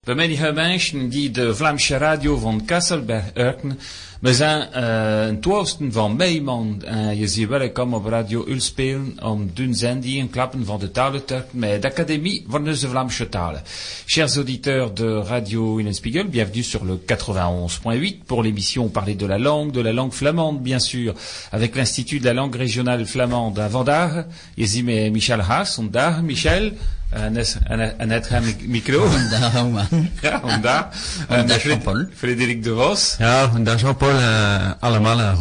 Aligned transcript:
We 0.00 0.14
menige 0.14 0.52
mensen 0.52 1.08
die 1.08 1.30
de 1.30 1.54
Vlaamse 1.54 1.96
radio 1.96 2.38
van 2.38 2.64
Kasselberg 2.64 3.24
uitken, 3.34 3.78
we 4.20 4.34
zijn 4.34 4.68
uh, 4.76 5.26
een 5.26 5.40
twaalfsten 5.40 5.92
van 5.92 6.16
mei, 6.16 6.42
man. 6.42 6.82
Uh, 6.84 7.18
je 7.20 7.28
ziet 7.28 7.48
welkom 7.48 7.94
op 7.94 8.06
Radio 8.06 8.44
Ulspelen 8.48 9.22
om 9.22 9.50
doen 9.54 9.74
zendingen 9.74 10.30
klappen 10.30 10.64
van 10.64 10.78
de 10.78 10.90
talenturk 10.90 11.52
met 11.52 11.82
d'Académie 11.82 12.44
van 12.48 12.64
de 12.64 12.76
Vlaamse 12.76 13.28
talen. 13.28 13.62
Chers 14.06 14.36
auditeurs 14.36 14.94
de 14.94 15.22
Radio 15.22 15.92
Spiegel, 15.92 16.28
bienvenue 16.28 16.62
sur 16.62 16.84
le 16.84 16.98
91.8 17.06 18.24
pour 18.26 18.42
l'émission 18.42 18.88
Parler 18.88 19.16
de 19.16 19.26
la 19.26 19.38
langue, 19.38 19.72
de 19.72 19.82
la 19.82 19.92
langue 19.92 20.12
flamande, 20.12 20.62
bien 20.62 20.80
sûr, 20.80 21.14
avec 21.50 21.74
l'Institut 21.74 22.20
de 22.20 22.24
la 22.24 22.34
langue 22.34 22.56
régionale 22.56 23.06
flamande 23.06 23.58
à 23.58 23.68
Vandaag. 23.68 24.26
Je 24.56 24.64
ziet 24.64 25.10
Michel 25.10 25.40
Haas, 25.40 25.74
vandaag, 25.74 26.22
Michel. 26.22 26.72
Een 27.10 28.10
het 28.10 28.66
micro. 28.66 29.06
Vandaag, 29.06 29.52
man. 29.52 30.08
Ja, 30.20 30.40
vandaag. 30.40 30.86
Vandaag 31.28 31.62
Jean-Paul. 31.62 32.06
Frederik 32.14 32.62
de 32.62 32.74
Vos. 32.74 33.14
Ja, 33.18 33.50
vandaag 33.50 33.80
Jean-Paul, 33.80 34.18
uh, 34.18 34.70
allemaal 34.80 35.20
een 35.20 35.36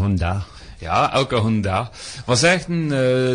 Ja, 0.80 1.14
elke 1.14 1.36
honda. 1.36 1.92
We 2.26 2.36
zeggen 2.36 2.84
uh, 2.84 2.90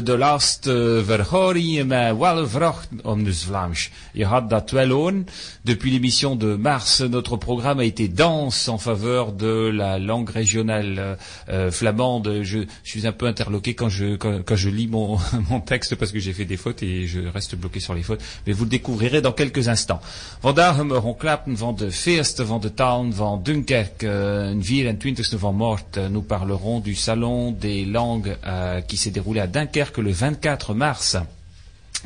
de 0.04 0.14
laatste 0.18 1.02
verhoring 1.04 1.86
met 1.86 2.16
wel 2.16 2.48
vracht 2.48 2.88
om 3.02 3.24
dus 3.24 3.44
Vlaams. 3.44 3.90
Je 4.12 4.24
had 4.24 4.50
dat 4.50 4.70
wel 4.70 4.88
horen. 4.88 5.26
Depuis 5.62 5.92
l'émission 5.92 6.38
de 6.38 6.56
mars, 6.58 6.98
notre 6.98 7.36
programme 7.36 7.80
a 7.80 7.84
été 7.84 8.08
dense 8.14 8.68
en 8.70 8.78
faveur 8.78 9.32
de 9.36 9.70
la 9.72 9.98
langue 9.98 10.30
régionale 10.30 11.16
euh, 11.48 11.70
flamande. 11.70 12.42
Je, 12.42 12.64
je, 12.82 12.90
suis 12.90 13.06
un 13.06 13.12
peu 13.12 13.26
interloqué 13.26 13.74
quand 13.74 13.90
je, 13.90 14.16
quand, 14.16 14.42
quand 14.44 14.56
je 14.56 14.70
lis 14.70 14.88
mon, 14.88 15.18
mon 15.50 15.60
texte 15.60 15.96
parce 15.96 16.12
que 16.12 16.20
j'ai 16.20 16.32
fait 16.32 16.46
des 16.46 16.56
fautes 16.56 16.82
et 16.82 17.06
je 17.06 17.20
reste 17.28 17.56
bloqué 17.56 17.80
sur 17.80 17.94
les 17.94 18.02
fautes. 18.02 18.22
Mais 18.46 18.54
vous 18.54 18.64
le 18.64 18.70
découvrirez 18.70 19.20
dans 19.20 19.32
quelques 19.32 19.68
instants. 19.68 20.00
Vandaag 20.40 20.76
we 20.76 21.14
klappen 21.18 21.56
van 21.56 21.74
de 21.74 21.90
feest 21.90 22.42
van 22.42 22.60
de 22.60 22.68
town 22.68 23.12
van 23.12 23.42
Dunkerque. 23.42 24.04
Een 24.04 24.62
24e 24.62 25.38
van 25.38 25.56
maart. 25.56 25.98
Nous 26.10 26.22
parlerons 26.22 26.80
du 26.80 26.94
salon 26.94 27.33
des 27.52 27.84
langues 27.84 28.36
euh, 28.46 28.80
qui 28.80 28.96
s'est 28.96 29.10
déroulé 29.10 29.40
à 29.40 29.46
Dunkerque 29.46 29.98
le 29.98 30.12
24 30.12 30.74
mars. 30.74 31.16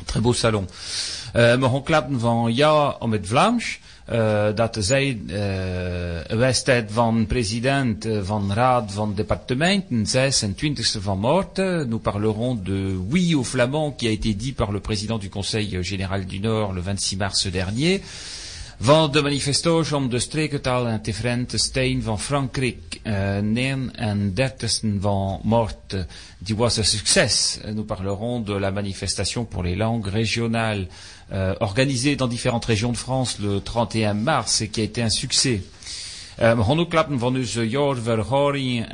Très 0.05 0.21
beau 0.21 0.33
salon. 0.33 0.65
We 1.33 1.81
klappen 1.83 2.19
van 2.19 2.55
ja 2.55 2.95
om 2.99 3.11
het 3.11 3.27
Vlaams. 3.27 3.79
Uh, 4.11 4.47
dat 4.55 4.77
zij 4.79 5.19
uh, 5.27 6.37
wedstrijd 6.37 6.91
van 6.91 7.25
president 7.27 8.07
van 8.21 8.53
raad 8.53 8.91
van 8.91 9.13
départementen 9.15 10.05
26e 10.07 11.01
van 11.01 11.19
maart. 11.19 11.57
Nous 11.87 12.01
parlerons 12.01 12.63
de 12.63 12.97
oui 13.09 13.35
au 13.35 13.43
flamand 13.43 13.95
qui 13.97 14.07
a 14.07 14.11
été 14.11 14.35
dit 14.35 14.53
par 14.53 14.71
le 14.71 14.79
président 14.79 15.19
du 15.19 15.29
Conseil 15.29 15.83
général 15.83 16.25
du 16.25 16.39
Nord 16.39 16.73
le 16.73 16.81
26 16.81 17.17
mars 17.17 17.47
dernier. 17.51 18.01
Van 18.81 19.11
de 19.11 19.21
manifesto's 19.21 19.91
om 19.91 20.09
de 20.09 20.19
streekentaal 20.19 20.87
en 20.87 21.01
differente 21.01 21.57
steen 21.57 22.03
van 22.03 22.19
Frankrijk, 22.19 22.99
uh, 23.03 23.37
39 23.37 24.79
van 24.99 25.39
maart, 25.43 25.95
die 26.37 26.55
was 26.55 26.77
un 26.77 26.85
succès. 26.85 27.59
Nous 27.73 27.85
parlerons 27.85 28.45
de 28.45 28.59
la 28.59 28.71
manifestation 28.71 29.45
pour 29.45 29.63
les 29.63 29.75
langues 29.75 30.07
régionales, 30.07 30.87
euh, 31.31 31.55
organisée 31.59 32.15
dans 32.15 32.29
différentes 32.29 32.65
régions 32.65 32.91
de 32.91 32.97
France 32.97 33.39
le 33.39 33.59
31 33.59 34.13
mars 34.13 34.61
et 34.61 34.69
qui 34.69 34.79
a 34.79 34.83
été 34.83 35.01
un 35.01 35.09
succès. 35.09 35.61
Uh, 36.41 36.53
we 36.53 36.63
gaan 36.63 36.79
ook 36.79 36.89
klappen 36.89 37.19
van 37.19 37.35
onze 37.35 37.69
jaarverhoring 37.69 38.85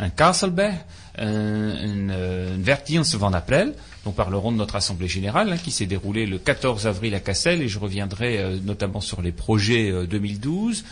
in 0.00 0.14
Kasselberg, 0.14 0.74
een, 1.14 2.08
een 2.08 2.64
werkdienst 2.64 3.14
van 3.14 3.34
april. 3.34 3.74
Nous 4.06 4.12
parlerons 4.12 4.52
de 4.52 4.56
notre 4.58 4.76
assemblée 4.76 5.08
générale 5.08 5.52
hein, 5.52 5.56
qui 5.56 5.70
s'est 5.70 5.86
déroulée 5.86 6.26
le 6.26 6.38
14 6.38 6.86
avril 6.86 7.14
à 7.14 7.20
Cassel 7.20 7.62
et 7.62 7.68
je 7.68 7.78
reviendrai 7.78 8.38
euh, 8.38 8.58
notamment 8.62 9.00
sur 9.00 9.22
les 9.22 9.32
projets 9.32 9.90
euh, 9.90 10.06
2012. 10.06 10.84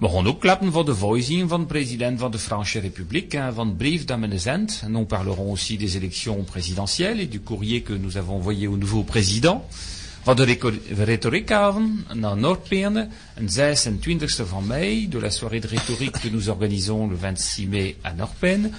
We 0.00 0.08
van 0.08 0.22
de 0.22 0.30
de 0.30 1.64
president 1.66 2.14
van 2.16 2.30
de 2.30 2.38
République, 2.80 3.34
hein, 3.34 3.50
van 3.50 3.66
brief. 3.66 4.06
Nous 4.88 5.04
parlerons 5.04 5.50
aussi 5.52 5.76
des 5.76 5.96
élections 5.96 6.44
présidentielles 6.44 7.20
et 7.20 7.26
du 7.26 7.40
courrier 7.40 7.82
que 7.82 7.92
nous 7.92 8.16
avons 8.16 8.36
envoyé 8.36 8.68
au 8.68 8.76
nouveau 8.76 9.02
président. 9.02 9.66
Van 10.24 10.34
de 10.34 10.44
een 13.36 13.48
26e 13.48 14.48
van 14.48 14.62
mei, 14.62 15.08
de 15.08 15.18
la 15.18 15.30
soirée 15.30 15.60
de 15.60 15.66
rhétorique 15.66 16.20
que 16.20 16.28
nous 16.28 16.48
organisons 16.48 17.08
le 17.08 17.16
26 17.16 17.66
mai 17.66 17.96
à 18.04 18.12
Noordpeerne. 18.12 18.70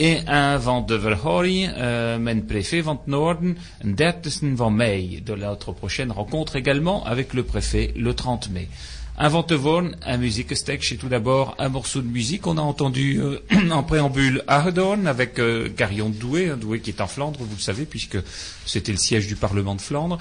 Et 0.00 0.20
un 0.28 0.58
van 0.58 0.84
de 0.86 0.94
verhoring, 1.00 1.72
uh, 1.74 2.16
men 2.22 2.44
préfet 2.46 2.82
van 2.86 2.96
het 3.00 3.06
Noorden, 3.06 3.56
een 3.82 3.94
30 3.94 4.38
van 4.56 4.76
mei, 4.76 5.20
de 5.24 5.36
notre 5.36 5.72
prochaine 5.72 6.12
rencontre 6.12 6.56
également 6.56 7.04
avec 7.04 7.32
le 7.32 7.42
préfet 7.42 7.92
le 7.96 8.14
30 8.14 8.50
mai. 8.50 8.68
Un 9.16 9.28
Ventevorn, 9.28 9.96
un 10.06 10.16
musique-steak, 10.16 10.84
c'est 10.84 10.96
tout 10.96 11.08
d'abord 11.08 11.56
un 11.58 11.68
morceau 11.68 12.00
de 12.00 12.06
musique. 12.06 12.46
On 12.46 12.58
a 12.58 12.60
entendu 12.60 13.20
euh, 13.20 13.40
en 13.72 13.82
préambule 13.82 14.44
Ahedorn 14.46 15.08
avec 15.08 15.40
euh, 15.40 15.68
Garion 15.76 16.10
Douai, 16.10 16.50
un 16.50 16.56
Douai 16.56 16.78
qui 16.78 16.90
est 16.90 17.00
en 17.00 17.08
Flandre, 17.08 17.40
vous 17.40 17.56
le 17.56 17.60
savez, 17.60 17.84
puisque 17.84 18.18
c'était 18.64 18.92
le 18.92 18.98
siège 18.98 19.26
du 19.26 19.34
Parlement 19.34 19.74
de 19.74 19.80
Flandre. 19.80 20.18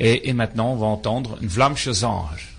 Et, 0.00 0.32
maintenant, 0.32 0.72
on 0.72 0.76
va 0.76 0.86
entendre 0.86 1.36
une 1.42 1.48
Vlamsche 1.48 1.90
Zange. 1.90 2.54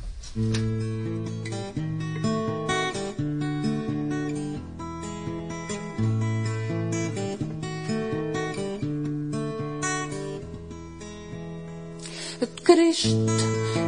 Christ 12.69 13.16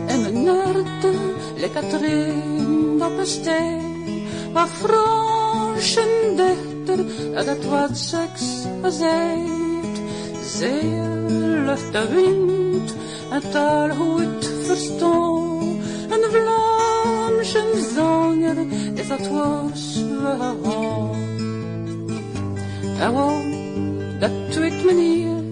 en 0.07 0.21
mijn 0.21 0.43
nerde, 0.43 1.11
lekker 1.55 1.87
trin 1.89 3.03
op 3.03 3.17
een 3.17 3.25
steen, 3.25 4.23
waar 4.53 4.67
dichter, 6.35 7.05
dat 7.45 7.65
wat 7.65 7.97
seks 7.97 8.43
gezegd. 8.81 9.95
Zeer 10.45 11.29
lucht 11.65 11.91
de 11.91 12.07
wind, 12.09 12.93
en 13.31 13.51
taal 13.51 13.89
goed 13.89 14.49
verstaan, 14.65 15.79
een 16.09 16.31
Vlaamse 16.31 17.91
zanger 17.95 18.57
is 18.93 19.07
dat 19.07 19.27
was 19.27 20.03
wel. 20.21 21.15
En 22.99 23.13
wou, 23.13 23.43
dat 24.19 24.51
tweet 24.51 24.83
meneer, 24.85 25.43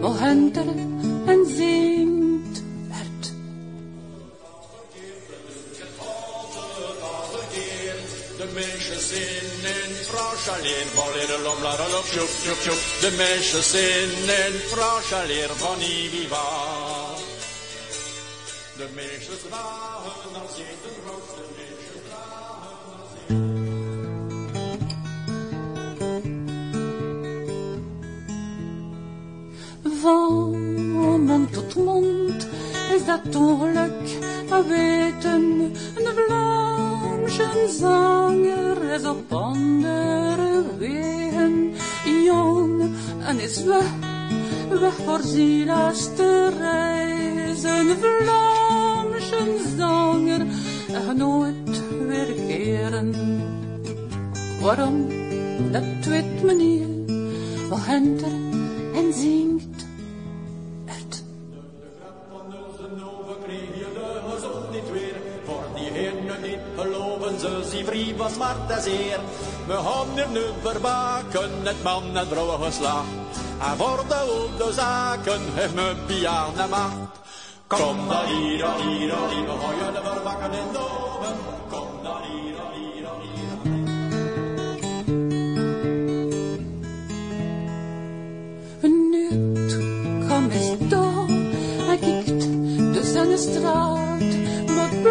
maar 0.00 0.20
henteren 0.20 1.00
en 1.26 1.46
zingt 1.46 2.25
De 8.56 8.62
mensen 8.62 9.00
zinnen, 9.00 10.04
Frans 10.06 10.48
alleen, 10.48 10.88
van 10.94 11.12
leren 11.12 11.42
lom, 11.42 11.62
la 11.62 11.76
la 11.76 11.88
lop, 11.88 12.06
joep, 12.06 12.28
joep, 12.44 12.60
joep. 12.64 12.78
De. 16.28 17.16
De 18.76 18.88
mensen 18.94 19.38
dragen 19.48 20.40
als 20.42 20.56
de 21.36 21.46
mensen 21.56 22.02
dragen 22.08 22.96
als. 23.00 23.44
Van 30.02 31.48
tot 31.52 31.74
mond 31.74 32.48
is 32.94 33.04
dat 33.06 33.32
maar 34.48 34.66
weten. 34.68 35.74
Een 35.96 36.14
Vlaamse 36.14 36.55
zanger 37.68 38.94
is 38.94 39.04
op 39.04 39.32
andere 39.32 40.64
wegen. 40.78 41.74
Jong 42.24 42.90
en 43.26 43.40
is 43.40 43.64
weg, 43.64 43.92
weg 44.80 44.94
voor 44.94 45.20
zijn 45.22 45.66
laatste 45.66 46.48
reis. 46.58 47.62
Een 47.62 47.96
Vlaamse 48.00 49.58
zanger 49.76 50.46
en 50.92 51.16
nooit 51.16 51.82
weer 52.06 52.32
keren. 52.46 53.14
Waarom? 54.62 55.06
Dat 55.72 56.04
weet 56.04 56.42
meneer, 56.42 56.86
wat 57.68 57.78
henter 57.82 58.32
en 58.94 59.12
zingt 59.12 59.75
was 68.26 68.34
smart 68.34 68.70
en 68.70 68.82
zeer. 68.82 69.20
We 69.66 69.72
gaan 69.72 70.18
er 70.18 70.28
nu 70.28 70.44
verbaken, 70.62 71.50
het 71.62 71.82
man 71.82 72.16
en 72.16 72.26
vrouw 72.26 72.58
geslacht. 72.58 73.06
En 73.60 73.76
voor 73.76 74.04
de 74.08 74.14
oude 74.14 74.72
zaken 74.72 75.40
heeft 75.54 75.74
me 75.74 75.94
piano 76.06 76.68
macht. 76.70 77.14
Kom 77.66 78.08
dan 78.08 78.24
hier, 78.24 78.58
dan 78.58 78.80
hier, 78.80 79.08
dan 79.08 79.28
hier, 79.28 79.44
we 79.44 79.54
gaan 79.60 79.76
je 79.76 79.92
de 79.92 80.00
verbakken 80.04 80.52
in 80.52 80.72
doven. 80.72 81.36
Kom 81.70 81.88
dan 82.02 82.22
hier, 82.22 82.54
dan 82.56 82.72
hier, 82.78 83.02
dan 83.06 83.18
hier. 83.22 83.54
Nu 89.10 89.26
kom 90.28 90.50
eens 90.50 90.90
door, 90.90 91.26
hij 91.86 91.98
kijkt 91.98 92.46
door 92.94 93.04
zijn 93.04 93.38
straat 93.38 94.18
met 94.76 95.02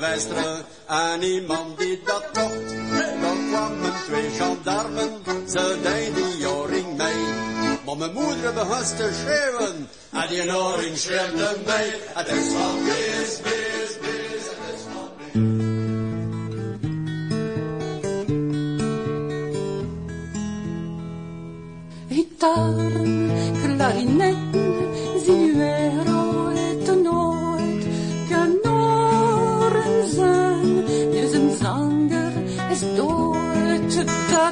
de 0.00 0.06
westeren 0.06 0.64
en 0.86 1.22
iemand 1.22 1.78
die 1.78 2.00
dat 2.04 2.24
kocht. 2.32 2.74
Dan 3.22 3.38
kwamen 3.50 3.92
twee 4.06 4.30
gendarmen, 4.30 5.10
ze 5.48 5.78
deden 5.82 6.14
die 6.14 6.48
oring 6.48 6.96
mee. 6.96 7.24
Maar 7.84 7.96
mijn 7.96 8.12
moeder 8.12 8.52
begon 8.54 8.96
te 8.96 9.10
schreeuwen, 9.22 9.88
en 10.12 10.28
die 10.28 10.56
oring 10.56 10.96
schreeuwde 10.98 11.56
mee. 11.66 11.92
Het 12.14 12.28
is 12.28 12.48
van 12.52 12.84
wees, 12.84 13.40
wees, 13.42 13.98
wees, 14.00 14.44
het 14.50 14.74
is 14.74 14.80
van 14.92 15.08
wees. 15.18 15.38
Gitaren, 22.08 23.30
klarinetten, 23.62 24.49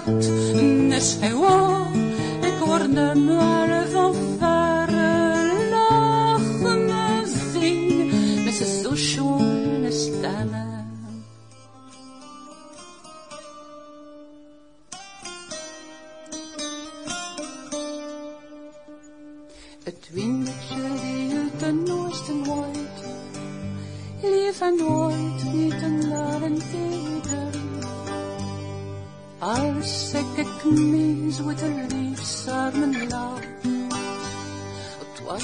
dood, 0.05 0.27
dat 0.91 1.01
is 1.01 1.17
gewoon. 1.21 1.95
Ik 2.43 2.59
hoorde 2.61 3.15
maar 3.15 3.87
van 3.87 4.15
verre 4.39 5.69
lachen 5.71 7.29
zien, 7.53 8.45
met 8.45 8.55
zijn 8.55 8.83
zo 8.83 8.95
schone 8.95 9.91
stemmen. 9.91 10.67
Het 19.85 20.09
windje 20.13 20.77
die 21.01 21.35
uit 21.37 21.61
de 21.61 21.73
noosten 21.73 22.45
waait, 22.45 23.05
lief 24.23 24.61
en 24.61 24.77
nooit 24.77 25.08
Ik 30.59 30.65
het 30.65 30.79
mis 30.79 31.43
met 31.43 31.59
de 31.59 31.87
liefsarmen 31.89 33.09
lag, 33.09 33.41
het 34.99 35.23
was 35.25 35.43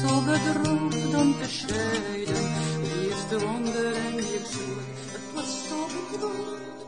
zo 0.00 0.20
bedroefd 0.24 1.14
om 1.14 1.34
te 1.40 1.48
scheiden, 1.48 2.44
wie 2.80 3.08
is 3.08 3.28
de 3.28 3.38
wonder 3.38 3.94
en 3.94 4.14
wie 4.14 4.24
is 4.24 4.56
het 5.12 5.20
was 5.34 5.68
zo 5.68 5.86
bedroefd. 6.10 6.84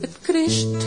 Het 0.00 0.18
Christ 0.22 0.86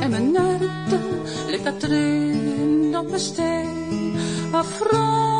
en 0.00 0.10
mijn 0.10 0.30
nerde 0.30 0.98
ligt 1.46 1.64
dat 1.64 1.82
erin 1.82 2.96
op 2.96 3.08
mijn 3.08 3.20
steen. 3.20 4.14
A 4.54 4.64
Franschen 4.64 5.35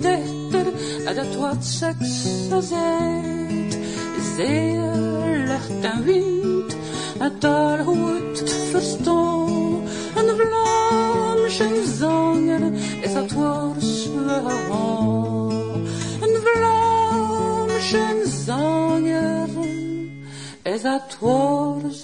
dichter 0.00 0.66
dat 1.14 1.34
wat 1.36 1.64
seks 1.64 2.48
zegt. 2.48 3.78
Zeer 4.36 4.92
licht 5.46 5.84
en 5.84 6.04
wind, 6.04 6.76
daar 7.38 7.84
goed 7.84 8.42
verstaan. 8.70 9.82
Een 10.14 10.36
Vlaamse 10.36 11.84
zanger 11.98 12.72
is 13.00 13.12
dat 13.12 13.30
woord 13.30 14.08
Een 16.20 16.40
Vlaamse 16.42 18.22
zanger 18.44 19.48
is 20.62 20.82
dat 20.82 21.16
woord 21.20 21.94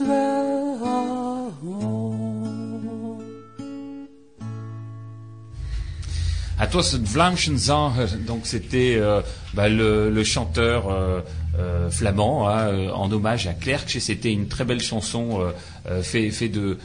Donc 8.27 8.41
c'était 8.45 8.97
euh, 8.97 9.23
bah, 9.55 9.69
le, 9.69 10.23
chanteur 10.25 10.91
euh, 10.91 11.21
euh, 11.59 11.91
flamand 11.91 12.49
hein, 12.49 12.91
en 12.91 13.11
hommage 13.11 13.47
à 13.47 13.55
Clerc. 13.55 13.85
C'était 13.89 14.33
une 14.33 14.49
très 14.49 14.65
belle 14.65 14.81
chanson 14.81 15.51
euh, 15.87 16.03
fait, 16.03 16.49
de, 16.49 16.79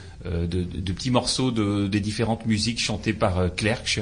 petits 0.94 1.12
morceaux 1.12 1.52
de, 1.52 1.88
des 1.88 2.00
différentes 2.00 2.46
musiques 2.46 2.80
chantées 2.80 3.14
par 3.14 3.54
Clerc. 3.56 4.00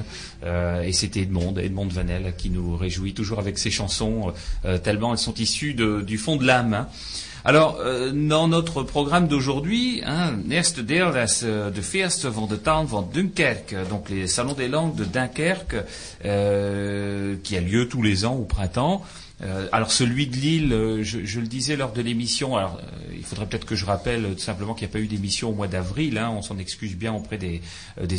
Et 0.84 0.94
c'était 0.94 1.22
Edmond, 1.22 1.56
Edmond 1.58 1.88
Vanel, 1.88 2.34
qui 2.38 2.50
nous 2.50 2.76
réjouit 2.76 3.14
toujours 3.14 3.40
avec 3.40 3.58
ses 3.58 3.72
chansons, 3.72 4.34
tellement 4.84 5.12
elles 5.14 5.18
sont 5.18 5.34
issues 5.36 5.74
du 5.74 6.18
fond 6.18 6.36
de 6.36 6.46
l'âme. 6.46 6.74
hein. 6.74 6.88
Alors, 7.44 7.80
euh, 7.80 8.12
dans 8.12 8.48
notre 8.48 8.84
programme 8.84 9.28
d'aujourd'hui, 9.28 10.04
hein, 10.06 10.36
eerste 10.52 10.80
deel 10.80 11.12
is 11.18 11.42
euh, 11.44 11.72
de 11.72 11.82
feest 11.82 12.26
van 12.26 12.46
de 12.46 12.56
taal 12.56 12.86
van 12.86 13.02
Dunkerque, 13.02 13.76
donc 13.90 14.12
les 14.12 14.28
salons 14.28 14.54
des 14.54 14.68
langues 14.68 14.94
de 14.94 15.06
Dunkerque, 15.06 15.78
euh, 16.24 17.36
qui 17.44 17.58
a 17.58 17.62
lieu 17.62 17.88
tous 17.88 18.04
les 18.04 18.26
ans 18.26 18.36
au 18.36 18.44
printemps. 18.44 19.02
Euh, 19.44 19.68
alors 19.72 19.92
celui 19.92 20.28
de 20.28 20.36
Lille, 20.36 20.74
euh, 20.74 21.04
je, 21.04 21.40
le 21.40 21.48
disais 21.48 21.76
lors 21.76 21.94
de 21.94 22.02
l'émission, 22.02 22.58
alors 22.58 22.80
euh, 22.80 23.14
il 23.16 23.24
faudrait 23.24 23.48
peut-être 23.48 23.66
que 23.66 23.76
je 23.76 23.86
rappelle 23.86 24.24
tout 24.34 24.40
simplement 24.40 24.76
qu'il 24.76 24.88
n'y 24.88 24.92
a 24.92 24.94
pas 24.94 25.00
eu 25.00 25.08
d'émission 25.08 25.50
au 25.50 25.54
mois 25.54 25.68
d'avril, 25.68 26.18
hein, 26.18 26.32
on 26.36 26.42
s'en 26.42 26.60
excuse 26.60 26.96
bien 26.96 27.14
auprès 27.14 27.38
des, 27.38 27.62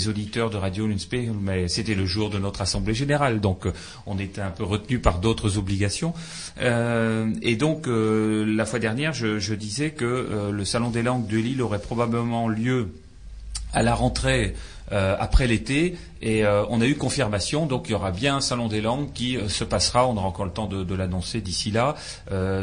auditeurs 0.09 0.51
de 0.51 0.57
Radio 0.57 0.87
Lunspegel, 0.87 1.35
mais 1.41 1.69
c'était 1.69 1.95
le 1.95 2.07
jour 2.07 2.29
de 2.31 2.39
notre 2.39 2.61
assemblée 2.63 2.95
générale, 2.95 3.41
donc 3.41 3.67
on 4.07 4.19
était 4.19 4.41
un 4.41 4.51
peu 4.51 4.65
retenu 4.65 4.99
par 4.99 5.21
d'autres 5.21 5.59
obligations. 5.59 6.13
Et 6.61 7.57
donc 7.57 7.87
la 7.87 8.65
fois 8.65 8.79
dernière, 8.79 9.13
je, 9.13 9.55
disais 9.55 9.91
que 9.91 10.51
le 10.53 10.65
salon 10.65 10.91
des 10.91 11.03
langues 11.03 11.29
de 11.29 11.37
Lille 11.37 11.63
aurait 11.63 11.81
probablement 11.81 12.49
lieu 12.49 12.89
à 13.73 13.83
la 13.83 13.95
rentrée 13.95 14.55
euh, 14.93 15.17
après 15.19 15.47
l'été 15.47 15.97
et 16.21 16.45
euh, 16.45 16.65
on 16.69 16.83
a 16.83 16.87
eu 16.87 16.97
confirmation 16.97 17.65
donc 17.65 17.85
il 17.89 17.93
y 17.93 17.95
aura 17.95 18.11
bien 18.11 18.37
un 18.37 18.41
salon 18.43 18.69
des 18.69 18.83
langues 18.83 19.11
qui 19.15 19.39
euh, 19.39 19.49
se 19.49 19.65
passera 19.65 20.07
on 20.07 20.17
aura 20.19 20.27
encore 20.27 20.45
le 20.45 20.51
temps 20.51 20.67
de, 20.67 20.95
l'annoncer 20.95 21.41
d'ici 21.41 21.71
là 21.71 21.95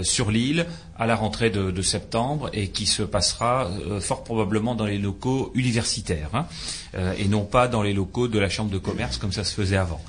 sur 0.03 0.29
l'île 0.29 0.67
à 0.97 1.07
la 1.07 1.15
rentrée 1.15 1.49
de, 1.49 1.81
septembre 1.81 2.49
et 2.53 2.67
qui 2.67 2.85
se 2.85 3.01
passera 3.01 3.67
fort 4.01 4.23
probablement 4.23 4.75
dans 4.75 4.85
les 4.85 4.99
locaux 4.99 5.51
universitaires 5.55 6.29
hein, 6.33 6.45
et 7.17 7.27
non 7.27 7.45
pas 7.45 7.67
dans 7.67 7.81
les 7.81 7.93
locaux 7.93 8.27
de 8.27 8.37
la 8.37 8.49
chambre 8.49 8.69
de 8.69 8.77
commerce 8.77 9.17
comme 9.17 9.31
ça 9.31 9.43
se 9.43 9.55
faisait 9.55 9.77
avant. 9.77 10.01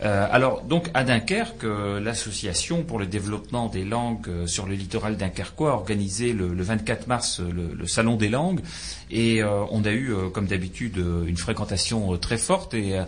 Alors, 0.00 0.62
donc, 0.62 0.90
à 0.94 1.02
Dunkerque, 1.02 1.64
l'association 2.00 2.84
pour 2.84 3.00
le 3.00 3.06
développement 3.06 3.68
des 3.68 3.84
langues 3.84 4.46
sur 4.46 4.66
le 4.66 4.74
littoral 4.74 5.16
dunkerquois 5.16 5.72
a 5.72 5.74
organisé 5.74 6.32
le, 6.32 6.54
le 6.54 6.62
24 6.62 7.08
mars 7.08 7.40
le 7.40 7.86
salon 7.86 8.16
des 8.16 8.28
langues 8.28 8.60
et 9.10 9.42
euh, 9.42 9.64
on 9.70 9.84
a 9.84 9.90
eu, 9.90 10.12
euh, 10.12 10.28
comme 10.28 10.46
d'habitude, 10.46 10.98
euh, 10.98 11.24
une 11.26 11.36
fréquentation 11.36 12.16
très 12.18 12.38
forte 12.38 12.74
et 12.74 12.98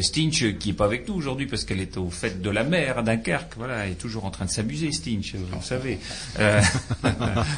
Stinch, 0.00 0.58
qui 0.58 0.70
est 0.70 0.74
pas 0.74 0.84
avec 0.84 1.08
nous 1.08 1.14
aujourd'hui 1.14 1.46
parce 1.46 1.64
qu'elle 1.64 1.80
est 1.80 1.96
au 1.96 2.10
fête 2.10 2.40
de 2.40 2.50
la 2.50 2.64
mer 2.64 2.98
à 2.98 3.02
Dunkerque, 3.02 3.54
voilà, 3.56 3.88
est 3.88 3.94
toujours 3.94 4.24
en 4.24 4.30
train 4.30 4.44
de 4.44 4.50
s'amuser, 4.50 4.92
Stinch, 4.92 5.34
vous 5.34 5.56
le 5.56 5.62
savez. 5.62 5.98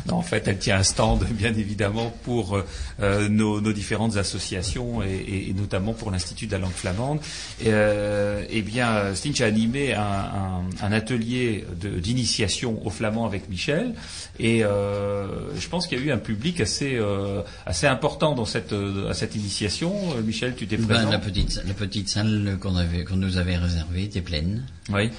Non, 0.07 0.17
en 0.17 0.23
fait, 0.23 0.47
elle 0.49 0.59
tient 0.59 0.79
un 0.79 0.83
stand, 0.83 1.25
bien 1.31 1.55
évidemment, 1.55 2.15
pour 2.25 2.61
nos, 3.01 3.61
différentes 3.73 4.17
associations 4.17 5.03
et, 5.03 5.53
notamment 5.57 5.93
pour 5.93 6.11
l'Institut 6.11 6.47
de 6.47 6.53
la 6.53 6.59
langue 6.59 6.73
flamande. 6.73 7.21
Eh 7.65 8.63
bien, 8.63 9.15
Stinch 9.15 9.41
a 9.41 9.47
animé 9.47 9.95
un, 9.95 10.93
atelier 10.93 11.65
d'initiation 11.77 12.85
au 12.87 12.91
flamand 12.91 13.27
avec 13.27 13.49
Michel, 13.49 13.95
et 14.39 14.61
je 14.61 15.69
pense 15.69 15.87
qu'il 15.87 15.99
y 15.99 16.03
a 16.03 16.05
eu 16.05 16.13
un 16.13 16.19
public 16.19 16.61
assez 16.61 17.01
important 17.89 18.35
dans 18.35 18.45
cette 18.45 18.73
euh, 18.73 19.09
à 19.11 19.15
cette 19.15 19.35
initiation. 19.35 19.95
Euh, 20.17 20.23
Michel, 20.23 20.55
tu 20.57 20.67
t'es 20.67 20.77
Ben, 20.77 20.87
présent 20.87 21.11
la, 21.11 21.19
petite, 21.19 21.61
la 21.67 21.75
petite 21.75 22.09
salle 22.09 22.57
qu'on 22.61 22.77
avait, 22.77 23.05
qu'on 23.05 23.17
nous 23.17 23.37
avait 23.37 23.57
réservée 23.57 24.05
était 24.05 24.21
pleine. 24.23 24.65
Oui, 24.91 25.11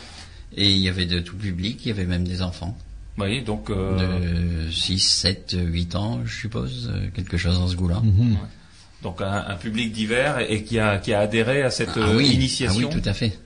Et 0.55 0.69
il 0.71 0.77
y 0.79 0.89
avait 0.89 1.05
de 1.05 1.19
tout 1.19 1.35
public, 1.37 1.79
il 1.85 1.89
y 1.89 1.91
avait 1.91 2.05
même 2.05 2.27
des 2.27 2.41
enfants. 2.41 2.77
oui, 3.17 3.41
donc. 3.43 3.69
euh, 3.69 4.65
De 4.67 4.71
6, 4.71 4.99
7, 4.99 5.55
8 5.59 5.95
ans, 5.95 6.21
je 6.25 6.33
suppose, 6.35 6.91
euh, 6.93 7.07
quelque 7.15 7.37
chose 7.37 7.59
dans 7.59 7.67
ce 7.67 7.75
goût-là. 7.75 8.01
donc 9.01 9.21
un, 9.21 9.45
un 9.47 9.55
public 9.55 9.91
divers 9.91 10.39
et, 10.39 10.53
et 10.55 10.63
qui 10.63 10.79
a 10.79 10.97
qui 10.97 11.13
a 11.13 11.19
adhéré 11.19 11.61
à 11.63 11.69
cette 11.71 11.89
Ah 11.97 12.11
oui, 12.15 12.27
initiation. 12.29 12.89
ah 12.91 12.95
oui, 12.95 13.01
tout 13.01 13.09
à 13.09 13.13
fait. 13.13 13.37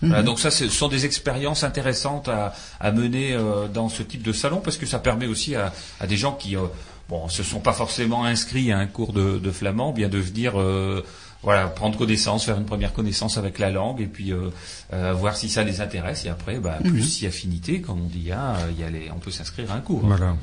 Voilà, 0.00 0.22
donc 0.22 0.38
ça, 0.38 0.52
ce 0.52 0.68
sont 0.68 0.86
des 0.86 1.06
expériences 1.06 1.64
intéressantes 1.64 2.28
à, 2.28 2.54
à 2.78 2.92
mener 2.92 3.32
euh, 3.32 3.66
dans 3.66 3.88
ce 3.88 4.04
type 4.04 4.22
de 4.22 4.32
salon 4.32 4.60
parce 4.60 4.76
que 4.76 4.86
ça 4.86 5.00
permet 5.00 5.26
aussi 5.26 5.56
à, 5.56 5.72
à 5.98 6.06
des 6.06 6.16
gens 6.16 6.34
qui, 6.34 6.54
euh, 6.56 6.60
bon, 7.08 7.28
se 7.28 7.42
sont 7.42 7.60
pas 7.60 7.72
forcément 7.72 8.24
inscrits 8.24 8.72
à 8.72 8.78
un 8.78 8.86
cours 8.86 9.12
de, 9.12 9.38
de 9.38 9.50
flamand, 9.50 9.92
bien 9.92 10.08
de 10.08 10.18
venir, 10.18 10.60
euh, 10.60 11.04
voilà, 11.42 11.68
prendre 11.68 11.96
connaissance, 11.96 12.44
faire 12.44 12.58
une 12.58 12.66
première 12.66 12.92
connaissance 12.92 13.38
avec 13.38 13.58
la 13.58 13.70
langue 13.70 14.00
et 14.00 14.06
puis 14.06 14.32
euh, 14.32 14.50
euh, 14.92 15.12
voir 15.14 15.36
si 15.36 15.48
ça 15.48 15.62
les 15.64 15.80
intéresse 15.80 16.24
et 16.24 16.28
après, 16.28 16.58
bah, 16.58 16.78
plus 16.84 17.02
si 17.02 17.26
affinité, 17.26 17.80
comme 17.80 18.02
on 18.02 18.08
dit, 18.08 18.32
hein, 18.32 18.54
il 18.70 18.80
y 18.80 18.84
a 18.84 18.90
les, 18.90 19.10
on 19.10 19.18
peut 19.18 19.30
s'inscrire 19.30 19.72
à 19.72 19.76
un 19.76 19.80
cours. 19.80 20.00
Voilà. 20.04 20.36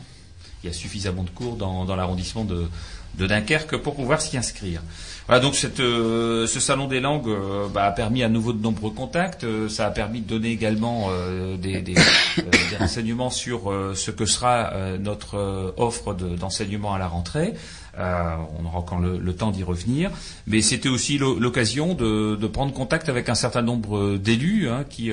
Il 0.63 0.67
y 0.67 0.69
a 0.69 0.74
suffisamment 0.74 1.24
de 1.24 1.29
cours 1.29 1.57
dans, 1.57 1.86
dans 1.86 1.95
l'arrondissement 1.95 2.43
de, 2.43 2.67
de 3.15 3.27
Dunkerque 3.27 3.77
pour 3.77 3.95
pouvoir 3.95 4.22
s'y 4.22 4.38
inscrire. 4.38 4.81
Voilà, 5.27 5.41
donc 5.41 5.55
cette, 5.55 5.79
euh, 5.79 6.46
ce 6.46 6.60
salon 6.60 6.88
des 6.88 7.00
langues 7.00 7.27
euh, 7.27 7.67
bah, 7.67 7.86
a 7.86 7.91
permis 7.91 8.22
à 8.22 8.29
nouveau 8.29 8.53
de 8.53 8.62
nombreux 8.62 8.91
contacts. 8.91 9.44
Euh, 9.44 9.67
ça 9.70 9.88
a 9.88 9.89
permis 9.89 10.22
de 10.22 10.27
donner 10.27 10.51
également 10.51 11.10
des, 11.58 11.82
des, 11.82 11.96
des, 12.38 12.77
renseignements 12.77 13.32
sur 13.32 13.74
ce 13.96 14.12
que 14.12 14.25
sera 14.25 14.72
notre 15.00 15.74
offre 15.77 16.13
d'enseignement 16.13 16.94
à 16.94 17.00
la 17.00 17.08
rentrée. 17.08 17.53
on 17.98 18.65
aura 18.65 18.77
encore 18.77 19.00
le, 19.00 19.34
temps 19.34 19.51
d'y 19.51 19.63
revenir. 19.63 20.12
Mais 20.46 20.62
c'était 20.62 20.89
aussi 20.89 21.17
l'occasion 21.17 21.96
de, 21.96 22.36
de, 22.36 22.48
prendre 22.48 22.74
contact 22.74 23.10
avec 23.10 23.29
un 23.29 23.36
certain 23.36 23.62
nombre 23.62 24.17
d'élus 24.17 24.70
hein, 24.70 24.86
qui, 24.88 25.12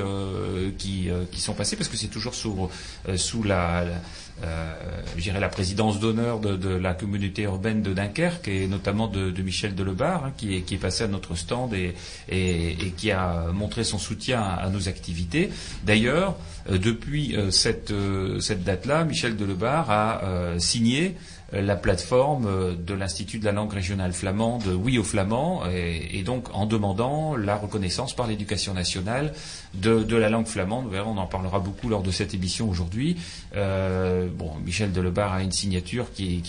qui, 0.78 1.08
qui, 1.30 1.40
sont 1.40 1.54
passés, 1.54 1.76
parce 1.76 1.88
que 1.88 1.96
c'est 1.96 2.08
toujours 2.08 2.34
sous, 2.34 2.68
sous 3.16 3.42
la, 3.42 3.84
euh, 4.42 5.40
la 5.40 5.48
présidence 5.48 6.00
d'honneur 6.00 6.40
de, 6.40 6.68
la 6.68 6.94
communauté 6.94 7.42
urbaine 7.42 7.82
de 7.82 7.92
Dunkerque 7.92 8.48
et 8.48 8.66
notamment 8.66 9.08
de, 9.08 9.42
Michel 9.42 9.74
Delebar 9.74 10.26
hein, 10.26 10.32
qui, 10.36 10.56
est, 10.56 10.80
passé 10.80 11.04
à 11.04 11.08
notre 11.08 11.34
stand 11.34 11.74
et, 11.74 11.94
qui 12.96 13.10
a 13.10 13.46
montré 13.52 13.84
son 13.84 13.98
soutien 13.98 14.42
à, 14.42 14.68
nos 14.68 14.88
activités. 14.88 15.50
D'ailleurs, 15.84 16.36
euh, 16.70 16.78
depuis 16.78 17.36
euh, 17.36 17.50
cette, 17.50 17.92
cette 18.40 18.64
date-là, 18.64 19.04
Michel 19.04 19.36
Delebar 19.36 19.90
a 19.90 20.20
signé 20.58 21.16
la 21.60 21.76
plateforme 21.76 22.46
euh, 22.46 22.74
de 22.74 22.94
l'Institut 22.94 23.38
de 23.38 23.44
la 23.44 23.52
langue 23.52 23.72
régionale 23.72 24.12
flamande 24.12 24.66
Oui 24.66 24.98
au 24.98 25.04
flamand, 25.04 25.62
et, 25.70 26.22
donc 26.22 26.48
en 26.54 26.66
demandant 26.66 27.36
la 27.36 27.56
reconnaissance 27.56 28.14
par 28.14 28.26
l'éducation 28.26 28.74
nationale 28.74 29.32
de, 29.74 30.16
la 30.16 30.28
langue 30.28 30.46
flamande. 30.46 30.86
On 30.94 31.18
en 31.18 31.26
parlera 31.26 31.58
beaucoup 31.58 31.88
lors 31.88 32.02
de 32.02 32.10
cette 32.10 32.34
émission 32.34 32.68
aujourd'hui. 32.68 33.16
Euh, 33.56 34.28
bon, 34.32 34.52
Michel 34.64 34.92
Delebar 34.92 35.32
a 35.32 35.42
une 35.42 35.52
signature 35.52 36.12
qui, 36.12 36.42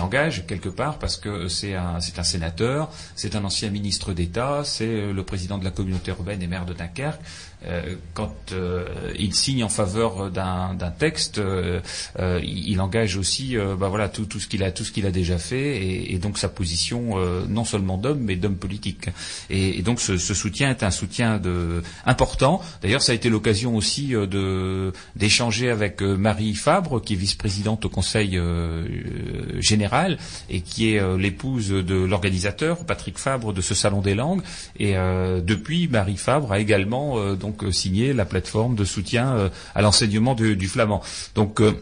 engage 0.00 0.46
quelque 0.46 0.68
part 0.68 0.98
parce 0.98 1.16
que 1.16 1.48
c'est 1.48 1.74
un 1.74 2.00
sénateur, 2.00 2.90
c'est 3.14 3.34
un 3.34 3.44
ancien 3.44 3.70
ministre 3.70 4.12
d'État, 4.12 4.62
c'est 4.64 5.12
le 5.12 5.22
président 5.22 5.58
de 5.58 5.64
la 5.64 5.70
communauté 5.70 6.10
urbaine 6.10 6.42
et 6.42 6.46
maire 6.46 6.66
de 6.66 6.74
Dunkerque. 6.74 7.20
Euh, 7.68 7.96
quand 8.14 8.34
euh, 8.52 8.84
il 9.18 9.34
signe 9.34 9.64
en 9.64 9.68
faveur 9.68 10.30
d'un 10.30 10.76
texte, 10.98 11.38
euh, 11.38 11.80
il, 12.42 12.80
engage 12.80 13.16
aussi 13.16 13.56
bah 13.56 13.88
voilà, 13.88 14.08
tout, 14.08 14.26
tout 14.26 14.38
ce 14.38 14.46
qu'il 14.46 14.62
a, 14.62 14.70
tout 14.70 14.84
ce 14.84 14.92
qu'il 14.92 15.06
a 15.06 15.10
déjà 15.10 15.38
fait 15.38 15.76
et, 15.78 16.14
et 16.14 16.18
donc 16.18 16.38
sa 16.38 16.48
position 16.48 17.16
non 17.48 17.64
seulement 17.64 17.96
d'homme 17.96 18.20
mais 18.20 18.36
d'homme 18.36 18.56
politique. 18.56 19.08
Et, 19.48 19.78
et 19.78 19.82
donc 19.82 20.00
ce, 20.00 20.18
ce, 20.18 20.34
soutien 20.34 20.70
est 20.70 20.82
un 20.82 20.90
soutien 20.90 21.38
de, 21.38 21.82
important. 22.04 22.60
D'ailleurs, 22.82 23.02
ça 23.02 23.12
a 23.12 23.14
été 23.14 23.30
l'occasion 23.30 23.74
aussi 23.74 24.08
de 24.08 24.92
d'échanger 25.16 25.70
avec 25.70 26.02
Marie 26.02 26.54
Fabre, 26.54 27.00
qui 27.00 27.14
est 27.14 27.16
vice-présidente 27.16 27.86
au 27.86 27.88
Conseil 27.88 28.38
général 29.58 30.18
et 30.50 30.60
qui 30.60 30.90
est 30.90 31.16
l'épouse 31.18 31.70
de 31.70 31.94
l'organisateur 31.94 32.84
Patrick 32.84 33.18
Fabre 33.18 33.52
de 33.52 33.60
ce 33.62 33.74
salon 33.74 34.02
des 34.02 34.14
langues. 34.14 34.42
Et 34.78 34.94
depuis, 34.94 35.88
Marie 35.88 36.18
Fabre 36.18 36.52
a 36.52 36.60
également 36.60 37.34
donc 37.34 37.55
euh, 37.62 37.72
signé 37.72 38.12
la 38.12 38.24
plateforme 38.24 38.74
de 38.74 38.84
soutien 38.84 39.32
euh, 39.34 39.48
à 39.74 39.82
l'enseignement 39.82 40.34
du, 40.34 40.68
flamand. 40.68 41.02
Donc 41.34 41.60
euh, 41.60 41.72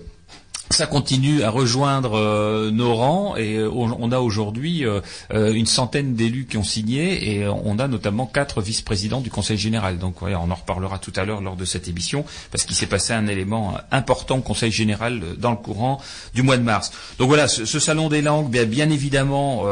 ça 0.71 0.87
continue 0.87 1.43
à 1.43 1.51
rejoindre 1.51 2.71
nos 2.71 2.95
rangs 2.95 3.37
et 3.37 3.63
on, 3.63 4.11
a 4.11 4.19
aujourd'hui 4.19 4.83
une 5.31 5.67
centaine 5.67 6.15
d'élus 6.15 6.47
qui 6.47 6.57
ont 6.57 6.65
signé 6.65 7.37
et 7.37 7.47
on 7.47 7.79
a 7.79 7.87
notamment 7.87 8.25
quatre 8.27 8.63
vice-présidents 8.63 9.21
du 9.21 9.31
Conseil 9.31 9.59
général. 9.59 9.99
Donc 9.99 10.23
on 10.23 10.51
en 10.51 10.55
reparlera 10.55 10.99
tout 10.99 11.13
à 11.17 11.27
l'heure 11.27 11.43
lors 11.43 11.57
de 11.57 11.67
cette 11.67 11.87
émission 11.87 12.25
parce 12.51 12.65
qu'il 12.65 12.75
s'est 12.75 12.87
passé 12.87 13.13
un 13.13 13.27
élément 13.27 13.77
important 13.91 14.39
au 14.39 14.41
Conseil 14.41 14.73
général 14.73 15.21
dans 15.39 15.51
le 15.51 15.59
courant 15.59 16.01
du 16.35 16.43
mois 16.43 16.57
de 16.57 16.63
mars. 16.63 16.93
Donc 17.19 17.29
voilà, 17.29 17.47
ce, 17.47 17.79
salon 17.79 18.09
des 18.09 18.23
langues, 18.23 18.51
bien 18.67 18.89
évidemment, 18.89 19.65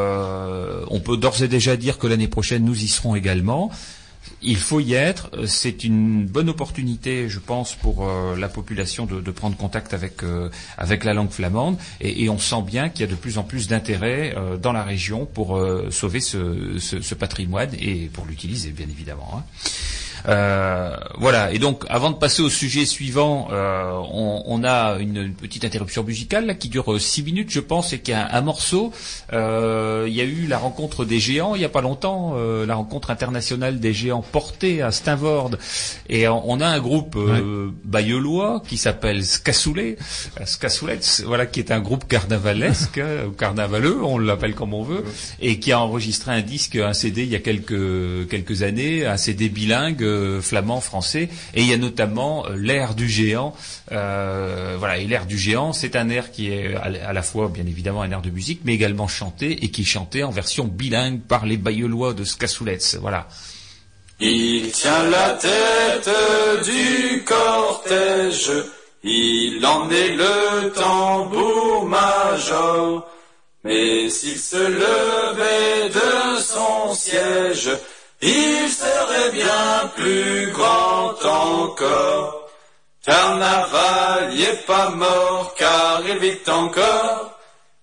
on 0.90 1.00
peut 1.00 1.16
d'ores 1.16 1.42
et 1.42 1.48
déjà 1.48 1.76
dire 1.76 1.98
que 1.98 2.06
l'année 2.06 2.28
prochaine 2.28 2.64
nous 2.64 2.80
y 2.84 2.86
serons 2.86 3.16
également. 3.16 3.72
Il 4.42 4.56
faut 4.56 4.80
y 4.80 4.94
être. 4.94 5.30
C'est 5.46 5.84
une 5.84 6.26
bonne 6.26 6.48
opportunité, 6.48 7.28
je 7.28 7.38
pense, 7.38 7.74
pour 7.74 8.08
euh, 8.08 8.36
la 8.36 8.48
population 8.48 9.06
de, 9.06 9.30
prendre 9.30 9.56
contact 9.56 9.94
avec, 9.94 10.22
euh, 10.22 10.50
avec 10.76 11.04
la 11.04 11.14
langue 11.14 11.30
flamande. 11.30 11.76
Et, 12.00 12.28
on 12.28 12.38
sent 12.38 12.62
bien 12.66 12.88
qu'il 12.88 13.02
y 13.02 13.08
a 13.08 13.10
de 13.10 13.16
plus 13.16 13.38
en 13.38 13.44
plus 13.44 13.68
d'intérêt 13.68 14.34
euh, 14.36 14.56
dans 14.56 14.72
la 14.72 14.82
région 14.82 15.26
pour 15.26 15.60
sauver 15.90 16.20
ce, 16.20 16.78
ce, 16.78 17.14
patrimoine 17.14 17.70
et 17.78 18.10
pour 18.12 18.26
l'utiliser, 18.26 18.70
bien 18.70 18.86
évidemment. 18.88 19.30
Hein. 19.36 19.42
Euh, 20.28 20.96
voilà. 21.18 21.52
Et 21.52 21.58
donc, 21.58 21.84
avant 21.88 22.10
de 22.10 22.16
passer 22.16 22.42
au 22.42 22.50
sujet 22.50 22.86
suivant, 22.86 23.48
euh, 23.52 23.92
on, 24.12 24.62
a 24.64 24.98
une, 24.98 25.32
petite 25.34 25.64
interruption 25.64 26.04
musicale 26.04 26.56
qui 26.58 26.68
dure 26.68 27.00
six 27.00 27.22
minutes, 27.22 27.50
je 27.50 27.60
pense, 27.60 27.92
et 27.92 28.00
qui 28.00 28.12
a 28.12 28.34
un, 28.34 28.40
morceau. 28.40 28.92
Euh, 29.32 30.06
il 30.08 30.14
y 30.14 30.20
a 30.20 30.24
eu 30.24 30.46
la 30.46 30.58
rencontre 30.58 31.04
des 31.04 31.20
géants 31.20 31.54
il 31.54 31.58
n'y 31.58 31.64
a 31.64 31.68
pas 31.68 31.80
longtemps, 31.80 32.34
la 32.66 32.74
rencontre 32.74 33.10
internationale 33.10 33.80
des 33.80 33.92
géants 33.92 34.22
portée 34.22 34.82
à 34.82 34.90
Steinvord, 34.90 35.50
et 36.08 36.28
on, 36.28 36.60
a 36.60 36.66
un 36.66 36.80
groupe 36.80 37.16
ouais. 37.16 38.60
qui 38.66 38.76
s'appelle 38.76 39.24
Skassoulé, 39.24 39.96
Skassoulets, 40.44 41.00
voilà, 41.24 41.46
qui 41.46 41.60
est 41.60 41.70
un 41.70 41.80
groupe 41.80 42.06
carnavalesque, 42.06 43.00
carnavaleux, 43.38 44.02
on 44.02 44.18
l'appelle 44.18 44.54
comme 44.54 44.74
on 44.74 44.82
veut, 44.82 45.04
et 45.40 45.58
qui 45.58 45.72
a 45.72 45.80
enregistré 45.80 46.32
un 46.32 46.42
disque, 46.42 46.76
un 46.76 46.92
CD 46.92 47.22
il 47.22 47.30
y 47.30 47.36
a 47.36 47.40
quelques 47.40 48.28
quelques 48.28 48.62
années, 48.62 49.06
un 49.06 49.16
CD 49.16 49.48
bilingue 49.48 50.02
flamand, 50.42 50.80
français, 50.80 51.28
et 51.54 51.62
il 51.62 51.66
y 51.66 51.72
a 51.72 51.76
notamment 51.76 52.46
euh, 52.46 52.56
l'air 52.56 52.94
du 52.94 53.08
géant. 53.08 53.54
Euh, 53.90 54.76
voilà, 54.78 54.98
et 54.98 55.06
l'air 55.06 55.26
du 55.26 55.38
géant, 55.38 55.72
c'est 55.72 55.96
un 55.96 56.08
air 56.08 56.30
qui 56.30 56.52
est 56.52 56.74
à 56.74 57.12
la 57.12 57.22
fois, 57.22 57.48
bien 57.48 57.66
évidemment, 57.66 58.02
un 58.02 58.10
air 58.10 58.22
de 58.22 58.30
musique, 58.30 58.60
mais 58.64 58.74
également 58.74 59.08
chanté 59.08 59.64
et 59.64 59.70
qui 59.70 59.82
est 59.82 59.84
chanté 59.84 60.22
en 60.24 60.30
version 60.30 60.64
bilingue 60.64 61.20
par 61.20 61.46
les 61.46 61.56
Bayelois 61.56 62.14
de 62.14 62.24
Skassoulets. 62.24 62.96
Voilà. 63.00 63.28
Il 64.20 64.70
tient 64.70 65.08
la 65.10 65.30
tête 65.30 66.10
du 66.64 67.24
cortège, 67.24 68.52
il 69.02 69.64
en 69.66 69.90
est 69.90 70.14
le 70.14 70.70
tambour 70.70 71.86
major. 71.86 73.08
Mais 73.64 74.08
s'il 74.10 74.38
se 74.38 74.56
levait 74.56 75.88
de 75.88 76.40
son 76.40 76.94
siège, 76.94 77.70
il 78.22 78.70
serait 78.70 79.30
bien 79.32 79.90
plus 79.96 80.50
grand 80.52 81.14
encore. 81.24 82.48
Carnaval 83.04 84.32
n'est 84.32 84.62
pas 84.64 84.90
mort 84.90 85.54
car 85.58 86.00
il 86.06 86.18
vit 86.18 86.38
encore. 86.48 87.32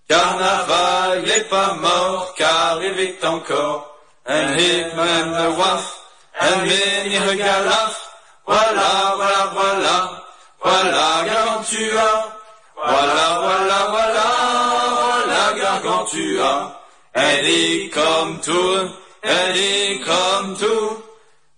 Carnaval 0.08 1.24
n'est 1.24 1.42
pas 1.42 1.74
mort 1.74 2.34
car 2.38 2.82
il 2.82 2.94
vit 2.94 3.26
encore. 3.26 3.96
Un 4.26 4.58
hitman 4.58 5.32
the 5.34 5.58
waf, 5.58 6.04
un 6.40 6.56
mini 6.64 7.18
regalaf. 7.18 7.96
Voilà, 8.46 9.14
voilà, 9.18 9.52
voilà, 9.54 10.24
voilà 10.64 11.26
Gargantua. 11.26 12.36
Voilà, 12.76 13.40
voilà, 13.42 13.80
voilà, 13.90 14.26
voilà 15.02 15.62
Gargantua. 15.62 16.82
Elle 17.14 17.50
est 17.50 17.90
comme 17.94 18.40
tout 18.40 18.99
Eddie 19.24 20.02
comme 20.02 20.58
tout, 20.58 20.98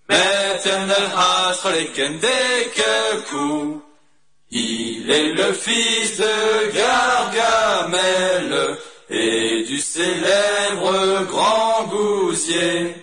Metternel 0.08 1.10
Hastroleken 1.16 2.20
coup. 3.30 3.82
Il 4.50 5.10
est 5.10 5.32
le 5.32 5.52
fils 5.52 6.18
de 6.18 6.72
Gargamel 6.74 8.78
et 9.08 9.64
du 9.64 9.78
célèbre 9.78 11.24
grand 11.30 11.84
gousier. 11.84 12.94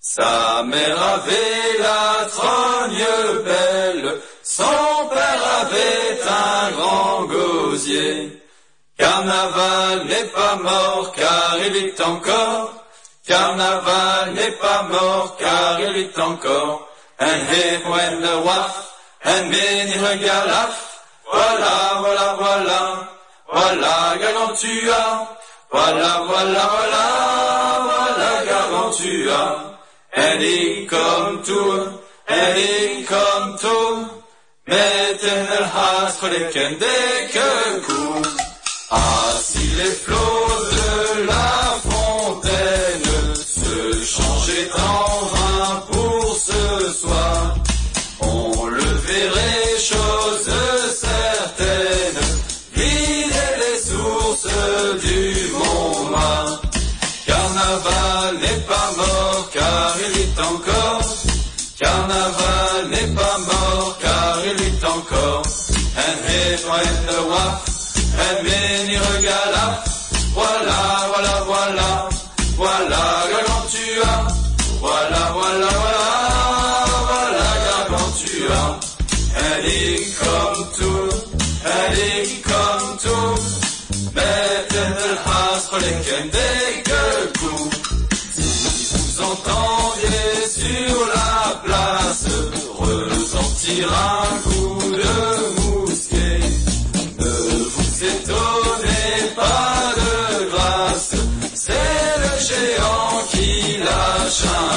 Sa 0.00 0.62
mère 0.64 1.02
avait 1.02 1.78
la 1.78 2.26
trogne 2.26 3.42
belle, 3.44 4.20
son 4.42 5.08
père 5.10 5.44
avait 5.60 6.22
un 6.22 6.70
grand 6.72 7.24
gosier. 7.24 8.40
Carnaval 8.98 10.06
n'est 10.06 10.28
pas 10.28 10.56
mort 10.56 11.12
car 11.14 11.58
il 11.66 11.76
est 11.76 12.00
encore 12.00 12.75
Carnaval 13.26 14.34
n'est 14.34 14.52
pas 14.52 14.82
mort 14.84 15.36
car 15.36 15.80
il 15.80 15.96
est 15.96 16.18
encore 16.18 16.88
un 17.18 17.38
when 17.90 18.20
the 18.20 18.44
waf, 18.44 18.92
un 19.24 19.42
mini 19.48 19.94
regalaf. 19.98 21.02
Voilà, 21.32 22.00
voilà, 22.00 22.36
voilà, 22.38 23.08
voilà 23.52 24.16
Gargantua. 24.20 25.36
Voilà, 25.72 26.22
voilà, 26.26 26.70
voilà, 26.74 27.04
voilà 27.88 28.44
Gargantua. 28.44 29.78
Elle 30.12 30.42
est 30.44 30.86
comme 30.86 31.42
tout, 31.42 31.84
elle 32.28 32.58
est 32.58 33.04
comme 33.08 33.58
tout. 33.58 34.16
Metten 34.66 35.46
el 35.58 35.64
has 35.64 36.18
Carnaval 62.16 62.88
n'est 62.88 63.14
pas 63.14 63.38
mort 63.46 63.98
car 64.00 64.38
il 64.46 64.56
vit 64.62 64.84
encore. 64.84 65.42
En 65.96 66.16
heeft 66.26 66.64
en 66.64 67.12
de 67.12 67.28
waf, 67.28 67.62
en 68.24 68.42
meni 68.42 68.96
regala. 68.96 69.82
Voilà, 70.34 70.80
voilà, 71.12 71.34
voilà, 71.50 72.08
voilà, 72.56 73.02
Gargantua. 73.30 74.12
Voilà, 74.80 75.22
voilà, 75.38 75.70
voilà, 75.82 76.06
voilà, 77.10 77.48
Gargantua. 77.66 78.78
En 79.46 79.64
ik 79.64 80.16
kom 80.20 80.54
toe, 80.78 81.08
en 81.64 81.92
ik 81.92 82.42
kom 82.42 82.98
toe. 82.98 83.34
Met 84.12 84.74
een 84.82 85.16
haast 85.24 85.66
gelijk 85.68 86.06
un 93.84 94.38
coup 94.44 94.80
de 95.00 95.14
mousquet, 95.60 96.40
ne 97.18 97.34
vous 97.74 98.04
étonnez 98.04 99.34
pas 99.34 99.94
de 100.00 100.50
grâce, 100.50 101.14
c'est 101.54 102.08
le 102.22 102.32
géant 102.48 103.22
qui 103.30 103.78
lâche 103.78 104.44
un. 104.44 104.76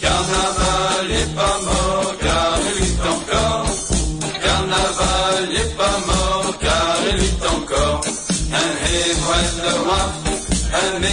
Carnaval 0.00 1.08
n'est 1.10 1.34
pas 1.34 1.58
mort 1.64 2.12
car 2.20 2.58
il 2.68 2.82
vit 2.82 2.98
encore. 3.14 3.66
Carnaval 4.42 5.48
n'est 5.52 5.74
pas 5.80 5.98
mort 6.06 6.58
car 6.60 6.96
il 7.10 7.16
vit 7.16 7.40
encore. 7.56 8.00
Un 8.52 8.70
hébreu 8.96 9.42
de 9.62 9.72
roi, 9.84 10.02
un. 10.72 11.06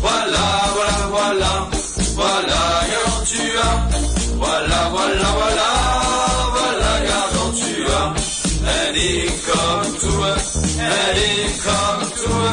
Voilà, 0.00 0.46
voilà, 0.74 0.96
voilà, 1.10 1.10
voilà, 1.10 1.79
Voilà, 5.00 5.28
voilà, 5.40 5.70
voilà, 6.52 6.52
voilà, 6.52 6.92
Gargantua. 7.08 8.14
Elle 8.68 8.98
est 8.98 9.32
comme 9.48 9.90
toi, 9.98 10.32
elle 10.78 11.18
est 11.18 11.52
comme 11.64 12.04
toi. 12.22 12.48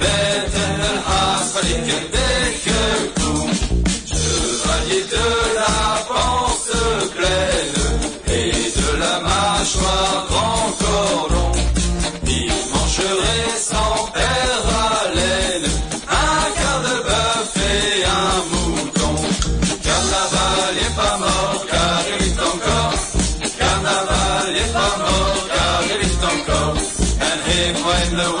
Met 0.00 0.46
en 0.62 0.78
el 0.90 0.98
haas, 1.08 1.44
fallait 1.52 1.80
qu'elle 1.86 2.08
déque 2.14 2.72
tout. 3.16 3.50
Chevalier 4.06 5.02
de 5.14 5.26
la 5.58 5.76
panse 6.08 6.76
pleine 7.16 7.82
et 8.28 8.52
de 8.78 8.88
la 9.00 9.14
mâchoire 9.26 10.26
Un 27.56 27.70
hébreu 27.70 28.16
le 28.16 28.36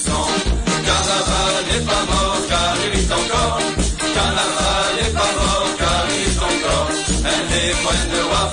vit 0.00 0.06
suçant. 0.06 0.28
Carnaval 0.86 1.64
n'est 1.70 1.84
pas 1.84 2.02
mort 2.10 2.38
car 2.48 2.74
il 2.84 2.90
vit 2.98 3.12
encore. 3.12 3.58
Carnaval 4.14 4.88
n'est 4.96 5.12
pas 5.12 5.32
mort 5.38 5.70
car 5.78 6.06
il 6.08 6.24
vit 6.24 6.38
encore. 6.38 6.88
Elle 7.24 7.50
est 7.60 7.74
pleine 7.82 8.08
de 8.12 8.22
waf, 8.30 8.52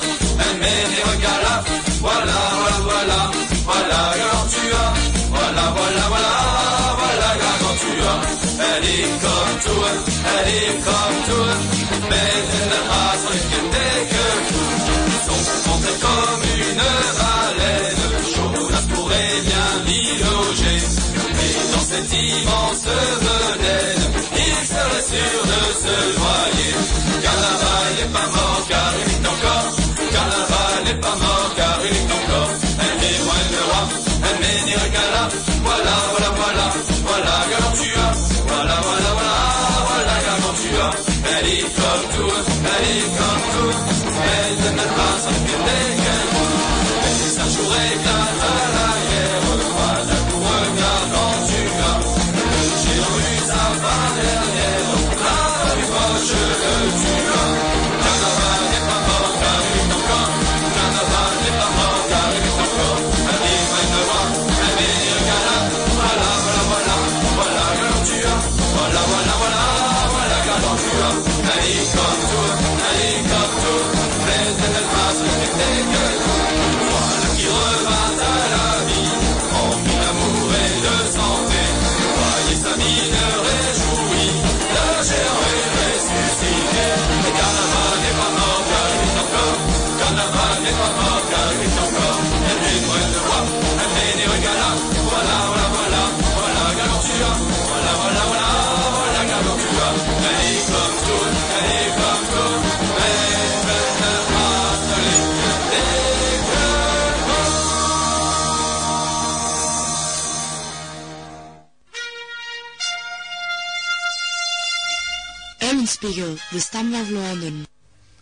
mène 0.59 0.93
et 0.97 1.03
regalaf. 1.09 1.63
Voilà, 2.01 2.39
voilà, 2.59 2.79
voilà, 2.83 3.31
voilà, 3.65 4.01
Gargantua. 4.17 4.83
Voilà, 5.29 5.65
voilà, 5.77 6.03
voilà, 6.13 6.35
voilà, 7.01 7.29
Gargantua. 7.41 8.13
Elle 8.69 8.85
est 8.85 9.09
comme 9.23 9.55
toi, 9.65 9.89
elle 10.33 10.49
est 10.53 10.75
comme 10.87 11.19
toi. 11.27 11.49
Mais 12.09 12.31
elle 12.53 12.69
n'a 12.69 12.81
pas. 12.89 13.17
Son 13.17 14.26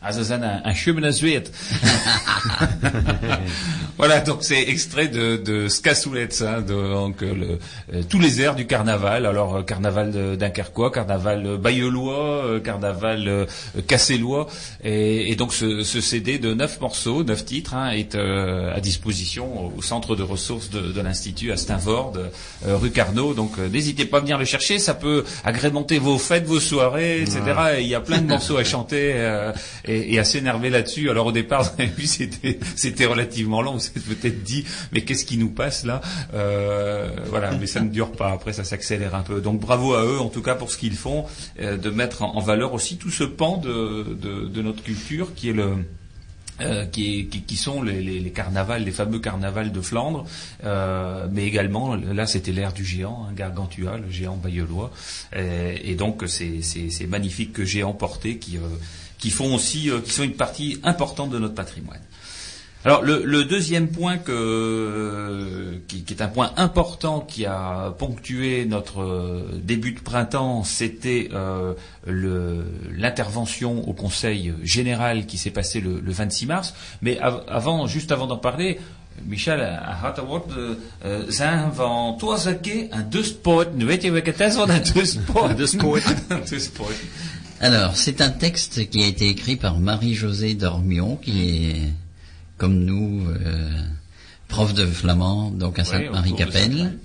Un, 0.02 0.62
un 0.64 0.74
chemin 0.74 1.04
à 1.04 1.12
Zuid. 1.12 1.50
voilà, 3.98 4.20
donc 4.20 4.40
c'est 4.42 4.62
extrait 4.70 5.08
de, 5.08 5.38
de 5.38 5.68
hein, 6.46 6.62
donc, 6.62 7.22
euh, 7.24 7.34
le, 7.34 7.60
euh, 7.98 8.04
tous 8.08 8.20
les 8.20 8.42
airs 8.42 8.56
du 8.56 8.66
carnaval. 8.68 9.26
Alors, 9.26 9.58
euh, 9.58 9.62
carnaval 9.64 10.12
de- 10.12 10.36
dunkerquois, 10.36 10.92
carnaval 10.92 11.58
bayeullois, 11.58 12.46
euh, 12.46 12.60
carnaval 12.60 13.48
cassellois. 13.88 14.48
Et, 14.84 15.32
et 15.32 15.36
donc, 15.36 15.54
ce, 15.54 15.84
ce 15.84 16.02
CD 16.02 16.38
de 16.38 16.54
neuf 16.54 16.80
morceaux, 16.82 17.24
neuf 17.24 17.46
titres, 17.46 17.74
hein, 17.74 17.92
est 17.92 18.16
euh, 18.16 18.74
à 18.76 18.80
disposition 18.80 19.72
au 19.76 19.82
centre 19.82 20.16
de 20.16 20.24
ressources 20.24 20.70
de, 20.70 20.92
de 20.92 21.02
l'Institut 21.02 21.52
à 21.52 21.58
Steinfort, 21.58 22.14
euh, 22.18 22.78
rue 22.78 22.92
Carnot. 22.92 23.34
Donc, 23.34 23.58
n'hésitez 23.58 24.06
pas 24.06 24.18
à 24.18 24.22
venir 24.22 24.38
le 24.38 24.46
chercher. 24.46 24.80
Ça 24.80 24.94
peut 24.94 25.24
agrémenter 25.44 26.00
vos 26.00 26.18
fêtes, 26.18 26.46
vos 26.46 26.60
soirées, 26.60 27.22
etc. 27.22 27.40
Et 27.78 27.82
il 27.82 27.88
y 27.88 27.96
a 27.96 28.02
plein 28.02 28.20
de 28.22 28.28
morceaux 28.28 28.58
à 28.58 28.64
chanter. 28.64 29.14
euh, 29.16 29.52
et 29.86 30.16
est 30.16 30.20
assez 30.20 30.38
énervé 30.40 30.70
là-dessus. 30.70 31.10
Alors 31.10 31.28
au 31.28 31.32
départ, 31.32 31.74
vu, 31.80 32.06
c'était 32.76 33.06
relativement 33.06 33.62
long. 33.62 33.74
Vous 33.74 33.80
vous 33.80 33.88
êtes 33.88 34.20
peut-être 34.22 34.44
dit, 34.44 34.66
mais 34.92 35.02
qu'est-ce 35.04 35.26
qui 35.26 35.38
nous 35.38 35.50
passe 35.50 35.86
là? 35.86 36.02
Euh, 36.34 37.10
Voilà, 37.30 37.52
mais 37.60 37.68
ça 37.68 37.82
ne 37.82 37.90
dure 37.90 38.12
pas. 38.12 38.32
Après, 38.32 38.54
ça 38.54 38.64
s'accélère 38.64 39.16
un 39.16 39.22
peu. 39.22 39.42
Donc 39.42 39.60
bravo 39.60 39.94
à 39.94 40.04
eux, 40.06 40.20
en 40.20 40.30
tout 40.30 40.42
cas 40.42 40.56
pour 40.56 40.72
ce 40.72 40.78
qu'ils 40.78 40.96
font, 40.96 41.26
euh, 41.60 41.78
de 41.78 41.90
mettre 41.90 42.22
en, 42.24 42.40
valeur 42.40 42.74
aussi 42.74 42.98
tout 42.98 43.10
ce 43.12 43.24
pan 43.24 43.58
de, 43.58 44.62
notre 44.62 44.84
culture 44.84 45.34
qui 45.36 45.50
est 45.50 45.54
le 45.54 45.74
euh, 46.62 46.86
qui, 46.86 47.28
qui- 47.28 47.42
qui 47.42 47.58
sont 47.58 47.82
les, 47.82 48.02
les- 48.02 48.22
les 48.22 48.32
carnavals, 48.32 48.84
les 48.86 48.92
fameux 48.92 49.20
carnavals 49.20 49.74
de 49.74 49.82
Flandre, 49.82 50.26
mais 50.64 51.46
également 51.46 51.96
là 51.96 52.26
c'était 52.28 52.54
l'ère 52.54 52.72
du 52.72 52.86
géant, 52.86 53.26
hein, 53.30 53.34
Gargantua, 53.36 53.98
le 53.98 54.10
géant 54.10 54.38
bayeulois, 54.38 54.92
Euh, 55.36 55.76
et 55.84 55.96
donc 55.96 56.24
ces, 56.28 56.62
magnifiques 57.08 57.62
géants 57.66 57.94
portés 57.94 58.38
qui, 58.38 58.58
qui 59.20 59.32
font 59.32 59.54
aussi, 59.54 59.90
qui 60.06 60.12
sont 60.12 60.24
une 60.24 60.34
partie 60.46 60.80
importante 60.84 61.30
de 61.30 61.40
notre 61.40 61.56
patrimoine. 61.56 62.00
Alors 62.86 63.02
le, 63.02 63.24
le 63.26 63.44
deuxième 63.46 63.88
point 63.88 64.18
que, 64.20 65.82
qui, 65.88 66.04
qui 66.04 66.14
est 66.14 66.22
un 66.22 66.28
point 66.28 66.52
important 66.56 67.20
qui 67.20 67.46
a 67.48 67.94
ponctué 67.98 68.66
notre 68.66 69.02
euh, 69.02 69.60
début 69.64 69.94
de 69.94 70.00
printemps, 70.00 70.64
c'était 70.64 71.30
euh, 71.34 71.74
l'intervention 72.96 73.88
au 73.88 73.94
Conseil 73.94 74.54
général 74.64 75.26
qui 75.26 75.38
s'est 75.38 75.50
passé 75.52 75.82
le, 75.82 76.00
le 76.00 76.12
26 76.12 76.46
mars. 76.46 76.74
Mais 77.02 77.20
av- 77.20 77.44
avant, 77.48 77.88
juste 77.88 78.12
avant 78.12 78.28
d'en 78.28 78.38
parler, 78.38 78.80
Michel, 79.28 79.62
het 80.04 80.20
woord 80.28 80.52
eh, 80.58 80.76
eh, 81.06 81.24
zeggen 81.30 81.74
van 81.76 82.18
Toazake 82.18 82.88
en 82.92 83.10
deux. 83.10 83.38
Weet 83.78 84.02
je 84.04 84.12
een 84.12 84.84
deux? 84.94 85.18
Deux 85.56 85.76
poten. 85.80 86.16
Alors, 87.62 87.96
c'est 87.96 88.20
un 88.22 88.30
texte 88.30 88.90
qui 88.90 89.02
a 89.04 89.08
été 89.08 89.30
écrit 89.30 89.56
par 89.56 89.80
Marie-Josée 89.80 90.54
Dormion, 90.56 91.16
qui 91.16 91.32
est, 91.48 91.94
comme 92.58 92.86
nous, 92.86 93.28
euh, 93.28 93.70
prof 94.48 94.74
de 94.74 94.86
flamand, 94.86 95.52
donc 95.52 95.80
à 95.80 95.84
Sainte-Marie-Capelle, 95.84 96.78
Sainte-Marie. 96.78 96.98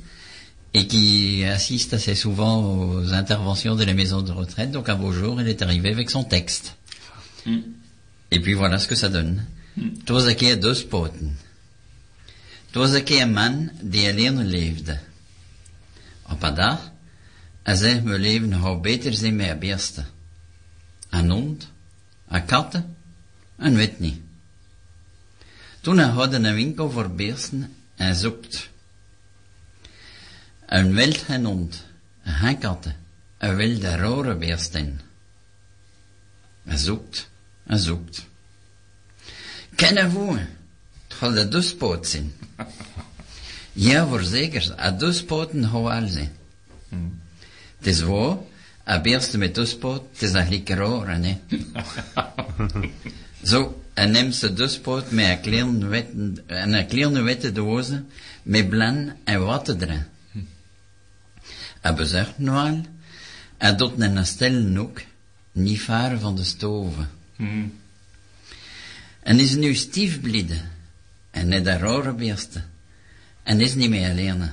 et 0.75 0.87
qui 0.87 1.45
assiste 1.45 1.95
assez 1.95 2.15
souvent 2.15 2.63
aux 2.63 3.13
interventions 3.13 3.75
de 3.75 3.85
la 3.85 3.95
maison 3.95 4.23
de 4.23 4.33
retraite. 4.33 4.71
Donc 4.71 4.89
un 4.89 4.97
beau 4.97 5.13
jour, 5.13 5.41
elle 5.41 5.49
est 5.49 5.63
arrivée 5.63 5.91
avec 5.91 6.11
son 6.11 6.25
texte. 6.25 6.77
Mm. 7.47 7.59
Et 8.31 8.41
puis 8.41 8.55
voilà 8.55 8.79
ce 8.79 8.87
que 8.87 8.95
ça 8.95 9.09
donne. 9.09 9.45
Het 9.75 10.09
was 10.09 10.27
een 10.27 10.37
keer 10.37 10.61
dus 10.61 10.87
poten. 10.87 11.39
Het 12.67 12.75
was 12.75 12.93
een 12.93 13.05
keer 13.05 13.23
een 13.23 13.33
man 13.33 13.71
die 13.81 14.09
alleen 14.09 14.47
leefde. 14.47 14.99
Op 16.31 16.43
een 16.43 16.55
dag, 16.55 16.91
hij 17.63 17.75
zei, 17.75 18.01
mijn 18.01 18.21
leven 18.21 18.51
zou 18.51 18.81
beter 18.81 19.15
zijn 19.15 19.37
met 19.37 19.49
een 19.49 19.59
beesten. 19.59 20.07
Een 21.11 21.31
hond, 21.31 21.69
een 22.29 22.45
katten, 22.45 22.97
en 23.57 23.75
weet 23.75 24.01
niet. 24.01 24.21
Toen 25.81 25.99
hij 25.99 26.09
had 26.09 26.33
een 26.33 26.55
winkel 26.55 26.91
voor 26.91 27.11
beesten 27.11 27.75
en 27.97 28.15
zoekt. 28.15 28.69
Een 30.67 30.95
wild 30.95 31.27
hond, 31.27 31.85
een 32.23 32.59
katten, 32.59 32.97
een 33.39 33.57
wilde 33.57 33.97
rare 33.97 34.37
beesten. 34.37 35.01
Hij 36.63 36.77
zoekt, 36.77 37.31
hij 37.63 37.79
zoekt. 37.79 38.27
Kennen 39.75 40.13
we? 40.13 40.39
Het 41.09 41.15
gaat 41.19 41.35
de 41.35 41.49
duspoot 41.49 42.09
zijn. 42.09 42.33
Ja, 43.73 44.07
voorzeker, 44.07 44.73
een 44.77 44.99
duspoten 44.99 45.65
gaat 45.65 45.83
wel 45.83 46.09
zijn. 46.09 46.33
Het 47.79 47.87
is 47.87 48.01
waar, 48.01 48.37
een 48.85 49.03
beest 49.03 49.37
met 49.37 49.55
duspoot, 49.55 50.03
het 50.13 50.23
is 50.23 50.33
eigenlijk 50.33 50.69
raar, 50.69 51.19
hè. 51.23 51.41
Zo, 53.51 53.80
en 53.95 54.11
neemt 54.11 54.35
ze 54.35 54.53
duspoot 54.53 55.11
met 55.11 55.29
een 55.29 55.41
kleine 55.41 55.87
witte, 55.87 56.43
en 56.47 56.73
een 56.73 56.87
kleine 56.87 57.23
witte 57.23 57.53
doos, 57.53 57.89
met 58.43 58.69
blan 58.69 59.13
en 59.25 59.45
water 59.45 59.83
erin. 59.83 60.05
Hij 61.81 61.95
bezorgt 61.95 62.39
nu 62.39 62.49
al, 62.49 62.81
en 63.57 63.77
doet 63.77 64.01
in 64.01 64.17
een 64.17 64.27
stille 64.27 64.79
hoek, 64.79 65.03
niet 65.53 65.81
ver 65.81 66.21
van 66.21 66.37
de 66.37 66.45
stoven. 66.45 67.09
En 69.23 69.39
is 69.39 69.55
nu 69.55 69.75
stiefblide, 69.75 70.61
en 71.31 71.49
net 71.49 71.67
een 71.67 71.79
rare 71.79 72.13
beesten, 72.13 72.65
en 73.43 73.61
is 73.61 73.75
niet 73.75 73.91
meer 73.91 74.11
alleen. 74.11 74.51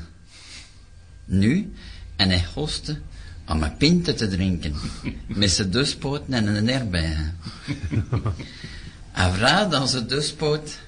Nu, 1.26 1.74
en 2.16 2.30
hij 2.30 2.46
hostte 2.54 3.00
om 3.48 3.64
een 3.64 3.78
pinte 3.78 4.14
te 4.14 4.28
drinken, 4.28 4.76
met 5.28 5.52
zijn 5.52 5.70
duspoten 5.70 6.34
en 6.34 6.48
een 6.48 6.70
erbij. 6.70 7.16
Hij 9.18 9.32
vraagt 9.32 9.74
aan 9.74 9.88
zijn 9.88 10.08
duspoot, 10.08 10.80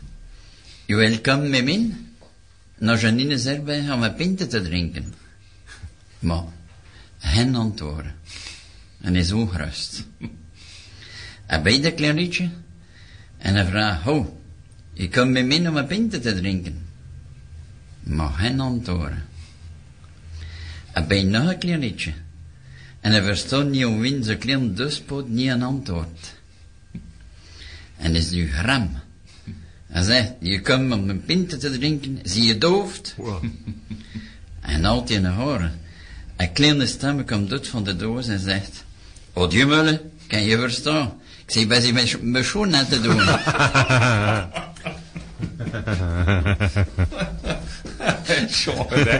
je 0.86 0.96
wil 0.96 1.20
komen 1.20 1.50
met 1.50 1.64
mij? 1.64 1.96
Naar 2.78 3.00
Janine 3.00 3.42
erbij 3.44 3.92
om 3.92 4.04
een 4.04 4.16
pinte 4.16 4.48
te 4.48 4.62
drinken. 4.62 5.14
Maar, 6.20 6.44
hen 7.18 7.56
antwoorden. 7.56 8.14
En 9.02 9.16
is 9.16 9.32
ongerust. 9.32 10.06
Hij 11.46 11.62
bijt 11.62 11.86
een 11.86 11.96
klein 11.96 12.54
en 13.38 13.56
hij 13.56 13.66
vraagt, 13.66 14.04
ho, 14.04 14.42
je 14.94 15.10
komt 15.10 15.32
met 15.32 15.46
mij 15.46 15.68
om 15.68 15.78
een 15.78 15.88
pinte 15.88 16.20
te 16.20 16.34
drinken. 16.36 16.88
Maar 18.00 18.40
hen 18.40 18.60
antwoorden. 18.60 19.26
Hij 20.92 21.08
bijt 21.08 21.28
nog 21.28 21.50
een 21.50 21.60
klein 21.60 21.96
en 23.00 23.12
hij 23.12 23.24
verstaat 23.24 23.66
niet 23.66 23.86
om 23.86 24.00
wie 24.00 24.24
zijn 24.24 24.38
klein 24.38 24.76
duspoot 24.76 25.28
niet 25.28 25.50
een 25.50 25.64
antwoord. 25.64 26.38
En 28.00 28.16
is 28.16 28.30
nu 28.30 28.52
gram. 28.52 28.90
Hij 29.88 30.04
zegt, 30.04 30.32
je 30.40 30.62
komt 30.62 30.94
om 30.94 31.10
een 31.10 31.26
pinte 31.26 31.58
te 31.58 31.72
drinken, 31.72 32.20
zie 32.24 32.44
je 32.44 32.58
dooft? 32.58 33.16
En 34.62 34.82
in 35.10 35.22
de 35.22 35.28
horen. 35.30 35.80
Een 36.38 36.52
kleine 36.52 36.86
stem 36.86 37.26
komt 37.26 37.52
uit 37.52 37.68
van 37.68 37.84
de 37.84 37.96
doos 37.96 38.28
en 38.28 38.40
zegt, 38.40 38.84
O 39.34 39.48
Dieu 39.48 39.66
mulle, 39.68 40.02
kan 40.28 40.44
je 40.44 40.58
verstaan? 40.58 41.14
Ik 41.46 41.52
zeg, 41.52 41.68
ben 41.68 41.86
je 41.86 42.18
mijn- 42.22 42.44
schoen 42.44 42.76
aan 42.76 42.88
te 42.88 43.02
doen? 43.02 43.20
Hè. 48.90 49.20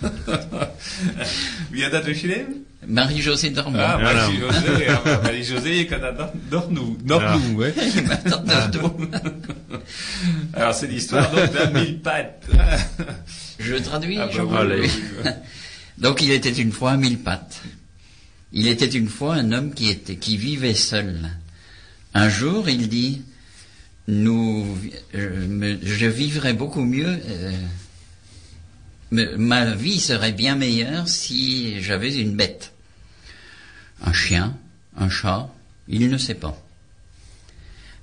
Wie 1.70 1.82
had 1.82 1.92
dat 1.92 2.04
geschreven? 2.04 2.64
Marie-José 2.86 3.50
Dormant. 3.52 3.76
Ah, 3.76 4.00
Ja, 4.00 4.12
Marie-José. 4.12 4.84
Ja, 4.84 5.00
maar 5.04 5.20
Marie-José, 5.22 5.68
je 5.68 5.84
kan 5.84 6.00
dat 6.00 6.16
nog, 6.18 6.30
nog, 6.50 6.66
doen- 6.68 6.98
nog 7.04 7.20
Ja. 7.22 7.32
doen, 7.38 7.60
hè. 7.62 7.66
Je 7.94 8.02
mag 8.06 8.22
dat 8.22 8.44
nog 8.44 8.68
doen. 8.70 9.14
Alors, 10.54 10.74
c'est 10.74 10.90
l'histoire 10.90 11.30
donc 11.30 11.52
d'un 11.52 11.70
mille 11.72 11.98
pattes. 11.98 12.46
Je 13.58 13.80
traduis, 13.80 14.18
Ah, 14.18 14.26
bah 14.26 14.32
je 14.32 14.40
vous-. 14.42 15.32
Donc 15.96 16.22
il 16.22 16.30
était 16.30 16.56
une 16.62 16.72
fois 16.72 16.92
à 16.92 16.96
mille 16.96 17.18
pattes. 17.18 17.60
Il 18.52 18.66
était 18.66 18.88
une 18.98 19.08
fois 19.08 19.34
un 19.34 19.52
homme 19.52 19.72
qui 19.74 19.90
était, 19.90 20.16
qui 20.16 20.36
vivait 20.36 20.74
seul. 20.74 21.30
Un 22.14 22.28
jour, 22.28 22.68
il 22.68 22.88
dit, 22.88 23.22
nous, 24.08 24.66
je, 25.14 25.28
me- 25.28 25.78
je 25.82 26.06
vivrais 26.06 26.54
beaucoup 26.54 26.82
mieux, 26.84 27.06
euh, 27.28 27.52
ma 29.10 29.74
vie 29.74 30.00
serait 30.00 30.32
bien 30.32 30.56
meilleure 30.56 31.08
si 31.08 31.80
j'avais 31.82 32.14
une 32.16 32.36
bête. 32.36 32.72
Un 34.04 34.12
chien, 34.12 34.56
un 34.96 35.08
chat, 35.08 35.48
il 35.88 36.08
ne 36.08 36.18
sait 36.18 36.34
pas. 36.34 36.56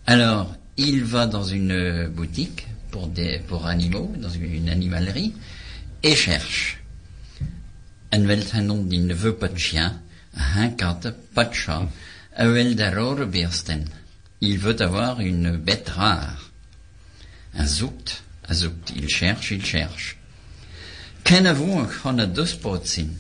Alors, 0.06 0.56
il 0.78 1.04
va 1.04 1.26
dans 1.26 1.44
une 1.44 2.08
boutique 2.08 2.68
pour 2.92 3.08
des, 3.08 3.40
pour 3.48 3.68
animaux, 3.68 4.14
dans 4.18 4.30
une, 4.30 4.70
animalerie, 4.70 5.34
et 6.04 6.16
cherche. 6.16 6.80
Die 8.12 8.20
ne 9.00 9.14
veut 9.14 9.36
pas 9.36 9.48
de 9.50 9.58
chien, 9.58 10.00
un 10.56 10.70
katten, 10.70 11.14
pas 11.34 11.46
de 11.46 11.54
chat. 11.54 11.88
Il 14.40 14.60
veut 14.60 14.82
avoir 14.82 15.20
une 15.20 15.58
bête 15.58 15.90
rare. 15.90 16.48
Hij 17.58 17.66
zoekt, 17.66 18.24
il 18.96 19.10
cherche, 19.10 19.56
il 19.56 19.64
cherche. 19.64 20.17
Kennen-vous 21.28 21.76
een 21.76 21.90
gewone 21.90 22.32
duspoot 22.32 22.88
zien? 22.88 23.18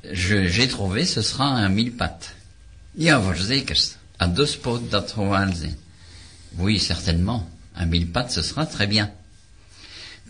Je, 0.00 0.48
j'ai 0.48 0.66
trouvé, 0.66 1.04
ce 1.04 1.22
sera 1.22 1.64
un 1.64 1.74
mille 1.74 1.92
pattes. 1.92 2.34
Voorzekers. 2.96 3.96
Un 4.16 4.34
duspoot, 4.34 4.90
dat 4.90 5.12
gaat 5.12 5.28
wel 5.28 5.54
zijn. 5.54 5.76
Oui, 6.58 6.78
certainement. 6.78 7.44
Un 7.74 7.88
mille 7.88 8.06
pattes, 8.06 8.32
ce 8.32 8.42
sera 8.42 8.66
très 8.66 8.88
bien. 8.88 9.10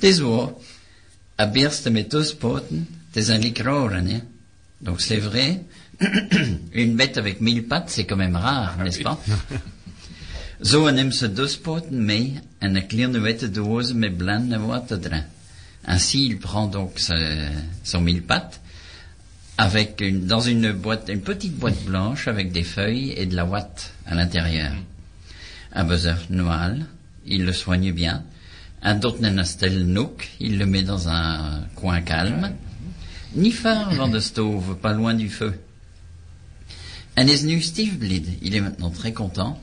Waar. 0.00 0.48
Een 1.36 1.52
beest 1.52 1.90
met 1.90 2.10
duspoten, 2.10 2.88
het 3.06 3.16
is 3.16 3.28
een 3.28 3.40
likrore, 3.40 3.94
hein? 3.94 4.22
Donc 4.78 5.00
c'est 5.00 5.22
vrai, 5.22 5.62
une 6.82 6.96
bête 6.96 7.16
avec 7.16 7.40
mille 7.40 7.62
pattes, 7.62 7.90
c'est 7.90 8.04
quand 8.04 8.18
même 8.18 8.36
rare, 8.36 8.76
n'est-ce 8.76 9.02
pas? 9.02 9.18
Zo 10.60 10.90
neemt 10.90 11.14
ze 11.14 11.32
duspoten 11.32 12.04
mee 12.04 12.40
en 12.58 12.76
een 12.76 12.86
kleine 12.86 13.20
witte 13.20 13.50
doos 13.50 13.92
met 13.92 14.16
blauw 14.16 14.66
water 14.66 14.98
erin. 15.02 15.24
Ainsi, 15.84 16.26
il 16.26 16.38
prend 16.38 16.66
donc 16.66 17.00
son 17.84 18.00
mille 18.00 18.22
pattes, 18.22 18.60
avec 19.58 20.00
une, 20.00 20.26
dans 20.26 20.40
une 20.40 20.72
boîte, 20.72 21.08
une 21.08 21.20
petite 21.20 21.56
boîte 21.56 21.82
blanche 21.84 22.28
avec 22.28 22.52
des 22.52 22.62
feuilles 22.62 23.12
et 23.16 23.26
de 23.26 23.36
la 23.36 23.44
ouate 23.44 23.92
à 24.06 24.14
l'intérieur. 24.14 24.72
Un 25.72 25.84
buzzer 25.84 26.16
noir, 26.30 26.70
il 27.26 27.44
le 27.44 27.52
soigne 27.52 27.92
bien. 27.92 28.24
Un 28.82 28.96
Dortnenastel 28.96 29.86
Nook, 29.86 30.28
il 30.40 30.58
le 30.58 30.66
met 30.66 30.82
dans 30.82 31.08
un 31.08 31.62
coin 31.76 32.00
calme. 32.00 32.52
Ni 33.34 33.50
phare 33.50 33.96
dans 33.96 34.08
de 34.08 34.18
stove, 34.18 34.76
pas 34.76 34.92
loin 34.92 35.14
du 35.14 35.30
feu. 35.30 35.54
Un 37.16 37.26
is 37.26 37.44
nu 37.44 37.60
Steve 37.60 37.98
Blid, 37.98 38.26
il 38.42 38.54
est 38.54 38.60
maintenant 38.60 38.90
très 38.90 39.12
content. 39.12 39.60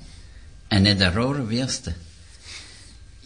Un 0.71 0.85
est 0.85 1.01
Wirst. 1.49 1.91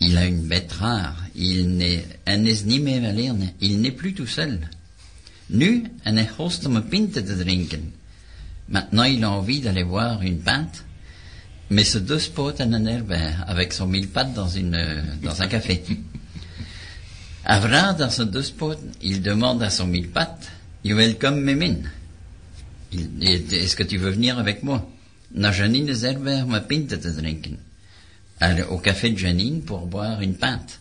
Il 0.05 0.17
a 0.17 0.25
une 0.25 0.43
bête 0.47 0.71
rare. 0.73 1.15
Il 1.35 1.77
n'est. 1.77 2.05
Il 2.27 3.81
n'est 3.81 3.91
plus 3.91 4.13
tout 4.13 4.27
seul. 4.27 4.59
Nu, 5.49 5.83
est 6.05 6.29
host 6.39 6.67
pinte 6.89 7.13
te 7.13 7.33
drinken. 7.43 7.81
Maintenant, 8.69 9.03
il 9.03 9.23
a 9.23 9.31
envie 9.31 9.59
d'aller 9.61 9.83
boire 9.83 10.21
une 10.21 10.39
pinte, 10.39 10.83
mais 11.69 11.83
se 11.83 11.97
deux 11.99 12.19
spots 12.19 12.59
en 12.61 12.73
un 12.73 12.85
herbert, 12.85 13.43
avec 13.47 13.73
son 13.73 13.87
mille 13.87 14.07
pattes 14.07 14.33
dans 14.33 14.47
une, 14.47 15.03
dans 15.21 15.41
un 15.41 15.47
café. 15.47 15.83
Avra, 17.45 17.93
dans 17.93 18.09
ce 18.09 18.23
deux 18.23 18.41
spots, 18.43 18.79
il 19.01 19.21
demande 19.21 19.61
à 19.63 19.69
son 19.69 19.87
mille 19.87 20.09
pattes, 20.09 20.49
You 20.85 20.95
welcome 20.97 21.39
Mémine. 21.41 21.89
Il- 22.93 23.23
Est-ce 23.53 23.75
que 23.75 23.83
tu 23.83 23.97
veux 23.97 24.11
venir 24.11 24.37
avec 24.39 24.63
moi? 24.63 24.89
Na 25.33 25.51
Janine 25.51 25.93
Zerber 25.93 26.43
ma 26.47 26.61
pinte 26.61 26.99
te 26.99 27.07
drinken. 27.07 27.57
Aller 28.43 28.63
au 28.63 28.77
café 28.77 29.09
de 29.11 29.17
Janine 29.17 29.61
pour 29.61 29.87
boire 29.87 30.21
une 30.21 30.35
pinte. 30.35 30.79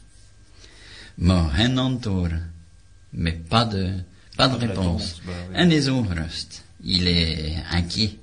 Mais 3.13 3.33
pas 3.33 3.65
de, 3.65 4.01
pas 4.37 4.49
de 4.49 4.57
réponse. 4.67 5.21
bah. 5.27 5.33
Un 5.55 5.71
ongerust. 5.89 6.65
Il 6.85 7.07
est 7.07 7.55
inquiet. 7.71 8.17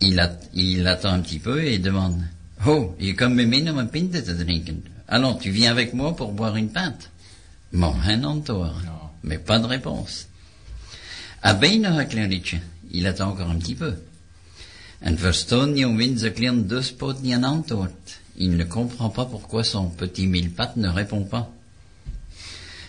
Il, 0.00 0.18
at- 0.20 0.38
il 0.54 0.86
attend 0.86 1.12
un 1.12 1.20
petit 1.20 1.40
peu 1.40 1.64
et 1.64 1.78
demande. 1.78 2.22
Oh, 2.66 2.94
je 3.00 3.12
komt 3.12 3.34
me 3.34 3.44
mee 3.46 3.68
om 3.70 3.78
een 3.78 3.88
pinte 3.90 4.22
te 4.22 4.32
drinken. 4.34 4.82
Allons, 5.08 5.34
tu 5.38 5.50
viens 5.50 5.72
avec 5.72 5.92
moi 5.92 6.14
pour 6.14 6.32
boire 6.32 6.56
une 6.56 6.70
pinte. 6.70 7.10
Non. 8.84 9.10
Mais 9.22 9.38
pas 9.38 9.58
de 9.58 9.66
réponse. 9.66 10.26
Il 12.92 13.06
attend 13.06 13.30
encore 13.30 13.50
un 13.50 13.58
petit 13.58 13.74
peu. 13.74 13.94
En 15.00 15.18
verstoon 15.18 15.72
niet 15.72 15.84
om 15.84 16.18
zijn 16.18 16.32
klein 16.32 16.66
duspoot 16.66 17.22
niet 17.22 17.42
een. 17.42 18.18
Il 18.34 18.56
ne 18.56 18.66
comprend 18.66 19.12
pas 19.12 19.28
pourquoi 19.28 19.64
son 19.64 19.94
petit 19.94 20.26
mille 20.26 20.50
pattes 20.50 20.76
ne 20.76 20.92
répond 20.92 21.28
pas. 21.28 21.44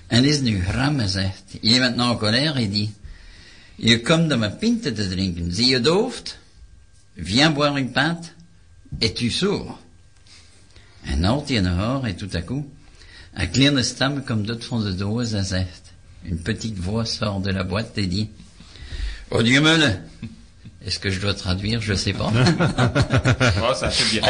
En 0.08 0.26
is 0.26 0.41
nu 0.41 0.62
gram. 0.62 1.00
Il 1.00 1.74
est 1.74 1.80
maintenant 1.80 2.10
en 2.10 2.17
colère 2.17 2.58
et 2.58 2.71
dit. 2.71 2.89
Je 3.76 4.02
komt 4.02 4.30
de 4.30 4.38
mijn 4.38 4.58
pinte 4.58 4.93
te 4.93 5.08
drinken. 5.08 5.54
Zie 5.54 5.67
je 5.67 5.80
dooft? 5.80 6.38
Viens 7.15 7.54
boire 7.54 7.80
une 7.80 7.91
pinte. 7.91 8.30
Es-tu 9.00 9.30
sourd? 9.30 9.78
En 11.02 11.24
hij 11.24 11.58
een 11.58 11.65
haar 11.65 12.04
et 12.04 12.17
tout 12.17 12.36
à 12.36 12.41
coup. 12.41 12.65
Un 13.34 13.50
kleine 13.50 13.84
stem 13.84 14.24
comme 14.24 14.45
d'autres 14.45 14.67
fonds 14.67 14.84
de 14.84 14.95
dose 14.95 15.38
à 15.38 15.43
zegt. 15.43 15.82
Une 16.24 16.41
petite 16.41 16.78
voix 16.78 17.06
sort 17.06 17.41
de 17.41 17.52
la 17.52 17.63
boîte 17.63 17.97
et 17.97 18.08
dit. 18.08 18.30
Oh 19.30 19.41
Dieu 19.41 19.62
meule! 19.62 20.02
Est-ce 20.85 20.97
que 20.99 21.09
je 21.11 21.19
dois 21.19 21.33
traduire? 21.33 21.79
Je 21.81 21.93
sais 21.93 22.13
pas. 22.13 22.31
Oh, 23.63 23.73
ça 23.75 23.89
fait 23.89 24.19
bien. 24.19 24.23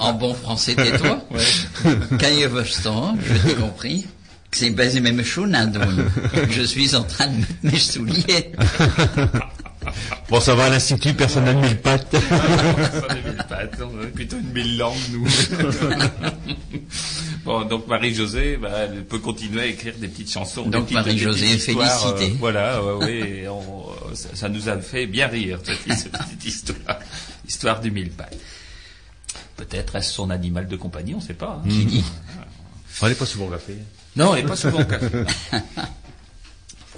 En, 0.00 0.08
en 0.08 0.12
bon 0.12 0.34
français, 0.34 0.74
tais-toi. 0.74 1.20
Quand 2.20 2.28
je 3.24 3.48
t'ai 3.48 3.54
compris. 3.54 4.06
que 4.50 4.56
C'est 4.56 4.70
mes 5.12 5.22
choux, 5.24 5.46
Je 6.50 6.62
suis 6.62 6.94
en 6.96 7.02
train 7.04 7.26
de 7.28 7.36
mettre 7.36 7.52
mes 7.62 7.78
souliers. 7.78 8.52
Bon, 10.28 10.40
ça 10.40 10.54
va 10.54 10.66
à 10.66 10.70
l'institut, 10.70 11.14
personne 11.14 11.44
n'a 11.44 11.54
mille 11.54 11.78
pattes. 11.78 12.12
Mille 12.12 12.22
on 13.80 14.02
a 14.02 14.06
plutôt 14.06 14.36
une 14.38 14.52
mille 14.52 14.78
langues, 14.78 14.96
nous. 15.12 15.26
bon, 17.44 17.64
donc 17.64 17.86
Marie-Josée, 17.86 18.56
bah, 18.56 18.70
elle 18.84 19.04
peut 19.04 19.18
continuer 19.18 19.62
à 19.62 19.66
écrire 19.66 19.94
des 19.98 20.08
petites 20.08 20.30
chansons. 20.30 20.66
Donc 20.66 20.90
Marie-Josée 20.90 21.58
félicitée. 21.58 22.32
euh, 22.32 22.36
voilà, 22.38 22.82
ouais, 22.82 23.04
ouais, 23.04 23.18
et 23.42 23.48
on- 23.48 23.86
ça, 24.14 24.28
ça 24.34 24.48
nous 24.48 24.68
a 24.68 24.78
fait 24.78 25.06
bien 25.06 25.26
rire, 25.28 25.58
cette, 25.64 25.98
cette 25.98 26.12
petite 26.12 26.44
histoire. 26.44 26.98
Histoire 27.46 27.80
du 27.80 27.90
mille 27.90 28.10
pattes. 28.10 28.36
Peut-être 29.56 29.96
est-ce 29.96 30.12
son 30.12 30.30
animal 30.30 30.68
de 30.68 30.76
compagnie, 30.76 31.14
on 31.14 31.18
ne 31.18 31.22
sait 31.22 31.34
pas. 31.34 31.62
hein. 31.64 31.68
On 33.02 33.08
n'est 33.08 33.14
pas 33.14 33.26
souvent 33.26 33.46
au 33.46 33.50
café. 33.50 33.74
Non, 34.16 34.34
elle 34.34 34.42
n'est 34.42 34.48
pas 34.48 34.56
souvent 34.56 34.80
au 34.80 34.84
café. 34.84 35.06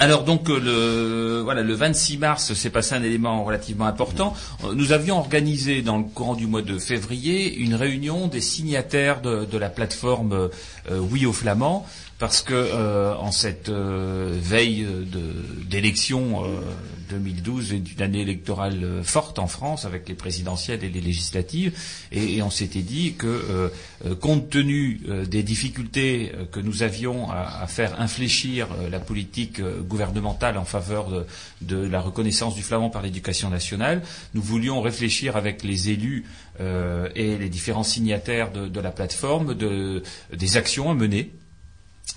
Alors 0.00 0.24
donc 0.24 0.48
euh, 0.48 0.58
le 0.58 1.42
voilà 1.42 1.60
le 1.62 1.74
26 1.74 2.16
mars 2.16 2.54
s'est 2.54 2.70
passé 2.70 2.94
un 2.94 3.02
élément 3.02 3.44
relativement 3.44 3.84
important. 3.84 4.32
Nous 4.74 4.92
avions 4.92 5.18
organisé 5.18 5.82
dans 5.82 5.98
le 5.98 6.04
courant 6.04 6.34
du 6.34 6.46
mois 6.46 6.62
de 6.62 6.78
février 6.78 7.54
une 7.54 7.74
réunion 7.74 8.26
des 8.26 8.40
signataires 8.40 9.20
de, 9.20 9.44
de 9.44 9.58
la 9.58 9.68
plateforme 9.68 10.32
euh, 10.32 10.98
Oui 11.10 11.26
aux 11.26 11.34
Flamands 11.34 11.86
parce 12.20 12.42
que 12.42 12.52
euh, 12.54 13.14
en 13.16 13.32
cette 13.32 13.70
euh, 13.70 14.38
veille 14.40 14.82
de- 14.84 15.64
d'élection 15.66 16.44
euh, 16.44 16.60
2012 17.08 17.72
et 17.72 17.78
d'une 17.78 18.02
année 18.02 18.20
électorale 18.20 18.78
euh, 18.84 19.02
forte 19.02 19.38
en 19.38 19.46
France 19.46 19.86
avec 19.86 20.06
les 20.06 20.14
présidentielles 20.14 20.84
et 20.84 20.90
les 20.90 21.00
législatives. 21.00 21.72
Et, 22.12 22.42
on 22.42 22.50
s'était 22.50 22.82
dit 22.82 23.14
que 23.14 23.26
euh, 23.26 23.68
euh, 24.04 24.14
compte 24.14 24.50
tenu 24.50 25.00
euh, 25.08 25.24
des 25.24 25.42
difficultés 25.42 26.32
euh, 26.34 26.44
que 26.44 26.60
nous 26.60 26.82
avions 26.82 27.30
à, 27.30 27.66
faire 27.66 27.98
infléchir 28.00 28.68
euh, 28.80 28.90
la 28.90 29.00
politique 29.00 29.58
euh, 29.60 29.80
gouvernementale 29.80 30.58
en 30.58 30.66
faveur 30.66 31.24
de, 31.62 31.76
la 31.76 32.00
reconnaissance 32.02 32.54
du 32.54 32.62
flamand 32.62 32.90
par 32.90 33.00
l'éducation 33.00 33.48
nationale, 33.48 34.02
nous 34.34 34.42
voulions 34.42 34.82
réfléchir 34.82 35.36
avec 35.36 35.62
les 35.64 35.88
élus 35.88 36.26
euh, 36.60 37.08
et 37.14 37.38
les 37.38 37.48
différents 37.48 37.82
signataires 37.82 38.52
de, 38.52 38.80
la 38.80 38.90
plateforme 38.90 39.54
de, 39.54 40.02
des 40.36 40.56
actions 40.58 40.90
à 40.90 40.94
mener. 40.94 41.30
euh, 41.32 41.39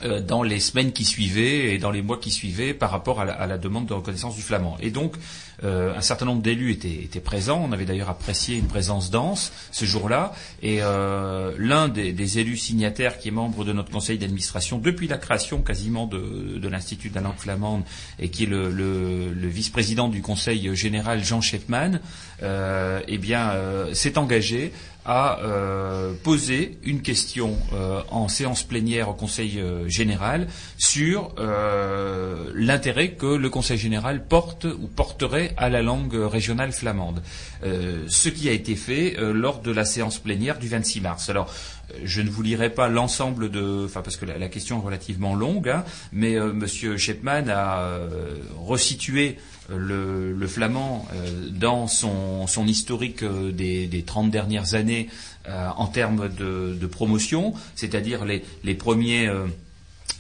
dans 0.02 0.44
les 0.44 0.60
semaines 0.60 0.92
qui 0.92 1.06
suivaient 1.06 1.74
et 1.74 1.78
dans 1.78 1.92
les 1.92 2.02
mois 2.02 2.18
qui 2.18 2.32
suivaient 2.32 2.74
par 2.74 2.92
rapport 2.92 3.22
à 3.22 3.48
la, 3.48 3.58
demande 3.58 3.86
de 3.86 3.94
reconnaissance 3.94 4.36
du 4.36 4.42
flamand. 4.42 4.78
Et 4.80 4.92
donc, 4.92 5.16
euh, 5.16 5.53
un 5.64 6.02
certain 6.02 6.26
nombre 6.26 6.42
d'élus 6.42 6.72
étaient, 6.72 7.04
étaient 7.04 7.20
présents. 7.22 7.64
On 7.68 7.72
avait 7.72 7.86
d'ailleurs 7.86 8.10
apprécié 8.10 8.58
une 8.58 8.68
présence 8.68 9.10
dense 9.12 9.52
ce 9.72 9.86
jour-là. 9.86 10.34
Et 10.62 10.80
euh, 10.82 11.54
l'un 11.58 11.88
des, 11.88 12.12
des 12.14 12.40
élus 12.40 12.58
signataires, 12.58 13.18
qui 13.18 13.30
est 13.30 13.32
membre 13.32 13.64
de 13.64 13.74
notre 13.74 13.90
conseil 13.92 14.18
d'administration 14.18 14.78
depuis 14.78 15.08
la 15.08 15.18
création 15.18 15.62
quasiment 15.62 16.06
de, 16.08 16.58
de 16.58 16.68
l'Institut 16.68 17.10
de 17.10 17.16
la 17.16 17.22
langue 17.22 17.38
flamande 17.38 17.84
et 18.20 18.30
qui 18.30 18.44
est 18.44 18.48
le, 18.48 18.70
le- 18.72 19.32
le 19.34 19.48
vice-président 19.48 20.10
du 20.10 20.22
conseil 20.22 20.76
général 20.76 21.24
Jean 21.24 21.42
Schepman, 21.42 22.00
euh, 22.42 23.00
eh 23.08 23.18
bien, 23.18 23.52
euh, 23.52 23.94
s'est 23.94 24.18
engagé 24.18 24.74
à 25.06 25.40
euh, 25.42 26.14
poser 26.24 26.78
une 26.84 27.02
question 27.02 27.58
euh, 27.74 28.02
en 28.10 28.30
séance 28.30 28.64
plénière 28.64 29.10
au 29.10 29.14
Conseil 29.14 29.60
euh, 29.60 29.86
général 29.90 30.48
sur 30.78 31.34
euh, 31.40 32.50
l'intérêt 32.56 33.10
que 33.12 33.26
le 33.26 33.50
Conseil 33.50 33.78
général 33.78 34.26
porte 34.26 34.64
ou 34.64 34.88
porterait 34.88 35.53
à 35.58 35.70
la 35.70 35.82
langue 35.82 36.14
régionale 36.16 36.72
flamande. 36.72 37.22
Euh, 37.64 38.06
ce 38.08 38.30
qui 38.30 38.50
a 38.50 38.52
été 38.52 38.76
fait 38.76 39.16
euh, 39.18 39.34
lors 39.34 39.62
de 39.62 39.72
la 39.72 39.86
séance 39.86 40.20
plénière 40.20 40.60
du 40.60 40.68
26 40.68 41.02
mars. 41.02 41.30
Alors, 41.30 41.50
euh, 41.92 41.98
je 42.04 42.22
ne 42.22 42.30
vous 42.30 42.42
lirai 42.42 42.70
pas 42.70 42.88
l'ensemble 42.88 43.50
de, 43.50 43.86
enfin 43.86 44.02
parce 44.02 44.18
que 44.18 44.26
la, 44.26 44.50
question 44.50 44.80
est 44.80 44.86
relativement 44.86 45.36
longue, 45.36 45.70
hein, 45.70 45.84
mais 46.12 46.36
euh, 46.36 46.54
Monsieur 46.54 46.98
Shepman 46.98 47.50
a 47.50 47.80
euh, 47.80 48.36
resitué 48.58 49.38
euh, 49.72 49.78
le, 49.78 50.34
le 50.34 50.48
flamand 50.48 51.08
dans 51.52 51.88
son, 51.88 52.48
son 52.48 52.68
historique 52.68 53.24
des, 53.24 53.88
des 53.88 54.04
30 54.04 54.30
dernières 54.32 54.76
années 54.76 55.10
en 55.48 55.88
termes 55.88 56.30
de, 56.30 56.76
de 56.80 56.88
promotion, 56.88 57.54
c'est-à-dire 57.76 58.24
les, 58.24 58.44
les 58.64 58.76
premiers 58.76 59.30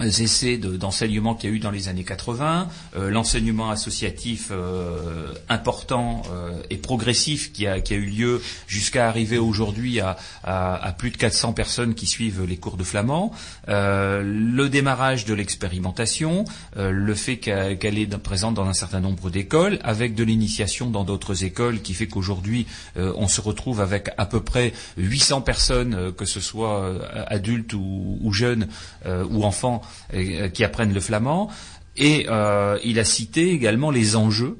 essais 0.01 0.57
de- 0.57 0.75
d'enseignement 0.75 1.35
qu'il 1.35 1.49
y 1.49 1.53
a 1.53 1.55
eu 1.55 1.59
dans 1.59 1.71
les 1.71 1.87
années 1.87 2.03
80, 2.03 2.67
euh, 2.95 3.09
l'enseignement 3.09 3.69
associatif 3.69 4.49
euh, 4.51 5.31
important 5.49 6.23
euh, 6.31 6.51
et 6.69 6.77
progressif 6.77 7.53
qui 7.53 7.67
a, 7.67 7.79
qui 7.79 7.93
a 7.93 7.97
eu 7.97 8.05
lieu 8.05 8.41
jusqu'à 8.67 9.07
arriver 9.07 9.37
aujourd'hui 9.37 9.99
à, 9.99 10.17
à- 10.43 10.75
à 10.75 10.91
plus 10.93 11.11
de 11.11 11.17
400 11.17 11.53
personnes 11.53 11.93
qui 11.93 12.07
suivent 12.07 12.43
les 12.43 12.57
cours 12.57 12.75
de 12.77 12.83
flamand, 12.83 13.31
euh, 13.69 14.23
le 14.23 14.67
démarrage 14.69 15.25
de 15.25 15.33
l'expérimentation, 15.33 16.45
euh, 16.77 16.89
le 16.91 17.13
fait 17.15 17.37
qu'elle 17.37 17.97
est 17.99 18.17
présente 18.17 18.55
dans 18.55 18.65
un 18.65 18.73
certain 18.73 18.99
nombre 18.99 19.29
d'écoles, 19.29 19.79
avec 19.83 20.15
de 20.15 20.23
l'initiation 20.23 20.89
dans 20.89 21.03
d'autres 21.03 21.43
écoles, 21.43 21.81
qui 21.81 21.93
fait 21.93 22.07
qu'aujourd'hui 22.07 22.65
euh, 22.97 23.13
on 23.15 23.27
se 23.27 23.41
retrouve 23.41 23.79
avec 23.79 24.09
à 24.17 24.25
peu 24.25 24.41
près 24.41 24.73
800 24.97 25.41
personnes, 25.41 26.11
que 26.13 26.25
ce 26.25 26.39
soit 26.39 26.91
adultes 27.27 27.73
ou, 27.73 28.17
ou 28.21 28.33
jeunes 28.33 28.67
ou 29.05 29.43
enfants, 29.43 29.81
qui 30.53 30.63
apprennent 30.63 30.93
le 30.93 30.99
flamand. 30.99 31.49
Et 31.95 32.25
euh, 32.27 32.79
il 32.83 32.99
a 32.99 33.03
cité 33.03 33.51
également 33.51 33.91
les 33.91 34.15
enjeux 34.15 34.57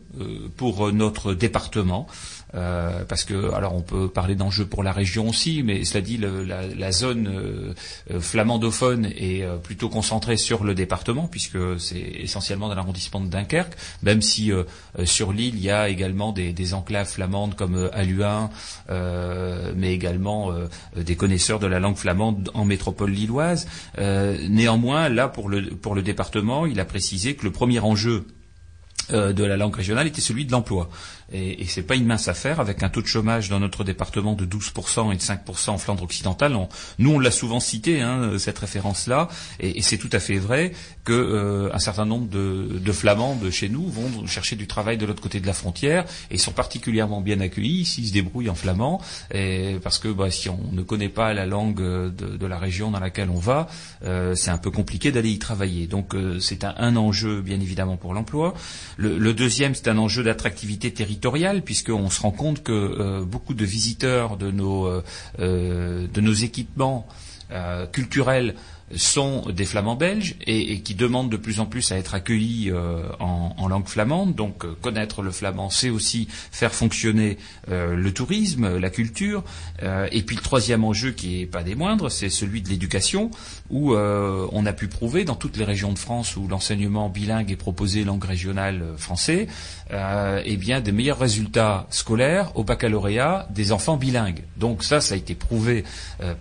pour 0.55 0.91
notre 0.91 1.33
département. 1.33 2.07
Euh, 2.55 3.03
parce 3.05 3.23
que 3.23 3.51
alors 3.53 3.75
on 3.75 3.81
peut 3.81 4.09
parler 4.09 4.35
d'enjeux 4.35 4.65
pour 4.65 4.83
la 4.83 4.91
région 4.91 5.29
aussi, 5.29 5.63
mais 5.63 5.83
cela 5.85 6.01
dit, 6.01 6.17
la, 6.17 6.67
la, 6.67 6.91
zone 6.91 7.27
euh, 7.27 7.73
euh 8.11 8.19
flamandophone 8.19 9.07
est 9.17 9.43
euh, 9.43 9.57
plutôt 9.57 9.89
concentrée 9.89 10.37
sur 10.37 10.63
le 10.63 10.75
département, 10.75 11.27
puisque 11.27 11.57
c'est 11.79 11.97
essentiellement 11.97 12.69
dans 12.69 12.75
l'arrondissement 12.75 13.21
de 13.21 13.27
Dunkerque, 13.27 13.75
même 14.03 14.21
si 14.21 14.51
euh, 14.51 14.63
sur 15.03 15.33
l'île 15.33 15.55
il 15.55 15.63
y 15.63 15.71
a 15.71 15.89
également 15.89 16.31
des, 16.31 16.53
des 16.53 16.73
enclaves 16.75 17.07
flamandes 17.07 17.55
comme 17.55 17.89
Aluin, 17.93 18.49
mais 18.89 19.93
également 19.93 20.51
des 20.95 21.15
connaisseurs 21.15 21.59
de 21.59 21.67
la 21.67 21.79
langue 21.79 21.97
flamande 21.97 22.49
en 22.53 22.65
métropole 22.65 23.11
lilloise. 23.11 23.67
néanmoins, 23.97 25.09
là 25.09 25.27
pour 25.27 25.49
le 25.49 25.75
pour 25.75 25.95
le 25.95 26.01
département, 26.01 26.65
il 26.65 26.79
a 26.79 26.85
précisé 26.85 27.35
que 27.35 27.43
le 27.43 27.51
premier 27.51 27.79
enjeu 27.79 28.25
de 29.11 29.43
la 29.43 29.57
langue 29.57 29.75
régionale 29.75 30.07
était 30.07 30.21
celui 30.21 30.45
de 30.45 30.51
l'emploi. 30.51 30.89
Et, 31.31 31.61
et 31.61 31.65
c'est 31.65 31.83
pas 31.83 31.95
une 31.95 32.05
mince 32.05 32.27
affaire 32.27 32.59
avec 32.59 32.83
un 32.83 32.89
taux 32.89 33.01
de 33.01 33.07
chômage 33.07 33.49
dans 33.49 33.59
notre 33.59 33.83
département 33.83 34.33
de 34.33 34.45
12% 34.45 35.11
et 35.13 35.15
de 35.15 35.21
5% 35.21 35.69
en 35.71 35.77
Flandre 35.77 36.03
occidentale. 36.03 36.57
Nous, 36.99 37.11
on 37.11 37.19
l'a 37.19 37.31
souvent 37.31 37.59
cité 37.59 38.01
hein, 38.01 38.37
cette 38.37 38.59
référence-là, 38.59 39.29
et, 39.59 39.81
c'est 39.81 39.97
tout 39.97 40.09
à 40.11 40.19
fait 40.19 40.37
vrai 40.37 40.71
que 41.03 41.13
euh, 41.13 41.73
un 41.73 41.79
certain 41.79 42.05
nombre 42.05 42.27
de, 42.27 42.91
Flamands 42.91 43.35
de 43.35 43.49
chez 43.49 43.69
nous 43.69 43.87
vont 43.87 44.27
chercher 44.27 44.55
du 44.55 44.67
travail 44.67 44.97
de 44.97 45.05
l'autre 45.05 45.21
côté 45.21 45.39
de 45.39 45.47
la 45.47 45.53
frontière 45.53 46.05
et 46.29 46.37
sont 46.37 46.51
particulièrement 46.51 47.21
bien 47.21 47.39
accueillis 47.39 47.85
s'ils 47.85 48.07
se 48.07 48.13
débrouillent 48.13 48.49
en 48.49 48.55
flamand, 48.55 49.01
et, 49.33 49.77
parce 49.83 49.97
que 49.99 50.09
bah, 50.09 50.29
si 50.29 50.49
on 50.49 50.71
ne 50.71 50.83
connaît 50.83 51.09
pas 51.09 51.33
la 51.33 51.45
langue 51.45 51.81
de, 51.81 52.37
de 52.37 52.45
la 52.45 52.59
région 52.59 52.91
dans 52.91 52.99
laquelle 52.99 53.29
on 53.29 53.39
va, 53.39 53.67
euh, 54.03 54.35
c'est 54.35 54.51
un 54.51 54.57
peu 54.57 54.69
compliqué 54.69 55.11
d'aller 55.11 55.31
y 55.31 55.39
travailler. 55.39 55.87
Donc 55.87 56.13
euh, 56.13 56.39
c'est 56.39 56.63
un, 56.63 56.95
enjeu 56.95 57.41
bien 57.41 57.59
évidemment 57.59 57.97
pour 57.97 58.13
l'emploi. 58.13 58.53
Le, 58.97 59.17
le 59.17 59.33
deuxième, 59.33 59.73
c'est 59.73 59.87
un 59.87 59.97
enjeu 59.97 60.23
d'attractivité 60.23 60.91
territoriale 60.93 61.22
puisqu'on 61.63 62.09
se 62.09 62.21
rend 62.21 62.31
compte 62.31 62.63
que 62.63 62.71
euh, 62.71 63.23
beaucoup 63.23 63.53
de 63.53 63.65
visiteurs 63.65 64.37
de 64.37 64.51
nos, 64.51 64.87
euh, 64.87 65.03
euh, 65.39 66.07
de 66.07 66.21
nos 66.21 66.33
équipements 66.33 67.07
culturels 67.91 68.55
sont 68.95 69.43
des 69.51 69.65
flamands 69.65 69.95
belges 69.95 70.35
et, 70.47 70.81
qui 70.81 70.95
demandent 70.95 71.29
de 71.29 71.37
plus 71.37 71.59
en 71.59 71.67
plus 71.67 71.91
à 71.91 71.97
être 71.97 72.15
accueillis 72.15 72.71
en, 73.19 73.67
langue 73.67 73.87
flamande. 73.87 74.33
Donc 74.33 74.65
connaître 74.81 75.21
le 75.21 75.29
flamand, 75.29 75.69
c'est 75.69 75.91
aussi 75.91 76.27
faire 76.31 76.73
fonctionner 76.73 77.37
le 77.67 78.09
tourisme, 78.09 78.79
la 78.79 78.89
culture. 78.89 79.43
Et 79.83 80.23
puis 80.23 80.35
le 80.35 80.41
troisième 80.41 80.83
enjeu, 80.83 81.11
qui 81.11 81.41
est 81.41 81.45
pas 81.45 81.61
des 81.61 81.75
moindres, 81.75 82.09
c'est 82.09 82.29
celui 82.29 82.63
de 82.63 82.69
l'éducation, 82.69 83.29
où 83.73 83.93
euh, 83.93 84.47
on 84.53 84.65
a 84.65 84.71
pu 84.71 84.87
prouver 84.87 85.25
dans 85.25 85.35
toutes 85.35 85.57
les 85.57 85.65
régions 85.65 85.91
de 85.91 85.99
France 85.99 86.37
où 86.37 86.47
l'enseignement 86.47 87.09
bilingue 87.09 87.51
est 87.51 87.57
proposé 87.57 88.05
langue 88.05 88.23
régionale 88.23 88.83
français, 88.97 89.47
eh 89.91 90.57
bien 90.57 90.79
des 90.79 90.91
meilleurs 90.91 91.19
résultats 91.19 91.87
scolaires 91.89 92.51
au 92.55 92.63
baccalauréat 92.63 93.47
des 93.49 93.71
enfants 93.71 93.97
bilingues. 93.97 94.43
Donc 94.57 94.83
ça, 94.83 95.01
ça 95.01 95.15
a 95.15 95.17
été 95.17 95.35
prouvé 95.35 95.83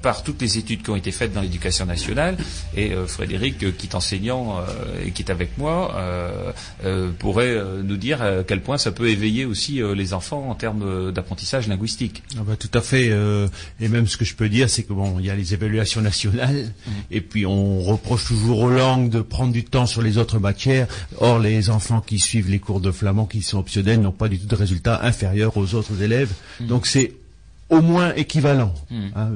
par 0.00 0.22
toutes 0.22 0.40
les 0.40 0.58
études 0.58 0.82
qui 0.82 0.90
ont 0.90 0.96
été 0.96 1.10
faites 1.10 1.32
dans 1.32 1.40
l'éducation 1.40 1.86
nationale 1.86 2.36
et 2.76 2.92
euh, 2.92 3.06
Frédéric, 3.06 3.62
euh, 3.62 3.72
qui 3.76 3.86
est 3.86 3.94
enseignant 3.94 4.58
euh, 4.58 5.06
et 5.06 5.10
qui 5.10 5.22
est 5.22 5.30
avec 5.30 5.56
moi, 5.58 5.94
pourrait 7.18 7.56
nous 7.82 7.96
dire 7.96 8.22
à 8.22 8.42
quel 8.42 8.60
point 8.60 8.78
ça 8.78 8.92
peut 8.92 9.08
éveiller 9.08 9.44
aussi 9.44 9.80
les 9.94 10.14
enfants 10.14 10.48
en 10.50 10.54
termes 10.54 11.12
d'apprentissage 11.12 11.68
linguistique. 11.68 12.22
Ah 12.36 12.42
bah, 12.46 12.56
tout 12.56 12.70
à 12.74 12.80
fait. 12.80 13.10
et 13.80 13.88
même 13.88 14.06
ce 14.06 14.16
que 14.16 14.24
je 14.24 14.34
peux 14.34 14.48
dire, 14.48 14.68
c'est 14.68 14.82
que 14.82 14.92
bon, 14.92 15.18
il 15.18 15.26
y 15.26 15.30
a 15.30 15.34
les 15.34 15.54
évaluations 15.54 16.00
nationales, 16.00 16.72
mmh. 16.86 16.90
et 17.10 17.20
puis 17.22 17.46
on 17.46 17.80
reproche 17.80 18.26
toujours 18.26 18.60
aux 18.60 18.70
langues 18.70 19.08
de 19.08 19.20
prendre 19.20 19.52
du 19.52 19.64
temps 19.64 19.86
sur 19.86 20.02
les 20.02 20.18
autres 20.18 20.38
matières. 20.38 20.86
Or, 21.18 21.38
les 21.38 21.70
enfants 21.70 22.00
qui 22.00 22.18
suivent 22.18 22.50
les 22.50 22.58
cours 22.58 22.80
de 22.80 22.90
flamand, 22.90 23.26
qui 23.26 23.42
sont 23.42 23.58
optionnels, 23.58 24.00
n'ont 24.00 24.12
pas 24.12 24.28
du 24.28 24.38
tout 24.38 24.46
de 24.46 24.54
résultats 24.54 25.00
inférieurs 25.02 25.56
aux 25.56 25.74
autres 25.74 26.02
élèves. 26.02 26.32
Mmh. 26.60 26.66
Donc 26.66 26.86
c'est 26.86 27.12
au 27.70 27.80
moins 27.80 28.12
équivalent. 28.14 28.74
Mmh. 28.90 28.96
Hein. 29.16 29.30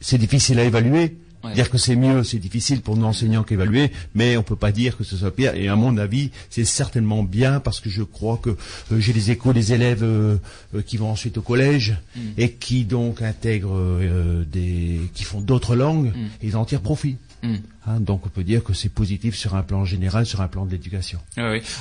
C'est 0.00 0.18
difficile 0.18 0.58
à 0.58 0.64
évaluer, 0.64 1.16
Ouais. 1.44 1.54
Dire 1.54 1.70
que 1.70 1.78
c'est 1.78 1.96
mieux, 1.96 2.22
c'est 2.22 2.38
difficile 2.38 2.82
pour 2.82 2.96
nos 2.96 3.06
enseignants 3.06 3.42
qu'évaluer, 3.42 3.90
mais 4.14 4.36
on 4.36 4.42
peut 4.42 4.56
pas 4.56 4.70
dire 4.70 4.96
que 4.96 5.02
ce 5.02 5.16
soit 5.16 5.34
pire. 5.34 5.54
Et 5.54 5.68
à 5.68 5.74
mon 5.74 5.96
avis, 5.96 6.30
c'est 6.50 6.64
certainement 6.64 7.24
bien 7.24 7.58
parce 7.58 7.80
que 7.80 7.90
je 7.90 8.02
crois 8.02 8.38
que 8.40 8.50
euh, 8.50 9.00
j'ai 9.00 9.12
les 9.12 9.30
échos 9.32 9.52
des 9.52 9.72
élèves 9.72 10.04
euh, 10.04 10.36
euh, 10.74 10.82
qui 10.82 10.96
vont 10.96 11.10
ensuite 11.10 11.38
au 11.38 11.42
collège 11.42 11.96
mm. 12.14 12.20
et 12.38 12.52
qui 12.52 12.84
donc 12.84 13.22
intègrent 13.22 14.00
des, 14.50 15.00
qui 15.14 15.24
font 15.24 15.40
d'autres 15.40 15.74
langues, 15.74 16.12
mm. 16.14 16.26
et 16.42 16.46
ils 16.46 16.56
en 16.56 16.64
tirent 16.64 16.80
profit. 16.80 17.16
Mm. 17.42 17.56
Hein, 17.86 18.00
donc 18.00 18.24
on 18.26 18.28
peut 18.28 18.44
dire 18.44 18.62
que 18.62 18.72
c'est 18.72 18.88
positif 18.88 19.34
sur 19.36 19.54
un 19.56 19.62
plan 19.62 19.84
général, 19.84 20.26
sur 20.26 20.40
un 20.40 20.48
plan 20.48 20.64
de 20.64 20.70
l'éducation. 20.70 21.18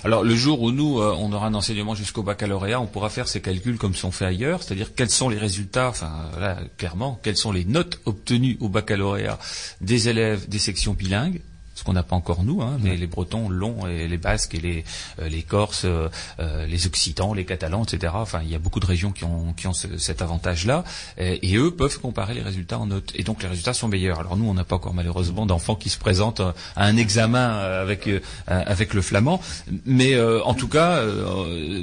Alors 0.03 0.23
le 0.23 0.35
jour 0.35 0.61
où 0.61 0.71
nous, 0.71 0.99
euh, 0.99 1.15
on 1.19 1.31
aura 1.31 1.47
un 1.47 1.53
enseignement 1.53 1.93
jusqu'au 1.93 2.23
baccalauréat, 2.23 2.81
on 2.81 2.87
pourra 2.87 3.09
faire 3.09 3.27
ces 3.27 3.41
calculs 3.41 3.77
comme 3.77 3.93
sont 3.93 4.11
faits 4.11 4.29
ailleurs, 4.29 4.63
c'est-à-dire 4.63 4.95
quels 4.95 5.11
sont 5.11 5.29
les 5.29 5.37
résultats, 5.37 5.89
enfin 5.89 6.29
là, 6.39 6.57
clairement, 6.77 7.19
quelles 7.21 7.37
sont 7.37 7.51
les 7.51 7.65
notes 7.65 7.99
obtenues 8.05 8.57
au 8.59 8.69
baccalauréat 8.69 9.37
des 9.81 10.09
élèves 10.09 10.49
des 10.49 10.59
sections 10.59 10.93
bilingues 10.93 11.41
ce 11.81 11.83
qu'on 11.83 11.93
n'a 11.93 12.03
pas 12.03 12.15
encore 12.15 12.43
nous, 12.43 12.61
hein, 12.61 12.77
mais 12.79 12.95
les 12.95 13.07
Bretons 13.07 13.49
l'ont, 13.49 13.87
et 13.87 14.07
les 14.07 14.17
Basques 14.17 14.53
et 14.53 14.59
les, 14.59 14.83
euh, 15.19 15.27
les 15.29 15.41
Corses, 15.41 15.85
euh, 15.85 16.09
euh, 16.39 16.67
les 16.67 16.85
Occitans, 16.85 17.33
les 17.33 17.43
Catalans, 17.43 17.83
etc. 17.83 18.13
Enfin, 18.15 18.41
il 18.43 18.51
y 18.51 18.55
a 18.55 18.59
beaucoup 18.59 18.79
de 18.79 18.85
régions 18.85 19.11
qui 19.11 19.23
ont, 19.23 19.53
qui 19.53 19.65
ont 19.65 19.73
ce, 19.73 19.97
cet 19.97 20.21
avantage-là, 20.21 20.83
et, 21.17 21.51
et, 21.51 21.57
eux 21.57 21.71
peuvent 21.71 21.99
comparer 21.99 22.35
les 22.35 22.43
résultats 22.43 22.77
en 22.77 22.85
notes, 22.85 23.13
et 23.15 23.23
donc 23.23 23.41
les 23.41 23.49
résultats 23.49 23.73
sont 23.73 23.87
meilleurs. 23.87 24.19
Alors 24.19 24.37
nous, 24.37 24.47
on 24.47 24.53
n'a 24.53 24.63
pas 24.63 24.75
encore 24.75 24.93
malheureusement 24.93 25.47
d'enfants 25.47 25.73
qui 25.73 25.89
se 25.89 25.97
présentent 25.97 26.41
à 26.41 26.53
un 26.75 26.97
examen 26.97 27.49
avec 27.57 28.07
avec 28.45 28.93
le 28.93 29.01
flamand, 29.01 29.41
mais 29.85 30.19
en 30.21 30.53
tout 30.53 30.67
cas, 30.67 31.03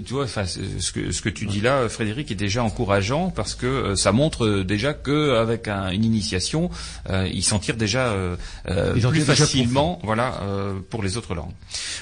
tu 0.06 0.12
vois, 0.14 0.24
enfin, 0.24 0.44
ce 0.46 0.92
que 0.92 1.11
ce 1.11 1.22
que 1.22 1.28
tu 1.28 1.46
dis 1.46 1.61
là, 1.61 1.88
Frédéric, 1.88 2.30
est 2.30 2.37
déjà 2.37 2.62
encourageant 2.62 3.30
parce 3.30 3.54
que 3.54 3.94
ça 3.96 4.12
montre 4.12 4.62
déjà 4.62 4.94
qu'avec 4.94 5.66
un, 5.66 5.90
une 5.90 6.04
initiation, 6.04 6.70
ils 7.11 7.44
s'en 7.44 7.58
tirent 7.58 7.76
déjà 7.76 8.14
plus 8.64 9.22
facilement 9.22 9.88
voilà, 10.03 10.40
euh, 10.42 10.81
pour 10.90 11.03
les 11.03 11.16
autres 11.16 11.35
langues. 11.35 11.53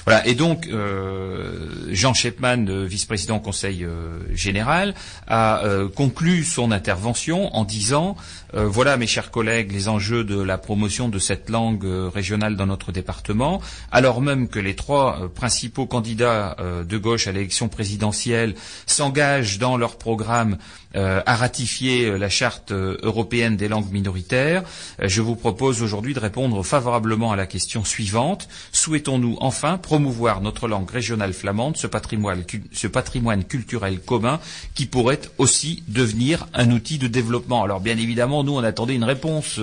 Voilà. 0.05 0.25
Et 0.27 0.35
donc, 0.35 0.67
euh, 0.67 1.87
Jean 1.91 2.13
Shepman, 2.13 2.85
vice-président 2.85 3.37
au 3.37 3.39
Conseil 3.39 3.83
euh, 3.83 4.19
général, 4.33 4.93
a 5.27 5.61
conclu 5.95 6.43
son 6.43 6.71
intervention 6.71 7.55
en 7.55 7.63
disant 7.63 8.15
voilà, 8.53 8.97
mes 8.97 9.07
chers 9.07 9.29
collègues, 9.29 9.71
les 9.71 9.89
enjeux 9.89 10.23
de 10.23 10.39
la 10.39 10.57
promotion 10.57 11.09
de 11.09 11.19
cette 11.19 11.49
langue 11.49 11.85
régionale 12.13 12.55
dans 12.55 12.65
notre 12.65 12.91
département, 12.91 13.61
alors 13.91 14.21
même 14.21 14.47
que 14.47 14.59
les 14.59 14.75
trois 14.75 15.29
principaux 15.35 15.85
candidats 15.85 16.55
de 16.87 16.97
gauche 16.97 17.27
à 17.27 17.33
l'élection 17.33 17.67
présidentielle 17.67 18.55
s'engagent 18.85 19.59
dans 19.59 19.75
leur 19.75 19.97
programme 19.97 20.57
euh, 20.95 21.21
à 21.25 21.35
ratifier 21.35 22.05
euh, 22.05 22.17
la 22.17 22.29
charte 22.29 22.71
euh, 22.71 22.97
européenne 23.03 23.57
des 23.57 23.67
langues 23.67 23.91
minoritaires. 23.91 24.63
je 25.01 25.21
vous 25.21 25.35
propose 25.35 25.81
aujourd'hui 25.81 26.13
de 26.13 26.19
répondre 26.19 26.63
favorablement 26.63 27.33
à 27.33 27.35
la 27.35 27.45
question 27.45 27.83
suivante. 27.83 28.47
Souhaitons-nous 28.71 29.37
enfin 29.41 29.77
promouvoir 29.77 30.39
notre 30.39 30.69
langue 30.69 30.89
régionale 30.89 31.33
flamande, 31.33 31.75
ce 31.75 31.87
patrimoine, 31.87 33.43
culturel 33.43 33.99
commun 33.99 34.39
qui 34.75 34.85
pourrait 34.85 35.19
aussi 35.37 35.83
devenir 35.89 36.47
un 36.53 36.71
outil 36.71 36.97
de 36.97 37.07
développement? 37.07 37.63
Alors 37.63 37.81
bien 37.81 37.97
évidemment, 37.97 38.45
nous 38.45 38.53
on 38.55 38.63
attendait 38.63 38.95
une 38.95 39.03
réponse 39.03 39.59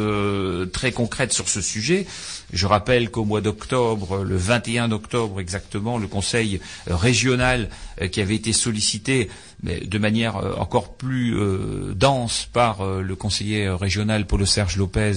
très 0.73 0.93
concrète 0.93 1.33
sur 1.33 1.49
ce 1.49 1.63
sujet. 1.63 2.07
Je 2.55 2.67
rappelle 2.69 3.11
qu'au 3.11 3.25
mois 3.25 3.41
d'octobre, 3.41 4.23
le 4.23 4.37
21 4.37 4.93
octobre 4.93 5.41
exactement, 5.41 5.99
le 5.99 6.07
Conseil 6.07 6.61
régional 6.87 7.69
euh, 8.01 8.07
qui 8.07 8.21
avait 8.21 8.37
été 8.37 8.53
sollicité 8.53 9.29
de 9.63 9.99
manière 9.99 10.37
euh, 10.37 10.55
encore 10.57 10.95
plus 10.97 11.37
euh, 11.37 11.95
dense 11.95 12.49
par 12.53 12.83
euh, 12.83 13.03
le 13.03 13.17
conseiller 13.17 13.69
régional 13.71 14.27
Paulo 14.27 14.47
Serge 14.47 14.77
Lopez 14.77 15.13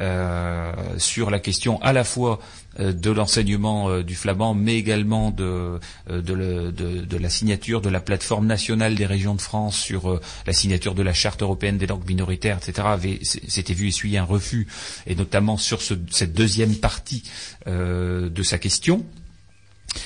euh, 0.00 0.72
sur 0.98 1.30
la 1.30 1.38
question 1.38 1.80
à 1.82 1.92
la 1.92 2.04
fois 2.04 2.40
de 2.78 3.10
l'enseignement 3.10 4.00
du 4.02 4.14
flamand, 4.14 4.54
mais 4.54 4.76
également 4.76 5.30
de, 5.30 5.78
de, 6.08 7.16
la 7.16 7.28
signature 7.30 7.80
de 7.80 7.88
la 7.88 8.00
plateforme 8.00 8.46
nationale 8.46 8.94
des 8.94 9.06
régions 9.06 9.34
de 9.34 9.40
France 9.40 9.76
sur 9.76 10.20
la 10.46 10.52
signature 10.52 10.94
de 10.94 11.02
la 11.02 11.12
charte 11.12 11.42
européenne 11.42 11.78
des 11.78 11.86
langues 11.86 12.06
minoritaires, 12.08 12.58
etc., 12.58 13.18
s'était 13.22 13.74
vu 13.74 13.88
essuyer 13.88 14.18
un 14.18 14.24
refus, 14.24 14.68
et 15.06 15.14
notamment 15.14 15.56
sur 15.56 15.82
ce, 15.82 15.94
cette 16.10 16.32
deuxième 16.32 16.76
partie 16.76 17.24
de 17.66 18.42
sa 18.42 18.58
question. 18.58 19.04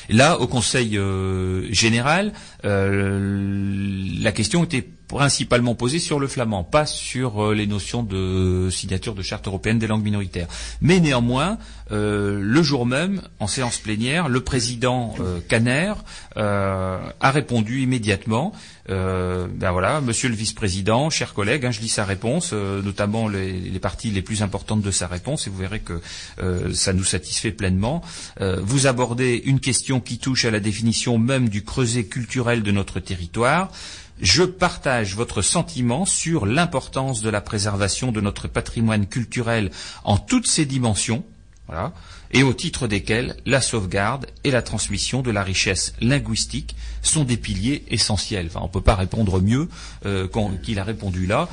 Là, 0.09 0.41
au 0.41 0.47
Conseil 0.47 0.97
euh, 0.99 1.67
général, 1.73 2.33
euh, 2.65 4.21
la 4.21 4.33
question 4.33 4.65
était 4.65 4.87
principalement 5.09 5.75
posé 5.75 5.99
sur 5.99 6.19
le 6.19 6.27
flamand, 6.27 6.65
pas 6.65 6.87
sur 6.87 7.45
euh, 7.45 7.55
les 7.55 7.67
notions 7.67 8.03
de 8.03 8.69
signature 8.71 9.15
de 9.15 9.23
charte 9.23 9.47
européenne 9.47 9.79
des 9.79 9.87
langues 9.87 10.03
minoritaires. 10.03 10.49
Mais 10.81 11.01
néanmoins, 11.01 11.59
le 11.91 12.63
jour 12.63 12.87
même, 12.87 13.23
en 13.39 13.47
séance 13.47 13.79
plénière, 13.79 14.29
le 14.29 14.41
président 14.41 15.15
Caner 15.49 15.93
a 16.35 17.31
répondu 17.31 17.83
immédiatement. 17.83 18.53
Euh, 18.91 19.47
ben 19.49 19.73
voilà, 19.73 20.01
Monsieur 20.01 20.29
le 20.29 20.35
vice-président, 20.35 21.09
chers 21.09 21.33
collègues, 21.33 21.65
hein, 21.65 21.71
je 21.71 21.81
lis 21.81 21.89
sa 21.89 22.05
réponse, 22.05 22.51
euh, 22.53 22.83
notamment 22.83 23.29
les, 23.29 23.79
parties 23.79 24.11
les 24.11 24.23
plus 24.23 24.43
importantes 24.43 24.83
de 24.83 24.91
sa 24.91 25.07
réponse, 25.07 25.47
et 25.47 25.51
vous 25.51 25.57
verrez 25.57 25.81
que 25.81 26.01
euh, 26.43 26.73
ça 26.75 26.93
nous 26.93 27.05
satisfait 27.05 27.51
pleinement. 27.51 28.03
Euh, 28.41 28.61
vous 28.63 28.87
abordez 28.87 29.43
une 29.47 29.61
question 29.61 30.01
qui 30.01 30.19
touche 30.19 30.45
à 30.45 30.51
la 30.51 30.61
définition 30.61 31.19
même 31.19 31.49
du 31.49 31.65
creuset 31.65 32.05
culturel 32.05 32.63
de 32.63 32.71
notre 32.71 33.01
territoire. 33.01 33.71
Je 34.21 34.45
partage 34.45 35.17
votre 35.17 35.43
sentiment 35.43 36.05
sur 36.05 36.47
l'importance 36.47 37.21
de 37.21 37.31
la 37.31 37.41
préservation 37.41 38.13
de 38.13 38.21
notre 38.21 38.49
patrimoine 38.49 39.07
culturel 39.07 39.71
en 40.05 40.19
toutes 40.19 40.47
ses 40.47 40.67
dimensions, 40.67 41.25
voilà, 41.67 41.93
et 42.33 42.43
au 42.43 42.53
titre 42.53 42.87
desquels 42.87 43.37
la 43.47 43.61
sauvegarde 43.61 44.27
et 44.43 44.51
la 44.51 44.63
transmission 44.63 45.23
de 45.23 45.31
la 45.31 45.43
richesse 45.43 45.95
linguistique 46.01 46.75
sont 47.03 47.25
des 47.25 47.37
piliers 47.37 47.85
essentiels. 47.89 48.51
On 48.55 48.65
ne 48.65 48.69
peut 48.69 48.81
pas 48.81 48.95
répondre 48.95 49.41
mieux 49.41 49.69
euh, 50.07 50.29
qu'il 50.63 50.79
a 50.79 50.85
répondu 50.85 51.27
là. 51.27 51.49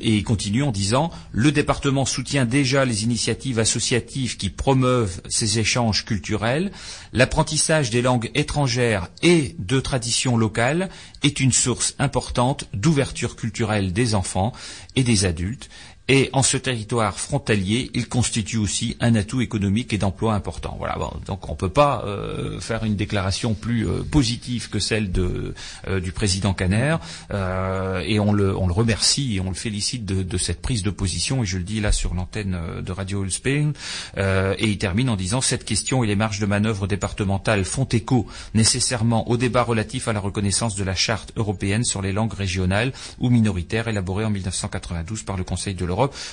Et 0.00 0.16
il 0.16 0.24
continue 0.24 0.62
en 0.62 0.70
disant 0.70 1.10
Le 1.30 1.50
département 1.50 2.04
soutient 2.04 2.44
déjà 2.44 2.84
les 2.84 3.04
initiatives 3.04 3.58
associatives 3.58 4.36
qui 4.36 4.50
promeuvent 4.50 5.22
ces 5.28 5.58
échanges 5.58 6.04
culturels. 6.04 6.72
L'apprentissage 7.12 7.90
des 7.90 8.02
langues 8.02 8.30
étrangères 8.34 9.08
et 9.22 9.54
de 9.58 9.80
traditions 9.80 10.36
locales 10.36 10.90
est 11.22 11.40
une 11.40 11.52
source 11.52 11.94
importante 11.98 12.68
d'ouverture 12.74 13.36
culturelle 13.36 13.92
des 13.92 14.14
enfants 14.14 14.52
et 14.96 15.04
des 15.04 15.24
adultes. 15.24 15.70
Et 16.08 16.30
en 16.32 16.42
ce 16.42 16.56
territoire 16.56 17.18
frontalier, 17.18 17.90
il 17.94 18.08
constitue 18.08 18.58
aussi 18.58 18.96
un 19.00 19.14
atout 19.14 19.40
économique 19.40 19.92
et 19.92 19.98
d'emploi 19.98 20.34
important. 20.34 20.74
Voilà. 20.78 20.98
Donc 21.26 21.48
on 21.48 21.52
ne 21.52 21.56
peut 21.56 21.68
pas 21.68 22.02
euh, 22.04 22.58
faire 22.60 22.84
une 22.84 22.96
déclaration 22.96 23.54
plus 23.54 23.86
euh, 23.86 24.02
positive 24.02 24.68
que 24.68 24.80
celle 24.80 25.10
euh, 25.16 26.00
du 26.00 26.12
président 26.12 26.54
Caner. 26.54 26.96
Et 27.30 28.18
on 28.18 28.32
le, 28.32 28.52
remercie 28.52 29.36
et 29.36 29.40
on 29.40 29.48
le 29.48 29.54
félicite 29.54 30.04
de, 30.04 30.38
cette 30.38 30.60
prise 30.60 30.82
de 30.82 30.90
position. 30.90 31.42
Et 31.42 31.46
je 31.46 31.58
le 31.58 31.64
dis 31.64 31.80
là 31.80 31.92
sur 31.92 32.14
l'antenne 32.14 32.58
de 32.84 32.92
Radio 32.92 33.22
Ulspeen. 33.22 33.72
Euh, 34.18 34.54
et 34.58 34.68
il 34.68 34.78
termine 34.78 35.08
en 35.08 35.16
disant 35.16 35.40
cette 35.40 35.64
question 35.64 36.02
et 36.02 36.06
les 36.06 36.16
marges 36.16 36.40
de 36.40 36.46
manœuvre 36.46 36.86
départementales 36.86 37.64
font 37.64 37.84
écho 37.84 38.26
nécessairement 38.54 39.28
au 39.30 39.36
débat 39.36 39.62
relatif 39.62 40.08
à 40.08 40.12
la 40.12 40.20
reconnaissance 40.20 40.74
de 40.74 40.84
la 40.84 40.94
charte 40.94 41.32
européenne 41.36 41.84
sur 41.84 42.02
les 42.02 42.12
langues 42.12 42.34
régionales 42.34 42.92
ou 43.18 43.30
minoritaires 43.30 43.88
élaborée 43.88 44.24
en 44.24 44.30
1992 44.30 45.22
par 45.22 45.36
le 45.36 45.44
Conseil 45.44 45.74
de 45.74 45.84
l'Europe. 45.84 45.91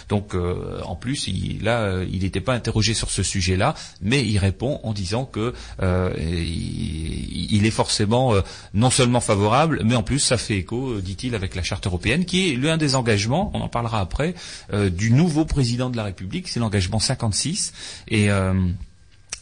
Donc 0.09 0.35
euh, 0.35 0.79
en 0.85 0.95
plus, 0.95 1.27
il, 1.27 1.63
là, 1.63 1.79
euh, 1.81 2.05
il 2.11 2.21
n'était 2.21 2.41
pas 2.41 2.53
interrogé 2.53 2.93
sur 2.93 3.09
ce 3.09 3.23
sujet-là, 3.23 3.75
mais 4.01 4.25
il 4.25 4.37
répond 4.37 4.79
en 4.83 4.93
disant 4.93 5.25
que 5.25 5.53
euh, 5.81 6.13
il, 6.17 7.65
est 7.65 7.71
forcément 7.71 8.33
euh, 8.33 8.41
non 8.73 8.89
seulement 8.89 9.19
favorable, 9.19 9.81
mais 9.83 9.95
en 9.95 10.03
plus 10.03 10.19
ça 10.19 10.37
fait 10.37 10.57
écho, 10.57 10.89
euh, 10.91 11.01
dit-il, 11.01 11.35
avec 11.35 11.55
la 11.55 11.63
charte 11.63 11.85
européenne, 11.85 12.25
qui 12.25 12.49
est 12.51 12.55
l'un 12.55 12.77
des 12.77 12.95
engagements, 12.95 13.51
on 13.53 13.61
en 13.61 13.69
parlera 13.69 13.99
après, 13.99 14.33
du 14.91 15.11
nouveau 15.11 15.45
président 15.45 15.89
de 15.89 15.97
la 15.97 16.03
République, 16.03 16.47
c'est 16.47 16.59
l'engagement 16.59 16.99
56. 16.99 17.73
Et 18.09 18.29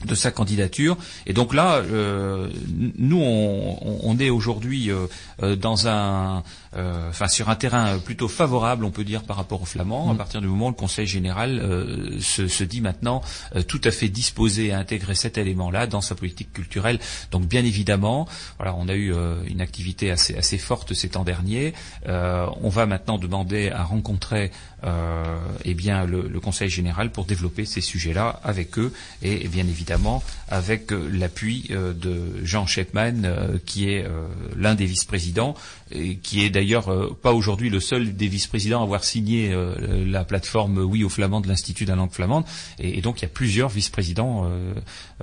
de 0.06 0.16
sa 0.16 0.32
candidature. 0.32 0.98
Et 1.26 1.34
donc 1.34 1.54
là, 1.54 1.78
euh, 1.78 2.50
nous, 2.98 3.20
on, 3.20 4.00
on- 4.04 4.18
est 4.20 4.30
aujourd'hui 4.30 4.92
euh, 4.92 5.56
dans 5.56 5.88
un, 5.88 6.44
enfin, 6.76 7.28
sur 7.28 7.50
un 7.50 7.56
terrain 7.56 7.98
plutôt 8.00 8.28
favorable, 8.28 8.86
on 8.86 8.92
peut 8.92 9.04
dire, 9.04 9.24
par 9.24 9.38
rapport 9.38 9.62
aux 9.62 9.66
Flamands. 9.66 10.12
À 10.12 10.16
partir 10.16 10.42
du 10.42 10.48
moment 10.48 10.68
où 10.68 10.70
le 10.70 10.76
Conseil 10.76 11.08
général 11.08 11.60
euh, 11.60 12.20
se, 12.20 12.48
se 12.48 12.64
dit 12.64 12.82
maintenant 12.82 13.22
euh, 13.56 13.64
tout 13.64 13.82
à 13.84 13.92
fait 13.92 14.10
disposé 14.10 14.72
à 14.72 14.80
intégrer 14.80 15.16
cet 15.16 15.38
élément-là 15.38 15.88
dans 15.88 16.02
sa 16.02 16.16
politique 16.16 16.54
culturelle. 16.54 17.00
Donc, 17.32 17.46
bien 17.46 17.64
évidemment, 17.64 18.28
voilà, 18.58 18.76
on 18.76 18.88
a 18.88 18.94
eu 18.94 19.14
euh, 19.14 19.36
une 19.48 19.62
activité 19.62 20.12
assez, 20.12 20.36
assez 20.36 20.58
forte 20.58 20.94
ces 20.94 21.10
temps 21.10 21.24
derniers. 21.24 21.74
Euh, 22.08 22.48
on 22.62 22.70
va 22.70 22.86
maintenant 22.86 23.18
demander 23.18 23.70
à 23.70 23.84
rencontrer 23.84 24.52
euh, 24.84 25.24
eh 25.66 25.74
bien 25.74 26.06
le, 26.06 26.28
le 26.28 26.40
Conseil 26.40 26.70
général 26.70 27.12
pour 27.12 27.26
développer 27.26 27.66
ces 27.66 27.82
sujets-là 27.82 28.40
avec 28.44 28.78
eux 28.78 28.94
et, 29.24 29.44
et 29.46 29.48
bien 29.48 29.68
évidemment 29.68 30.24
avec 30.50 30.92
euh, 30.92 31.10
l'appui 31.12 31.68
euh, 31.72 31.94
de 31.94 32.22
Jean 32.44 32.68
Shepman 32.68 33.24
euh, 33.26 33.58
qui 33.66 33.90
est 33.90 34.06
euh, 34.06 34.28
l'un 34.56 34.76
des 34.76 34.86
vice-présidents 34.86 35.56
et 35.92 36.18
qui 36.18 36.44
est 36.44 36.50
d'ailleurs 36.50 36.90
euh, 36.92 37.18
pas 37.22 37.34
aujourd'hui 37.34 37.70
le 37.70 37.80
seul 37.80 38.16
des 38.16 38.28
vice-présidents 38.28 38.80
à 38.82 38.84
avoir 38.84 39.04
signé 39.04 39.52
euh, 39.54 39.76
la 40.06 40.24
plateforme 40.24 40.78
Oui 40.80 41.04
au 41.04 41.10
flamand 41.10 41.42
de 41.42 41.48
l'Institut 41.48 41.86
de 41.86 41.90
la 41.90 41.96
langue 41.96 42.12
flamande 42.12 42.44
et, 42.80 42.98
et 42.98 43.02
donc 43.02 43.20
il 43.20 43.24
y 43.24 43.26
a 43.26 43.30
plusieurs 43.30 43.70
vice-présidents 43.70 44.46
euh, 44.46 44.74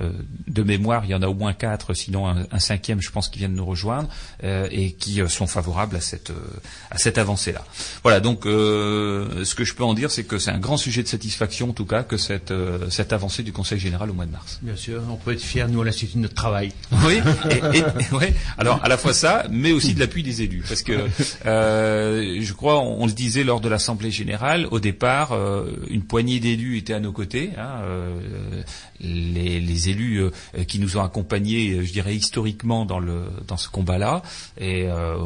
euh, 0.01 0.13
de 0.49 0.63
mémoire, 0.63 1.05
il 1.05 1.11
y 1.11 1.15
en 1.15 1.23
a 1.23 1.27
au 1.29 1.35
moins 1.35 1.53
quatre, 1.53 1.95
sinon 1.95 2.27
un, 2.29 2.47
un 2.51 2.59
cinquième 2.59 3.01
je 3.03 3.11
pense 3.11 3.29
qui 3.29 3.39
vient 3.39 3.49
de 3.49 3.55
nous 3.55 3.67
rejoindre 3.67 4.09
euh, 4.43 4.69
et 4.71 4.93
qui 4.93 5.21
euh, 5.21 5.29
sont 5.29 5.47
favorables 5.47 5.97
à 5.97 6.01
cette 6.01 6.31
euh, 6.31 6.35
à 6.91 6.99
cette 6.99 7.19
avancée-là. 7.19 7.65
Voilà 8.03 8.21
donc 8.21 8.47
euh, 8.47 9.45
ce 9.45 9.55
que 9.55 9.65
je 9.65 9.75
peux 9.75 9.85
en 9.85 9.95
dire 9.95 10.11
c'est 10.11 10.25
que 10.25 10.39
c'est 10.39 10.51
un 10.51 10.59
grand 10.59 10.77
sujet 10.77 11.03
de 11.03 11.09
satisfaction 11.09 11.71
en 11.71 11.73
tout 11.73 11.87
cas 11.87 12.03
que 12.03 12.17
cette 12.17 12.51
euh, 12.51 12.89
cette 12.91 13.13
avancée 13.13 13.43
du 13.43 13.53
Conseil 13.53 13.79
général 13.79 14.11
au 14.11 14.15
mois 14.15 14.27
de 14.27 14.33
mars. 14.33 14.61
Bien 14.63 14.77
sûr, 14.77 15.03
on 15.11 15.17
peut 15.17 15.33
être 15.33 15.41
fier, 15.43 15.69
nous, 15.69 15.83
à 15.83 15.85
l'Institut 15.85 16.17
de 16.17 16.23
notre 16.23 16.35
travail. 16.35 16.73
Oui, 17.07 17.19
et, 17.51 17.79
et- 17.79 18.15
ouais. 18.15 18.35
alors 18.59 18.81
à 18.83 18.89
la 18.89 18.97
fois 18.97 19.13
ça, 19.13 19.45
mais 19.51 19.73
aussi 19.73 19.95
de 19.95 20.01
l'appui 20.01 20.23
des 20.23 20.43
élus, 20.43 20.54
parce 20.67 20.83
que 20.83 21.09
euh, 21.47 22.39
je 22.41 22.53
crois, 22.53 22.81
on, 22.81 23.07
le 23.07 23.13
disait 23.13 23.45
lors 23.45 23.61
de 23.61 23.69
l'assemblée 23.69 24.11
générale, 24.11 24.67
au 24.71 24.81
départ, 24.81 25.33
euh, 25.33 25.73
une 25.89 26.03
poignée 26.03 26.41
d'élus 26.41 26.79
étaient 26.79 26.95
à 26.95 27.01
nos 27.01 27.13
côtés, 27.13 27.51
hein, 27.59 27.81
euh, 27.83 28.63
les, 29.01 29.61
les 29.61 29.89
élus 29.89 30.23
euh, 30.23 30.65
qui 30.65 30.79
nous 30.79 30.97
ont 30.97 31.03
accompagnés, 31.03 31.85
je 31.85 31.93
dirais 31.93 32.15
historiquement 32.15 32.85
dans 32.85 32.99
le 32.99 33.25
dans 33.47 33.57
ce 33.57 33.69
combat-là, 33.69 34.23
et 34.59 34.85
euh, 34.87 35.17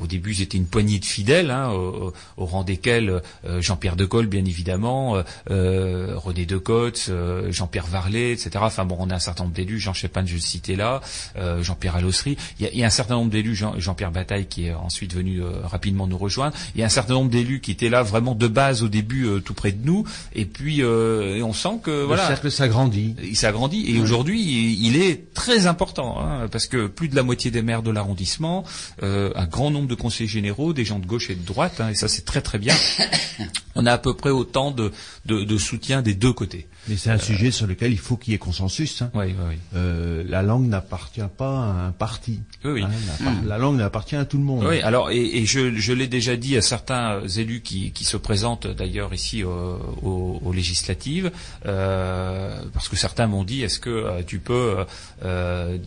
au 0.00 0.06
début 0.06 0.40
étaient 0.40 0.58
une 0.58 0.66
poignée 0.66 0.98
de 0.98 1.04
fidèles, 1.04 1.50
hein, 1.50 1.70
au, 1.70 2.12
au 2.36 2.46
rang 2.46 2.64
desquels 2.64 3.20
Jean-Pierre 3.60 3.96
Decolle, 3.96 4.26
bien 4.26 4.44
évidemment, 4.44 5.22
René 5.46 6.46
Decotte, 6.46 7.06
euh, 7.08 7.50
Jean-Pierre 7.52 7.86
Varlet, 7.86 8.32
etc. 8.32 8.50
Enfin 8.60 8.84
bon, 8.84 8.96
on 8.98 9.10
a 9.10 9.14
un 9.14 9.18
certain 9.18 9.44
nombre 9.44 9.54
d'élus, 9.54 9.78
Jean 9.78 9.92
Chépin, 9.92 10.24
je 10.26 10.34
le 10.34 10.40
citais 10.40 10.76
là, 10.76 11.00
Jean-Pierre 11.60 11.96
Allossery. 11.96 12.36
Il 12.58 12.66
y, 12.66 12.68
a, 12.68 12.72
y 12.74 12.82
a 12.82 12.86
un 12.86 12.90
certain 12.90 13.14
nombre 13.14 13.30
d'élus, 13.30 13.54
Jean, 13.54 13.78
Jean-Pierre 13.78 14.10
Bataille 14.10 14.46
qui 14.46 14.66
est 14.66 14.74
ensuite 14.82 15.14
venu 15.14 15.42
euh, 15.42 15.50
rapidement 15.64 16.06
nous 16.06 16.18
rejoindre. 16.18 16.56
Il 16.74 16.80
y 16.80 16.82
a 16.82 16.86
un 16.86 16.90
certain 16.90 17.14
nombre 17.14 17.30
d'élus 17.30 17.60
qui 17.60 17.70
étaient 17.70 17.88
là 17.88 18.02
vraiment 18.02 18.34
de 18.34 18.46
base 18.46 18.82
au 18.82 18.88
début, 18.88 19.26
euh, 19.26 19.40
tout 19.40 19.54
près 19.54 19.72
de 19.72 19.84
nous. 19.84 20.04
Et 20.34 20.44
puis 20.44 20.82
euh, 20.82 21.36
et 21.36 21.42
on 21.42 21.52
sent 21.52 21.80
que 21.82 21.90
Le 21.90 22.02
voilà. 22.04 22.26
cercle 22.26 22.50
s'agrandit. 22.50 23.14
Il 23.22 23.36
s'agrandit 23.36 23.84
et 23.90 24.00
aujourd'hui 24.00 24.40
il, 24.40 24.86
il 24.86 25.02
est 25.02 25.32
très 25.34 25.66
important 25.66 26.18
hein, 26.20 26.48
parce 26.50 26.66
que 26.66 26.86
plus 26.86 27.08
de 27.08 27.16
la 27.16 27.22
moitié 27.22 27.50
des 27.50 27.62
maires 27.62 27.82
de 27.82 27.90
l'arrondissement, 27.90 28.64
un 29.02 29.46
grand 29.46 29.70
nombre 29.70 29.88
de 29.88 29.94
conseillers 29.94 30.28
généraux, 30.28 30.72
des 30.72 30.84
gens 30.84 30.98
de 30.98 31.06
gauche 31.06 31.30
et 31.30 31.34
de 31.34 31.44
droite, 31.44 31.80
hein, 31.80 31.90
et 31.90 31.94
ça 31.94 32.08
c'est 32.08 32.24
très 32.24 32.40
très 32.40 32.58
bien. 32.58 32.74
On 33.74 33.86
a 33.86 33.92
à 33.92 33.98
peu 33.98 34.14
près 34.14 34.30
autant 34.30 34.70
de, 34.70 34.92
de, 35.26 35.44
de 35.44 35.58
soutien 35.58 36.02
des 36.02 36.14
deux 36.14 36.32
côtés. 36.32 36.66
Mais 36.88 36.96
c'est 36.96 37.10
un 37.10 37.18
sujet 37.18 37.50
sur 37.50 37.66
lequel 37.66 37.92
il 37.92 37.98
faut 37.98 38.16
qu'il 38.16 38.32
y 38.32 38.36
ait 38.36 38.38
consensus. 38.38 39.02
hein. 39.02 39.10
Oui, 39.14 39.26
oui, 39.26 39.34
oui. 39.50 39.54
Euh, 39.74 40.22
la 40.28 40.42
langue 40.42 40.66
n'appartient 40.68 41.20
pas 41.36 41.64
à 41.64 41.86
un 41.88 41.92
parti. 41.92 42.40
Oui, 42.64 42.72
oui. 42.72 42.82
Hein, 42.84 42.90
la, 43.42 43.48
la 43.48 43.58
langue 43.58 43.80
appartient 43.82 44.16
à 44.16 44.24
tout 44.24 44.38
le 44.38 44.44
monde. 44.44 44.64
Oui, 44.64 44.80
alors 44.82 45.10
et, 45.10 45.24
et 45.38 45.46
je, 45.46 45.74
je 45.74 45.92
l'ai 45.92 46.06
déjà 46.06 46.36
dit 46.36 46.56
à 46.56 46.62
certains 46.62 47.20
élus 47.36 47.60
qui, 47.60 47.90
qui 47.92 48.04
se 48.04 48.16
présentent 48.16 48.66
d'ailleurs 48.66 49.12
ici 49.14 49.42
aux, 49.44 50.40
aux 50.44 50.52
législatives, 50.52 51.30
euh, 51.66 52.60
parce 52.72 52.88
que 52.88 52.96
certains 52.96 53.26
m'ont 53.26 53.44
dit 53.44 53.62
est-ce 53.62 53.80
que 53.80 53.90
euh, 53.90 54.22
tu 54.26 54.38
peux 54.38 54.76
euh, 55.24 55.78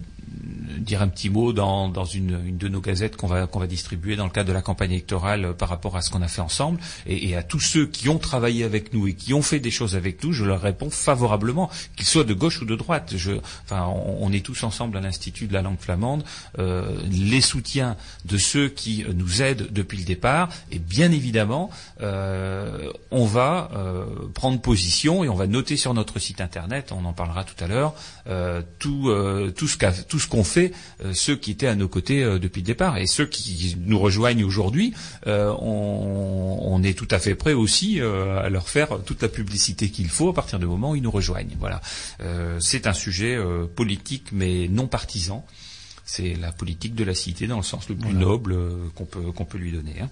dire 0.79 1.01
un 1.01 1.07
petit 1.07 1.29
mot 1.29 1.53
dans, 1.53 1.89
dans 1.89 2.05
une, 2.05 2.39
une 2.45 2.57
de 2.57 2.67
nos 2.67 2.81
gazettes 2.81 3.17
qu'on 3.17 3.27
va 3.27 3.47
qu'on 3.47 3.59
va 3.59 3.67
distribuer 3.67 4.15
dans 4.15 4.25
le 4.25 4.29
cadre 4.29 4.47
de 4.47 4.53
la 4.53 4.61
campagne 4.61 4.91
électorale 4.91 5.45
euh, 5.45 5.53
par 5.53 5.69
rapport 5.69 5.97
à 5.97 6.01
ce 6.01 6.09
qu'on 6.09 6.21
a 6.21 6.27
fait 6.27 6.41
ensemble 6.41 6.79
et, 7.05 7.29
et 7.29 7.35
à 7.35 7.43
tous 7.43 7.59
ceux 7.59 7.85
qui 7.85 8.09
ont 8.09 8.17
travaillé 8.17 8.63
avec 8.63 8.93
nous 8.93 9.07
et 9.07 9.13
qui 9.13 9.33
ont 9.33 9.41
fait 9.41 9.59
des 9.59 9.71
choses 9.71 9.95
avec 9.95 10.23
nous, 10.23 10.33
je 10.33 10.45
leur 10.45 10.61
réponds 10.61 10.89
favorablement, 10.89 11.69
qu'ils 11.95 12.07
soient 12.07 12.23
de 12.23 12.33
gauche 12.33 12.61
ou 12.61 12.65
de 12.65 12.75
droite. 12.75 13.13
Je, 13.15 13.33
enfin, 13.63 13.87
on, 13.87 14.31
est 14.31 14.45
tous 14.45 14.63
ensemble 14.63 14.97
à 14.97 15.01
l'Institut 15.01 15.47
de 15.47 15.53
la 15.53 15.61
langue 15.61 15.79
flamande. 15.79 16.23
Euh, 16.59 16.95
les 17.11 17.41
soutiens 17.41 17.97
de 18.25 18.37
ceux 18.37 18.69
qui 18.69 19.03
nous 19.13 19.41
aident 19.41 19.67
depuis 19.71 19.97
le 19.97 20.03
départ 20.03 20.49
et 20.71 20.79
bien 20.79 21.11
évidemment, 21.11 21.69
euh, 22.01 22.91
on 23.11 23.25
va 23.25 23.69
euh, 23.73 24.05
prendre 24.33 24.59
position 24.61 25.23
et 25.23 25.29
on 25.29 25.35
va 25.35 25.47
noter 25.47 25.77
sur 25.77 25.93
notre 25.93 26.19
site 26.19 26.41
internet, 26.41 26.91
on 26.91 27.05
en 27.05 27.13
parlera 27.13 27.43
tout 27.43 27.61
à 27.63 27.67
l'heure, 27.67 27.93
euh, 28.27 28.61
tout 28.79 29.09
euh, 29.09 29.51
tout 29.55 29.67
ce 29.67 29.77
qu'a 29.77 29.91
tout 29.91 30.18
ce 30.19 30.27
qu'ont 30.27 30.43
fait 30.43 30.71
euh, 31.03 31.13
ceux 31.13 31.35
qui 31.35 31.51
étaient 31.51 31.67
à 31.67 31.75
nos 31.75 31.87
côtés 31.87 32.23
euh, 32.23 32.39
depuis 32.39 32.61
le 32.61 32.65
départ 32.67 32.97
et 32.97 33.07
ceux 33.07 33.25
qui 33.25 33.75
nous 33.85 33.97
rejoignent 33.99 34.43
aujourd'hui, 34.43 34.93
euh, 35.27 35.51
on, 35.59 36.59
on 36.61 36.83
est 36.83 36.93
tout 36.97 37.07
à 37.11 37.19
fait 37.19 37.35
prêt 37.35 37.53
aussi 37.53 37.99
à 38.01 38.49
leur 38.49 38.69
faire 38.69 38.99
toute 39.05 39.21
la 39.21 39.29
publicité 39.29 39.89
qu'il 39.89 40.09
faut 40.09 40.29
à 40.29 40.33
partir 40.33 40.59
du 40.59 40.65
moment 40.65 40.91
où 40.91 40.95
ils 40.95 41.01
nous 41.01 41.11
rejoignent. 41.11 41.55
Voilà, 41.59 41.81
c'est 42.59 42.87
un 42.87 42.93
sujet 42.93 43.37
politique 43.75 44.27
mais 44.31 44.67
non 44.67 44.87
partisan. 44.87 45.45
C'est 46.05 46.35
la 46.35 46.51
politique 46.51 46.95
de 46.95 47.03
la 47.03 47.13
cité 47.13 47.47
dans 47.47 47.57
le 47.57 47.63
sens 47.63 47.87
le 47.89 47.95
plus 47.95 48.13
noble 48.13 48.55
qu'on 48.95 49.05
peut 49.05 49.31
qu'on 49.31 49.45
peut 49.45 49.57
lui 49.57 49.71
donner. 49.71 49.95
hein. 50.01 50.09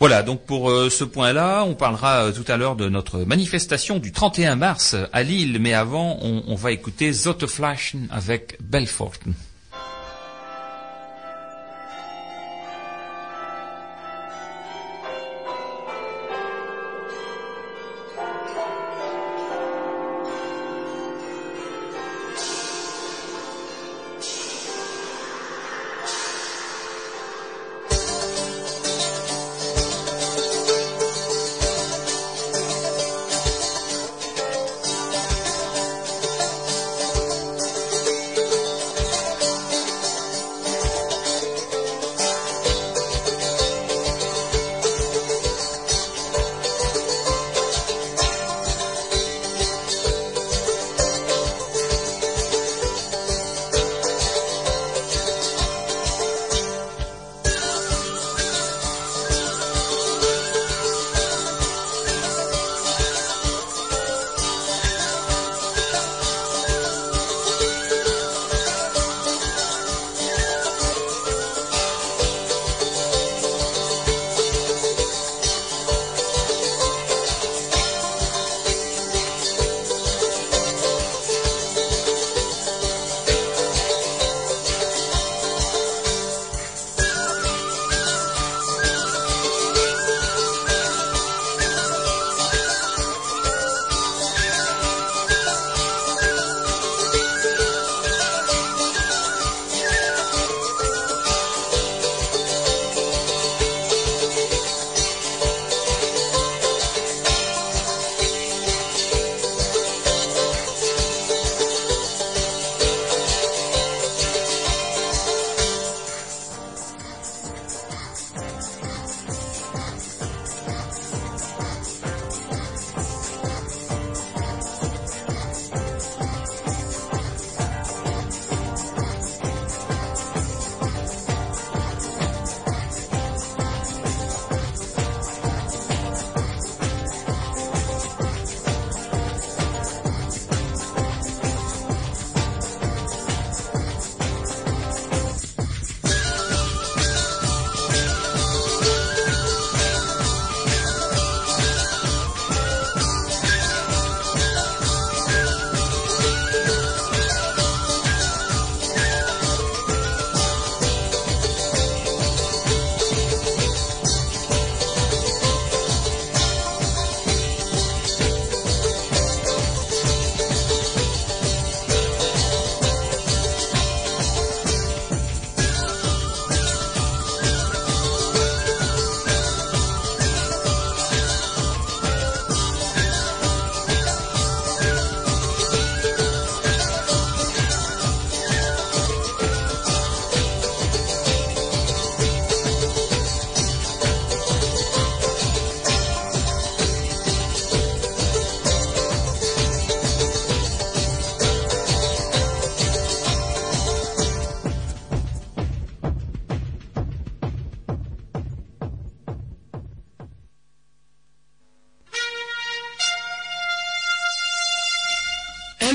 Voilà, 0.00 0.22
donc 0.22 0.42
pour 0.42 0.70
euh, 0.70 0.90
ce 0.90 1.04
point-là, 1.04 1.64
on 1.64 1.74
parlera 1.74 2.26
euh, 2.26 2.32
tout 2.32 2.44
à 2.50 2.56
l'heure 2.56 2.76
de 2.76 2.88
notre 2.88 3.20
manifestation 3.20 3.98
du 3.98 4.12
31 4.12 4.56
mars 4.56 4.96
à 5.12 5.22
Lille, 5.22 5.58
mais 5.60 5.72
avant, 5.72 6.18
on, 6.20 6.54
va 6.54 6.72
écouter 6.72 7.12
Zotteflaschen 7.12 8.08
avec 8.10 8.58
Belforten. 8.60 9.34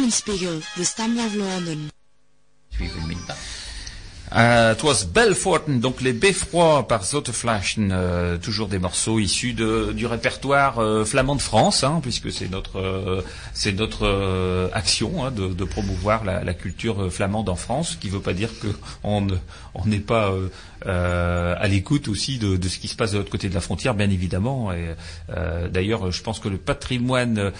Eulenspiegel, 0.09 0.63
de 0.75 0.83
Stammer 0.83 1.29
Vlaanderen. 1.29 1.98
It 4.39 4.81
was 4.83 5.03
Belforten, 5.03 5.81
donc 5.81 5.99
les 5.99 6.13
Beffrois 6.13 6.87
par 6.87 7.03
Zotteflaschen, 7.03 7.89
euh, 7.91 8.37
toujours 8.37 8.69
des 8.69 8.79
morceaux 8.79 9.19
issus 9.19 9.51
de, 9.51 9.91
du 9.91 10.05
répertoire 10.05 10.79
euh, 10.79 11.03
flamand 11.03 11.35
de 11.35 11.41
France, 11.41 11.83
hein, 11.83 11.99
puisque 12.01 12.31
c'est 12.31 12.47
notre 12.49 12.79
euh, 12.79 13.21
c'est 13.53 13.73
notre 13.73 14.05
euh, 14.05 14.69
action 14.71 15.25
hein, 15.25 15.31
de, 15.31 15.63
promouvoir 15.65 16.23
la, 16.23 16.53
culture 16.53 17.11
flamande 17.11 17.49
en 17.49 17.55
France, 17.55 17.91
ce 17.91 17.97
qui 17.97 18.07
ne 18.07 18.13
veut 18.13 18.21
pas 18.21 18.31
dire 18.31 18.49
qu'on 19.01 19.19
ne- 19.19 19.35
on 19.73 19.85
n'est 19.85 19.99
pas 19.99 20.33
à 20.85 21.67
l'écoute 21.67 22.07
aussi 22.07 22.37
de, 22.37 22.57
ce 22.67 22.79
qui 22.79 22.87
se 22.87 22.95
passe 22.95 23.11
de 23.11 23.17
l'autre 23.17 23.29
côté 23.29 23.49
de 23.49 23.53
la 23.53 23.61
frontière, 23.61 23.93
bien 23.93 24.09
évidemment. 24.09 24.71
Et, 24.71 24.95
D'ailleurs, 25.71 26.11
je 26.11 26.23
pense 26.23 26.39
que 26.39 26.49
le 26.49 26.57
patrimoine 26.57 27.51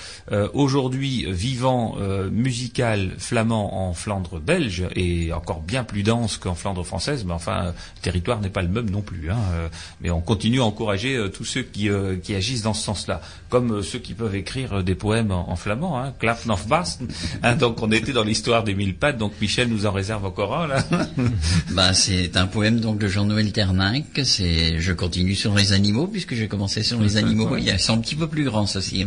aujourd'hui 0.53 1.25
vivant 1.29 1.97
musical 2.31 3.11
flamand 3.17 3.87
en 3.87 3.93
Flandre 3.93 4.39
belge 4.39 4.87
est 4.95 5.31
encore 5.33 5.61
bien 5.61 5.83
plus 5.83 6.03
dense 6.03 6.37
qu'en 6.37 6.55
Flandre 6.55 6.68
française, 6.83 7.23
mais 7.25 7.33
enfin, 7.33 7.65
le 7.65 8.01
territoire 8.01 8.39
n'est 8.41 8.49
pas 8.49 8.61
le 8.61 8.67
même 8.67 8.89
non 8.89 9.01
plus. 9.01 9.29
Hein, 9.31 9.37
euh, 9.53 9.67
mais 10.01 10.09
on 10.09 10.21
continue 10.21 10.61
à 10.61 10.65
encourager 10.65 11.15
euh, 11.15 11.29
tous 11.29 11.45
ceux 11.45 11.63
qui, 11.63 11.89
euh, 11.89 12.15
qui 12.17 12.35
agissent 12.35 12.61
dans 12.61 12.73
ce 12.73 12.83
sens-là, 12.83 13.21
comme 13.49 13.71
euh, 13.77 13.81
ceux 13.81 13.99
qui 13.99 14.13
peuvent 14.13 14.35
écrire 14.35 14.73
euh, 14.79 14.83
des 14.83 14.95
poèmes 14.95 15.31
en, 15.31 15.49
en 15.49 15.55
flamand, 15.55 15.99
hein, 15.99 16.13
Klappen 16.19 16.51
of 16.51 16.67
Basten. 16.67 17.07
Hein, 17.41 17.55
donc 17.55 17.81
on 17.81 17.91
était 17.91 18.11
dans 18.11 18.23
l'histoire 18.23 18.63
des 18.63 18.73
mille 18.75 18.95
pattes, 18.95 19.17
donc 19.17 19.31
Michel 19.39 19.69
nous 19.69 19.85
en 19.85 19.91
réserve 19.91 20.25
encore 20.25 20.57
un 20.57 20.67
là. 20.67 20.83
Bah, 21.71 21.93
c'est 21.93 22.35
un 22.35 22.47
poème 22.47 22.79
donc 22.79 22.99
de 22.99 23.07
Jean-Noël 23.07 23.51
Terninck. 23.51 24.19
C'est, 24.23 24.79
je 24.79 24.93
continue 24.93 25.35
sur 25.35 25.55
les 25.55 25.71
animaux 25.71 26.07
puisque 26.07 26.33
j'ai 26.35 26.47
commencé 26.47 26.83
sur 26.83 26.99
les 26.99 27.17
animaux. 27.17 27.55
Il 27.57 27.63
y 27.63 27.71
a, 27.71 27.77
c'est 27.77 27.91
un 27.91 27.99
petit 27.99 28.15
peu 28.15 28.27
plus 28.27 28.43
grand 28.43 28.65
ceci. 28.65 29.05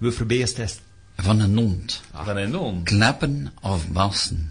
Buffelbeerstest. 0.00 0.82
Van 1.16 1.40
een 1.40 1.56
hond. 1.56 2.02
Van 2.12 2.36
een 2.36 2.54
hond. 2.54 2.84
Klappen 2.84 3.52
of 3.62 3.88
bassen. 3.88 4.50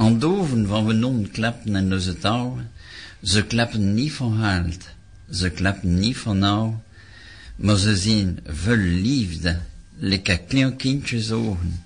Aan 0.00 0.18
doven 0.18 0.66
van 0.66 0.86
we 0.86 0.92
non 0.92 1.30
klappen 1.30 1.76
en 1.76 1.92
onze 1.92 2.18
touwen. 2.18 2.70
Ze 3.22 3.44
klappen 3.44 3.94
niet 3.94 4.12
van 4.12 4.36
haalt. 4.36 4.88
Ze 5.30 5.50
klappen 5.50 5.98
niet 5.98 6.16
van 6.16 6.38
nou. 6.38 6.74
Maar 7.56 7.76
ze 7.76 7.96
zien 7.96 8.38
vol 8.44 8.76
liefde. 8.76 9.58
Lekker 9.96 10.40
klein 10.40 10.76
kindjes 10.76 11.30
ogen. 11.30 11.84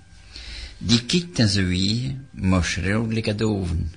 Die 0.78 1.04
kijkt 1.04 1.38
en 1.38 1.48
zo 1.48 1.64
wie, 1.64 2.18
maar 2.30 2.64
schreeuwelijk 2.64 3.26
het 3.26 3.42
oven. 3.42 3.92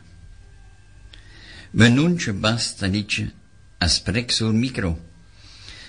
Mijn 1.71 1.93
noentje 1.93 2.33
bast 2.33 2.81
een 2.81 2.91
liedje, 2.91 3.31
en 3.77 3.89
spreekt 3.89 4.33
zo'n 4.33 4.59
micro. 4.59 4.99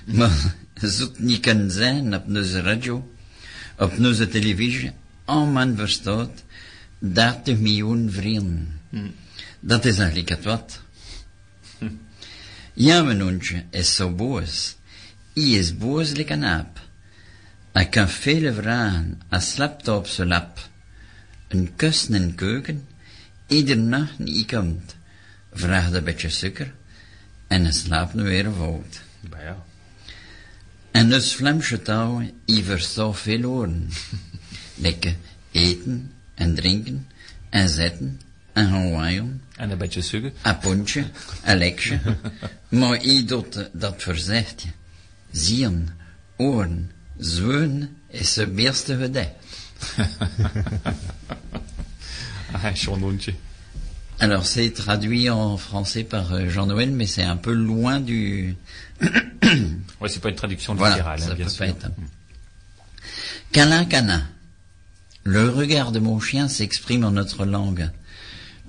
Maar 0.05 0.55
zoet 0.74 1.18
niet 1.18 1.55
zijn 1.68 2.14
op 2.14 2.26
onze 2.26 2.61
radio, 2.61 3.11
op 3.79 3.99
onze 3.99 4.29
televisie, 4.29 4.93
men 5.26 5.76
verstaat 5.76 6.45
30 6.99 7.59
miljoen 7.59 8.11
vrienden. 8.11 8.80
Dat 9.61 9.84
is 9.84 9.99
eigenlijk 9.99 10.28
het 10.28 10.44
wat. 10.44 10.80
Ja, 12.72 13.03
mijn 13.03 13.16
noentje 13.16 13.64
is 13.70 13.94
zo 13.94 14.11
boos. 14.11 14.76
Hij 15.32 15.44
is 15.44 15.76
boos 15.76 16.12
like 16.12 16.32
een 16.32 16.44
aap. 16.44 16.80
Hij 17.72 17.88
kan 17.88 18.09
vele 18.09 18.53
vragen, 18.53 19.20
hij 19.28 19.40
slaapt 19.40 19.88
op 19.88 20.07
zijn 20.07 20.28
lap. 20.28 20.68
Een 21.49 21.72
kus 21.76 22.09
in 22.09 22.14
een 22.14 22.34
keuken, 22.34 22.86
iedere 23.46 23.80
nacht 23.80 24.18
niet 24.18 24.46
komt. 24.46 24.96
Vraagt 25.53 25.92
een 25.92 26.05
beetje 26.05 26.28
suiker, 26.28 26.74
en 27.46 27.62
hij 27.62 27.72
slaapt 27.72 28.14
nu 28.14 28.22
weer 28.22 28.53
voort. 28.53 29.01
Bah 29.20 29.40
ja. 29.42 29.64
En 30.90 31.09
dus 31.09 31.34
Vlaamse 31.34 31.82
taal, 31.82 32.22
hij 32.46 32.62
verstaat 32.62 33.18
veel 33.18 33.42
woorden. 33.42 33.88
Lekker 34.74 35.16
eten 35.51 36.12
en 36.39 36.55
drinken 36.55 37.07
en 37.51 37.68
zitten 37.68 38.20
en 38.53 38.68
gaan 38.70 38.91
waaien. 38.91 39.43
En 39.57 39.70
een 39.70 39.78
beetje 39.78 40.03
suiker. 40.03 40.32
Een 40.43 40.59
pontje, 40.59 41.05
een 41.45 41.59
lekje. 41.59 42.01
maar 42.68 42.99
hij 42.99 43.22
doet 43.26 43.68
dat 43.72 44.03
voorzichtig. 44.03 44.70
Zien, 45.30 45.89
oren, 46.36 46.91
zweun 47.18 47.97
is 48.09 48.32
zijn 48.32 48.55
beste 48.55 48.97
gedicht. 48.97 49.30
Ah, 52.53 52.70
Chanontje. 52.74 53.34
Alors 54.18 54.47
c'est 54.47 54.70
traduit 54.74 55.28
en 55.30 55.59
français 55.59 56.03
par 56.03 56.32
euh, 56.32 56.49
Jean 56.49 56.66
Noël, 56.66 56.91
mais 56.91 57.07
c'est 57.07 57.22
un 57.22 57.36
peu 57.36 57.53
loin 57.53 58.01
du... 58.01 58.57
Ouais, 60.01 60.09
c'est 60.09 60.20
pas 60.20 60.30
une 60.30 60.34
traduction 60.34 60.74
Voilà, 60.74 60.95
littérale, 60.95 61.20
hein, 61.22 61.26
ça 61.28 61.34
bien 61.34 61.49
sûr. 61.49 61.59
pas 61.59 61.66
être. 61.68 61.91
Câlin, 63.53 63.84
câlin. 63.84 64.22
Le 65.24 65.48
regard 65.48 65.92
de 65.92 65.98
mon 65.98 66.20
chien 66.20 66.48
s'exprime 66.48 67.04
en 67.04 67.10
notre 67.10 67.44
langue. 67.44 67.90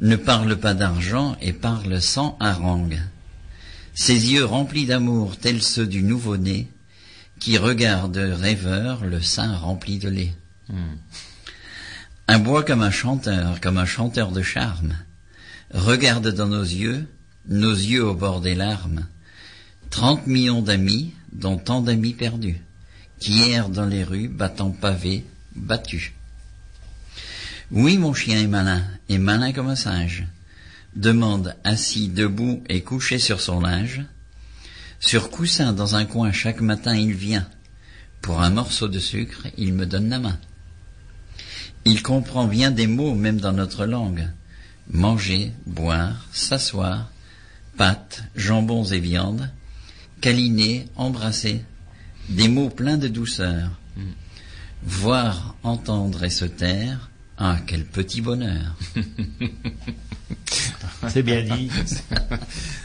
Ne 0.01 0.15
parle 0.15 0.57
pas 0.57 0.73
d'argent 0.73 1.37
et 1.41 1.53
parle 1.53 2.01
sans 2.01 2.37
harangue. 2.39 2.99
Ses 3.93 4.31
yeux 4.31 4.45
remplis 4.45 4.85
d'amour 4.85 5.37
tels 5.37 5.61
ceux 5.61 5.87
du 5.87 6.03
nouveau-né 6.03 6.69
qui 7.39 7.57
regarde 7.57 8.17
rêveur 8.17 9.05
le 9.05 9.21
sein 9.21 9.55
rempli 9.55 9.97
de 9.97 10.09
lait. 10.09 10.33
Un 12.27 12.39
bois 12.39 12.63
comme 12.63 12.83
un 12.83 12.91
chanteur, 12.91 13.59
comme 13.61 13.77
un 13.77 13.85
chanteur 13.85 14.31
de 14.31 14.41
charme, 14.41 14.95
regarde 15.73 16.29
dans 16.29 16.47
nos 16.47 16.63
yeux, 16.63 17.07
nos 17.47 17.73
yeux 17.73 18.05
au 18.05 18.13
bord 18.13 18.41
des 18.41 18.55
larmes, 18.55 19.07
trente 19.89 20.27
millions 20.27 20.61
d'amis, 20.61 21.13
dont 21.31 21.57
tant 21.57 21.81
d'amis 21.81 22.13
perdus, 22.13 22.61
qui 23.19 23.49
errent 23.49 23.69
dans 23.69 23.85
les 23.85 24.03
rues, 24.03 24.27
battant 24.27 24.71
pavés, 24.71 25.25
battus. 25.55 26.11
Oui, 27.71 27.99
mon 27.99 28.15
chien 28.15 28.41
est 28.41 28.47
malin, 28.47 28.83
et 29.09 29.19
malin 29.19 29.53
comme 29.53 29.69
un 29.69 29.75
singe, 29.75 30.25
demande 30.95 31.55
assis, 31.63 32.07
debout 32.07 32.63
et 32.67 32.81
couché 32.81 33.19
sur 33.19 33.41
son 33.41 33.59
linge. 33.59 34.01
Sur 34.99 35.29
coussin 35.29 35.71
dans 35.71 35.95
un 35.95 36.05
coin 36.05 36.31
chaque 36.31 36.61
matin 36.61 36.95
il 36.95 37.13
vient. 37.13 37.47
Pour 38.21 38.41
un 38.41 38.49
morceau 38.49 38.87
de 38.87 38.97
sucre, 38.97 39.45
il 39.55 39.73
me 39.73 39.85
donne 39.85 40.09
la 40.09 40.17
main. 40.17 40.39
Il 41.85 42.01
comprend 42.01 42.47
bien 42.47 42.71
des 42.71 42.87
mots 42.87 43.13
même 43.13 43.39
dans 43.39 43.53
notre 43.53 43.85
langue. 43.85 44.27
Manger, 44.89 45.53
boire, 45.67 46.27
s'asseoir, 46.31 47.11
pâtes, 47.77 48.23
jambons 48.35 48.85
et 48.85 48.99
viande, 48.99 49.47
câliner, 50.21 50.87
embrasser, 50.95 51.63
des 52.29 52.47
mots 52.47 52.69
pleins 52.69 52.97
de 52.97 53.07
douceur. 53.07 53.69
Voir, 54.81 55.55
entendre 55.61 56.23
et 56.23 56.29
se 56.31 56.45
taire, 56.45 57.08
ah, 57.39 57.57
quel 57.65 57.85
petit 57.85 58.21
bonheur. 58.21 58.75
C'est 61.07 61.23
bien 61.23 61.41
dit. 61.43 61.69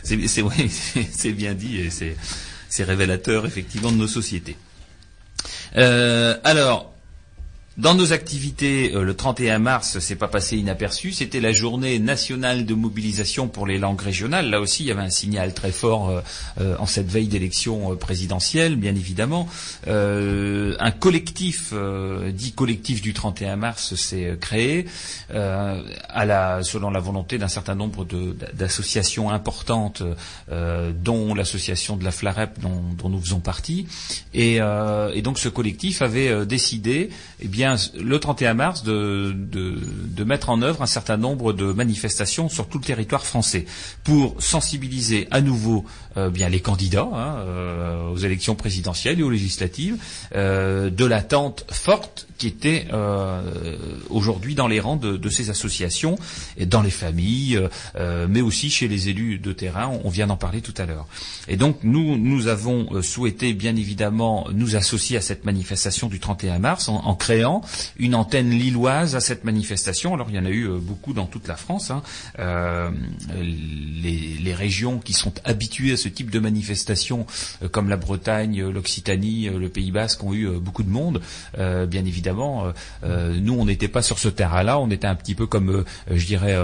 C'est 0.02 0.28
c'est- 0.28 0.42
ouais, 0.42 0.68
c'est- 0.68 1.08
c'est 1.12 1.32
bien 1.32 1.54
dit 1.54 1.78
et 1.78 1.90
c'est 1.90 2.16
c'est 2.68 2.84
révélateur 2.84 3.44
effectivement 3.46 3.90
de 3.90 3.96
nos 3.96 4.06
sociétés. 4.06 4.56
Euh, 5.76 6.38
alors, 6.44 6.93
dans 7.76 7.94
nos 7.96 8.12
activités, 8.12 8.94
euh, 8.94 9.02
le 9.02 9.14
31 9.16 9.58
mars, 9.58 9.98
c'est 9.98 10.14
pas 10.14 10.28
passé 10.28 10.56
inaperçu. 10.56 11.10
C'était 11.10 11.40
la 11.40 11.50
journée 11.50 11.98
nationale 11.98 12.66
de 12.66 12.74
mobilisation 12.74 13.48
pour 13.48 13.66
les 13.66 13.78
langues 13.78 14.00
régionales. 14.00 14.48
Là 14.48 14.60
aussi, 14.60 14.84
il 14.84 14.86
y 14.86 14.90
avait 14.92 15.02
un 15.02 15.10
signal 15.10 15.54
très 15.54 15.72
fort 15.72 16.08
euh, 16.08 16.20
euh, 16.60 16.76
en 16.78 16.86
cette 16.86 17.08
veille 17.08 17.26
d'élection 17.26 17.96
présidentielle, 17.96 18.76
bien 18.76 18.94
évidemment. 18.94 19.48
Un 19.86 20.90
collectif, 20.92 21.72
dit 22.32 22.52
collectif 22.52 23.02
du 23.02 23.12
31 23.12 23.56
mars, 23.56 23.94
s'est 23.94 24.36
créé 24.40 24.86
selon 25.30 26.90
la 26.90 27.00
volonté 27.00 27.38
d'un 27.38 27.48
certain 27.48 27.74
nombre 27.74 28.06
d'associations 28.54 29.30
importantes, 29.30 30.02
dont 30.50 31.34
l'association 31.34 31.96
de 31.96 32.04
la 32.04 32.10
Flarep, 32.10 32.58
dont, 32.60 33.08
nous 33.08 33.20
faisons 33.20 33.40
partie. 33.40 33.86
Et, 34.32 34.58
donc, 35.22 35.38
ce 35.38 35.48
collectif 35.48 36.02
avait 36.02 36.46
décidé, 36.46 37.10
eh 37.40 37.48
bien, 37.48 37.63
le 37.98 38.18
31 38.18 38.54
mars, 38.54 38.82
de, 38.82 39.34
de, 39.34 39.78
de 39.80 40.24
mettre 40.24 40.50
en 40.50 40.62
œuvre 40.62 40.82
un 40.82 40.86
certain 40.86 41.16
nombre 41.16 41.52
de 41.52 41.72
manifestations 41.72 42.48
sur 42.48 42.68
tout 42.68 42.78
le 42.78 42.84
territoire 42.84 43.24
français 43.24 43.66
pour 44.02 44.40
sensibiliser 44.42 45.28
à 45.30 45.40
nouveau 45.40 45.84
euh, 46.16 46.30
les 46.30 46.60
candidats 46.60 47.08
hein, 47.12 47.36
euh, 47.38 48.08
aux 48.10 48.18
élections 48.18 48.54
présidentielles 48.54 49.20
et 49.20 49.22
aux 49.22 49.30
législatives 49.30 49.96
euh, 50.34 50.90
de 50.90 51.04
l'attente 51.04 51.64
forte 51.70 52.26
qui 52.38 52.46
était 52.48 52.86
euh, 52.92 53.76
aujourd'hui 54.10 54.54
dans 54.54 54.68
les 54.68 54.80
rangs 54.80 54.96
de, 54.96 55.16
de 55.16 55.28
ces 55.28 55.50
associations 55.50 56.16
et 56.56 56.66
dans 56.66 56.82
les 56.82 56.90
familles, 56.90 57.60
euh, 57.96 58.26
mais 58.28 58.40
aussi 58.40 58.70
chez 58.70 58.88
les 58.88 59.08
élus 59.08 59.38
de 59.38 59.52
terrain. 59.52 59.90
On, 60.04 60.08
vient 60.14 60.26
d'en 60.28 60.36
parler 60.36 60.60
tout 60.60 60.74
à 60.78 60.86
l'heure. 60.86 61.06
Et 61.48 61.56
donc 61.56 61.78
nous, 61.82 62.16
nous 62.16 62.46
avons 62.46 62.86
euh, 62.92 63.02
souhaité 63.02 63.52
bien 63.52 63.74
évidemment 63.76 64.46
nous 64.52 64.76
associer 64.76 65.16
à 65.16 65.20
cette 65.20 65.44
manifestation 65.44 66.08
du 66.08 66.20
31 66.20 66.58
mars 66.60 66.88
en, 66.88 66.96
en 67.04 67.14
créant 67.14 67.62
une 67.98 68.14
antenne 68.14 68.50
lilloise 68.50 69.16
à 69.16 69.20
cette 69.20 69.44
manifestation. 69.44 70.14
Alors 70.14 70.28
il 70.30 70.36
y 70.36 70.38
en 70.38 70.44
a 70.44 70.50
eu 70.50 70.68
euh, 70.68 70.78
beaucoup 70.78 71.12
dans 71.12 71.26
toute 71.26 71.48
la 71.48 71.56
France. 71.56 71.90
hein. 71.90 72.02
Euh, 72.38 72.90
les, 73.40 74.36
les 74.40 74.54
régions 74.54 74.98
qui 74.98 75.12
sont 75.12 75.32
habituées 75.44 75.92
à 75.92 75.96
ce 75.96 76.08
type 76.08 76.30
de 76.30 76.38
manifestation, 76.38 77.26
euh, 77.62 77.68
comme 77.68 77.88
la 77.88 77.96
Bretagne, 77.96 78.62
l'Occitanie, 78.68 79.48
le 79.48 79.68
Pays 79.68 79.90
Basque, 79.90 80.22
ont 80.24 80.34
eu 80.34 80.48
beaucoup 80.58 80.82
de 80.82 80.90
monde. 80.90 81.20
Bien 81.56 82.04
évidemment, 82.04 82.23
euh, 82.30 82.72
euh, 83.04 83.34
nous 83.40 83.54
on 83.54 83.64
n'était 83.64 83.88
pas 83.88 84.02
sur 84.02 84.18
ce 84.18 84.28
terrain-là. 84.28 84.78
On 84.78 84.90
était 84.90 85.06
un 85.06 85.14
petit 85.14 85.34
peu 85.34 85.46
comme, 85.46 85.70
euh, 85.70 85.84
je 86.10 86.26
dirais. 86.26 86.56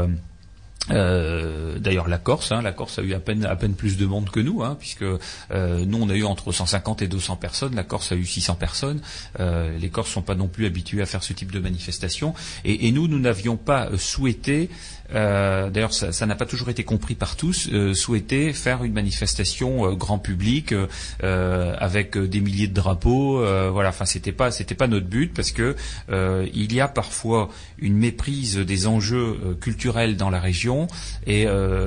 D'ailleurs, 0.89 2.09
la 2.09 2.19
Corse, 2.19 2.51
hein, 2.53 2.63
la 2.63 2.73
Corse 2.73 2.99
a 2.99 3.03
eu 3.03 3.15
à 3.15 3.21
peine, 3.21 3.75
plus 3.77 3.97
de 3.97 4.07
monde 4.07 4.31
que 4.31 4.41
nous, 4.41 4.63
hein, 4.63 4.77
puisque 4.79 5.03
nous 5.03 5.19
on 5.51 6.09
a 6.09 6.15
eu 6.15 6.25
entre 6.25 6.51
150 6.51 7.03
et 7.03 7.07
200 7.07 7.37
personnes, 7.37 7.77
la 7.77 7.85
Corse 7.85 8.11
a 8.13 8.17
eu 8.17 8.25
600 8.25 8.55
personnes. 8.55 9.01
Euh, 9.39 9.77
les 9.79 9.89
Corses 9.91 10.11
sont 10.11 10.23
pas 10.23 10.35
non 10.35 10.49
plus 10.49 10.67
habitués 10.67 11.03
à 11.03 11.07
faire 11.07 11.23
ce 11.23 11.33
type 11.33 11.53
de 11.53 11.61
manifestation, 11.61 12.35
et, 12.65 12.91
nous, 12.91 13.07
nous 13.07 13.21
n'avions 13.21 13.57
pas 13.57 13.89
souhaité, 13.99 14.69
euh, 15.15 15.71
d'ailleurs 15.71 15.93
ça 15.93 16.27
n'a 16.27 16.35
pas 16.35 16.47
toujours 16.47 16.69
été 16.69 16.85
compris 16.85 17.15
par 17.15 17.37
tous, 17.37 17.69
euh, 17.73 17.95
souhaité 17.95 18.53
faire 18.53 18.85
une 18.85 18.93
manifestation 18.93 19.87
euh, 19.87 19.95
grand 19.95 20.19
public 20.19 20.75
avec 21.21 22.17
des 22.17 22.41
milliers 22.41 22.69
de 22.69 22.75
drapeaux. 22.75 23.45
voilà, 23.73 23.91
enfin 23.91 24.05
c'était 24.05 24.33
pas, 24.33 24.51
notre 24.89 25.07
but 25.07 25.33
parce 25.35 25.53
que 25.53 25.77
il 26.11 26.73
y 26.73 26.81
a 26.81 26.89
parfois 26.89 27.49
une 27.79 27.97
méprise 27.97 28.57
des 28.57 28.87
enjeux 28.87 29.57
culturels 29.61 30.17
dans 30.17 30.31
la 30.31 30.41
région 30.41 30.89
et 31.27 31.47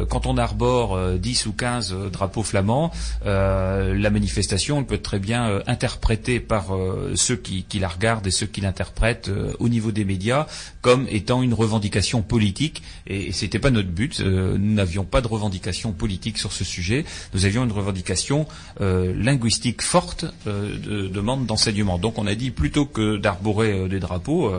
quand 0.10 0.26
on 0.26 0.38
arbore 0.38 0.96
euh, 0.96 1.18
10 1.18 1.46
ou 1.48 1.54
15 1.54 1.94
euh, 1.94 2.10
drapeaux 2.10 2.44
flamands, 2.44 2.92
la 3.26 4.10
manifestation 4.10 4.84
peut 4.84 4.98
très 4.98 5.20
bien 5.20 5.62
interprétée 5.68 6.40
par 6.40 6.68
ceux 7.16 7.36
qui, 7.36 7.66
la 7.80 7.88
regardent 7.88 8.28
et 8.28 8.32
ceux 8.32 8.46
qui 8.46 8.62
l'interprètent 8.62 9.30
au 9.60 9.70
niveau 9.70 9.92
des 9.92 10.06
médias 10.06 10.48
comme 10.82 11.08
étant 11.10 11.42
une 11.42 11.54
revendication 11.54 12.22
politique 12.22 12.84
et 13.14 13.32
c'était 13.32 13.59
pas 13.59 13.72
notre 13.72 13.89
but. 13.89 14.20
Euh, 14.20 14.57
nous 14.57 14.74
n'avions 14.74 15.03
pas 15.03 15.22
de 15.22 15.28
revendication 15.28 15.91
politique 15.91 16.38
sur 16.38 16.51
ce 16.51 16.64
sujet. 16.64 17.05
Nous 17.34 17.45
avions 17.45 17.64
une 17.64 17.72
revendication 17.72 18.47
euh, 18.82 19.14
linguistique 19.16 19.82
forte 19.82 20.26
euh, 20.47 20.78
de 20.78 21.07
demande 21.07 21.45
d'enseignement. 21.45 21.97
Donc 21.97 22.18
on 22.18 22.28
a 22.28 22.36
dit 22.36 22.51
plutôt 22.51 22.86
que 22.86 23.18
d'arborer 23.18 23.88
des 23.88 23.99
drapeaux, 23.99 24.51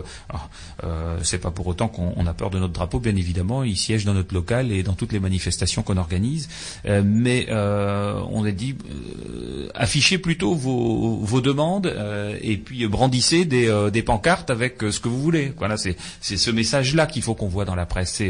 euh, 0.83 1.17
c'est 1.23 1.39
pas 1.39 1.51
pour 1.51 1.67
autant 1.67 1.87
qu'on 1.87 2.13
on 2.15 2.25
a 2.27 2.33
peur 2.33 2.49
de 2.49 2.59
notre 2.59 2.73
drapeau. 2.73 2.99
Bien 2.99 3.15
évidemment, 3.15 3.63
il 3.63 3.77
siège 3.77 4.05
dans 4.05 4.13
notre 4.13 4.33
local 4.33 4.71
et 4.71 4.83
dans 4.83 4.93
toutes 4.93 5.11
les 5.11 5.19
manifestations 5.19 5.83
qu'on 5.83 5.97
organise. 5.97 6.49
Mais 6.85 7.47
on 7.51 8.45
a 8.45 8.51
dit 8.51 8.75
affichez 9.73 10.17
plutôt 10.17 10.55
vos, 10.55 11.17
vos 11.17 11.41
demandes 11.41 11.93
et 12.41 12.57
puis 12.57 12.87
brandissez 12.87 13.45
des, 13.45 13.89
des 13.91 14.01
pancartes 14.01 14.49
avec 14.49 14.77
ce 14.81 14.99
que 14.99 15.09
vous 15.09 15.21
voulez. 15.21 15.53
Voilà, 15.57 15.77
c'est 15.77 15.97
ce 16.21 16.51
message-là 16.51 17.07
qu'il 17.07 17.21
faut 17.21 17.35
qu'on 17.35 17.47
voit 17.47 17.65
dans 17.65 17.75
la 17.75 17.85
presse. 17.85 18.21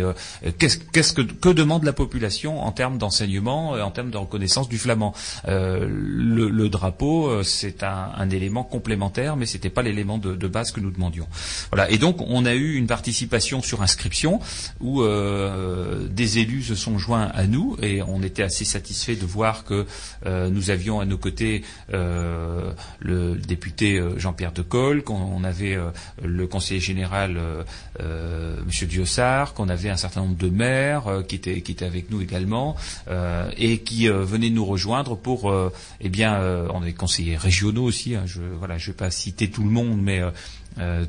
Qu'est-ce 0.58 0.78
qu'est-ce 0.78 1.14
que 1.14 1.50
demande 1.50 1.84
la 1.84 1.94
population 1.94 2.62
en 2.64 2.72
termes 2.72 2.98
d'enseignement, 2.98 3.76
euh, 3.76 3.82
en 3.82 3.92
termes 3.92 4.12
de 4.12 4.18
reconnaissance 4.18 4.70
du 4.70 4.78
flamand? 4.78 5.14
Euh, 5.48 5.88
le, 5.90 6.70
drapeau, 6.70 7.28
euh, 7.28 7.44
c'est 7.44 7.84
un, 7.84 8.30
élément 8.30 8.64
complémentaire, 8.64 9.36
mais 9.36 9.46
c'était 9.46 9.70
pas 9.70 9.84
l'élément 9.84 10.18
de, 10.18 10.36
de 10.36 10.48
base 10.48 10.72
que 10.72 10.80
nous 10.80 10.92
demandions. 10.92 11.28
Voilà. 11.72 11.90
Et 11.92 11.98
donc 11.98 12.22
on 12.22 12.46
a 12.46 12.54
eu 12.56 12.76
une 12.76 12.88
participation 12.88 13.62
sur 13.62 13.82
inscription 13.82 14.40
où 14.80 15.02
euh, 15.02 16.08
des 16.10 16.40
élus 16.40 16.64
se 16.64 16.76
sont 16.76 16.98
joints 16.98 17.30
à 17.34 17.46
nous 17.46 17.78
et 17.82 18.02
on 18.02 18.22
était 18.24 18.44
assez 18.44 18.66
satisfait 18.66 19.16
de 19.16 19.26
voir 19.26 19.64
que 19.64 19.86
euh, 20.26 20.50
nous 20.50 20.70
avions 20.70 21.00
à 21.00 21.06
nos 21.06 21.18
côtés 21.18 21.64
euh, 21.94 22.72
le 23.00 23.36
député 23.36 23.98
euh, 23.98 24.18
Jean-Pierre 24.18 24.52
Decolle, 24.52 25.04
qu'on 25.04 25.44
avait 25.44 25.76
euh, 25.76 25.90
le 26.24 26.48
conseiller 26.48 26.80
général 26.80 27.38
euh, 27.38 27.64
euh, 28.02 28.58
Monsieur 28.66 28.88
Diossard, 28.88 29.54
qu'on 29.54 29.70
avait 29.70 29.90
un 29.90 29.98
certain 29.98 30.05
nombre 30.16 30.36
de 30.36 30.50
maires 30.50 31.08
euh, 31.08 31.24
qui 31.24 31.36
étaient 31.36 31.84
avec 31.84 32.10
nous 32.12 32.22
également 32.22 32.76
euh, 33.10 33.50
et 33.58 33.80
qui 33.80 34.10
euh, 34.10 34.24
venaient 34.24 34.50
nous 34.50 34.66
rejoindre 34.66 35.16
pour 35.16 35.54
eh 36.02 36.10
bien 36.10 36.40
on 36.74 36.82
avait 36.82 36.94
conseillers 36.94 37.38
régionaux 37.38 37.84
aussi. 37.84 38.16
hein, 38.16 38.24
je 38.26 38.42
voilà, 38.42 38.78
je 38.78 38.88
vais 38.88 38.98
pas 38.98 39.12
citer 39.12 39.50
tout 39.50 39.64
le 39.64 39.70
monde, 39.70 40.02
mais 40.02 40.22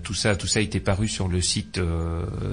tout 0.02 0.14
ça, 0.14 0.36
tout 0.36 0.46
ça 0.46 0.60
été 0.60 0.78
paru 0.78 1.08
sur 1.08 1.28
le 1.28 1.40
site, 1.40 1.80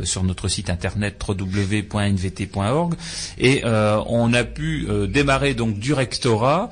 sur 0.04 0.24
notre 0.24 0.48
site 0.48 0.70
internet 0.70 1.24
www.nvt.org, 1.28 2.96
et 3.38 3.64
on 3.66 4.34
a 4.34 4.44
pu 4.44 4.88
démarrer 5.10 5.54
donc 5.54 5.80
du 5.80 5.94
rectorat 5.94 6.70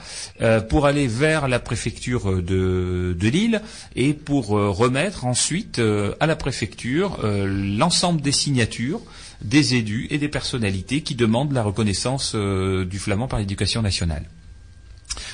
pour 0.69 0.85
aller 0.85 1.07
vers 1.07 1.47
la 1.47 1.59
préfecture 1.59 2.41
de, 2.41 3.15
Lille 3.21 3.61
et 3.95 4.13
pour 4.13 4.47
remettre 4.47 5.25
ensuite 5.25 5.79
à 6.19 6.25
la 6.25 6.35
préfecture 6.35 7.19
l'ensemble 7.23 8.21
des 8.21 8.31
signatures 8.31 9.01
des 9.43 9.75
élus 9.75 10.07
et 10.09 10.17
des 10.17 10.27
personnalités 10.27 11.01
qui 11.01 11.15
demandent 11.15 11.53
la 11.53 11.63
reconnaissance 11.63 12.33
euh, 12.35 12.85
du 12.85 12.99
flamand 12.99 13.27
par 13.27 13.39
l'éducation 13.39 13.81
nationale. 13.81 14.25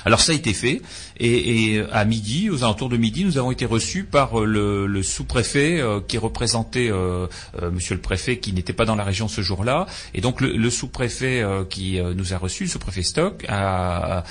Alors 0.04 0.20
ça 0.20 0.32
a 0.32 0.34
été 0.34 0.52
fait. 0.54 0.82
Et, 1.20 1.82
à 1.92 2.04
midi, 2.04 2.50
aux 2.50 2.62
alentours 2.64 2.88
de 2.88 2.96
midi, 2.96 3.24
nous 3.24 3.38
avons 3.38 3.50
été 3.50 3.66
reçus 3.66 4.04
par 4.04 4.40
euh, 4.40 4.86
le, 4.86 5.02
sous-préfet 5.02 5.80
euh, 5.80 6.00
qui 6.00 6.18
représentait 6.18 6.90
euh, 6.90 7.26
euh, 7.60 7.70
Monsieur 7.70 7.94
le 7.94 8.00
préfet 8.00 8.38
qui 8.38 8.52
n'était 8.52 8.72
pas 8.72 8.84
dans 8.84 8.94
la 8.94 9.04
région 9.04 9.28
ce 9.28 9.40
jour-là. 9.40 9.86
Et 10.14 10.20
donc 10.20 10.40
le, 10.40 10.70
sous-préfet 10.70 11.44
qui 11.70 11.98
nous 12.00 12.34
a 12.34 12.38
reçus, 12.38 12.64
le 12.64 12.68
sous-préfet 12.68 13.02
Stock, 13.02 13.44
bah, 13.48 14.24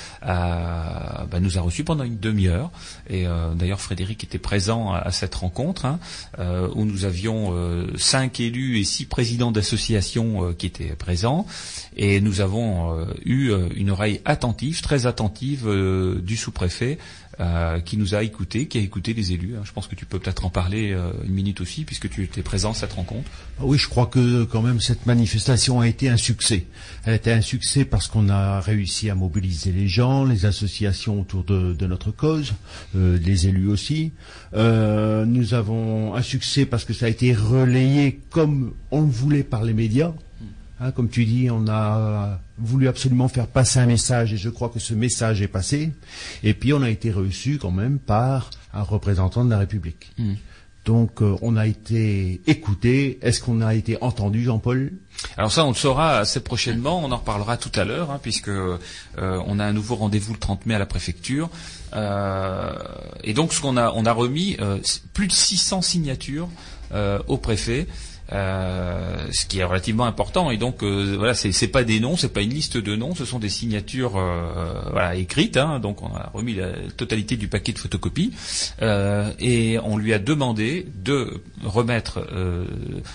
nous 1.40 1.58
a 1.58 1.60
reçus 1.60 1.84
pendant 1.84 2.04
une 2.04 2.18
demi-heure. 2.18 2.70
Et 3.10 3.26
d'ailleurs 3.54 3.80
Frédéric 3.80 4.24
était 4.24 4.38
présent 4.38 4.92
à, 4.92 5.10
cette 5.10 5.34
rencontre 5.34 5.86
hein, 5.86 5.98
où 6.74 6.84
nous 6.84 7.04
avions 7.04 7.54
cinq 7.96 8.40
élus 8.40 8.78
et 8.78 8.84
six 8.84 9.04
présidents 9.04 9.52
d'associations 9.52 10.54
qui 10.54 10.66
étaient 10.66 10.94
présents. 10.96 11.46
Et 11.96 12.20
nous 12.20 12.40
avons 12.40 13.06
eu 13.24 13.52
une 13.74 13.90
oreille 13.90 14.20
attentive, 14.24 14.80
très 14.82 15.06
attentive 15.06 15.37
euh, 15.64 16.20
du 16.20 16.36
sous-préfet 16.36 16.98
euh, 17.40 17.80
qui 17.80 17.96
nous 17.96 18.14
a 18.14 18.22
écoutés, 18.22 18.66
qui 18.66 18.78
a 18.78 18.80
écouté 18.80 19.14
les 19.14 19.32
élus. 19.32 19.54
hein. 19.56 19.62
Je 19.64 19.72
pense 19.72 19.86
que 19.86 19.94
tu 19.94 20.04
peux 20.06 20.18
peut-être 20.18 20.44
en 20.44 20.50
parler 20.50 20.92
euh, 20.92 21.12
une 21.24 21.32
minute 21.32 21.60
aussi 21.60 21.84
puisque 21.84 22.10
tu 22.10 22.24
étais 22.24 22.42
présent 22.42 22.72
à 22.72 22.74
cette 22.74 22.92
rencontre. 22.92 23.30
Ah 23.58 23.62
Oui, 23.64 23.78
je 23.78 23.88
crois 23.88 24.06
que 24.06 24.44
quand 24.44 24.62
même 24.62 24.80
cette 24.80 25.06
manifestation 25.06 25.80
a 25.80 25.88
été 25.88 26.08
un 26.08 26.16
succès. 26.16 26.66
Elle 27.04 27.12
a 27.12 27.16
été 27.16 27.32
un 27.32 27.40
succès 27.40 27.84
parce 27.84 28.08
qu'on 28.08 28.28
a 28.28 28.60
réussi 28.60 29.10
à 29.10 29.14
mobiliser 29.14 29.72
les 29.72 29.88
gens, 29.88 30.24
les 30.24 30.46
associations 30.46 31.20
autour 31.20 31.44
de, 31.44 31.86
notre 31.86 32.10
cause, 32.10 32.54
les 32.94 33.46
élus 33.46 33.68
aussi. 33.68 34.12
Nous 34.54 35.54
avons 35.54 36.14
un 36.14 36.22
succès 36.22 36.66
parce 36.66 36.84
que 36.84 36.92
ça 36.92 37.06
a 37.06 37.08
été 37.08 37.34
relayé 37.34 38.20
comme 38.30 38.74
on 38.90 39.02
le 39.02 39.10
voulait 39.10 39.42
par 39.42 39.64
les 39.64 39.74
médias. 39.74 40.12
Hein, 40.80 40.92
comme 40.92 41.08
tu 41.08 41.24
dis, 41.24 41.48
on 41.50 41.66
a 41.68 42.40
voulu 42.56 42.88
absolument 42.88 43.28
faire 43.28 43.46
passer 43.46 43.80
un 43.80 43.86
message 43.86 44.32
et 44.32 44.36
je 44.36 44.48
crois 44.48 44.68
que 44.68 44.78
ce 44.78 44.94
message 44.94 45.42
est 45.42 45.48
passé. 45.48 45.92
Et 46.42 46.54
puis 46.54 46.72
on 46.72 46.82
a 46.82 46.90
été 46.90 47.10
reçu 47.10 47.58
quand 47.58 47.72
même 47.72 47.98
par 47.98 48.50
un 48.72 48.82
représentant 48.82 49.44
de 49.44 49.50
la 49.50 49.58
République. 49.58 50.12
Donc 50.84 51.20
euh, 51.20 51.36
on 51.42 51.56
a 51.56 51.66
été 51.66 52.40
écouté. 52.46 53.18
Est-ce 53.22 53.42
qu'on 53.42 53.60
a 53.60 53.74
été 53.74 53.98
entendu, 54.02 54.42
Jean-Paul? 54.42 54.92
Alors 55.36 55.52
ça, 55.52 55.64
on 55.64 55.68
le 55.68 55.74
saura 55.74 56.18
assez 56.18 56.40
prochainement. 56.40 57.02
On 57.04 57.12
en 57.12 57.16
reparlera 57.16 57.56
tout 57.56 57.72
à 57.74 57.84
l'heure, 57.84 58.10
hein, 58.10 58.20
puisque 58.22 58.48
euh, 58.48 58.78
on 59.16 59.58
a 59.58 59.64
un 59.64 59.72
nouveau 59.72 59.96
rendez-vous 59.96 60.32
le 60.32 60.38
30 60.38 60.66
mai 60.66 60.74
à 60.74 60.78
la 60.78 60.86
préfecture. 60.86 61.50
Euh, 61.94 62.72
et 63.24 63.34
donc, 63.34 63.52
ce 63.52 63.60
qu'on 63.60 63.76
a, 63.76 63.92
on 63.94 64.06
a 64.06 64.12
remis 64.12 64.56
euh, 64.60 64.78
plus 65.12 65.26
de 65.26 65.32
600 65.32 65.82
signatures 65.82 66.48
au 67.26 67.36
préfet. 67.36 67.86
Euh, 68.32 69.26
ce 69.32 69.46
qui 69.46 69.60
est 69.60 69.64
relativement 69.64 70.04
important 70.04 70.50
et 70.50 70.58
donc 70.58 70.82
euh, 70.82 71.14
voilà 71.16 71.32
c'est 71.32 71.68
pas 71.68 71.82
des 71.82 71.98
noms 71.98 72.14
c'est 72.16 72.32
pas 72.32 72.42
une 72.42 72.52
liste 72.52 72.76
de 72.76 72.94
noms 72.94 73.14
ce 73.14 73.24
sont 73.24 73.38
des 73.38 73.48
signatures 73.48 74.18
euh, 74.18 74.82
voilà 74.90 75.14
écrites 75.14 75.56
hein, 75.56 75.78
donc 75.80 76.02
on 76.02 76.14
a 76.14 76.30
remis 76.34 76.54
la 76.54 76.72
totalité 76.96 77.36
du 77.36 77.48
paquet 77.48 77.72
de 77.72 77.78
photocopies. 77.78 78.32
Et 79.40 79.78
on 79.82 79.96
lui 79.96 80.12
a 80.12 80.18
demandé 80.18 80.86
de 81.02 81.42
remettre 81.64 82.26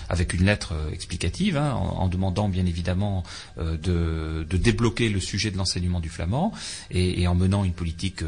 avec 0.08 0.34
une 0.34 0.44
lettre 0.44 0.74
explicative 0.92 1.56
hein, 1.56 1.74
en, 1.74 2.02
en 2.02 2.08
demandant 2.08 2.48
bien 2.48 2.66
évidemment 2.66 3.22
de, 3.58 4.44
de 4.48 4.56
débloquer 4.56 5.08
le 5.08 5.20
sujet 5.20 5.50
de 5.50 5.56
l'enseignement 5.56 6.00
du 6.00 6.08
flamand 6.08 6.52
et, 6.90 7.22
et 7.22 7.28
en 7.28 7.34
menant 7.34 7.64
une 7.64 7.72
politique 7.72 8.22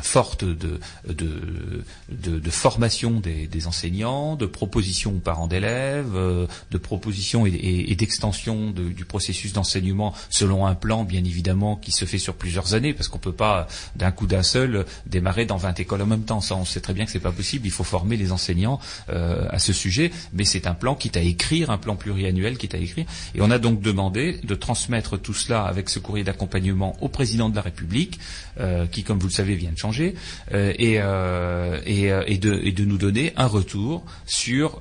forte 0.00 0.44
de, 0.44 0.80
de, 1.08 1.84
de, 2.10 2.38
de 2.38 2.50
formation 2.50 3.20
des, 3.20 3.46
des 3.46 3.66
enseignants, 3.66 4.36
de 4.36 4.46
propositions 4.46 5.12
aux 5.12 5.20
parents 5.20 5.46
d'élèves, 5.46 6.07
euh, 6.16 6.46
de 6.70 6.78
propositions 6.78 7.46
et, 7.46 7.94
d'extension 7.96 8.70
de- 8.70 8.88
du 8.90 9.04
processus 9.04 9.52
d'enseignement 9.52 10.14
selon 10.30 10.66
un 10.66 10.74
plan 10.74 11.04
bien 11.04 11.24
évidemment 11.24 11.76
qui 11.76 11.92
se 11.92 12.04
fait 12.04 12.18
sur 12.18 12.34
plusieurs 12.34 12.74
années 12.74 12.94
parce 12.94 13.08
qu'on 13.08 13.18
peut 13.18 13.32
pas 13.32 13.66
d'un 13.96 14.10
coup 14.10 14.26
d'un 14.26 14.42
seul 14.42 14.84
démarrer 15.06 15.46
dans 15.46 15.56
20 15.56 15.78
écoles 15.80 16.02
en 16.02 16.06
même 16.06 16.22
temps. 16.24 16.40
Ça, 16.40 16.56
on 16.56 16.64
sait 16.64 16.80
très 16.80 16.94
bien 16.94 17.04
que 17.04 17.10
c'est 17.10 17.18
pas 17.20 17.32
possible. 17.32 17.66
Il 17.66 17.70
faut 17.72 17.84
former 17.84 18.16
les 18.16 18.32
enseignants 18.32 18.78
euh, 19.10 19.46
à 19.50 19.58
ce 19.58 19.72
sujet, 19.72 20.10
mais 20.32 20.44
c'est 20.44 20.66
un 20.66 20.74
plan 20.74 20.94
qui 20.94 21.08
est 21.08 21.16
à 21.16 21.22
écrire, 21.22 21.70
un 21.70 21.78
plan 21.78 21.96
pluriannuel 21.96 22.58
qui 22.58 22.66
est 22.66 22.74
à 22.74 22.78
écrire. 22.78 23.06
Et 23.34 23.40
on 23.40 23.50
a 23.50 23.58
donc 23.58 23.80
demandé 23.80 24.38
de 24.44 24.54
transmettre 24.54 25.18
tout 25.20 25.34
cela 25.34 25.62
avec 25.64 25.88
ce 25.88 25.98
courrier 25.98 26.24
d'accompagnement 26.24 26.96
au 27.02 27.08
président 27.08 27.48
de 27.48 27.56
la 27.56 27.62
République, 27.62 28.18
euh, 28.60 28.86
qui, 28.86 29.02
comme 29.02 29.18
vous 29.18 29.28
le 29.28 29.32
savez, 29.32 29.54
vient 29.54 29.72
de 29.72 29.78
changer, 29.78 30.14
et, 30.52 30.94
et, 30.94 32.38
de, 32.38 32.60
et 32.64 32.72
de 32.72 32.84
nous 32.84 32.98
donner 32.98 33.32
un 33.36 33.46
retour 33.46 34.04
sur 34.26 34.80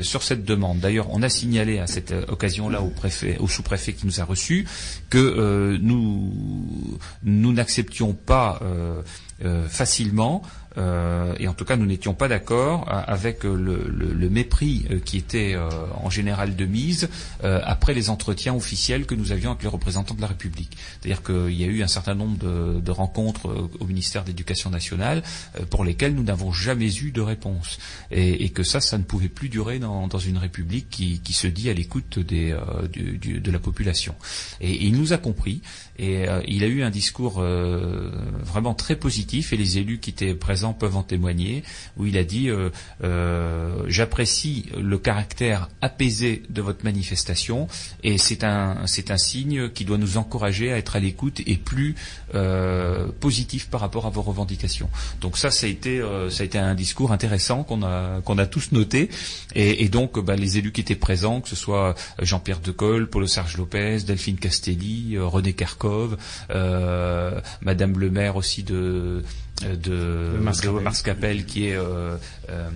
sur 0.00 0.22
cette 0.22 0.44
demande. 0.44 0.51
D'ailleurs, 0.80 1.08
on 1.10 1.22
a 1.22 1.28
signalé 1.28 1.78
à 1.78 1.86
cette 1.86 2.12
euh, 2.12 2.24
occasion-là 2.28 2.82
au 2.82 2.88
préfet, 2.88 3.38
sous-préfet 3.46 3.92
qui 3.92 4.06
nous 4.06 4.20
a 4.20 4.24
reçus, 4.24 4.66
que 5.10 5.18
euh, 5.18 5.78
nous 5.80 7.52
n'acceptions 7.52 8.12
pas 8.12 8.60
euh, 8.62 9.02
facilement 9.68 10.42
euh, 10.78 11.34
et 11.38 11.48
en 11.48 11.54
tout 11.54 11.64
cas 11.64 11.76
nous 11.76 11.86
n'étions 11.86 12.14
pas 12.14 12.28
d'accord 12.28 12.88
euh, 12.88 13.02
avec 13.06 13.44
le, 13.44 14.28
mépris 14.30 14.86
euh, 14.90 15.00
qui 15.00 15.18
était 15.18 15.56
en 16.02 16.08
général 16.08 16.56
de 16.56 16.64
mise 16.64 17.08
après 17.42 17.94
les 17.94 18.08
entretiens 18.08 18.54
officiels 18.54 19.06
que 19.06 19.14
nous 19.14 19.32
avions 19.32 19.50
avec 19.50 19.62
les 19.62 19.68
représentants 19.68 20.14
de 20.14 20.20
la 20.20 20.26
République. 20.26 20.76
C'est-à-dire 21.00 21.22
qu'il 21.22 21.52
y 21.52 21.64
a 21.64 21.66
eu 21.66 21.82
un 21.82 21.88
certain 21.88 22.14
nombre 22.14 22.38
de, 22.38 22.90
rencontres 22.90 23.70
au 23.80 23.84
ministère 23.86 24.22
de 24.22 24.28
l'Éducation 24.28 24.70
nationale 24.70 25.22
pour 25.70 25.84
lesquelles 25.84 26.14
nous 26.14 26.22
n'avons 26.22 26.52
jamais 26.52 26.94
eu 26.96 27.10
de 27.10 27.20
réponse 27.20 27.78
et, 28.10 28.50
que 28.50 28.62
ça, 28.62 28.80
ça 28.80 28.98
ne 28.98 29.02
pouvait 29.02 29.28
plus 29.28 29.48
durer 29.48 29.78
dans, 29.78 30.08
une 30.18 30.38
République 30.38 30.88
qui, 30.90 31.32
se 31.32 31.46
dit 31.46 31.68
à 31.68 31.74
l'écoute 31.74 32.18
de 32.18 33.50
la 33.50 33.58
population. 33.58 34.14
Et, 34.60 34.86
il 34.86 34.96
nous 34.96 35.12
a 35.12 35.18
compris 35.18 35.62
et 35.98 36.26
il 36.46 36.64
a 36.64 36.66
eu 36.66 36.82
un 36.82 36.90
discours 36.90 37.40
vraiment 37.40 38.74
très 38.74 38.96
positif 38.96 39.52
et 39.52 39.56
les 39.56 39.78
élus 39.78 39.98
qui 39.98 40.10
étaient 40.10 40.34
présents 40.34 40.61
peuvent 40.72 40.96
en 40.96 41.02
témoigner 41.02 41.64
où 41.96 42.06
il 42.06 42.16
a 42.16 42.24
dit 42.24 42.48
euh, 42.48 42.70
euh, 43.02 43.82
j'apprécie 43.88 44.66
le 44.80 44.98
caractère 44.98 45.68
apaisé 45.80 46.42
de 46.48 46.62
votre 46.62 46.84
manifestation 46.84 47.68
et 48.02 48.18
c'est 48.18 48.44
un 48.44 48.86
c'est 48.86 49.10
un 49.10 49.18
signe 49.18 49.68
qui 49.70 49.84
doit 49.84 49.98
nous 49.98 50.16
encourager 50.16 50.72
à 50.72 50.78
être 50.78 50.96
à 50.96 51.00
l'écoute 51.00 51.40
et 51.46 51.56
plus 51.56 51.94
euh, 52.34 53.08
positif 53.20 53.68
par 53.68 53.80
rapport 53.80 54.06
à 54.06 54.10
vos 54.10 54.22
revendications. 54.22 54.88
Donc 55.20 55.36
ça 55.36 55.50
ça 55.50 55.66
a 55.66 55.68
été 55.68 56.02
ça 56.30 56.42
a 56.42 56.46
été 56.46 56.58
un 56.58 56.74
discours 56.74 57.12
intéressant 57.12 57.64
qu'on 57.64 57.82
a 57.82 58.20
qu'on 58.24 58.38
a 58.38 58.46
tous 58.46 58.72
noté 58.72 59.10
et, 59.54 59.88
donc 59.88 60.18
bah, 60.18 60.36
les 60.36 60.58
élus 60.58 60.72
qui 60.72 60.80
étaient 60.80 60.94
présents 60.94 61.40
que 61.40 61.48
ce 61.48 61.56
soit 61.56 61.94
Jean-Pierre 62.20 62.60
Decolle, 62.60 63.08
Paulo 63.08 63.26
Serge 63.26 63.56
Lopez, 63.56 63.98
Delphine 64.06 64.36
Castelli, 64.36 65.18
René 65.18 65.52
Kerkov, 65.52 66.16
Madame 66.48 67.98
le 67.98 68.10
maire 68.10 68.36
aussi 68.36 68.62
De 68.62 69.22
Mars-Capelle, 70.82 71.44
qui 71.44 71.68
est 71.68 71.74
euh, 71.76 72.16
euh, 72.50 72.70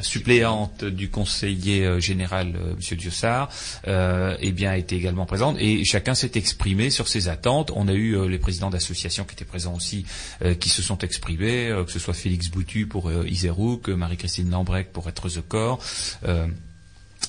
suppléante 0.00 0.84
du 0.84 1.10
conseiller 1.10 1.84
euh, 1.84 2.00
général 2.00 2.54
euh, 2.56 2.74
Monsieur 2.76 2.96
Diossard, 2.96 3.48
euh, 3.88 4.36
eh 4.40 4.52
bien 4.52 4.74
était 4.74 4.96
également 4.96 5.26
présente 5.26 5.56
et 5.58 5.84
chacun 5.84 6.14
s'est 6.14 6.32
exprimé 6.34 6.90
sur 6.90 7.08
ses 7.08 7.28
attentes. 7.28 7.72
On 7.74 7.88
a 7.88 7.92
eu 7.92 8.16
euh, 8.16 8.26
les 8.26 8.38
présidents 8.38 8.70
d'associations 8.70 9.24
qui 9.24 9.34
étaient 9.34 9.44
présents 9.44 9.74
aussi, 9.74 10.06
euh, 10.42 10.54
qui 10.54 10.68
se 10.68 10.82
sont 10.82 10.98
exprimés, 10.98 11.68
euh, 11.68 11.84
que 11.84 11.92
ce 11.92 11.98
soit 11.98 12.14
Félix 12.14 12.48
Boutu 12.48 12.86
pour 12.86 13.08
euh, 13.08 13.26
Iserouk, 13.28 13.88
euh, 13.88 13.94
Marie-Christine 13.94 14.50
Lambrec 14.50 14.92
pour 14.92 15.08
Être 15.08 15.28
the 15.28 15.42
Corps. 15.46 15.82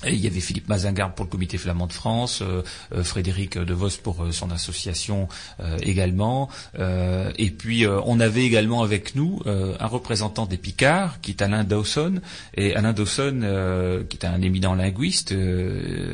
Et 0.06 0.14
il 0.14 0.20
y 0.20 0.28
avait 0.28 0.40
Philippe 0.40 0.68
Mazingarde 0.68 1.14
pour 1.14 1.26
le 1.26 1.30
Comité 1.30 1.58
flamand 1.58 1.88
de 1.88 1.94
France, 1.94 2.42
euh, 2.42 2.64
euh, 2.96 3.04
Frédéric 3.04 3.58
De 3.58 3.74
Vos 3.74 3.90
pour 4.02 4.24
euh, 4.24 4.32
son 4.32 4.50
association 4.50 5.28
euh, 5.60 5.78
également. 5.84 6.50
Euh, 6.80 7.32
et 7.38 7.52
puis 7.52 7.86
on 8.06 8.20
avait 8.20 8.44
également 8.44 8.82
avec 8.82 9.16
nous 9.16 9.42
un 9.46 9.88
représentant 9.88 10.46
des 10.46 10.58
Picards, 10.58 11.20
qui 11.22 11.32
est 11.32 11.42
Alain 11.42 11.64
Dawson. 11.64 12.22
Et 12.56 12.76
Alain 12.76 12.94
Dawson, 12.94 14.04
qui 14.10 14.18
est 14.18 14.26
un 14.26 14.42
éminent 14.42 14.76
linguiste, 14.76 15.34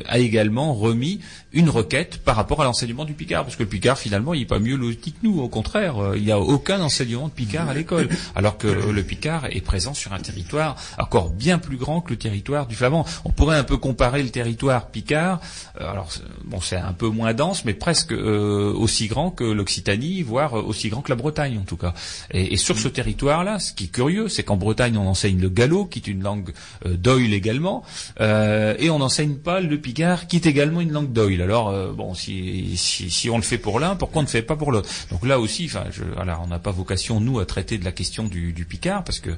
a 0.08 0.20
également 0.20 0.74
remis 0.74 1.20
une 1.52 1.70
requête 1.70 2.20
par 2.24 2.36
rapport 2.36 2.62
à 2.62 2.66
l'enseignement 2.66 3.06
du 3.06 3.14
Picard, 3.14 3.44
parce 3.44 3.56
que 3.56 3.64
le 3.64 3.70
Picard 3.70 3.98
finalement 3.98 4.34
il 4.34 4.42
n'est 4.42 4.46
pas 4.46 4.60
mieux 4.60 4.76
loti 4.76 5.12
que 5.12 5.20
nous, 5.24 5.40
au 5.40 5.50
contraire, 5.50 5.96
il 6.16 6.24
n'y 6.24 6.32
a 6.32 6.40
aucun 6.40 6.82
enseignement 6.82 7.28
de 7.28 7.34
Picard 7.34 7.70
à 7.70 7.74
l'école, 7.74 8.10
alors 8.36 8.58
que 8.58 8.68
le 8.68 9.04
Picard 9.04 9.46
est 9.50 9.62
présent 9.62 9.94
sur 9.94 10.14
un 10.14 10.20
territoire 10.20 10.76
encore 10.98 11.30
bien 11.30 11.60
plus 11.60 11.78
grand 11.78 12.02
que 12.02 12.12
le 12.12 12.18
territoire 12.18 12.68
du 12.68 12.76
Flamand. 12.76 13.06
On 13.26 13.32
pourrait 13.32 13.58
un 13.68 13.76
peu 13.76 13.78
comparer 13.78 14.24
le 14.24 14.30
territoire 14.30 14.88
Picard, 14.88 15.42
euh, 15.82 15.92
alors 15.92 16.10
bon 16.46 16.62
c'est 16.62 16.78
un 16.78 16.94
peu 16.94 17.10
moins 17.10 17.34
dense, 17.34 17.66
mais 17.66 17.74
presque 17.74 18.14
euh, 18.14 18.72
aussi 18.74 19.08
grand 19.08 19.30
que 19.30 19.44
l'Occitanie, 19.44 20.22
voire 20.24 20.58
euh, 20.58 20.62
aussi 20.62 20.88
grand 20.88 21.02
que 21.02 21.10
la 21.10 21.18
Bretagne 21.18 21.58
en 21.60 21.66
tout 21.66 21.76
cas. 21.76 21.94
Et, 22.32 22.54
et 22.54 22.58
sur 22.58 22.80
ce 22.80 22.88
territoire-là, 22.88 23.60
ce 23.60 23.74
qui 23.74 23.86
est 23.86 23.88
curieux, 23.92 24.30
c'est 24.30 24.44
qu'en 24.44 24.56
Bretagne 24.56 24.98
on 24.98 25.06
enseigne 25.06 25.42
le 25.42 25.50
gallo, 25.50 25.84
qui 25.84 26.00
est 26.00 26.08
une 26.08 26.24
langue 26.24 26.54
euh, 26.86 26.96
d'oil 26.96 27.34
également, 27.34 27.84
euh, 28.22 28.74
et 28.80 28.90
on 28.90 29.00
n'enseigne 29.00 29.36
pas 29.36 29.60
le 29.60 29.78
Picard, 29.78 30.28
qui 30.28 30.38
est 30.38 30.46
également 30.46 30.80
une 30.80 30.94
langue 30.94 31.12
d'oil. 31.12 31.42
Alors 31.42 31.68
euh, 31.68 31.92
bon, 31.92 32.14
si, 32.14 32.78
si, 32.78 33.10
si 33.10 33.30
on 33.30 33.36
le 33.36 33.44
fait 33.44 33.58
pour 33.58 33.82
l'un, 33.82 33.98
pourquoi 33.98 34.22
on 34.22 34.24
ne 34.24 34.30
fait 34.30 34.44
pas 34.44 34.56
pour 34.56 34.72
l'autre? 34.72 34.90
Donc 35.12 35.26
là 35.26 35.42
aussi, 35.42 35.66
enfin, 35.66 35.84
voilà, 36.16 36.40
on 36.42 36.48
n'a 36.48 36.60
pas 36.60 36.72
vocation 36.72 37.20
nous 37.20 37.40
à 37.40 37.46
traiter 37.46 37.78
de 37.78 37.84
la 37.84 37.92
question 37.92 38.28
du, 38.28 38.54
du 38.54 38.64
Picard 38.64 39.04
parce 39.04 39.20
que 39.20 39.32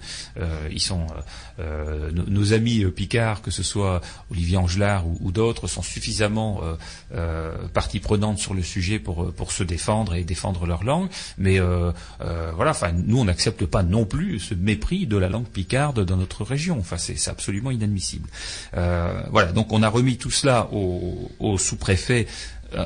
ils 0.72 0.82
sont 0.82 1.08
nos, 1.58 2.54
amis 2.54 2.86
Picards, 2.96 3.42
que 3.42 3.52
ce 3.52 3.64
soit 3.64 4.02
Olivier 4.32 4.58
Angelard 4.58 5.06
ou, 5.22 5.32
d'autres, 5.32 5.68
sont 5.68 5.82
suffisamment 5.82 6.62
euh, 6.64 6.76
euh, 7.14 7.68
partie 7.74 8.00
prenante 8.00 8.38
sur 8.38 8.54
le 8.54 8.64
sujet 8.64 9.00
pour 9.00 9.24
euh, 9.24 9.32
pour 9.32 9.52
se 9.52 9.64
défendre 9.64 10.16
et 10.16 10.24
défendre 10.24 10.66
leur 10.66 10.84
langue. 10.84 11.10
Mais 11.38 11.60
voilà, 11.60 12.72
enfin, 12.72 12.92
nous 12.92 13.20
on 13.20 13.26
n'accepte 13.26 13.66
pas 13.66 13.84
non 13.84 14.06
plus 14.06 14.40
ce 14.40 14.54
mépris 14.54 15.08
de 15.08 15.18
la 15.18 15.30
langue 15.30 15.48
picarde 15.48 16.04
dans 16.06 16.18
notre 16.18 16.44
région. 16.44 16.78
Enfin, 16.80 16.98
c'est 16.98 17.30
absolument 17.30 17.72
inadmissible. 17.72 18.30
Voilà, 18.74 19.52
donc 19.54 19.72
on 19.72 19.84
a 19.84 19.90
remis 19.90 20.18
tout 20.18 20.32
cela 20.32 20.70
au, 20.72 21.32
au 21.40 21.58
sous-préfet 21.58 22.28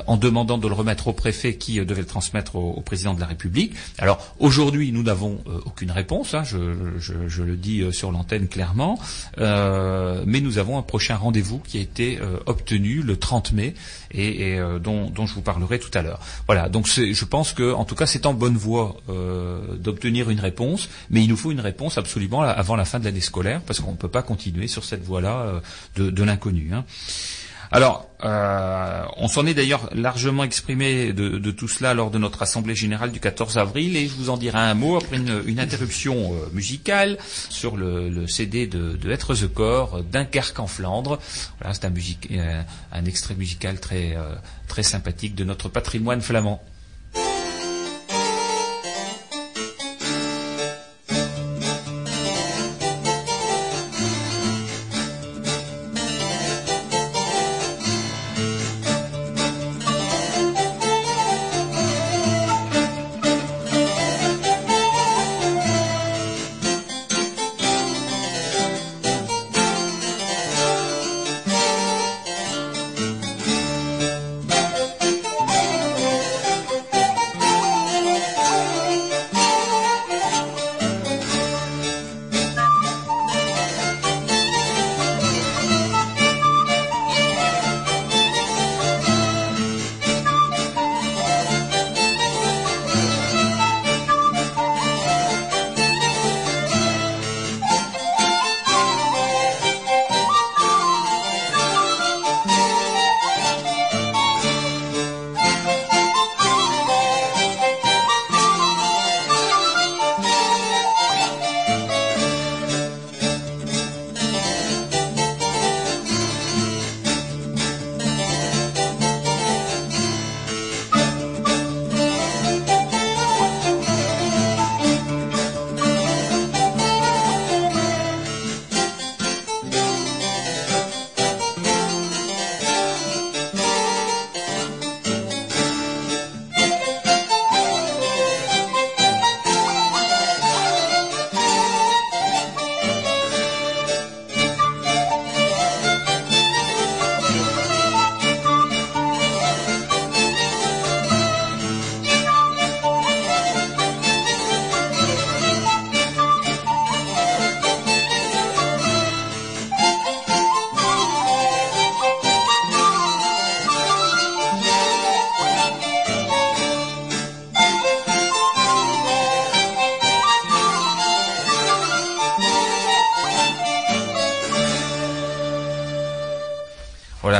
en 0.06 0.16
demandant 0.16 0.58
de 0.58 0.66
le 0.68 0.74
remettre 0.74 1.08
au 1.08 1.12
préfet 1.12 1.56
qui 1.56 1.78
euh, 1.80 1.84
devait 1.84 2.00
le 2.02 2.06
transmettre 2.06 2.56
au, 2.56 2.72
au 2.72 2.80
président 2.80 3.14
de 3.14 3.20
la 3.20 3.26
République. 3.26 3.72
Alors 3.98 4.34
aujourd'hui, 4.38 4.92
nous 4.92 5.02
n'avons 5.02 5.38
euh, 5.46 5.60
aucune 5.66 5.90
réponse, 5.90 6.34
hein, 6.34 6.44
je, 6.44 6.58
je- 6.98 7.28
je 7.28 7.42
le 7.42 7.56
dis 7.56 7.80
euh, 7.82 7.92
sur 7.92 8.10
l'antenne 8.12 8.48
clairement, 8.48 8.98
euh, 9.38 10.22
mais 10.26 10.40
nous 10.40 10.58
avons 10.58 10.78
un 10.78 10.82
prochain 10.82 11.16
rendez-vous 11.16 11.58
qui 11.58 11.78
a 11.78 11.80
été 11.80 12.18
euh, 12.20 12.38
obtenu 12.46 13.02
le 13.02 13.16
30 13.16 13.52
mai 13.52 13.74
et, 14.10 14.50
et, 14.52 14.58
euh, 14.58 14.78
dont, 14.78 15.10
dont 15.10 15.26
je 15.26 15.34
vous 15.34 15.42
parlerai 15.42 15.78
tout 15.78 15.90
à 15.94 16.02
l'heure. 16.02 16.20
Voilà, 16.46 16.68
donc 16.68 16.86
je 16.88 17.24
pense 17.24 17.52
que, 17.52 17.72
en 17.72 17.84
tout 17.84 17.94
cas, 17.94 18.06
c'est 18.06 18.26
en 18.26 18.34
bonne 18.34 18.56
voie 18.56 18.96
euh, 19.08 19.76
d'obtenir 19.76 20.30
une 20.30 20.40
réponse, 20.40 20.88
mais 21.10 21.22
il 21.22 21.28
nous 21.28 21.36
faut 21.36 21.52
une 21.52 21.60
réponse 21.60 21.98
absolument 21.98 22.42
avant 22.42 22.76
la 22.76 22.84
fin 22.84 22.98
de 22.98 23.04
l'année 23.04 23.20
scolaire, 23.20 23.60
parce 23.66 23.80
qu'on 23.80 23.92
ne 23.92 23.96
peut 23.96 24.08
pas 24.08 24.22
continuer 24.22 24.66
sur 24.68 24.84
cette 24.84 25.02
voie-là 25.04 25.40
euh, 25.40 25.60
de, 25.96 26.10
de 26.10 26.22
l'inconnu. 26.22 26.70
hein. 26.72 26.84
Alors, 27.74 28.08
euh, 28.22 29.04
on 29.16 29.26
s'en 29.26 29.46
est 29.46 29.54
d'ailleurs 29.54 29.90
largement 29.92 30.44
exprimé 30.44 31.12
de, 31.12 31.50
tout 31.50 31.66
cela 31.66 31.92
lors 31.92 32.12
de 32.12 32.18
notre 32.18 32.40
assemblée 32.40 32.76
générale 32.76 33.10
du 33.10 33.18
14 33.18 33.58
avril, 33.58 33.96
et 33.96 34.06
je 34.06 34.14
vous 34.14 34.30
en 34.30 34.36
dirai 34.36 34.60
un 34.60 34.74
mot 34.74 34.96
après 34.96 35.16
une, 35.16 35.58
interruption 35.58 36.34
euh, 36.34 36.46
musicale 36.52 37.18
sur 37.50 37.76
le, 37.76 38.28
CD 38.28 38.68
de, 38.68 38.92
de 38.96 39.10
Être 39.10 39.34
the 39.34 39.52
Corps, 39.52 39.96
euh, 39.96 40.02
Dunkerque 40.02 40.60
en 40.60 40.68
Flandre. 40.68 41.18
Voilà, 41.58 41.74
c'est 41.74 41.84
un, 41.84 41.90
musique- 41.90 42.28
euh, 42.30 42.62
un 42.92 43.04
extrait 43.06 43.34
musical 43.34 43.80
très, 43.80 44.16
très 44.68 44.84
sympathique 44.84 45.34
de 45.34 45.42
notre 45.42 45.68
patrimoine 45.68 46.20
flamand. 46.20 46.62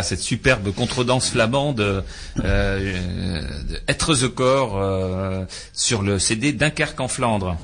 Cette 0.04 0.20
superbe 0.20 0.72
contredanse 0.72 1.30
flamande 1.30 1.80
euh, 1.80 2.02
euh, 2.44 3.42
Être 3.88 4.14
the 4.14 4.28
Corps 4.28 4.80
euh, 4.80 5.44
sur 5.72 6.02
le 6.02 6.18
CD 6.18 6.52
Dunkerque 6.52 7.00
en 7.00 7.08
Flandre. 7.08 7.56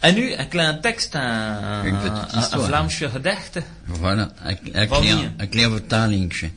En 0.00 0.12
nu, 0.14 0.32
een 0.32 0.48
klein 0.48 0.80
tekst 0.80 1.14
aan 1.14 1.86
Une 1.86 1.96
petite 1.96 2.56
een-. 2.56 2.64
Vlaamse 2.64 3.08
gedichte. 3.08 3.62
Voilà, 3.86 4.28
een, 4.44 4.88
klein, 5.50 5.70
vertalingje 5.70 6.50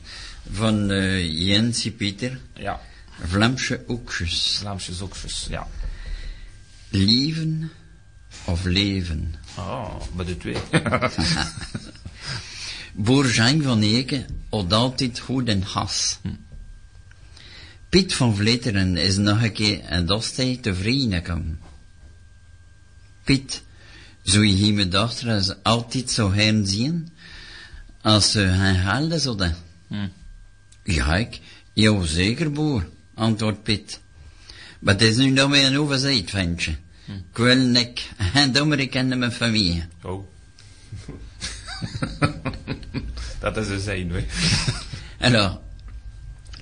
van 0.52 0.90
eh, 0.90 1.46
Jensie 1.46 1.90
Pieter, 1.90 2.38
Ja, 2.54 2.80
Vlaamse 3.26 3.84
oekjes. 3.88 4.56
Vlaamse 4.60 4.94
zokjes, 4.94 5.46
ja. 5.50 5.66
Leven 6.88 7.72
of 8.44 8.64
leven? 8.64 9.34
Oh, 9.58 10.00
bah 10.14 10.26
de 10.26 10.36
tuer. 12.94 13.04
Boerjang 13.04 13.62
van 13.62 13.82
Eke 13.82 14.24
had 14.50 14.72
altijd 14.72 15.18
goed 15.18 15.48
en 15.48 15.62
has. 15.62 16.18
Piet 17.88 18.14
van 18.14 18.36
Vleteren 18.36 18.96
is 18.96 19.16
nog 19.16 19.42
een 19.42 19.52
keer 19.52 19.80
een 19.92 20.06
dostij 20.06 20.58
tevreden 20.60 21.12
gekomen. 21.12 21.58
Piet, 23.24 23.62
zou 24.22 24.46
je 24.46 24.54
hier 24.54 24.74
mijn 24.74 24.90
dochter 24.90 25.56
altijd 25.62 26.10
zo 26.10 26.30
heen 26.30 26.66
zien, 26.66 27.08
als 28.00 28.30
ze 28.30 28.44
haar 28.44 28.76
haalde 28.76 29.18
zouden? 29.18 29.56
Ja, 30.84 31.16
ik, 31.16 31.40
ja, 31.72 32.04
zeker, 32.04 32.52
boer, 32.52 32.88
antwoordt 33.14 33.62
Piet. 33.62 34.00
Maar 34.78 34.94
het 34.94 35.02
is 35.02 35.16
nu 35.16 35.30
nog 35.30 35.50
weer 35.50 35.66
een 35.66 35.78
overzijd, 35.78 36.30
ventje. 36.30 36.76
Ik 37.06 37.36
wil 37.36 37.56
nek, 37.56 38.10
en 38.34 38.52
dommer 38.52 38.78
ik 38.78 38.94
mijn 38.94 39.32
familie. 39.32 39.84
Oh. 40.02 40.26
dat 43.42 43.56
is 43.56 43.68
een 43.68 43.80
zijn, 43.80 44.10
hoor. 44.10 44.22
Alors, 45.20 45.56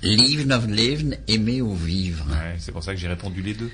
leven 0.00 0.52
of 0.56 0.64
leven, 0.66 1.14
aimer 1.26 1.62
ou 1.62 1.76
vivre? 1.76 2.24
Ouais, 2.30 2.56
c'est 2.58 2.72
pour 2.72 2.82
ça 2.82 2.92
que 2.94 3.00
j'ai 3.00 3.08
répondu 3.08 3.42
les 3.42 3.54
deux. 3.54 3.70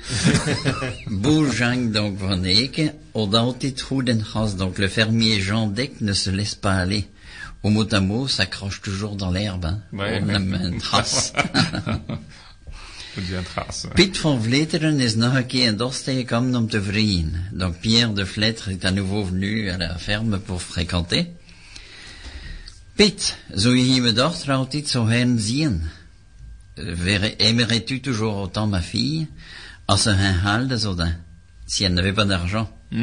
Bourjang 1.22 1.92
donc 1.92 2.18
van 2.18 2.44
Eke, 2.44 2.94
had 3.12 3.34
altijd 3.34 3.80
goed 3.80 4.08
en 4.08 4.22
gas, 4.32 4.56
donc 4.56 4.78
le 4.78 4.88
fermier 4.88 5.40
Jean 5.40 5.66
Deck 5.66 6.00
ne 6.00 6.12
se 6.12 6.30
laisse 6.30 6.54
pas 6.54 6.80
aller. 6.80 7.08
Au 7.62 7.70
mot 7.70 7.94
à 7.94 8.00
mot, 8.00 8.28
s'accroche 8.28 8.80
toujours 8.80 9.16
dans 9.16 9.30
l'herbe, 9.30 9.64
hein. 9.64 9.80
Ouais, 9.92 10.20
On 10.22 10.26
ouais. 10.28 10.78
Faut 13.16 13.22
dire 13.22 13.42
trace. 13.44 13.88
Piet 13.94 14.18
van 14.18 14.42
Vleteren 14.42 15.00
is 15.00 15.14
nog 15.14 15.34
een 15.34 15.46
keer 15.46 15.66
in 15.66 15.76
Dorst 15.76 16.04
tegengekomen 16.04 16.54
om 16.54 16.68
te. 16.68 17.24
Donc 17.52 17.80
Pierre 17.80 18.12
de 18.12 18.26
Vletter 18.26 18.70
est 18.72 18.84
à 18.84 18.90
nouveau 18.90 19.24
venu 19.24 19.70
à 19.70 19.78
la 19.78 19.98
ferme 19.98 20.38
pour 20.38 20.60
fréquenter. 20.62 21.26
Hier 22.96 24.02
mijn 24.02 24.14
dochter 24.14 24.52
altijd 24.52 24.88
zo 24.88 25.06
heen 25.06 25.38
zien? 25.40 25.82
Euh, 26.78 26.96
verrais- 26.96 27.36
Aimerais-tu 27.38 28.00
toujours 28.00 28.36
autant 28.36 28.70
ma 28.70 28.82
fille? 28.82 29.26
Als 29.84 30.02
ze 30.02 30.10
hen 30.10 30.34
haalde 30.34 30.78
zouden, 30.78 31.24
si 31.66 31.84
elle 31.84 31.94
n'avait 31.94 32.14
pas 32.14 32.26
d'argent. 32.26 32.68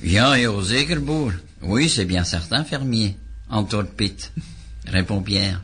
ja, 0.00 0.34
ja, 0.34 0.62
zeker 0.62 1.04
boer. 1.04 1.40
Oui, 1.60 1.88
c'est 1.88 2.06
bien 2.06 2.24
certain, 2.24 2.64
fermier. 2.66 3.14
Antwoordt 3.48 3.94
Piet. 3.96 4.30
Répond 4.84 5.24
Pierre. 5.24 5.60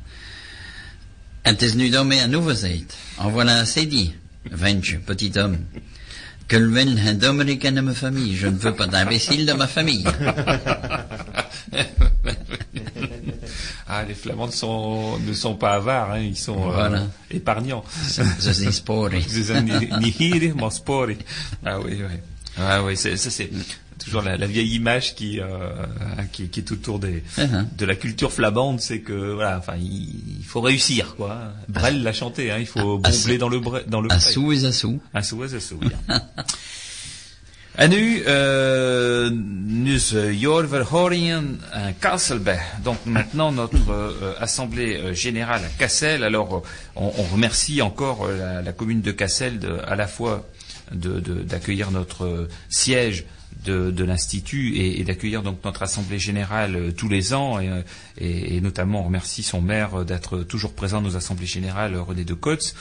Het 1.42 1.62
is 1.62 1.74
nu 1.74 1.88
dan 1.90 2.06
meer 2.06 2.22
een 2.22 2.36
overzijd. 2.36 2.94
En 3.18 3.32
voilà 3.32 3.60
assez 3.60 3.88
dit. 3.88 4.12
Ventje, 4.50 4.98
petit 4.98 5.36
homme. 5.36 5.58
Que 6.46 6.58
le 6.60 6.68
wil 6.68 6.96
un 6.98 7.18
dommerik 7.18 7.62
in 7.64 7.84
mijn 7.84 7.94
familie. 7.96 8.36
Je 8.36 8.50
ne 8.50 8.58
veux 8.58 8.74
pas 8.74 8.88
d'imbécile 8.90 9.44
dans 9.46 9.58
ma 9.58 9.68
famille. 9.68 10.02
Ah, 13.92 14.04
les 14.06 14.14
Flamands 14.14 14.52
sont, 14.52 15.18
ne 15.26 15.32
sont 15.32 15.56
pas 15.56 15.72
avares, 15.74 16.12
hein, 16.12 16.20
ils 16.20 16.36
sont 16.36 16.56
euh, 16.70 16.72
Voilà. 16.72 17.06
épargnants. 17.30 17.84
Ze 18.38 18.52
zijn 18.52 18.72
sporen. 18.72 19.20
Ze 19.28 19.42
zijn 19.42 19.66
maar. 19.66 19.82
Ah 21.64 21.78
oui, 21.84 22.02
oui. 22.02 22.18
Ah 22.56 22.82
oui, 22.84 22.96
c'est, 22.96 23.16
ça 23.16 23.30
c'est 23.30 23.50
toujours 23.98 24.22
la, 24.22 24.36
la 24.36 24.46
vieille 24.46 24.74
image 24.74 25.14
qui, 25.14 25.40
euh, 25.40 25.46
qui, 26.32 26.48
qui 26.48 26.60
est 26.60 26.72
autour 26.72 26.98
des, 26.98 27.22
Uh-huh. 27.38 27.64
de 27.76 27.86
la 27.86 27.94
culture 27.96 28.30
flamande, 28.32 28.80
c'est 28.80 29.00
que 29.00 29.34
voilà, 29.34 29.58
enfin, 29.58 29.74
il, 29.76 30.38
il 30.40 30.44
faut 30.44 30.60
réussir, 30.60 31.14
quoi. 31.16 31.52
Brel 31.68 32.02
l'a 32.02 32.12
chanté, 32.12 32.50
hein, 32.50 32.58
il 32.58 32.66
faut 32.66 33.00
Ah, 33.04 33.10
bombler 33.10 33.34
ah, 33.34 33.38
dans 33.38 33.48
le 33.48 33.60
bre- 33.60 33.84
dans 33.88 34.00
le 34.00 34.08
sous 34.20 34.52
et 34.52 34.64
à 34.64 34.72
sous. 34.72 35.00
Ah, 35.14 35.22
så 35.22 35.36
En 37.82 37.88
nu, 37.88 38.22
nous 39.30 40.14
à. 42.00 42.60
Donc 42.84 42.98
maintenant 43.06 43.52
notre 43.52 43.90
euh, 43.90 44.34
assemblée 44.38 44.96
euh, 44.98 45.14
générale 45.14 45.62
à 45.64 45.68
Kassel. 45.78 46.22
Alors 46.22 46.62
on, 46.94 47.10
remercie 47.32 47.80
encore 47.80 48.28
la, 48.28 48.60
commune 48.72 49.00
de 49.00 49.12
Kassel 49.12 49.60
à 49.86 49.96
la 49.96 50.06
fois 50.06 50.46
de- 50.92 51.20
de- 51.20 51.42
d'accueillir 51.42 51.90
notre 51.90 52.48
siège 52.68 53.24
de, 53.64 53.90
de 53.90 54.04
l'institut 54.04 54.76
et, 54.76 55.02
d'accueillir 55.04 55.42
donc 55.42 55.58
notre 55.64 55.82
assemblée 55.82 56.18
générale 56.18 56.92
tous 56.94 57.08
les 57.08 57.32
ans 57.32 57.60
et, 57.60 57.70
et- 58.18 58.60
notamment 58.60 59.00
on 59.00 59.04
remercie 59.04 59.42
son 59.42 59.62
maire 59.62 60.04
d'être 60.04 60.40
toujours 60.42 60.74
présent 60.74 60.98
à 60.98 61.00
nos 61.02 61.16
assemblées 61.16 61.46
générales 61.46 61.96
René 61.96 62.24
de 62.24 62.34
Cotz. 62.34 62.74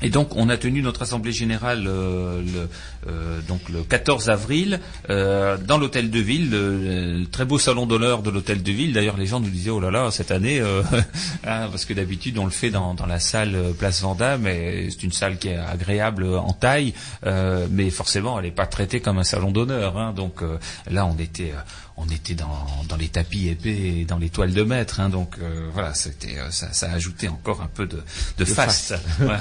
Et 0.00 0.10
donc, 0.10 0.36
on 0.36 0.48
a 0.48 0.56
tenu 0.56 0.80
notre 0.82 1.02
assemblée 1.02 1.32
générale 1.32 1.84
euh, 1.88 2.40
le, 2.40 2.68
euh, 3.10 3.40
donc 3.48 3.68
le 3.68 3.82
14 3.82 4.30
avril 4.30 4.78
euh, 5.10 5.56
dans 5.56 5.76
l'hôtel 5.78 6.10
de 6.10 6.20
ville, 6.20 6.50
le, 6.50 7.18
le 7.20 7.26
très 7.26 7.44
beau 7.44 7.58
salon 7.58 7.84
d'honneur 7.86 8.22
de 8.22 8.30
l'hôtel 8.30 8.62
de 8.62 8.70
ville. 8.72 8.92
D'ailleurs, 8.92 9.16
les 9.16 9.26
gens 9.26 9.40
nous 9.40 9.50
disaient 9.50 9.70
oh 9.70 9.80
là 9.80 9.90
là 9.90 10.10
cette 10.12 10.30
année, 10.30 10.60
euh, 10.60 10.82
hein, 11.44 11.68
parce 11.70 11.84
que 11.84 11.94
d'habitude 11.94 12.38
on 12.38 12.44
le 12.44 12.50
fait 12.52 12.70
dans, 12.70 12.94
dans 12.94 13.06
la 13.06 13.18
salle 13.18 13.54
euh, 13.56 13.72
Place 13.72 14.00
Vendôme, 14.02 14.46
et 14.46 14.88
c'est 14.90 15.02
une 15.02 15.12
salle 15.12 15.36
qui 15.38 15.48
est 15.48 15.56
agréable 15.56 16.24
en 16.24 16.52
taille, 16.52 16.94
euh, 17.26 17.66
mais 17.70 17.90
forcément 17.90 18.38
elle 18.38 18.44
n'est 18.46 18.50
pas 18.52 18.66
traitée 18.66 19.00
comme 19.00 19.18
un 19.18 19.24
salon 19.24 19.50
d'honneur. 19.50 19.98
hein. 19.98 20.12
donc 20.14 20.42
euh, 20.42 20.58
là, 20.90 21.06
on 21.06 21.18
était 21.18 21.52
euh, 21.54 21.60
on 22.00 22.08
était 22.12 22.34
dans, 22.34 22.66
dans 22.88 22.96
les 22.96 23.08
tapis 23.08 23.48
épais 23.48 23.70
et 24.00 24.04
dans 24.04 24.18
les 24.18 24.30
toiles 24.30 24.52
de 24.54 24.62
maître. 24.62 25.00
hein. 25.00 25.08
donc 25.08 25.36
euh, 25.40 25.68
voilà, 25.72 25.94
c'était 25.94 26.38
euh, 26.38 26.50
ça, 26.50 26.72
ça 26.72 26.90
a 26.90 26.94
ajouté 26.94 27.28
encore 27.28 27.60
un 27.62 27.66
peu 27.66 27.86
de, 27.86 28.02
de 28.38 28.44
faste 28.44 28.94
voilà, 29.18 29.40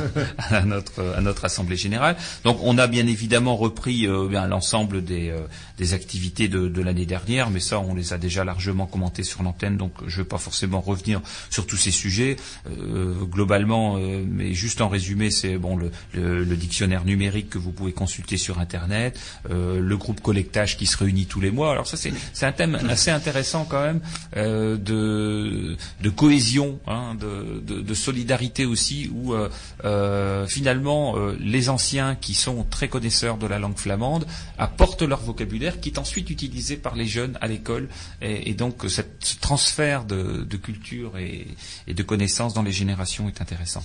à 0.50 0.62
notre 0.64 1.14
à 1.16 1.22
notre 1.22 1.46
assemblée 1.46 1.78
générale. 1.78 2.16
Donc 2.44 2.58
on 2.64 2.78
a 2.78 2.88
bien 2.88 3.06
évidemment 3.08 3.56
repris 3.56 4.08
euh, 4.08 4.28
l'ensemble 4.48 5.04
des 5.04 5.30
euh, 5.30 5.40
des 5.78 5.94
activités 5.94 6.48
de, 6.48 6.68
de 6.68 6.82
l'année 6.82 7.06
dernière, 7.06 7.50
mais 7.50 7.60
ça 7.60 7.80
on 7.80 7.94
les 7.94 8.14
a 8.14 8.18
déjà 8.18 8.44
largement 8.44 8.88
commentées 8.88 9.24
sur 9.24 9.44
l'antenne, 9.44 9.78
donc 9.78 9.94
je 10.08 10.18
ne 10.20 10.24
vais 10.24 10.28
pas 10.28 10.38
forcément 10.38 10.82
revenir 10.82 11.22
sur 11.50 11.68
tous 11.68 11.78
ces 11.78 11.92
sujets. 11.92 12.36
Euh, 12.68 13.14
globalement, 13.24 13.98
euh, 13.98 14.24
mais 14.28 14.54
juste 14.54 14.82
en 14.82 14.90
résumé, 14.90 15.30
c'est 15.32 15.58
bon 15.58 15.76
le, 15.76 15.92
le, 16.14 16.44
le 16.44 16.56
dictionnaire 16.56 17.06
numérique 17.06 17.50
que 17.50 17.58
vous 17.58 17.72
pouvez 17.72 17.94
consulter 17.94 18.38
sur 18.38 18.60
internet, 18.60 19.20
euh, 19.52 19.80
le 19.80 19.98
groupe 19.98 20.22
collectage 20.22 20.78
qui 20.78 20.86
se 20.88 20.98
réunit 20.98 21.26
tous 21.28 21.42
les 21.42 21.52
mois. 21.52 21.72
Alors 21.72 21.88
ça 21.88 21.98
c'est 21.98 22.46
un 22.46 22.52
thème 22.52 22.76
assez 22.90 23.12
intéressant 23.12 23.66
quand 23.66 23.82
même 23.82 24.00
euh, 24.36 24.78
de 24.78 25.78
de 26.02 26.10
cohésion, 26.10 26.80
hein, 26.88 27.16
de, 27.20 27.60
de, 27.62 27.82
de 27.82 27.94
solidarité 27.94 28.66
aussi, 28.66 29.12
où 29.14 29.34
euh, 29.34 29.50
euh, 29.86 30.48
finalement 30.48 31.16
les 31.40 31.70
anciens 31.70 32.16
qui 32.16 32.34
sont 32.34 32.66
très 32.70 32.88
connaisseurs 32.88 33.38
de 33.38 33.48
la 33.48 33.60
langue 33.60 33.78
flamande 33.78 34.26
apportent 34.58 35.04
leur 35.04 35.22
vocabulaire 35.22 35.67
qui 35.76 35.90
est 35.90 35.98
ensuite 35.98 36.30
utilisé 36.30 36.78
par 36.78 36.96
les 36.96 37.06
jeunes 37.06 37.38
à 37.42 37.48
l'école 37.48 37.90
et, 38.22 38.54
donc 38.54 38.86
euh, 38.86 38.90
ce 38.90 39.02
transfert 39.40 40.06
de, 40.06 40.58
culture 40.58 41.18
et, 41.18 41.48
de 41.88 42.04
connaissances 42.04 42.54
dans 42.54 42.64
les 42.64 42.72
générations 42.72 43.28
est 43.28 43.42
intéressant. 43.42 43.84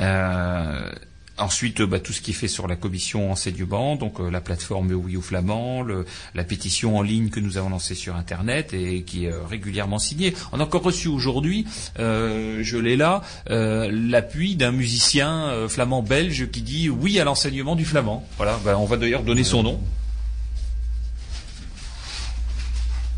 Euh, 0.00 0.90
Ensuite, 1.38 1.80
bah, 1.80 2.00
tout 2.00 2.12
ce 2.12 2.20
qui 2.20 2.32
est 2.32 2.34
fait 2.34 2.48
sur 2.48 2.68
la 2.68 2.76
commission 2.76 3.32
enseignement, 3.32 3.96
donc 3.96 4.20
euh, 4.20 4.30
la 4.30 4.42
plateforme 4.42 4.92
Oui 4.92 5.16
au 5.16 5.22
Flamand, 5.22 5.86
la 6.34 6.44
pétition 6.44 6.98
en 6.98 7.02
ligne 7.02 7.30
que 7.30 7.40
nous 7.40 7.56
avons 7.56 7.70
lancée 7.70 7.94
sur 7.94 8.14
Internet 8.14 8.74
et 8.74 9.04
qui 9.04 9.24
est 9.24 9.32
régulièrement 9.48 9.98
signée. 9.98 10.34
On 10.52 10.60
a 10.60 10.64
encore 10.64 10.82
reçu 10.82 11.08
aujourd'hui, 11.08 11.64
je 11.96 12.76
l'ai 12.76 12.96
là, 12.96 13.22
l'appui 13.46 14.56
d'un 14.56 14.72
musicien 14.72 15.66
flamand 15.68 16.02
belge 16.02 16.50
qui 16.50 16.60
dit 16.60 16.90
oui 16.90 17.18
à 17.18 17.24
l'enseignement 17.24 17.74
du 17.74 17.86
flamand. 17.86 18.26
Voilà, 18.36 18.60
bah, 18.62 18.76
on 18.78 18.84
va 18.84 18.98
d'ailleurs 18.98 19.22
donner 19.22 19.44
son 19.44 19.62
nom. 19.62 19.80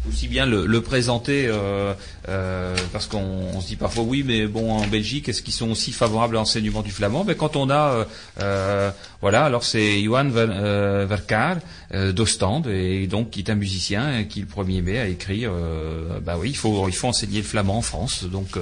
Aussi 0.09 0.28
bien 0.28 0.46
le, 0.46 0.80
présenter 0.80 1.46
euh, 1.46 1.94
euh, 2.28 2.76
parce 2.92 3.07
qu'on 3.07 3.18
on 3.55 3.61
se 3.61 3.68
dit 3.68 3.76
parfois 3.76 4.05
oui 4.05 4.24
mais 4.26 4.46
bon 4.46 4.72
en 4.72 4.86
Belgique 4.86 5.28
est-ce 5.28 5.42
qu'ils 5.42 5.55
sont 5.55 5.70
aussi 5.70 5.92
favorables 5.92 6.36
à 6.36 6.40
l'enseignement 6.40 6.82
du 6.82 6.90
flamand? 6.90 7.24
Mais 7.24 7.34
quand 7.34 7.57
on 7.57 7.70
a 7.70 8.07
euh, 8.40 8.90
voilà 9.20 9.44
alors 9.44 9.64
c'est 9.64 10.03
Johan 10.03 10.28
Ver, 10.28 11.07
Verkaar 11.07 11.57
euh, 11.94 12.12
d'Ostende 12.12 12.66
et 12.66 13.07
donc 13.07 13.30
qui 13.30 13.40
est 13.40 13.50
un 13.50 13.55
musicien 13.55 14.24
qui 14.24 14.40
le 14.40 14.46
1er 14.46 14.82
mai 14.82 14.98
a 14.98 15.09
écrit 15.09 15.46
bah 16.24 16.36
oui 16.38 16.50
il 16.50 16.57
faut 16.57 16.88
il 16.88 16.94
faut 16.94 17.09
enseigner 17.09 17.38
le 17.38 17.44
flamand 17.44 17.78
en 17.78 17.82
France. 17.82 18.24
Donc 18.24 18.59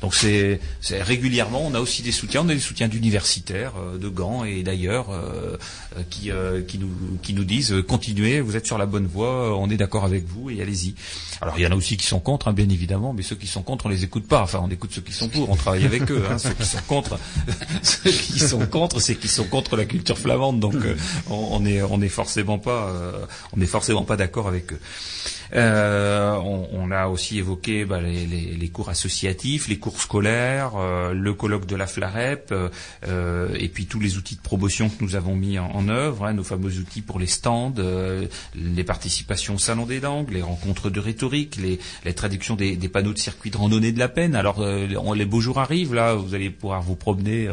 donc 0.00 0.14
c'est 0.14 0.58
régulièrement 0.90 1.62
on 1.64 1.74
a 1.74 1.80
aussi 1.80 2.02
des 2.02 2.12
soutiens. 2.12 2.42
On 2.42 2.48
a 2.48 2.54
des 2.54 2.60
soutiens 2.60 2.88
d'universitaires 2.88 3.74
de 4.00 4.08
Gand 4.08 4.44
et 4.44 4.62
d'ailleurs 4.62 5.08
qui 6.10 6.30
qui 6.66 6.78
nous 6.78 7.18
qui 7.22 7.34
nous 7.34 7.44
disent 7.44 7.74
continuez 7.86 8.40
vous 8.40 8.56
êtes 8.56 8.66
sur 8.66 8.78
la 8.78 8.86
bonne 8.86 9.06
voie 9.06 9.56
on 9.58 9.68
est 9.70 9.76
d'accord 9.76 10.04
avec 10.04 10.26
vous 10.26 10.50
allez-y. 10.62 10.94
Alors 11.40 11.54
il 11.58 11.62
y 11.62 11.66
en 11.66 11.72
a 11.72 11.74
aussi 11.74 11.96
qui 11.96 12.06
sont 12.06 12.20
contre, 12.20 12.48
hein, 12.48 12.52
bien 12.52 12.68
évidemment, 12.68 13.12
mais 13.12 13.22
ceux 13.22 13.36
qui 13.36 13.46
sont 13.46 13.62
contre, 13.62 13.86
on 13.86 13.88
les 13.88 14.04
écoute 14.04 14.26
pas. 14.26 14.42
Enfin, 14.42 14.60
on 14.62 14.70
écoute 14.70 14.90
ceux 14.92 15.02
qui 15.02 15.12
sont 15.12 15.28
pour, 15.28 15.50
on 15.50 15.56
travaille 15.56 15.84
avec 15.84 16.10
eux. 16.10 16.24
Hein. 16.30 16.38
Ceux 16.38 16.54
qui 16.54 16.64
sont 16.64 16.82
contre, 16.86 17.18
ceux 17.82 18.10
qui 18.10 18.38
sont 18.38 18.66
contre, 18.66 19.00
c'est 19.00 19.16
qu'ils 19.16 19.30
sont 19.30 19.44
contre 19.44 19.76
la 19.76 19.84
culture 19.84 20.18
flamande. 20.18 20.60
Donc 20.60 20.74
euh, 20.74 20.96
on, 21.28 21.48
on 21.52 21.66
est 21.66 21.82
on 21.82 22.00
est 22.00 22.08
forcément 22.08 22.58
pas 22.58 22.88
euh, 22.88 23.26
on 23.56 23.60
est 23.60 23.66
forcément 23.66 24.04
pas 24.04 24.16
d'accord 24.16 24.48
avec 24.48 24.72
eux. 24.72 24.80
Euh, 25.54 26.34
on, 26.36 26.66
on 26.72 26.90
a 26.90 27.08
aussi 27.08 27.38
évoqué 27.38 27.84
bah, 27.84 28.00
les, 28.00 28.26
les- 28.26 28.56
les 28.56 28.68
cours 28.68 28.88
associatifs, 28.88 29.68
les 29.68 29.78
cours 29.78 30.00
scolaires, 30.00 30.72
euh, 30.76 31.12
le 31.12 31.34
colloque 31.34 31.66
de 31.66 31.76
la 31.76 31.86
FLAREP, 31.86 32.52
euh, 33.06 33.48
et 33.58 33.68
puis 33.68 33.86
tous 33.86 34.00
les 34.00 34.16
outils 34.16 34.36
de 34.36 34.40
promotion 34.40 34.88
que 34.88 35.02
nous 35.04 35.14
avons 35.14 35.36
mis 35.36 35.58
en, 35.58 35.66
en 35.70 35.88
œuvre, 35.88 36.24
hein, 36.26 36.32
nos 36.32 36.42
fameux 36.44 36.78
outils 36.78 37.02
pour 37.02 37.18
les 37.18 37.26
stands, 37.26 37.74
les 38.54 38.84
participations 38.84 39.56
au 39.56 39.58
salon 39.58 39.84
des 39.86 40.00
langues, 40.00 40.30
les 40.32 40.42
rencontres 40.42 40.90
de 40.90 41.00
rhétorique, 41.00 41.56
les, 41.56 41.78
les 42.04 42.14
traductions 42.14 42.56
des, 42.56 42.76
des 42.76 42.88
panneaux 42.88 43.12
de 43.12 43.18
circuit 43.18 43.50
de 43.50 43.56
randonnée 43.56 43.92
de 43.92 43.98
la 43.98 44.08
peine. 44.08 44.34
Alors 44.34 44.58
on- 44.60 45.12
les 45.12 45.26
beaux 45.26 45.40
jours 45.40 45.58
arrivent, 45.58 45.94
là, 45.94 46.14
vous 46.14 46.34
allez 46.34 46.48
pouvoir 46.50 46.80
vous 46.82 46.96
promener. 46.96 47.48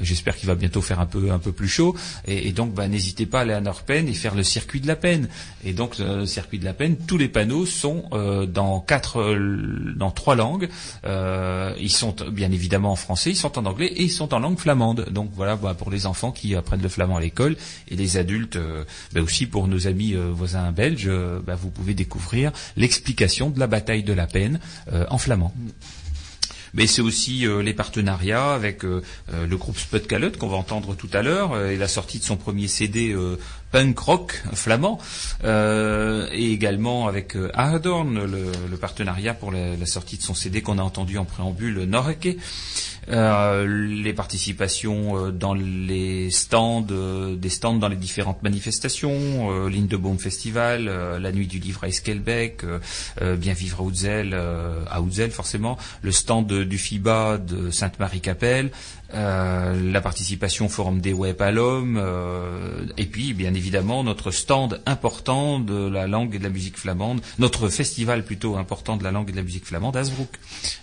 J'espère 0.00 0.36
qu'il 0.36 0.46
va 0.46 0.54
bientôt 0.54 0.82
faire 0.82 1.00
un 1.00 1.06
peu 1.06 1.30
un 1.32 1.38
peu 1.38 1.52
plus 1.52 1.68
chaud, 1.68 1.96
et, 2.26 2.48
et 2.48 2.52
donc 2.52 2.72
bah, 2.74 2.86
n'hésitez 2.88 3.26
pas 3.26 3.38
à 3.38 3.42
aller 3.42 3.52
à 3.54 3.60
Norpen 3.60 4.08
et 4.08 4.14
faire 4.14 4.34
le 4.34 4.42
circuit 4.44 4.80
de 4.80 4.86
la 4.86 4.96
peine. 4.96 5.28
Et 5.64 5.72
donc 5.72 5.98
le 5.98 6.26
circuit 6.26 6.58
de 6.58 6.64
la 6.64 6.74
peine, 6.74 6.96
tous 6.96 7.18
les 7.18 7.28
sont 7.66 8.04
euh, 8.12 8.46
dans 8.46 8.80
quatre, 8.80 9.20
euh, 9.20 9.94
dans 9.96 10.10
trois 10.10 10.34
langues. 10.34 10.68
Euh, 11.04 11.74
ils 11.78 11.92
sont 11.92 12.14
bien 12.30 12.50
évidemment 12.50 12.92
en 12.92 12.96
français, 12.96 13.30
ils 13.30 13.36
sont 13.36 13.58
en 13.58 13.66
anglais 13.66 13.86
et 13.86 14.04
ils 14.04 14.10
sont 14.10 14.34
en 14.34 14.38
langue 14.38 14.58
flamande. 14.58 15.06
Donc 15.10 15.30
voilà, 15.34 15.56
bah, 15.56 15.74
pour 15.74 15.90
les 15.90 16.06
enfants 16.06 16.32
qui 16.32 16.54
apprennent 16.54 16.82
le 16.82 16.88
flamand 16.88 17.16
à 17.16 17.20
l'école 17.20 17.56
et 17.88 17.96
les 17.96 18.16
adultes, 18.16 18.56
euh, 18.56 18.84
bah, 19.12 19.20
aussi 19.20 19.46
pour 19.46 19.68
nos 19.68 19.86
amis 19.86 20.14
euh, 20.14 20.30
voisins 20.32 20.72
belges, 20.72 21.06
euh, 21.08 21.40
bah, 21.44 21.54
vous 21.54 21.70
pouvez 21.70 21.94
découvrir 21.94 22.52
l'explication 22.76 23.50
de 23.50 23.58
la 23.58 23.66
bataille 23.66 24.02
de 24.02 24.12
la 24.12 24.26
peine 24.26 24.60
en 25.08 25.18
flamand. 25.18 25.52
Mais 26.74 26.86
c'est 26.86 27.02
aussi 27.02 27.46
euh, 27.46 27.62
les 27.62 27.74
partenariats 27.74 28.52
avec 28.52 28.84
euh, 28.84 29.02
le 29.28 29.56
groupe 29.56 29.76
Calotte 30.06 30.36
qu'on 30.36 30.48
va 30.48 30.56
entendre 30.56 30.94
tout 30.94 31.08
à 31.12 31.22
l'heure 31.22 31.52
euh, 31.52 31.70
et 31.70 31.76
la 31.76 31.88
sortie 31.88 32.18
de 32.18 32.24
son 32.24 32.36
premier 32.36 32.68
CD 32.68 33.14
punk 33.70 33.98
rock 33.98 34.42
flamand 34.52 34.98
euh, 35.44 36.28
et 36.32 36.52
également 36.52 37.06
avec 37.06 37.36
euh, 37.36 37.50
le, 37.54 38.52
le 38.70 38.76
partenariat 38.76 39.34
pour 39.34 39.52
la, 39.52 39.76
la 39.76 39.86
sortie 39.86 40.16
de 40.16 40.22
son 40.22 40.34
CD 40.34 40.62
qu'on 40.62 40.78
a 40.78 40.82
entendu 40.82 41.18
en 41.18 41.24
préambule 41.24 41.84
Norke. 41.84 42.36
Euh, 43.08 43.66
les 43.66 44.12
participations 44.12 45.16
euh, 45.16 45.30
dans 45.32 45.54
les 45.54 46.30
stands, 46.30 46.86
euh, 46.90 47.34
des 47.34 47.48
stands 47.48 47.74
dans 47.74 47.88
les 47.88 47.96
différentes 47.96 48.42
manifestations, 48.42 49.50
euh, 49.50 49.68
Lindebaum 49.68 50.18
Festival, 50.18 50.84
la 51.20 51.32
nuit 51.32 51.46
du 51.46 51.58
livre 51.58 51.84
à 51.84 51.88
Esquelbec, 51.88 52.64
Bien 53.20 53.52
vivre 53.52 53.80
à 53.80 53.82
Outzel, 53.82 54.30
euh, 54.34 54.84
à 54.88 55.00
Outzel 55.00 55.30
forcément, 55.30 55.78
le 56.02 56.12
stand 56.12 56.52
du 56.52 56.78
FIBA 56.78 57.38
de 57.38 57.70
Sainte-Marie-Capelle, 57.70 58.70
euh, 59.14 59.92
la 59.92 60.00
participation 60.00 60.66
au 60.66 60.68
Forum 60.68 61.00
des 61.00 61.12
Web 61.12 61.40
à 61.42 61.50
l'Homme, 61.50 61.98
euh, 62.00 62.86
et 62.96 63.06
puis 63.06 63.34
bien 63.34 63.54
évidemment 63.54 64.04
notre 64.04 64.30
stand 64.30 64.80
important 64.86 65.58
de 65.58 65.88
la 65.88 66.06
langue 66.06 66.34
et 66.34 66.38
de 66.38 66.44
la 66.44 66.50
musique 66.50 66.76
flamande, 66.76 67.20
notre 67.38 67.68
festival 67.68 68.24
plutôt 68.24 68.56
important 68.56 68.96
de 68.96 69.04
la 69.04 69.10
langue 69.10 69.28
et 69.28 69.32
de 69.32 69.36
la 69.36 69.42
musique 69.42 69.66
flamande, 69.66 69.96
Asbrook, 69.96 70.28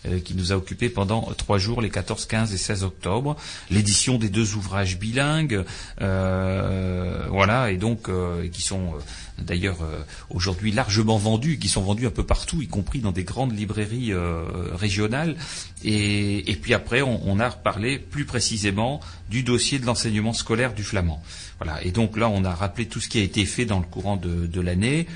euh, 0.05 0.19
qui 0.19 0.36
nous 0.36 0.51
a 0.51 0.55
occupé 0.55 0.89
pendant 0.89 1.21
trois 1.38 1.57
jours, 1.57 1.82
les 1.82 1.89
14, 1.89 2.25
15 2.25 2.53
et 2.53 2.57
16 2.57 2.84
octobre, 2.84 3.36
l'édition 3.69 4.17
des 4.17 4.30
deux 4.30 4.55
ouvrages 4.55 4.97
bilingues, 4.97 5.63
euh, 6.01 7.25
voilà, 7.30 7.71
et 7.71 7.78
donc 7.78 8.09
euh, 8.09 8.47
qui 8.49 8.61
sont 8.61 8.93
d'ailleurs 9.39 9.81
euh, 9.81 10.03
aujourd'hui 10.29 10.71
largement 10.71 11.17
vendus, 11.17 11.59
qui 11.59 11.67
sont 11.67 11.81
vendus 11.81 12.07
un 12.07 12.11
peu 12.11 12.25
partout, 12.25 12.61
y 12.61 12.67
compris 12.67 12.99
dans 12.99 13.11
des 13.11 13.23
grandes 13.23 13.57
librairies 13.57 14.13
euh, 14.13 14.43
régionales. 14.73 15.35
Et, 15.83 16.57
puis 16.61 16.73
après, 16.73 17.01
on, 17.01 17.39
a 17.39 17.49
reparlé 17.49 17.99
plus 17.99 18.25
précisément 18.25 18.99
du 19.29 19.43
dossier 19.43 19.79
de 19.79 19.85
l'enseignement 19.85 20.33
scolaire 20.33 20.73
du 20.73 20.83
flamand. 20.83 21.21
Voilà. 21.59 21.83
Et 21.83 21.91
donc 21.91 22.17
là, 22.17 22.29
on 22.29 22.43
a 22.43 22.53
rappelé 22.53 22.88
tout 22.88 22.99
ce 22.99 23.07
qui 23.07 23.19
a 23.19 23.23
été 23.23 23.45
fait 23.45 23.65
dans 23.65 23.79
le 23.79 23.85
courant 23.85 24.17
de 24.17 24.61
l'année. 24.61 25.07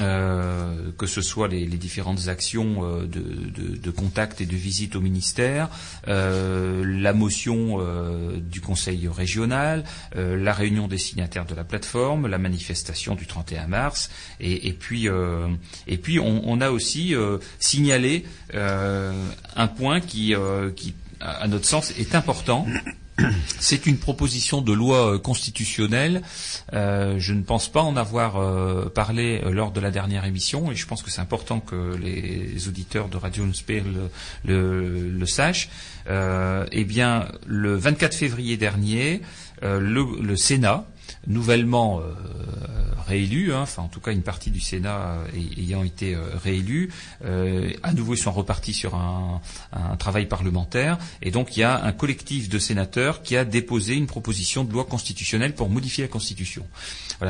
Euh, 0.00 0.90
que 0.98 1.06
ce 1.06 1.22
soit 1.22 1.48
les, 1.48 1.64
les 1.64 1.76
différentes 1.78 2.28
actions 2.28 2.84
euh, 2.84 3.02
de, 3.06 3.20
de- 3.20 3.76
de 3.76 3.90
contact 3.90 4.40
et 4.40 4.46
de 4.46 4.54
visite 4.54 4.94
au 4.96 5.00
ministère, 5.00 5.70
euh, 6.08 6.84
la 6.86 7.12
motion 7.12 7.78
euh, 7.80 8.36
du 8.38 8.60
Conseil 8.60 9.08
régional, 9.08 9.84
euh, 10.16 10.36
la 10.36 10.52
réunion 10.52 10.88
des 10.88 10.98
signataires 10.98 11.46
de 11.46 11.54
la 11.54 11.64
plateforme, 11.64 12.26
la 12.26 12.38
manifestation 12.38 13.14
du 13.14 13.26
31 13.26 13.66
mars, 13.66 14.10
et, 14.40 14.68
et 14.68 14.72
puis 14.72 15.08
et 15.86 15.96
puis 15.98 16.18
on, 16.20 16.42
on 16.48 16.60
a 16.60 16.70
aussi 16.70 17.14
signalé 17.58 18.24
un 18.54 19.66
point 19.76 20.00
qui, 20.00 20.34
qui, 20.76 20.94
à 21.20 21.46
notre 21.48 21.66
sens, 21.66 21.92
est 21.98 22.14
important. 22.14 22.66
C'est 23.58 23.86
une 23.86 23.98
proposition 23.98 24.60
de 24.60 24.72
loi 24.72 25.14
euh, 25.14 25.18
constitutionnelle. 25.18 26.22
Euh, 26.72 27.16
je 27.18 27.32
ne 27.32 27.42
pense 27.42 27.68
pas 27.68 27.82
en 27.82 27.96
avoir 27.96 28.36
euh, 28.36 28.88
parlé 28.88 29.40
lors 29.50 29.72
de 29.72 29.80
la 29.80 29.90
dernière 29.90 30.24
émission, 30.24 30.70
et 30.70 30.74
je 30.74 30.86
pense 30.86 31.02
que 31.02 31.10
c'est 31.10 31.20
important 31.20 31.60
que 31.60 31.96
les 31.96 32.68
auditeurs 32.68 33.08
de 33.08 33.16
Radio 33.16 33.44
Nuspé 33.44 33.80
le, 33.80 34.10
le, 34.44 35.10
le 35.10 35.26
sachent. 35.26 35.68
Euh, 36.08 36.66
eh 36.72 36.84
bien, 36.84 37.28
le 37.46 37.76
24 37.76 38.14
février 38.14 38.56
dernier, 38.56 39.20
le, 39.62 40.22
le 40.22 40.36
Sénat, 40.36 40.86
nouvellement 41.26 42.00
euh, 42.00 42.04
réélu, 43.06 43.52
hein, 43.52 43.62
enfin 43.62 43.82
en 43.82 43.88
tout 43.88 44.00
cas 44.00 44.12
une 44.12 44.22
partie 44.22 44.50
du 44.50 44.60
Sénat 44.60 44.98
euh, 44.98 45.26
ay- 45.34 45.62
ayant 45.62 45.82
été 45.82 46.14
euh, 46.14 46.20
réélu, 46.42 46.90
euh, 47.24 47.70
à 47.82 47.92
nouveau 47.92 48.14
ils 48.14 48.18
sont 48.18 48.32
repartis 48.32 48.74
sur 48.74 48.94
un, 48.94 49.40
travail 49.98 50.26
parlementaire, 50.26 50.98
et 51.22 51.30
donc 51.30 51.56
il 51.56 51.60
y 51.60 51.62
a 51.62 51.82
un 51.82 51.92
collectif 51.92 52.48
de 52.48 52.58
sénateurs 52.58 53.22
qui 53.22 53.36
a 53.36 53.44
déposé 53.44 53.94
une 53.94 54.06
proposition 54.06 54.64
de 54.64 54.72
loi 54.72 54.84
constitutionnelle 54.84 55.54
pour 55.54 55.70
modifier 55.70 56.04
la 56.04 56.08
Constitution. 56.08 56.66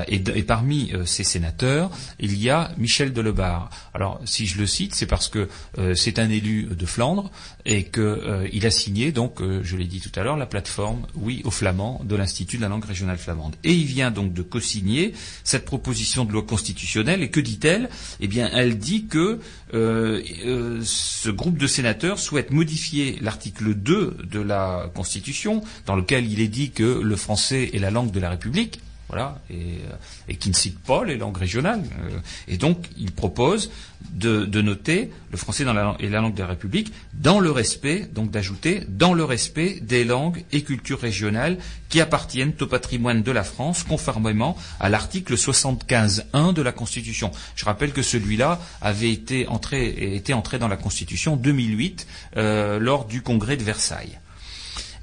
Et, 0.09 0.19
parmi 0.43 0.93
ces 1.07 1.25
sénateurs, 1.25 1.91
il 2.19 2.37
y 2.39 2.51
a 2.51 2.73
Michel 2.77 3.13
Delebarre. 3.13 3.71
Alors 3.95 4.21
si 4.25 4.47
je 4.47 4.59
le 4.59 4.67
cite, 4.67 4.95
c'est 4.95 5.07
parce 5.07 5.29
que 5.29 5.49
c'est 5.95 6.19
un 6.19 6.29
élu 6.29 6.65
de 6.65 6.87
Flandre 6.87 7.31
et 7.65 7.85
qu'il 7.85 8.67
a 8.67 8.71
signé, 8.71 9.13
donc 9.13 9.41
je 9.41 9.77
l'ai 9.77 9.87
dit 9.87 10.01
tout 10.01 10.13
à 10.19 10.23
l'heure, 10.23 10.37
la 10.37 10.47
plateforme 10.47 11.07
Oui 11.15 11.41
au 11.45 11.51
flamand 11.51 12.01
de 12.05 12.17
l'Institut 12.17 12.57
de 12.59 12.63
la 12.63 12.69
langue 12.69 12.85
régionale 12.85 13.19
flamande. 13.19 13.57
Il 13.79 13.87
vient 13.87 14.11
donc 14.11 14.33
de 14.33 14.43
co-signer 14.43 15.13
cette 15.45 15.65
proposition 15.65 16.25
de 16.25 16.33
loi 16.33 16.43
constitutionnelle. 16.43 17.23
Et 17.23 17.31
que 17.31 17.41
dit-elle? 17.41 17.89
Eh 18.21 18.27
bien, 18.27 18.51
elle 18.53 18.79
dit 18.79 19.07
que 19.07 19.39
euh, 19.75 20.23
euh, 20.45 20.81
ce 20.83 21.31
groupe 21.31 21.59
de 21.59 21.67
sénateurs 21.67 22.19
souhaite 22.19 22.51
modifier 22.51 23.19
l'article 23.21 23.75
2 23.75 24.17
de 24.31 24.41
la 24.41 24.91
Constitution, 24.95 25.63
dans 25.87 25.97
lequel 25.97 26.31
il 26.31 26.41
est 26.41 26.49
dit 26.49 26.71
que 26.71 27.01
le 27.01 27.17
français 27.17 27.71
est 27.73 27.79
la 27.79 27.91
langue 27.91 28.11
de 28.11 28.21
la 28.21 28.31
République. 28.31 28.81
Voilà, 29.09 29.41
et, 29.49 29.55
euh, 29.55 29.95
et 30.29 30.37
qui 30.37 30.51
ne 30.51 30.55
cite 30.55 30.79
pas 30.81 31.03
les 31.03 31.17
langues 31.17 31.39
régionales. 31.39 31.83
Euh, 32.03 32.19
et 32.47 32.59
donc, 32.59 32.87
il 32.99 33.11
propose 33.11 33.71
de, 34.13 34.61
noter 34.61 35.11
le 35.31 35.39
français 35.39 35.65
dans 35.65 35.73
la, 35.73 35.97
et 35.99 36.09
la 36.09 36.21
langue 36.21 36.35
de 36.35 36.41
la 36.41 36.49
République 36.49 36.93
dans 37.15 37.41
le 37.41 37.51
respect, 37.51 38.09
donc 38.13 38.31
d'ajouter 38.31 38.83
dans 38.89 39.15
le 39.15 39.25
respect 39.25 39.79
des 39.81 40.05
langues 40.05 40.45
et 40.53 40.63
cultures 40.63 41.01
régionales 41.01 41.59
qui 41.89 42.01
appartiennent 42.01 42.53
au 42.61 42.67
patrimoine 42.67 43.23
de 43.23 43.33
la 43.33 43.45
France, 43.45 43.83
conformément 43.83 44.57
à 44.81 44.89
l'article 44.89 45.35
75.1 45.35 46.53
de 46.53 46.63
la 46.63 46.73
Constitution. 46.73 47.31
Je 47.57 47.65
rappelle 47.65 47.93
que 47.93 48.03
celui-là 48.03 48.61
avait 48.81 49.11
été 49.11 49.47
entré, 49.49 50.15
été 50.15 50.35
entré 50.35 50.59
dans 50.59 50.69
la 50.69 50.77
Constitution 50.77 51.35
en 51.35 51.37
2008 51.37 52.07
euh, 52.37 52.79
lors 52.79 53.07
du 53.07 53.23
Congrès 53.23 53.57
de 53.57 53.65
Versailles. 53.65 54.19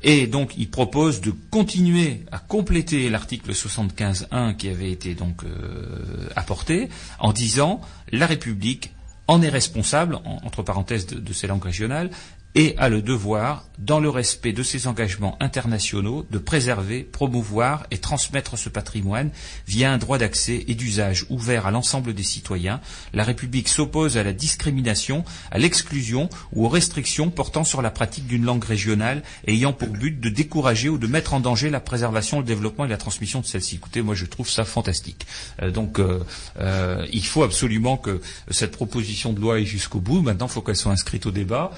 Et 0.07 0.27
donc, 0.27 0.53
il 0.55 0.69
propose 0.69 1.19
de 1.19 1.31
continuer 1.49 2.21
à 2.31 2.37
compléter 2.37 3.09
l'article 3.09 3.53
75.1 3.53 4.55
qui 4.55 4.69
avait 4.69 4.91
été 4.91 5.15
donc 5.15 5.43
euh, 5.43 6.29
apporté 6.35 6.89
en 7.19 7.33
disant 7.33 7.81
la 8.11 8.27
République 8.27 8.91
en 9.27 9.41
est 9.41 9.49
responsable, 9.49 10.17
en- 10.23 10.39
entre 10.45 10.61
parenthèses 10.61 11.07
de, 11.07 11.33
ses 11.33 11.47
langues 11.47 11.63
régionales, 11.63 12.11
et 12.55 12.73
a 12.77 12.87
le 12.87 13.01
devoir, 13.01 13.65
dans 13.77 13.99
le 13.99 14.09
respect 14.09 14.53
de 14.53 14.63
ses 14.63 14.87
engagements 14.87 15.37
internationaux, 15.41 16.25
de 16.31 16.37
préserver, 16.37 17.03
promouvoir 17.03 17.85
et 17.91 17.97
transmettre 17.97 18.57
ce 18.57 18.69
patrimoine 18.69 19.29
via 19.67 19.91
un 19.91 19.97
droit 19.97 20.17
d'accès 20.17 20.63
et 20.67 20.75
d'usage 20.75 21.25
ouvert 21.29 21.65
à 21.65 21.71
l'ensemble 21.71 22.13
des 22.13 22.23
citoyens. 22.23 22.79
La 23.13 23.25
République 23.25 23.67
s'oppose 23.67 24.17
à 24.17 24.23
la 24.23 24.31
discrimination, 24.31 25.25
à 25.51 25.57
l'exclusion 25.57 26.29
ou 26.53 26.65
aux 26.65 26.69
restrictions 26.69 27.29
portant 27.29 27.65
sur 27.65 27.81
la 27.81 27.91
pratique 27.91 28.27
d'une 28.27 28.45
langue 28.45 28.63
régionale 28.63 29.23
ayant 29.47 29.73
pour 29.73 29.89
but 29.89 30.19
de 30.19 30.29
décourager 30.29 30.87
ou 30.87 30.97
de 30.97 31.07
mettre 31.07 31.33
en 31.33 31.41
danger 31.41 31.69
la 31.69 31.81
préservation, 31.81 32.39
le 32.39 32.45
développement 32.45 32.85
et 32.85 32.89
la 32.89 32.97
transmission 32.97 33.41
de 33.41 33.45
celle-ci. 33.45 33.75
Écoutez, 33.75 34.01
moi 34.01 34.15
je 34.15 34.25
trouve 34.25 34.49
ça 34.49 34.63
fantastique. 34.63 35.27
Euh, 35.61 35.71
donc 35.71 35.99
euh, 35.99 36.23
euh, 36.59 37.05
il 37.11 37.25
faut 37.25 37.43
absolument 37.43 37.97
que 37.97 38.21
cette 38.49 38.71
proposition 38.71 39.33
de 39.33 39.41
loi 39.41 39.55
aille 39.55 39.65
jusqu'au 39.65 39.99
bout. 39.99 40.21
Maintenant, 40.21 40.47
il 40.47 40.51
faut 40.51 40.61
qu'elle 40.61 40.75
soit 40.77 40.93
inscrite 40.93 41.25
au 41.25 41.31
débat. 41.31 41.71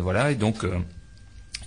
Voilà, 0.00 0.30
et 0.32 0.34
donc. 0.34 0.64
euh, 0.64 0.78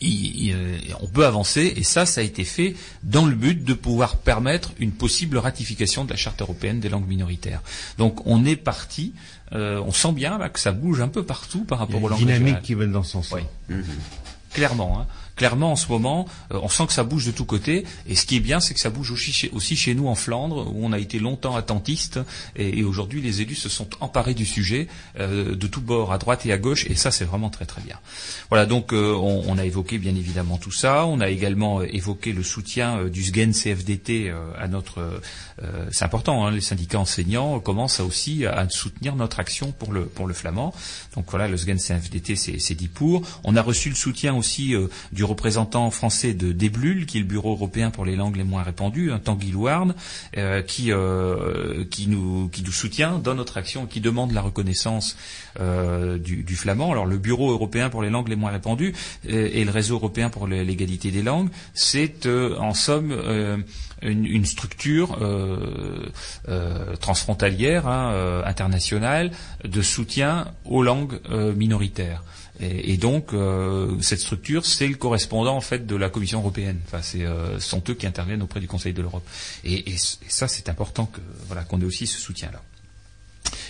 il- 0.01 0.45
il- 0.45 0.53
euh, 0.53 0.77
on 1.01 1.07
peut 1.07 1.25
avancer 1.25 1.73
et 1.75 1.83
ça, 1.83 2.05
ça 2.05 2.21
a 2.21 2.23
été 2.23 2.45
fait 2.45 2.73
dans 3.03 3.25
le 3.25 3.35
but 3.35 3.65
de 3.65 3.73
pouvoir 3.73 4.15
permettre 4.15 4.71
une 4.79 4.93
possible 4.93 5.37
ratification 5.37 6.05
de 6.05 6.09
la 6.11 6.15
Charte 6.15 6.41
européenne 6.41 6.79
des 6.79 6.87
langues 6.87 7.05
minoritaires. 7.07 7.61
Donc 7.97 8.25
on 8.25 8.45
est 8.45 8.55
parti, 8.55 9.13
euh, 9.51 9.81
on 9.85 9.91
sent 9.91 10.13
bien 10.13 10.37
là, 10.37 10.47
que 10.47 10.59
ça 10.61 10.71
bouge 10.71 11.01
un 11.01 11.09
peu 11.09 11.23
partout 11.23 11.65
par 11.65 11.79
Il 11.79 11.81
y 11.81 11.83
a 11.83 11.85
rapport 11.87 12.03
aux 12.03 12.07
langues 12.11 12.19
dynamique 12.19 12.61
qui 12.61 12.75
va 12.75 12.85
dans 12.85 13.03
son 13.03 13.21
sens. 13.23 13.39
Oui. 13.69 13.75
clairement. 14.53 15.01
Hein. 15.01 15.07
Clairement, 15.39 15.71
en 15.71 15.77
ce 15.77 15.87
moment, 15.87 16.27
euh, 16.51 16.59
on 16.61 16.67
sent 16.67 16.87
que 16.87 16.91
ça 16.91 17.05
bouge 17.05 17.25
de 17.25 17.31
tous 17.31 17.45
côtés. 17.45 17.85
Et 18.09 18.15
ce 18.15 18.25
qui 18.25 18.35
est 18.35 18.41
bien, 18.41 18.59
c'est 18.59 18.73
que 18.73 18.79
ça 18.81 18.89
bouge 18.89 19.09
aussi 19.09 19.31
chez, 19.77 19.93
nous 19.93 20.09
en 20.09 20.15
Flandre, 20.15 20.67
où 20.67 20.85
on 20.85 20.91
a 20.91 20.99
été 20.99 21.17
longtemps 21.17 21.55
attentistes. 21.55 22.19
Et, 22.57 22.83
aujourd'hui, 22.83 23.21
les 23.21 23.39
élus 23.39 23.55
se 23.55 23.69
sont 23.69 23.87
emparés 24.01 24.33
du 24.33 24.45
sujet 24.45 24.89
euh, 25.17 25.55
de 25.55 25.67
tous 25.67 25.79
bords, 25.79 26.11
à 26.11 26.17
droite 26.17 26.45
et 26.45 26.51
à 26.51 26.57
gauche. 26.57 26.85
Et 26.87 26.95
ça, 26.95 27.09
c'est 27.09 27.23
vraiment 27.23 27.49
très 27.49 27.65
très 27.65 27.81
bien. 27.81 27.95
Voilà, 28.49 28.65
donc 28.65 28.91
euh, 28.91 29.13
on, 29.13 29.57
a 29.57 29.63
évoqué 29.63 29.97
bien 29.97 30.13
évidemment 30.13 30.57
tout 30.57 30.73
ça. 30.73 31.05
On 31.05 31.21
a 31.21 31.29
également 31.29 31.83
évoqué 31.83 32.33
le 32.33 32.43
soutien 32.43 33.05
du 33.05 33.23
SGEN 33.23 33.53
CFDT 33.53 34.33
à 34.57 34.67
notre. 34.67 35.21
c'est 35.91 36.03
important, 36.03 36.45
hein, 36.45 36.51
les 36.51 36.61
syndicats 36.61 36.99
enseignants 36.99 37.59
commencent 37.61 38.01
aussi 38.01 38.45
à 38.45 38.67
soutenir 38.69 39.15
notre 39.15 39.39
action 39.39 39.71
pour 39.71 39.93
le 39.93 40.05
pour 40.05 40.27
le 40.27 40.33
flamand. 40.33 40.73
Donc 41.15 41.27
voilà, 41.29 41.47
le 41.47 41.55
SGEN 41.55 41.77
CFDT, 41.77 42.35
c'est 42.35 42.75
dit 42.75 42.87
pour. 42.89 43.21
On 43.45 43.55
a 43.55 43.61
reçu 43.61 43.89
le 43.89 43.95
soutien 43.95 44.35
aussi 44.35 44.73
du 45.13 45.23
représentant 45.29 45.91
français 45.91 46.33
de 46.33 46.51
DEBLUL, 46.51 47.05
qui 47.05 47.17
est 47.17 47.21
le 47.21 47.27
Bureau 47.27 47.51
européen 47.51 47.91
pour 47.91 48.03
les 48.03 48.15
langues 48.15 48.35
les 48.35 48.43
moins 48.43 48.63
répandues, 48.63 49.11
un 49.11 49.19
Tanguy 49.19 49.51
Louarn, 49.51 49.93
euh, 50.37 50.61
qui, 50.61 50.91
euh, 50.91 51.85
qui, 51.89 52.07
nous, 52.07 52.49
soutient 52.71 53.19
dans 53.19 53.35
notre 53.35 53.57
action, 53.57 53.85
qui 53.85 54.01
demande 54.01 54.31
la 54.31 54.41
reconnaissance 54.41 55.15
euh, 55.59 56.17
du, 56.17 56.55
flamand. 56.55 56.91
Alors 56.91 57.05
le 57.05 57.17
Bureau 57.17 57.51
européen 57.51 57.89
pour 57.89 58.01
les 58.01 58.09
langues 58.09 58.27
les 58.27 58.35
moins 58.35 58.51
répandues 58.51 58.93
et 59.25 59.63
le 59.63 59.71
Réseau 59.71 59.95
européen 59.95 60.29
pour 60.29 60.47
l'égalité 60.47 61.11
des 61.11 61.21
langues, 61.21 61.49
c'est 61.73 62.27
en 62.27 62.73
somme 62.73 63.15
une, 64.01 64.45
structure 64.45 65.17
transfrontalière, 66.99 67.87
hein, 67.87 68.41
internationale, 68.45 69.31
de 69.63 69.81
soutien 69.81 70.47
aux 70.65 70.83
langues 70.83 71.19
minoritaires. 71.55 72.23
Et, 72.61 72.97
donc 72.97 73.33
euh, 73.33 73.95
cette 74.01 74.19
structure, 74.19 74.65
c'est 74.65 74.87
le 74.87 74.95
correspondant 74.95 75.55
en 75.55 75.61
fait 75.61 75.85
de 75.85 75.95
la 75.95 76.09
Commission 76.09 76.39
européenne. 76.39 76.79
Enfin, 76.85 77.01
c'est 77.01 77.23
euh, 77.23 77.59
sont 77.59 77.81
eux 77.87 77.93
qui 77.93 78.05
interviennent 78.05 78.41
auprès 78.41 78.59
du 78.59 78.67
Conseil 78.67 78.93
de 78.93 79.01
l'Europe. 79.01 79.25
Et, 79.63 79.91
et, 79.91 79.93
et 79.93 79.97
ça, 80.27 80.47
c'est 80.47 80.67
important 80.67 81.05
que 81.05 81.21
voilà 81.47 81.63
qu'on 81.63 81.79
ait 81.79 81.85
aussi 81.85 82.05
ce 82.05 82.19
soutien-là. 82.19 82.61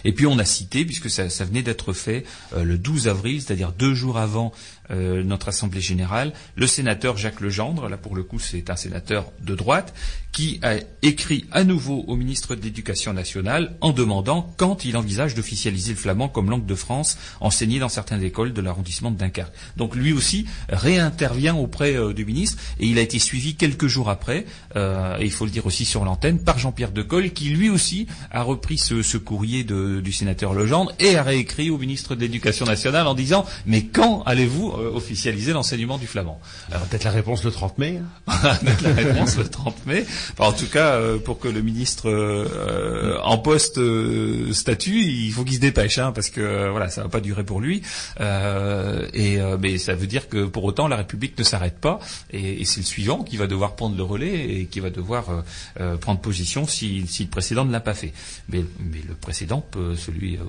Et 0.04 0.14
puis 0.14 0.26
on 0.26 0.40
a 0.40 0.46
cité, 0.46 0.86
puisque 0.86 1.10
ça, 1.10 1.30
ça 1.30 1.46
venait 1.46 1.62
d'être 1.62 1.94
fait 1.94 2.26
euh, 2.54 2.64
le 2.64 2.78
12 2.78 3.08
avril, 3.08 3.42
c'est-à-dire 3.42 3.72
deux 3.72 3.94
jours 3.94 4.18
avant 4.18 4.52
euh, 4.92 5.24
notre 5.24 5.50
Assemblée 5.50 5.82
générale, 5.82 6.34
le 6.56 6.68
sénateur 6.68 7.18
Jacques 7.18 7.42
Legendre, 7.42 7.90
là 7.90 7.98
pour 7.98 8.16
le 8.16 8.24
coup 8.24 8.40
c'est 8.40 8.70
un 8.70 8.76
sénateur 8.76 9.32
de 9.42 9.56
droite, 9.56 9.94
qui 10.32 10.60
a 10.62 10.76
écrit 11.02 11.46
à 11.52 11.64
nouveau 11.64 12.04
au 12.08 12.16
ministre 12.16 12.56
de 12.56 12.62
l'Éducation 12.62 13.14
nationale 13.14 13.76
en 13.82 13.92
demandant 13.92 14.54
quand 14.58 14.86
il 14.86 14.96
envisage 14.96 15.34
d'officialiser 15.36 15.92
le 15.94 15.98
flamand 15.98 16.28
comme 16.30 16.50
langue 16.50 16.66
de 16.68 16.76
France 16.76 17.18
enseignée 17.42 17.80
dans 17.80 17.90
certaines 17.90 18.22
écoles 18.24 18.54
de 18.54 18.62
l'arrondissement 18.62 19.10
de 19.12 19.18
Dunkerque. 19.18 19.52
Donc 19.76 19.96
lui 19.96 20.14
aussi 20.14 20.46
réintervient 20.70 21.56
auprès 21.56 21.96
euh, 21.96 22.14
du 22.14 22.26
ministre 22.26 22.58
et 22.80 22.86
il 22.88 22.98
a 22.98 23.02
été 23.02 23.20
suivi 23.20 23.56
quelques 23.56 23.88
jours 23.88 24.10
après, 24.10 24.46
euh, 24.76 25.18
et 25.20 25.26
il 25.26 25.32
faut 25.32 25.46
le 25.46 25.52
dire 25.52 25.66
aussi 25.66 25.84
sur 25.86 26.06
l'antenne, 26.06 26.40
par 26.44 26.60
Jean-Pierre 26.60 26.92
Decolle 26.92 27.32
qui 27.32 27.50
lui 27.50 27.70
aussi 27.70 28.08
a 28.32 28.44
repris 28.44 28.78
ce, 28.78 29.02
ce 29.02 29.18
courrier 29.18 29.64
de- 29.64 30.00
du 30.02 30.12
sénateur 30.12 30.54
Legendre 30.54 30.92
et 31.00 31.16
a 31.16 31.24
réécrit 31.24 31.70
au 31.70 31.78
ministre 31.78 32.16
de 32.16 32.22
l'Éducation 32.22 32.66
nationale 32.66 33.08
en 33.08 33.16
disant 33.16 33.46
mais 33.66 33.84
quand 33.84 34.24
allez-vous 34.24 34.74
officialiser 34.80 35.54
l'enseignement 35.54 35.98
du 35.98 36.08
flamand 36.08 36.40
Alors 36.72 36.84
peut-être 36.88 37.04
la 37.04 37.12
réponse 37.12 37.44
le 37.44 37.52
30 37.52 37.78
mai. 37.78 38.00
hein. 38.28 38.34
Avec 38.62 38.82
la 38.82 38.94
réponse 38.94 39.38
le 39.38 39.48
30 39.48 39.86
mai. 39.86 40.06
Enfin, 40.34 40.50
en 40.50 40.54
tout 40.54 40.68
cas, 40.68 40.94
euh, 40.96 41.18
pour 41.18 41.40
que 41.40 41.48
le 41.48 41.62
ministre 41.62 42.10
euh, 42.10 43.18
en 43.24 43.38
poste 43.38 43.78
euh, 43.78 44.52
statue, 44.54 45.02
il 45.02 45.32
faut 45.32 45.44
qu'il 45.44 45.56
se 45.56 45.60
dépêche, 45.60 45.98
hein, 45.98 46.12
parce 46.14 46.30
que 46.30 46.42
euh, 46.42 46.72
voilà, 46.72 46.90
ça 46.90 47.04
va 47.04 47.10
pas 47.10 47.22
durer 47.22 47.44
pour 47.44 47.60
lui. 47.62 47.82
Euh, 48.20 49.08
et 49.14 49.40
euh, 49.40 49.58
mais 49.60 49.78
ça 49.78 49.96
veut 49.96 50.08
dire 50.08 50.30
que 50.30 50.46
pour 50.46 50.64
autant, 50.64 50.88
la 50.88 50.96
République 50.98 51.38
ne 51.38 51.44
s'arrête 51.44 51.80
pas, 51.80 52.00
et, 52.32 52.62
et 52.62 52.66
c'est 52.66 52.82
le 52.82 52.86
suivant 52.86 53.24
qui 53.24 53.38
va 53.38 53.48
devoir 53.48 53.76
prendre 53.76 53.96
le 53.96 54.04
relais 54.04 54.50
et 54.60 54.66
qui 54.66 54.80
va 54.80 54.90
devoir 54.90 55.30
euh, 55.30 55.42
euh, 55.80 55.98
prendre 55.98 56.20
position 56.20 56.68
si, 56.68 57.06
si 57.08 57.24
le 57.24 57.30
précédent 57.30 57.66
ne 57.66 57.72
l'a 57.72 57.80
pas 57.80 57.94
fait. 57.94 58.14
Mais, 58.50 58.64
mais 58.80 59.02
le 59.08 59.14
précédent, 59.16 59.62
peut, 59.72 59.96
celui 59.96 60.36
euh, 60.38 60.42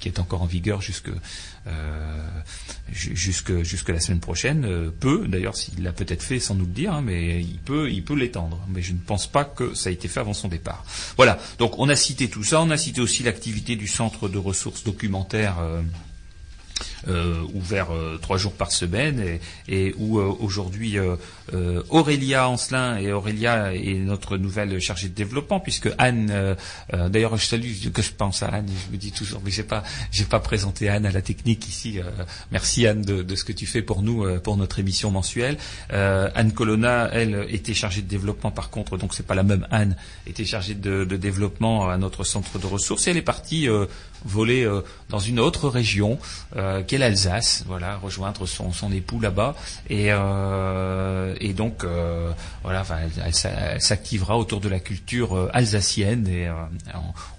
qui 0.00 0.08
est 0.08 0.18
encore 0.18 0.42
en 0.42 0.46
vigueur 0.46 0.80
jusque 0.82 1.08
euh, 1.66 2.18
ju- 2.92 3.14
jusque 3.16 3.62
jusque 3.72 3.88
la 3.88 4.00
semaine 4.00 4.20
prochaine 4.20 4.66
euh, 4.66 4.90
peut 4.90 5.26
d'ailleurs 5.26 5.56
s'il 5.56 5.82
l'a 5.82 5.92
peut-être 5.92 6.22
fait 6.22 6.38
sans 6.38 6.54
nous 6.54 6.66
le 6.66 6.72
dire 6.72 6.92
hein, 6.92 7.00
mais 7.02 7.40
il 7.40 7.58
peut 7.58 7.90
il 7.90 8.04
peut 8.04 8.14
l'étendre. 8.14 8.60
Mais 8.68 8.82
je 8.82 8.92
ne 8.92 8.98
pense 8.98 9.26
pas 9.26 9.46
que 9.46 9.72
ça 9.72 9.88
a 9.88 9.92
été 9.92 10.08
fait 10.08 10.20
avant 10.20 10.34
son 10.34 10.48
départ. 10.48 10.84
Voilà. 11.16 11.38
Donc 11.58 11.78
on 11.78 11.88
a 11.88 11.96
cité 11.96 12.28
tout 12.28 12.44
ça. 12.44 12.60
On 12.60 12.70
a 12.70 12.76
cité 12.76 13.00
aussi 13.00 13.22
l'activité 13.22 13.74
du 13.74 13.86
centre 13.86 14.28
de 14.28 14.36
ressources 14.36 14.84
documentaires 14.84 15.56
euh, 15.60 15.80
ouvert 17.54 17.90
euh, 17.90 18.18
trois 18.18 18.38
jours 18.38 18.52
par 18.52 18.72
semaine 18.72 19.38
et, 19.68 19.94
où 19.98 20.18
euh, 20.18 20.34
aujourd'hui 20.40 20.98
euh, 20.98 21.16
euh, 21.54 21.82
Aurélia 21.90 22.48
Ancelin 22.48 22.96
et 22.98 23.12
Aurélia 23.12 23.74
est 23.74 23.94
notre 23.94 24.36
nouvelle 24.36 24.80
chargée 24.80 25.08
de 25.08 25.14
développement 25.14 25.60
puisque 25.60 25.90
Anne 25.98 26.30
euh, 26.30 26.54
euh, 26.94 27.08
d'ailleurs 27.08 27.36
je 27.36 27.46
salue 27.46 27.72
que 27.92 28.02
je 28.02 28.12
pense 28.12 28.42
à 28.42 28.48
Anne 28.48 28.68
je 28.86 28.92
me 28.92 28.96
dis 28.96 29.12
toujours 29.12 29.40
mais 29.44 29.50
j'ai 29.50 29.62
pas 29.62 29.82
j'ai 30.10 30.24
pas 30.24 30.40
présenté 30.40 30.88
Anne 30.88 31.06
à 31.06 31.10
la 31.10 31.22
technique 31.22 31.68
ici 31.68 31.98
euh, 31.98 32.04
merci 32.50 32.86
Anne 32.86 33.02
de, 33.02 33.34
ce 33.34 33.44
que 33.44 33.52
tu 33.52 33.66
fais 33.66 33.82
pour 33.82 34.02
nous 34.02 34.24
euh, 34.24 34.38
pour 34.38 34.56
notre 34.56 34.78
émission 34.78 35.10
mensuelle. 35.10 35.56
Euh, 35.92 36.30
Anne 36.34 36.52
Colonna 36.52 37.08
elle 37.12 37.46
était 37.48 37.74
chargée 37.74 38.02
de 38.02 38.08
développement 38.08 38.50
par 38.50 38.70
contre 38.70 38.96
donc 38.96 39.14
c'est 39.14 39.26
pas 39.26 39.34
la 39.34 39.42
même 39.42 39.66
Anne 39.70 39.96
était 40.26 40.44
chargée 40.44 40.74
de, 40.74 41.04
de 41.04 41.16
développement 41.16 41.88
à 41.88 41.96
notre 41.98 42.24
centre 42.24 42.58
de 42.58 42.66
ressources. 42.66 43.06
Et 43.06 43.10
elle 43.10 43.16
est 43.16 43.22
partie 43.22 43.68
euh, 43.68 43.86
voler 44.24 44.64
euh, 44.64 44.82
dans 45.08 45.18
une 45.18 45.40
autre 45.40 45.68
région 45.68 46.18
euh, 46.56 46.82
l'Alsace, 46.98 47.64
voilà, 47.66 47.96
rejoindre 47.96 48.46
son, 48.46 48.70
époux 48.92 49.20
là-bas 49.20 49.54
et, 49.88 50.06
euh, 50.10 51.34
et 51.40 51.52
donc 51.52 51.84
euh, 51.84 52.32
voilà, 52.62 52.80
enfin, 52.82 52.96
elle, 53.02 53.22
elle 53.26 53.34
s'a- 53.34 53.48
elle 53.50 53.80
s'activera 53.80 54.38
autour 54.38 54.60
de 54.60 54.68
la 54.68 54.80
culture 54.80 55.36
euh, 55.36 55.50
alsacienne 55.52 56.26
et 56.28 56.48
euh, 56.48 56.54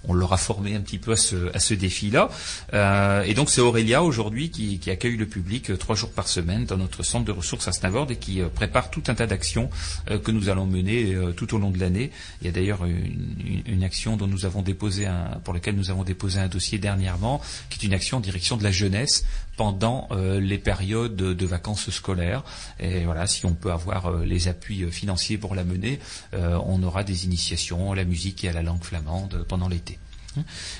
on, 0.04 0.14
l'aura 0.14 0.36
formé 0.36 0.74
un 0.74 0.80
petit 0.80 0.98
peu 0.98 1.12
à 1.12 1.16
ce, 1.16 1.54
à 1.54 1.58
ce 1.58 1.74
défi-là. 1.74 2.28
Euh, 2.72 3.22
et 3.22 3.34
donc 3.34 3.50
c'est 3.50 3.60
Aurélia 3.60 4.02
aujourd'hui 4.02 4.50
qui, 4.50 4.80
accueille 4.90 5.16
le 5.16 5.26
public 5.26 5.76
trois 5.78 5.96
jours 5.96 6.10
par 6.12 6.28
semaine 6.28 6.66
dans 6.66 6.76
notre 6.76 7.02
centre 7.02 7.24
de 7.24 7.32
ressources 7.32 7.68
à 7.68 7.72
Snavord 7.72 8.10
et 8.10 8.16
qui 8.16 8.40
prépare 8.54 8.90
tout 8.90 9.02
un 9.08 9.14
tas 9.14 9.26
d'actions 9.26 9.70
que 10.06 10.30
nous 10.30 10.50
allons 10.50 10.66
mener 10.66 11.16
tout 11.36 11.54
au 11.54 11.58
long 11.58 11.70
de 11.70 11.80
l'année. 11.80 12.10
Il 12.42 12.46
y 12.46 12.50
a 12.50 12.52
d'ailleurs 12.52 12.80
une 12.84 13.82
action 13.82 14.16
dont 14.16 14.26
nous 14.26 14.44
avons 14.44 14.60
déposé 14.62 15.06
un, 15.06 15.40
pour 15.42 15.54
laquelle 15.54 15.74
nous 15.74 15.90
avons 15.90 16.04
déposé 16.04 16.38
un 16.38 16.48
dossier 16.48 16.78
dernièrement, 16.78 17.40
qui 17.70 17.80
est 17.80 17.86
une 17.86 17.94
action 17.94 18.18
en 18.18 18.20
direction 18.20 18.56
de 18.56 18.62
la 18.62 18.70
jeunesse 18.70 19.24
pendant 19.56 20.08
euh, 20.10 20.40
les 20.40 20.58
périodes 20.58 21.16
de, 21.16 21.46
vacances 21.46 21.90
scolaires. 21.90 22.42
Et 22.80 23.04
voilà, 23.04 23.26
si 23.26 23.46
on 23.46 23.54
peut 23.54 23.70
avoir 23.72 24.06
euh, 24.06 24.24
les 24.24 24.48
appuis 24.48 24.82
euh, 24.82 24.90
financiers 24.90 25.38
pour 25.38 25.54
la 25.54 25.64
mener, 25.64 25.98
euh, 26.34 26.58
on 26.66 26.82
aura 26.82 27.04
des 27.04 27.24
initiations 27.24 27.92
à 27.92 27.96
la 27.96 28.04
musique 28.04 28.44
et 28.44 28.48
à 28.48 28.52
la 28.52 28.62
langue 28.62 28.82
flamande 28.82 29.44
pendant 29.48 29.68
l'été. 29.68 29.98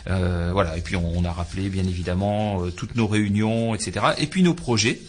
Euh, 0.08 0.50
voilà, 0.52 0.76
et 0.76 0.80
puis 0.80 0.96
on, 0.96 1.06
on 1.16 1.24
a 1.24 1.32
rappelé 1.32 1.68
bien 1.68 1.84
évidemment 1.84 2.68
toutes 2.76 2.96
nos 2.96 3.06
réunions, 3.06 3.74
etc. 3.74 4.06
Et 4.18 4.26
puis 4.26 4.42
nos 4.42 4.54
projets. 4.54 5.00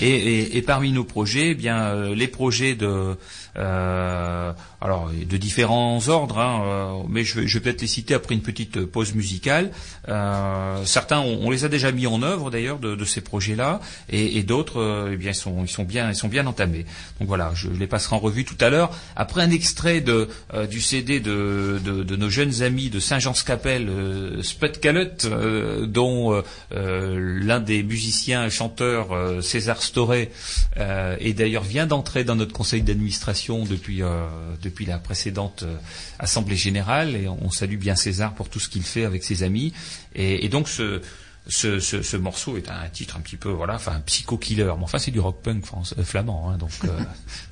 Et, 0.00 0.08
et- 0.08 0.56
et 0.56 0.62
parmi 0.62 0.90
nos 0.90 1.04
projets, 1.04 1.50
eh 1.50 1.54
bien 1.54 2.06
les 2.14 2.26
projets 2.26 2.74
de 2.74 3.16
alors 3.54 5.10
de 5.10 5.36
différents 5.36 6.08
ordres, 6.08 6.38
hein, 6.38 6.62
euh, 6.64 7.02
mais 7.08 7.24
je 7.24 7.40
vais, 7.40 7.60
peut-être 7.60 7.80
les 7.82 7.86
citer 7.86 8.14
après 8.14 8.34
une 8.34 8.42
petite 8.42 8.78
euh, 8.78 8.86
pause 8.86 9.14
musicale. 9.14 9.70
Euh, 10.08 10.84
certains, 10.84 11.20
on, 11.20 11.50
les 11.50 11.64
a 11.64 11.68
déjà 11.68 11.92
mis 11.92 12.06
en 12.06 12.22
œuvre 12.22 12.50
d'ailleurs 12.50 12.78
de, 12.78 13.04
ces 13.04 13.20
projets-là, 13.20 13.80
et, 14.08 14.42
d'autres, 14.42 14.80
euh, 14.80 15.10
eh 15.12 15.16
bien 15.16 15.30
ils 15.30 15.34
sont, 15.34 15.64
ils 15.64 15.70
sont 15.70 15.84
bien, 15.84 16.08
ils 16.10 16.16
sont 16.16 16.28
bien 16.28 16.46
entamés. 16.46 16.84
Donc 17.20 17.28
voilà, 17.28 17.52
je 17.54 17.68
les 17.68 17.86
passerai 17.86 18.16
en 18.16 18.18
revue 18.18 18.44
tout 18.44 18.56
à 18.60 18.70
l'heure. 18.70 18.90
Après 19.16 19.42
un 19.42 19.50
extrait 19.50 20.02
euh, 20.08 20.66
du 20.66 20.80
CD 20.80 21.20
de, 21.20 21.80
nos 22.16 22.30
jeunes 22.30 22.62
amis 22.62 22.90
de 22.90 23.00
Saint-Jean-Scapelle, 23.00 23.88
euh, 23.88 24.42
Spud 24.42 24.78
euh, 25.24 25.86
dont 25.86 26.32
euh, 26.32 26.42
euh, 26.72 27.40
l'un 27.42 27.60
des 27.60 27.82
musiciens 27.82 28.48
chanteurs, 28.48 29.12
euh, 29.12 29.40
César 29.40 29.82
Storé, 29.82 30.30
euh, 30.78 31.16
et 31.20 31.32
d'ailleurs 31.32 31.64
vient 31.64 31.86
d'entrer 31.86 32.24
dans 32.24 32.36
notre 32.36 32.52
conseil 32.52 32.82
d'administration 32.82 33.41
depuis, 33.50 34.02
euh, 34.02 34.26
depuis 34.62 34.86
la 34.86 34.98
précédente 34.98 35.62
euh, 35.62 35.76
assemblée 36.18 36.56
générale, 36.56 37.16
et 37.16 37.28
on 37.28 37.50
salue 37.50 37.76
bien 37.76 37.96
César 37.96 38.34
pour 38.34 38.48
tout 38.48 38.60
ce 38.60 38.68
qu'il 38.68 38.82
fait 38.82 39.04
avec 39.04 39.24
ses 39.24 39.42
amis. 39.42 39.72
Et, 40.14 40.48
donc 40.48 40.68
ce, 40.68 41.00
ce, 41.46 41.80
ce, 41.80 42.02
ce 42.02 42.16
morceau 42.16 42.56
est 42.56 42.70
un 42.70 42.88
titre 42.88 43.16
un 43.16 43.20
petit 43.20 43.36
peu, 43.36 43.50
voilà, 43.50 43.74
enfin, 43.74 44.00
psycho-killer. 44.06 44.74
Mais 44.76 44.84
enfin, 44.84 44.98
c'est 44.98 45.10
du 45.10 45.20
rock 45.20 45.42
punk 45.42 45.64
euh, 45.98 46.02
flamand, 46.02 46.50
hein, 46.50 46.58
donc. 46.58 46.72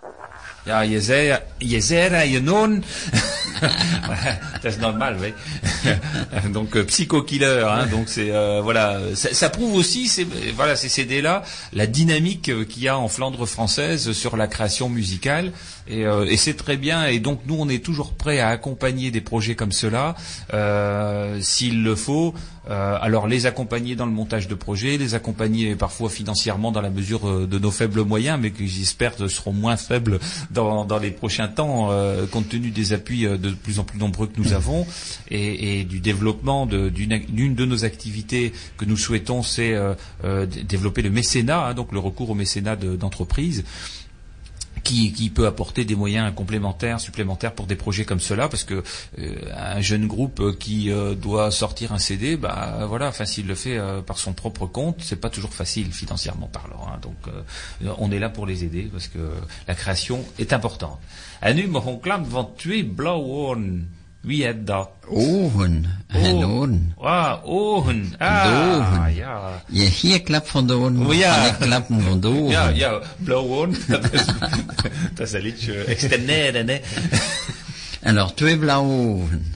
Ja, 0.65 0.83
je 0.83 0.99
zei, 0.99 1.37
je 1.59 1.79
zei 1.79 2.15
à 2.15 2.25
je 2.25 2.39
non. 2.39 2.81
c'est 4.61 4.79
normal, 4.79 5.17
oui. 5.21 5.33
donc 6.51 6.75
euh, 6.75 6.83
Psycho 6.85 7.21
Killer, 7.21 7.63
hein, 7.69 7.85
donc 7.85 8.09
c'est 8.09 8.31
euh, 8.31 8.61
voilà, 8.61 8.99
ça, 9.13 9.33
ça 9.33 9.49
prouve 9.49 9.75
aussi, 9.75 10.07
c'est 10.07 10.25
voilà, 10.55 10.75
ces 10.75 10.89
CD-là, 10.89 11.43
la 11.73 11.85
dynamique 11.85 12.49
euh, 12.49 12.65
qu'il 12.65 12.83
y 12.83 12.87
a 12.87 12.97
en 12.97 13.07
Flandre 13.07 13.45
française 13.45 14.11
sur 14.13 14.37
la 14.37 14.47
création 14.47 14.89
musicale, 14.89 15.51
et, 15.87 16.05
euh, 16.05 16.25
et 16.25 16.37
c'est 16.37 16.55
très 16.55 16.77
bien. 16.77 17.05
Et 17.07 17.19
donc 17.19 17.41
nous, 17.47 17.55
on 17.59 17.69
est 17.69 17.83
toujours 17.83 18.13
prêts 18.13 18.39
à 18.39 18.49
accompagner 18.49 19.11
des 19.11 19.21
projets 19.21 19.55
comme 19.55 19.71
cela, 19.71 20.15
euh, 20.53 21.39
s'il 21.41 21.83
le 21.83 21.95
faut. 21.95 22.33
Euh, 22.67 22.97
alors 22.99 23.27
les 23.27 23.45
accompagner 23.45 23.95
dans 23.95 24.07
le 24.07 24.11
montage 24.11 24.47
de 24.47 24.55
projets, 24.55 24.97
les 24.97 25.13
accompagner 25.13 25.75
parfois 25.75 26.09
financièrement 26.09 26.71
dans 26.71 26.81
la 26.81 26.89
mesure 26.89 27.27
euh, 27.29 27.45
de 27.45 27.59
nos 27.59 27.69
faibles 27.69 28.01
moyens, 28.03 28.39
mais 28.41 28.49
qui 28.49 28.67
j'espère 28.67 29.13
seront 29.29 29.53
moins 29.53 29.77
faibles 29.77 30.19
dans, 30.49 30.83
dans 30.83 30.97
les 30.97 31.11
prochains 31.11 31.47
temps, 31.47 31.89
euh, 31.91 32.25
compte 32.25 32.49
tenu 32.49 32.71
des 32.71 32.91
appuis 32.91 33.27
euh, 33.27 33.37
de 33.37 33.51
plus 33.51 33.77
en 33.77 33.83
plus 33.83 33.99
nombreux 33.99 34.25
que 34.25 34.41
nous 34.41 34.53
avons 34.53 34.87
et, 35.29 35.79
et 35.79 35.83
du 35.83 35.99
développement 35.99 36.65
de- 36.65 36.89
d'une 36.89 37.19
d'une 37.29 37.53
de 37.53 37.65
nos 37.65 37.85
activités 37.85 38.51
que 38.77 38.85
nous 38.85 38.97
souhaitons, 38.97 39.43
c'est 39.43 39.75
euh, 39.75 39.93
euh, 40.23 40.47
développer 40.47 41.03
le 41.03 41.11
mécénat, 41.11 41.67
hein, 41.67 41.73
donc 41.75 41.91
le 41.91 41.99
recours 41.99 42.31
au 42.31 42.35
mécénat 42.35 42.75
de- 42.75 42.95
d'entreprise 42.95 43.63
qui, 44.85 45.11
qui 45.11 45.29
peut 45.29 45.47
apporter 45.47 45.83
des 45.83 45.95
moyens 45.95 46.31
complémentaires, 46.33 47.01
supplémentaires 47.01 47.53
pour 47.53 47.65
des 47.65 47.75
projets 47.75 48.05
comme 48.05 48.21
cela, 48.21 48.47
parce 48.47 48.63
que 48.63 48.83
euh, 49.19 49.35
un 49.57 49.81
jeune 49.81 50.07
groupe 50.07 50.57
qui 50.59 50.91
euh, 50.91 51.15
doit 51.15 51.51
sortir 51.51 51.91
un 51.91 51.99
CD, 51.99 52.37
bah 52.37 52.85
voilà, 52.87 53.09
enfin 53.09 53.25
s'il 53.25 53.47
le 53.47 53.55
fait 53.55 53.77
euh, 53.77 54.01
par 54.01 54.17
son 54.19 54.31
propre 54.33 54.67
compte, 54.67 54.97
c'est 55.01 55.19
pas 55.19 55.29
toujours 55.31 55.53
facile 55.53 55.91
financièrement 55.91 56.47
parlant. 56.47 56.87
hein. 56.87 56.99
donc 57.01 57.15
euh, 57.27 57.91
on 57.97 58.11
est 58.11 58.19
là 58.19 58.29
pour 58.29 58.45
les 58.45 58.63
aider 58.63 58.83
parce 58.91 59.07
que 59.07 59.19
la 59.67 59.75
création 59.75 60.23
est 60.39 60.53
importante. 60.53 60.85
En. 60.85 60.99
Wie 64.25 64.45
het 64.45 64.67
dat? 64.67 64.89
Ogen 65.07 65.85
en 66.07 66.33
Oh. 66.35 66.49
oren. 66.55 66.93
Ah, 66.97 67.45
ogen. 67.45 68.13
Ah, 68.17 68.43
Dogen. 68.43 69.15
ja. 69.15 69.63
Je 69.69 69.83
hier 69.83 70.21
klap 70.21 70.47
van 70.47 70.67
de 70.67 70.73
oren, 70.77 71.05
Oh, 71.05 71.13
ja. 71.13 71.43
en 71.43 71.49
ik 71.53 71.59
klappen 71.59 72.01
van 72.01 72.19
de 72.19 72.27
ogen. 72.27 72.49
Ja, 72.51 72.67
ja, 72.69 73.01
blauwe 73.23 73.49
oren. 73.49 73.75
Dat 73.87 74.13
is, 74.13 74.25
dat 75.15 75.27
is 75.27 75.33
een 75.33 75.41
liedje 75.41 75.73
externeren, 75.83 76.67
hè. 76.69 76.81
Alors, 78.03 78.31
twee 78.33 78.57
blauwe 78.57 78.93
ogen. 79.07 79.53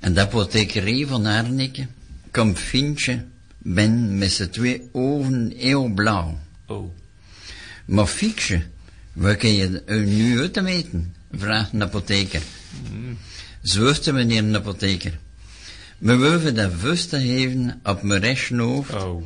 En 0.00 0.14
de 0.14 0.20
apothekerie 0.20 1.06
van 1.06 1.26
Arnike 1.26 1.86
komt 2.30 2.58
Fintje 2.58 3.24
ben 3.58 4.18
met 4.18 4.32
zijn 4.32 4.50
twee 4.50 4.88
ogen 4.92 5.52
heel 5.56 5.88
blauw. 5.88 6.38
Oh. 6.66 6.90
Maar 7.84 8.06
Fietje, 8.06 8.62
waar 9.12 9.36
kun 9.36 9.52
je 9.54 9.82
nu 10.06 10.40
uit 10.40 10.52
te 10.52 10.62
weten? 10.62 11.14
Vraagt 11.32 11.72
een 11.72 11.82
apotheker. 11.82 12.42
Zwoegte 13.62 14.12
meneer 14.12 14.38
een 14.38 14.56
apotheker. 14.56 15.18
We 15.98 16.16
willen 16.16 16.54
dat 16.54 16.72
vast 16.78 17.08
te 17.08 17.20
geven 17.20 17.80
op 17.84 18.02
mijn 18.02 18.20
rechtshoofd. 18.20 18.94
Oh. 18.94 19.22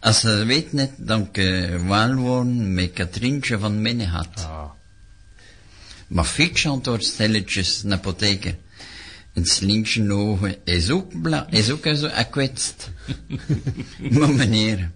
Als 0.00 0.20
ze 0.20 0.44
weet 0.44 0.72
net, 0.72 0.90
dan 0.96 1.28
ik 1.32 1.36
wel 1.86 2.14
worden 2.14 2.74
met 2.74 2.92
Katrientje 2.92 3.58
van 3.58 3.82
Minne 3.82 4.06
had. 4.06 4.28
Ah. 4.36 4.70
Maar 6.06 6.24
Fietje 6.24 6.68
antwoordt 6.68 7.04
stilletjes 7.04 7.82
een 7.82 7.92
apotheker. 7.92 8.56
Een 9.32 9.46
slinkje 9.46 10.12
ogen 10.12 10.56
is 10.64 10.90
ook, 10.90 11.22
bla, 11.22 11.46
is 11.50 11.70
ook 11.70 11.84
zo 11.84 12.08
gekwetst. 12.12 12.90
maar 14.18 14.34
meneer, 14.34 14.90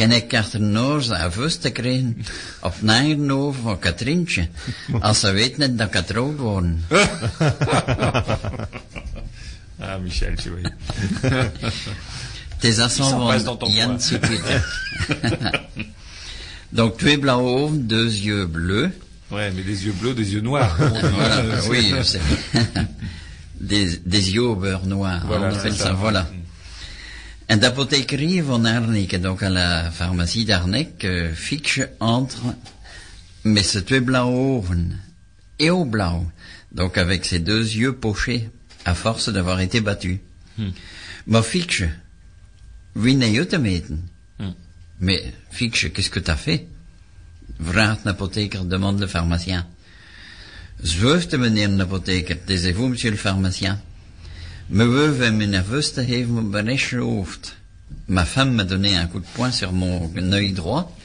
ken 0.00 0.12
ik 0.12 0.34
achter 0.34 0.60
noos 0.60 1.10
aan 1.10 1.32
vast 1.32 1.60
te 1.60 1.70
krijgen? 1.70 2.16
Op 2.60 2.74
Nijrnoven 2.80 3.62
van 3.62 3.78
Katrientje, 3.78 4.48
als 5.00 5.20
ze 5.20 5.30
weet 5.32 5.56
net 5.56 5.78
dat 5.78 5.86
ik 5.86 5.94
getrouwd 5.96 6.36
worden. 6.38 6.80
Ah, 9.82 10.00
Michel, 10.02 10.34
tu 10.34 10.50
vois. 10.50 10.72
Het 12.54 12.64
is 12.64 12.76
dat 12.76 12.92
van 12.92 13.58
coin. 13.58 14.00
Sipieter. 14.00 14.64
Donc 16.78 16.98
twee 16.98 17.18
blauwe 17.18 17.48
ogen, 17.48 17.86
deux 17.86 18.18
yeux 18.20 18.50
bleus. 18.50 18.90
Ouais, 19.28 19.50
mais 19.54 19.64
des 19.64 19.84
yeux 19.84 19.94
bleus, 20.00 20.14
des 20.14 20.32
yeux 20.32 20.42
noirs. 20.42 20.76
Voilà, 20.76 21.42
oui, 21.68 21.94
c'est 22.02 22.20
des, 23.54 24.00
des 24.04 24.30
yeux 24.30 24.48
au 24.48 24.56
beurre 24.56 24.86
noir. 24.86 25.22
Voilà, 25.26 25.46
on 25.46 25.54
appelle 25.56 25.72
c'est 25.72 25.78
ça, 25.78 25.84
ça. 25.84 25.92
voilà. 25.92 26.26
En 27.50 27.58
d'apothekerie 27.58 28.44
van 28.46 28.64
Arnik, 28.64 29.16
donc 29.20 29.42
à 29.42 29.50
la 29.50 29.90
pharmacie 29.90 30.44
d'Arnek, 30.44 31.04
euh, 31.04 31.34
fixe 31.34 31.80
entre 31.98 32.54
ses 33.44 33.82
twee 33.82 33.98
blauwe 33.98 34.58
ogen 34.58 34.96
et 35.58 35.68
au 35.68 35.84
blanc, 35.84 36.30
donc 36.70 36.96
avec 36.96 37.24
ses 37.24 37.40
deux 37.40 37.74
yeux 37.74 37.96
pochés, 37.96 38.48
à 38.84 38.94
force 38.94 39.30
d'avoir 39.30 39.58
été 39.60 39.80
battu. 39.80 40.20
Maar 41.26 41.44
fixe, 41.44 41.88
wie 42.94 43.18
je 43.34 43.42
te 43.42 43.56
meten? 43.56 44.08
Hmm. 44.38 44.54
Mais 45.00 45.34
fixe, 45.50 45.90
qu'est-ce 45.92 46.10
que 46.10 46.20
t'as 46.20 46.36
fait? 46.36 46.68
Vraagt 47.58 48.04
een 48.04 48.10
apotheker, 48.10 48.64
demande 48.64 49.00
le 49.00 49.08
pharmacien. 49.08 49.66
Zweuft 50.82 51.36
meneer 51.36 51.68
een 51.68 51.80
apotheker, 51.80 52.38
taisez-vous, 52.44 52.88
monsieur 52.88 53.10
le 53.10 53.16
pharmacien? 53.16 53.80
Me 54.72 54.84
veuve 54.84 55.22
est 55.22 55.46
nerveuse 55.46 55.92
te 55.92 56.04
geven 56.04 56.38
op 56.38 56.50
mijn 56.50 56.66
rechtshoofd. 56.66 57.56
Ma 58.06 58.24
femme 58.24 58.54
m'a 58.54 58.64
donné 58.64 58.94
un 58.94 59.08
coup 59.08 59.18
de 59.18 59.26
poing 59.32 59.52
sur 59.52 59.72
mon 59.72 60.08
œil 60.32 60.52
droit. 60.52 60.96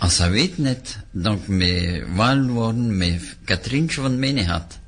En 0.00 0.30
weet 0.30 0.58
net, 0.58 0.98
donc 1.12 1.48
mes 1.48 2.02
walwoorden, 2.14 2.92
mes 2.92 3.20
Catherine 3.46 3.88
van 3.88 4.18
Menehat. 4.18 4.78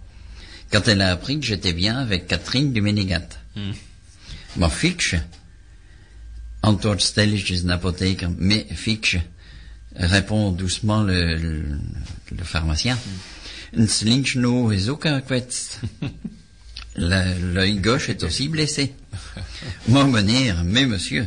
Quand 0.70 0.86
elle 0.88 1.00
a 1.00 1.12
appris 1.12 1.38
que 1.38 1.46
j'étais 1.46 1.72
bien 1.72 1.96
avec 1.96 2.26
Catherine 2.26 2.72
du 2.72 2.82
Ménégat. 2.82 3.38
Maar 4.56 4.70
fixe, 4.70 5.16
antwoord 6.60 7.02
stilletjes 7.02 7.62
een 7.62 7.70
apotheker, 7.70 8.30
mais 8.38 8.66
fixe, 8.74 9.20
répond 9.94 10.52
doucement 10.52 11.02
le, 11.02 11.36
le, 11.36 11.78
le 12.30 12.44
pharmacien. 12.44 12.98
Een 13.72 13.88
slinkje 13.88 14.74
is 14.74 14.88
ook 14.88 15.02
gekwetst. 15.02 15.80
L'œil 16.96 17.76
gauche 17.78 18.08
est 18.08 18.22
aussi 18.22 18.48
blessé. 18.48 18.94
Mon 19.88 20.04
meneer, 20.10 20.62
mais 20.64 20.86
monsieur, 20.86 21.26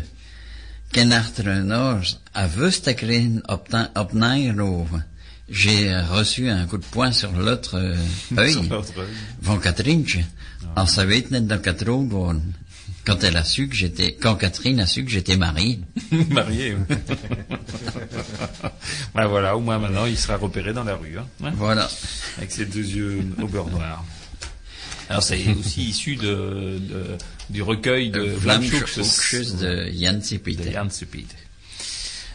te 2.82 2.94
krijgen 2.94 3.42
op, 3.48 3.70
ta- 3.70 3.92
op 3.96 4.14
Nijrove. 4.14 5.04
J'ai 5.52 5.96
reçu 6.10 6.50
un 6.50 6.66
coup 6.68 6.78
de 6.78 6.86
poing 6.92 7.12
sur 7.12 7.32
l'autre 7.32 7.76
euh, 7.78 7.96
œil 8.38 8.54
œil. 8.54 9.08
van 9.42 9.58
Katrientje. 9.60 10.24
En 10.76 10.86
worden. 12.10 12.54
Quand 13.06 13.24
elle 13.24 13.38
a 13.38 13.44
su 13.44 13.68
que 13.68 13.76
j'étais, 13.76 14.14
quand 14.22 14.36
Catherine 14.36 14.80
a 14.80 14.86
su 14.86 15.04
que 15.04 15.10
j'étais 15.10 15.38
marié. 15.38 15.80
Marié. 16.30 16.76
oui. 16.76 16.96
Ouais, 19.16 19.26
voilà, 19.28 19.56
au 19.56 19.60
moins 19.62 19.80
maintenant, 19.80 20.06
il 20.06 20.18
sera 20.18 20.36
repéré 20.38 20.74
dans 20.74 20.84
la 20.84 20.96
rue. 20.96 21.18
Hein. 21.18 21.52
Voilà. 21.56 21.90
avec 22.38 22.52
ses 22.52 22.66
deux 22.66 22.86
yeux 22.86 23.24
au 23.42 23.48
beurre 23.48 23.70
noir. 23.70 24.04
Alors 25.10 25.24
c'est 25.24 25.40
aussi 25.60 25.90
issu 25.90 26.16
de, 26.16 26.78
de- 26.80 27.18
du 27.50 27.62
recueil 27.64 28.12
de 28.12 28.22
Hoekjes 29.02 29.56
de 29.58 30.72
Jan 30.72 30.90
Suppiet. 30.90 31.26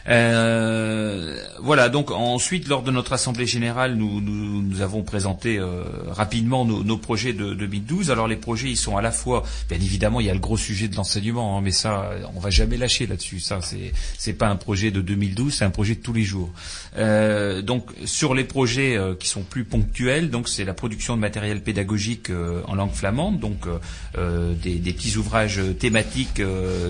Euh, 0.07 1.37
voilà, 1.59 1.89
donc 1.89 2.11
ensuite, 2.11 2.67
lors 2.67 2.83
de 2.83 2.91
notre 2.91 3.13
assemblée 3.13 3.47
générale, 3.47 3.95
nous, 3.95 4.21
nous, 4.21 4.61
nous 4.61 4.81
avons 4.81 5.03
présenté 5.03 5.57
euh, 5.57 5.83
rapidement 6.09 6.63
nos, 6.65 6.83
nos 6.83 6.97
projets 6.97 7.33
de 7.33 7.53
2012. 7.53 8.11
Alors 8.11 8.27
les 8.27 8.35
projets, 8.35 8.69
ils 8.69 8.77
sont 8.77 8.97
à 8.97 9.01
la 9.01 9.11
fois, 9.11 9.43
bien 9.69 9.79
évidemment, 9.79 10.19
il 10.19 10.27
y 10.27 10.29
a 10.29 10.33
le 10.33 10.39
gros 10.39 10.57
sujet 10.57 10.87
de 10.87 10.95
l'enseignement, 10.95 11.57
hein, 11.57 11.61
mais 11.63 11.71
ça, 11.71 12.11
on 12.35 12.39
va 12.39 12.49
jamais 12.49 12.77
lâcher 12.77 13.07
là-dessus. 13.07 13.39
Ça, 13.39 13.59
c'est 14.17 14.33
pas 14.33 14.47
un 14.47 14.55
projet 14.55 14.91
de 14.91 15.01
2012, 15.01 15.53
c'est 15.53 15.65
un 15.65 15.69
projet 15.69 15.95
de 15.95 16.01
tous 16.01 16.13
les 16.13 16.23
jours. 16.23 16.51
Euh, 16.97 17.61
donc 17.61 17.89
sur 18.05 18.33
les 18.33 18.43
projets 18.43 18.95
euh, 18.95 19.15
qui 19.15 19.27
sont 19.27 19.41
plus 19.41 19.65
ponctuels, 19.65 20.29
donc 20.29 20.47
c'est 20.47 20.63
la 20.63 20.73
production 20.73 21.15
de 21.15 21.21
matériel 21.21 21.61
pédagogique 21.61 22.29
euh, 22.29 22.61
en 22.67 22.75
langue 22.75 22.93
flamande, 22.93 23.39
donc 23.39 23.67
des, 24.63 24.75
des 24.75 24.93
petits 24.93 25.17
ouvrages 25.17 25.61
thématiques 25.79 26.41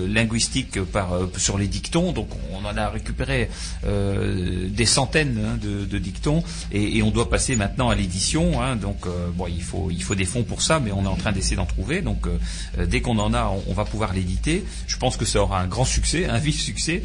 linguistiques 0.06 0.82
par 0.84 1.10
sur 1.36 1.58
les 1.58 1.66
dictons. 1.66 2.12
Donc 2.12 2.28
on 2.52 2.64
en 2.64 2.76
a 2.76 2.88
récupéré 3.06 3.48
euh, 3.84 4.68
des 4.68 4.86
centaines 4.86 5.38
hein, 5.38 5.58
de, 5.62 5.98
dictons 5.98 6.42
et, 6.72 7.02
on 7.02 7.10
doit 7.10 7.30
passer 7.30 7.56
maintenant 7.56 7.88
à 7.88 7.94
l'édition. 7.94 8.60
hein. 8.60 8.76
donc 8.76 9.06
euh, 9.06 9.28
bon, 9.32 9.46
il 9.46 9.62
faut 9.62 9.90
il 9.90 10.02
faut 10.02 10.14
des 10.14 10.24
fonds 10.24 10.42
pour 10.42 10.60
ça, 10.60 10.80
mais 10.80 10.92
on 10.92 11.04
est 11.04 11.08
en 11.08 11.16
train 11.16 11.32
d'essayer 11.32 11.56
d'en 11.56 11.66
trouver. 11.66 12.02
Donc 12.02 12.26
euh, 12.26 12.86
dès 12.86 13.00
qu'on 13.00 13.18
en 13.18 13.32
a, 13.32 13.52
on 13.66 13.72
va 13.72 13.84
pouvoir 13.84 14.12
l'éditer. 14.12 14.64
Je 14.86 14.96
pense 14.96 15.16
que 15.16 15.24
ça 15.24 15.40
aura 15.40 15.60
un 15.60 15.66
grand 15.66 15.84
succès, 15.84 16.26
un 16.26 16.38
vif 16.38 16.60
succès. 16.60 17.02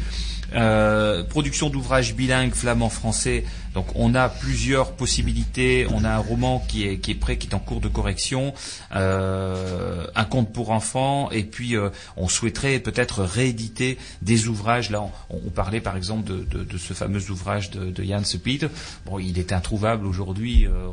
Euh, 0.54 1.22
production 1.24 1.70
d'ouvrages 1.70 2.14
bilingues 2.14 2.52
flamand-français. 2.54 3.44
Donc 3.74 3.86
on 3.94 4.14
a 4.14 4.28
plusieurs 4.28 4.92
possibilités. 4.92 5.86
On 5.90 6.04
a 6.04 6.10
un 6.10 6.18
roman 6.18 6.62
qui 6.68 6.86
est, 6.86 6.98
qui 6.98 7.10
est 7.12 7.14
prêt, 7.14 7.38
qui 7.38 7.48
est 7.48 7.54
en 7.54 7.58
cours 7.58 7.80
de 7.80 7.88
correction, 7.88 8.52
euh, 8.94 10.06
un 10.14 10.24
conte 10.24 10.52
pour 10.52 10.70
enfants, 10.70 11.30
et 11.30 11.42
puis 11.44 11.76
euh, 11.76 11.88
on 12.16 12.28
souhaiterait 12.28 12.78
peut-être 12.80 13.22
rééditer 13.22 13.96
des 14.20 14.48
ouvrages. 14.48 14.90
Là, 14.90 15.02
on, 15.30 15.36
on 15.46 15.50
parlait 15.50 15.80
par 15.80 15.96
exemple 15.96 16.24
de, 16.30 16.44
de- 16.44 16.64
de 16.64 16.78
ce 16.78 16.92
fameux 16.92 17.30
ouvrage 17.30 17.70
de, 17.70 17.90
de 17.90 18.02
Jan 18.04 18.24
Sepieter. 18.24 18.68
Bon, 19.06 19.18
il 19.18 19.38
est 19.38 19.52
introuvable 19.52 20.06
aujourd'hui. 20.06 20.66
euh, 20.66 20.88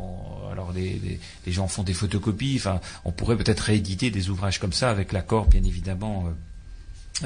alors 0.52 0.72
les, 0.74 1.00
les- 1.04 1.20
les 1.46 1.52
gens 1.52 1.68
font 1.68 1.84
des 1.84 1.94
photocopies. 1.94 2.56
Enfin, 2.58 2.80
on 3.06 3.12
pourrait 3.12 3.36
peut-être 3.38 3.60
rééditer 3.62 4.10
des 4.12 4.30
ouvrages 4.30 4.60
comme 4.60 4.74
ça 4.74 4.90
avec 4.90 5.12
l'accord, 5.12 5.48
bien 5.48 5.64
évidemment. 5.64 6.26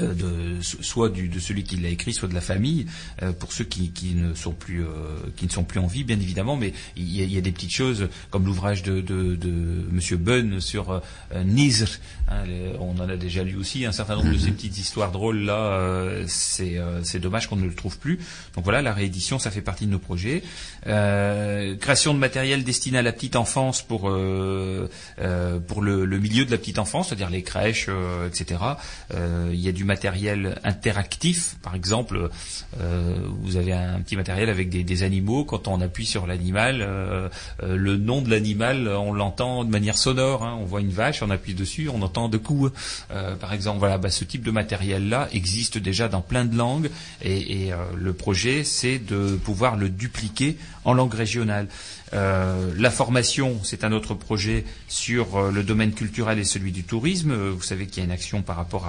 Euh, 0.00 0.14
de, 0.14 0.62
so- 0.62 0.82
soit 0.82 1.08
du, 1.08 1.28
de 1.28 1.38
celui 1.38 1.64
qui 1.64 1.76
l'a 1.76 1.88
écrit, 1.88 2.12
soit 2.12 2.28
de 2.28 2.34
la 2.34 2.40
famille, 2.40 2.86
euh, 3.22 3.32
pour 3.32 3.52
ceux 3.52 3.64
qui, 3.64 3.90
qui 3.90 4.14
ne 4.14 4.34
sont 4.34 4.52
plus 4.52 4.82
euh, 4.84 4.88
qui 5.36 5.46
ne 5.46 5.50
sont 5.50 5.64
plus 5.64 5.80
en 5.80 5.86
vie, 5.86 6.04
bien 6.04 6.18
évidemment. 6.20 6.56
Mais 6.56 6.72
il 6.96 7.14
y 7.14 7.20
a, 7.20 7.24
il 7.24 7.32
y 7.32 7.38
a 7.38 7.40
des 7.40 7.52
petites 7.52 7.72
choses 7.72 8.08
comme 8.30 8.46
l'ouvrage 8.46 8.82
de, 8.82 9.00
de, 9.00 9.34
de 9.36 9.52
Monsieur 9.90 10.16
Bunn 10.16 10.60
sur 10.60 10.90
euh, 10.90 11.44
Nizr. 11.44 11.88
hein, 12.28 12.44
les- 12.46 12.72
on 12.80 12.92
en 13.00 13.08
a 13.08 13.16
déjà 13.16 13.42
lu 13.44 13.56
aussi 13.56 13.84
un 13.86 13.92
certain 13.92 14.16
nombre 14.16 14.32
de 14.32 14.38
ces 14.38 14.50
petites 14.50 14.78
histoires 14.78 15.12
drôles 15.12 15.40
là. 15.44 15.56
euh, 15.58 16.24
c'est 16.26 16.78
euh, 16.78 17.02
c'est 17.04 17.20
dommage 17.20 17.48
qu'on 17.48 17.56
ne 17.56 17.66
le 17.66 17.74
trouve 17.74 17.98
plus. 17.98 18.18
Donc 18.54 18.64
voilà, 18.64 18.82
la 18.82 18.92
réédition, 18.92 19.38
ça 19.38 19.50
fait 19.50 19.60
partie 19.62 19.86
de 19.86 19.90
nos 19.92 19.98
projets. 19.98 20.42
Euh, 20.86 21.76
création 21.76 22.14
de 22.14 22.18
matériel 22.18 22.64
destiné 22.64 22.98
à 22.98 23.02
la 23.02 23.12
petite 23.12 23.36
enfance 23.36 23.82
pour 23.82 24.08
euh, 24.08 24.88
euh, 25.20 25.58
pour 25.60 25.82
le, 25.82 26.04
le 26.04 26.18
milieu 26.18 26.44
de 26.44 26.50
la 26.50 26.58
petite 26.58 26.78
enfance, 26.78 27.08
c'est-à-dire 27.08 27.30
les 27.30 27.42
crèches, 27.42 27.86
euh, 27.88 28.28
etc. 28.28 28.60
Euh, 29.14 29.50
il 29.52 29.60
y 29.60 29.68
a 29.68 29.72
du 29.72 29.83
matériel 29.84 30.58
interactif, 30.64 31.56
par 31.62 31.74
exemple, 31.74 32.28
euh, 32.80 33.16
vous 33.42 33.56
avez 33.56 33.72
un 33.72 34.00
petit 34.00 34.16
matériel 34.16 34.48
avec 34.48 34.68
des, 34.68 34.82
des 34.84 35.02
animaux. 35.02 35.44
Quand 35.44 35.68
on 35.68 35.80
appuie 35.80 36.06
sur 36.06 36.26
l'animal, 36.26 36.80
euh, 36.82 37.28
euh, 37.62 37.76
le 37.76 37.96
nom 37.96 38.20
de 38.22 38.30
l'animal, 38.30 38.88
on 38.88 39.12
l'entend 39.12 39.64
de 39.64 39.70
manière 39.70 39.96
sonore. 39.96 40.44
hein. 40.44 40.58
On 40.60 40.64
voit 40.64 40.80
une 40.80 40.90
vache, 40.90 41.22
on 41.22 41.30
appuie 41.30 41.54
dessus, 41.54 41.88
on 41.92 42.02
entend 42.02 42.28
de 42.28 42.38
coups. 42.38 42.72
Euh, 43.10 43.36
par 43.36 43.52
exemple, 43.52 43.78
voilà, 43.78 43.98
bah, 43.98 44.10
ce 44.10 44.24
type 44.24 44.42
de 44.42 44.50
matériel-là 44.50 45.28
existe 45.32 45.78
déjà 45.78 46.08
dans 46.08 46.20
plein 46.22 46.44
de 46.44 46.56
langues, 46.56 46.90
et, 47.22 47.66
et, 47.66 47.72
euh, 47.72 47.76
le 47.96 48.12
projet, 48.12 48.64
c'est 48.64 48.98
de 48.98 49.36
pouvoir 49.36 49.76
le 49.76 49.88
dupliquer 49.88 50.56
en 50.84 50.92
langue 50.94 51.14
régionale. 51.14 51.68
Euh, 52.14 52.72
la 52.76 52.90
formation, 52.90 53.60
c'est 53.64 53.84
un 53.84 53.92
autre 53.92 54.14
projet 54.14 54.64
sur 54.88 55.36
euh, 55.36 55.50
le 55.50 55.62
domaine 55.62 55.92
culturel 55.92 56.38
et 56.38 56.44
celui 56.44 56.70
du 56.70 56.84
tourisme. 56.84 57.32
Euh, 57.32 57.50
Vous 57.50 57.62
savez 57.62 57.86
qu'il 57.86 57.98
y 57.98 58.00
a 58.02 58.04
une 58.04 58.12
action 58.12 58.42
par 58.42 58.56
rapport 58.56 58.86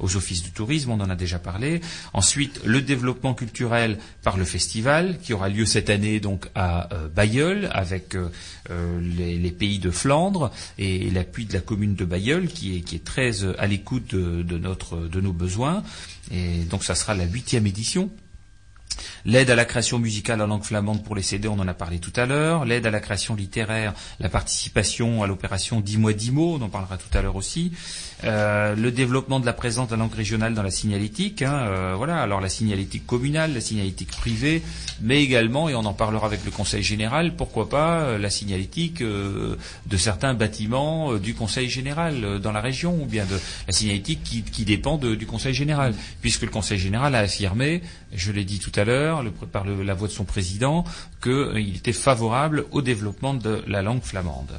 aux 0.00 0.16
offices 0.16 0.42
du 0.42 0.50
tourisme, 0.50 0.90
on 0.90 1.00
en 1.00 1.10
a 1.10 1.14
déjà 1.14 1.38
parlé. 1.38 1.80
Ensuite, 2.12 2.60
le 2.64 2.82
développement 2.82 3.34
culturel 3.34 3.98
par 4.22 4.36
le 4.36 4.44
festival 4.44 5.18
qui 5.22 5.32
aura 5.32 5.48
lieu 5.48 5.64
cette 5.64 5.90
année 5.90 6.20
donc 6.20 6.48
à 6.54 6.88
Bayeul 7.14 7.68
avec 7.72 8.16
les, 8.68 9.50
pays 9.50 9.78
de 9.78 9.90
Flandre 9.90 10.50
et, 10.78 11.10
l'appui 11.10 11.46
de 11.46 11.52
la 11.52 11.60
commune 11.60 11.94
de 11.94 12.04
Bayeul 12.04 12.48
qui 12.48 12.76
est, 12.76 13.04
très 13.04 13.44
à 13.58 13.66
l'écoute 13.66 14.14
de, 14.14 14.42
de 14.42 15.20
nos 15.20 15.32
besoins. 15.32 15.82
Et 16.30 16.64
donc 16.64 16.84
ça 16.84 16.94
sera 16.94 17.14
la 17.14 17.24
huitième 17.24 17.66
édition. 17.66 18.10
L'aide 19.24 19.50
à 19.50 19.54
la 19.54 19.64
création 19.64 19.98
musicale 19.98 20.40
en 20.40 20.46
langue 20.46 20.64
flamande 20.64 21.02
pour 21.04 21.14
les 21.14 21.22
CD, 21.22 21.48
on 21.48 21.58
en 21.58 21.68
a 21.68 21.74
parlé 21.74 21.98
tout 21.98 22.12
à 22.16 22.26
l'heure. 22.26 22.64
L'aide 22.64 22.86
à 22.86 22.90
la 22.90 23.00
création 23.00 23.34
littéraire, 23.34 23.92
la 24.18 24.28
participation 24.28 25.22
à 25.22 25.26
l'opération 25.26 25.80
10 25.80 25.98
mois 25.98 26.12
10 26.12 26.30
mots, 26.32 26.58
on 26.60 26.62
en 26.62 26.68
parlera 26.68 26.96
tout 26.96 27.16
à 27.16 27.22
l'heure 27.22 27.36
aussi. 27.36 27.72
Euh, 28.24 28.74
le 28.74 28.90
développement 28.90 29.40
de 29.40 29.46
la 29.46 29.52
présence 29.52 29.88
de 29.88 29.94
la 29.94 29.98
langue 29.98 30.14
régionale 30.14 30.54
dans 30.54 30.62
la 30.62 30.70
signalétique. 30.70 31.42
hein, 31.42 31.54
euh, 31.54 31.94
voilà, 31.96 32.20
alors 32.20 32.40
la 32.40 32.48
signalétique 32.48 33.06
communale, 33.06 33.54
la 33.54 33.60
signalétique 33.60 34.10
privée, 34.10 34.62
mais 35.00 35.22
également, 35.22 35.68
et 35.68 35.74
on 35.74 35.84
en 35.84 35.94
parlera 35.94 36.26
avec 36.26 36.44
le 36.44 36.50
Conseil 36.50 36.82
général, 36.82 37.34
pourquoi 37.34 37.68
pas 37.68 38.00
euh, 38.00 38.18
la 38.18 38.30
signalétique 38.30 39.02
de 39.02 39.96
certains 39.96 40.34
bâtiments 40.34 41.14
du 41.14 41.34
Conseil 41.34 41.68
général 41.68 42.40
dans 42.40 42.52
la 42.52 42.60
région, 42.60 43.00
ou 43.00 43.06
bien 43.06 43.24
de 43.24 43.38
la 43.66 43.72
signalétique 43.72 44.22
qui, 44.22 44.64
dépend 44.64 44.96
du 44.96 45.26
Conseil 45.26 45.54
général, 45.54 45.94
puisque 46.20 46.42
le 46.42 46.48
Conseil 46.48 46.78
général 46.78 47.14
a 47.14 47.20
affirmé, 47.20 47.82
je 48.12 48.32
l'ai 48.32 48.44
dit 48.44 48.58
tout 48.58 48.72
à 48.76 48.84
l'heure, 48.84 49.09
par 49.52 49.64
la 49.64 49.94
voix 49.94 50.08
de 50.08 50.12
son 50.12 50.24
président, 50.24 50.84
qu'il 51.22 51.76
était 51.76 51.92
favorable 51.92 52.66
au 52.70 52.82
développement 52.82 53.34
de 53.34 53.62
la 53.66 53.82
langue 53.82 54.02
flamande. 54.02 54.52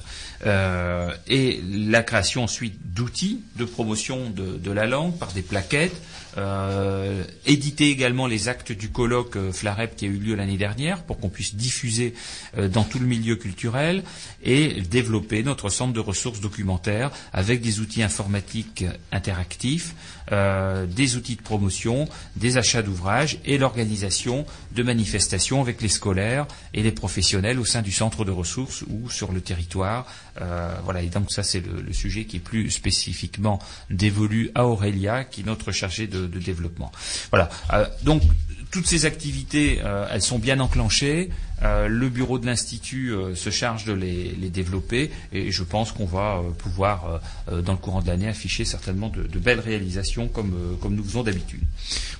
Euh, 0.45 1.11
et 1.27 1.61
la 1.69 2.03
création 2.03 2.43
ensuite 2.43 2.93
d'outils 2.93 3.41
de 3.57 3.65
promotion 3.65 4.29
de, 4.29 4.71
la 4.71 4.85
langue 4.87 5.17
par 5.17 5.31
des 5.33 5.41
plaquettes, 5.41 6.01
euh, 6.37 7.23
éditer 7.45 7.89
également 7.89 8.25
les 8.25 8.47
actes 8.47 8.71
du 8.71 8.89
colloque 8.89 9.35
euh, 9.35 9.51
Flarep 9.51 9.97
qui 9.97 10.05
a 10.05 10.07
eu 10.07 10.17
lieu 10.17 10.35
l'année 10.35 10.55
dernière 10.57 11.03
pour 11.03 11.19
qu'on 11.19 11.27
puisse 11.27 11.55
diffuser 11.55 12.13
euh, 12.57 12.69
dans 12.69 12.85
tout 12.85 12.99
le 12.99 13.05
milieu 13.05 13.35
culturel 13.35 14.03
et 14.41 14.81
développer 14.89 15.43
notre 15.43 15.67
centre 15.67 15.91
de 15.91 15.99
ressources 15.99 16.39
documentaires 16.39 17.11
avec 17.33 17.59
des 17.61 17.81
outils 17.81 18.01
informatiques 18.01 18.85
interactifs, 19.11 19.93
euh, 20.31 20.85
des 20.85 21.15
outils 21.15 21.35
de 21.35 21.41
promotion, 21.41 22.07
des 22.35 22.57
achats 22.57 22.81
d'ouvrages 22.81 23.39
et 23.45 23.57
l'organisation 23.57 24.45
de 24.73 24.83
manifestations 24.83 25.61
avec 25.61 25.81
les 25.81 25.89
scolaires 25.89 26.47
et 26.73 26.83
les 26.83 26.91
professionnels 26.91 27.59
au 27.59 27.65
sein 27.65 27.81
du 27.81 27.91
centre 27.91 28.25
de 28.25 28.31
ressources 28.31 28.83
ou 28.83 29.09
sur 29.09 29.31
le 29.31 29.41
territoire. 29.41 30.05
Euh, 30.41 30.73
voilà, 30.83 31.01
et 31.01 31.07
donc 31.07 31.31
ça 31.31 31.43
c'est 31.43 31.61
le, 31.61 31.91
sujet 31.93 32.25
qui 32.25 32.37
est 32.37 32.41
plus 32.41 32.71
spécifiquement 32.71 33.59
dévolu 33.89 34.51
à 34.55 34.65
Aurélia, 34.65 35.23
qui 35.23 35.41
est 35.41 35.45
notre 35.45 35.71
chargée 35.71 36.07
de, 36.07 36.27
développement. 36.27 36.91
Voilà, 37.29 37.49
Euh, 37.73 37.85
donc 38.03 38.23
toutes 38.71 38.87
ces 38.87 39.05
activités, 39.05 39.81
elles 40.11 40.21
sont 40.21 40.39
bien 40.39 40.59
enclenchées. 40.61 41.29
Euh, 41.63 41.87
le 41.87 42.09
bureau 42.09 42.39
de 42.39 42.47
l'institut 42.47 43.13
euh, 43.13 43.35
se 43.35 43.51
charge 43.51 43.85
de 43.85 43.93
les, 43.93 44.33
développer 44.49 45.11
et 45.31 45.51
je 45.51 45.63
pense 45.63 45.91
qu'on 45.91 46.05
va 46.05 46.39
euh, 46.39 46.49
pouvoir, 46.51 47.21
dans 47.51 47.73
le 47.73 47.77
courant 47.77 48.01
de 48.01 48.07
l'année, 48.07 48.27
afficher 48.27 48.65
certainement 48.65 49.09
de, 49.09 49.39
belles 49.39 49.59
réalisations 49.59 50.27
comme, 50.27 50.53
nous 50.89 51.03
faisons 51.03 51.23
d'habitude. 51.23 51.61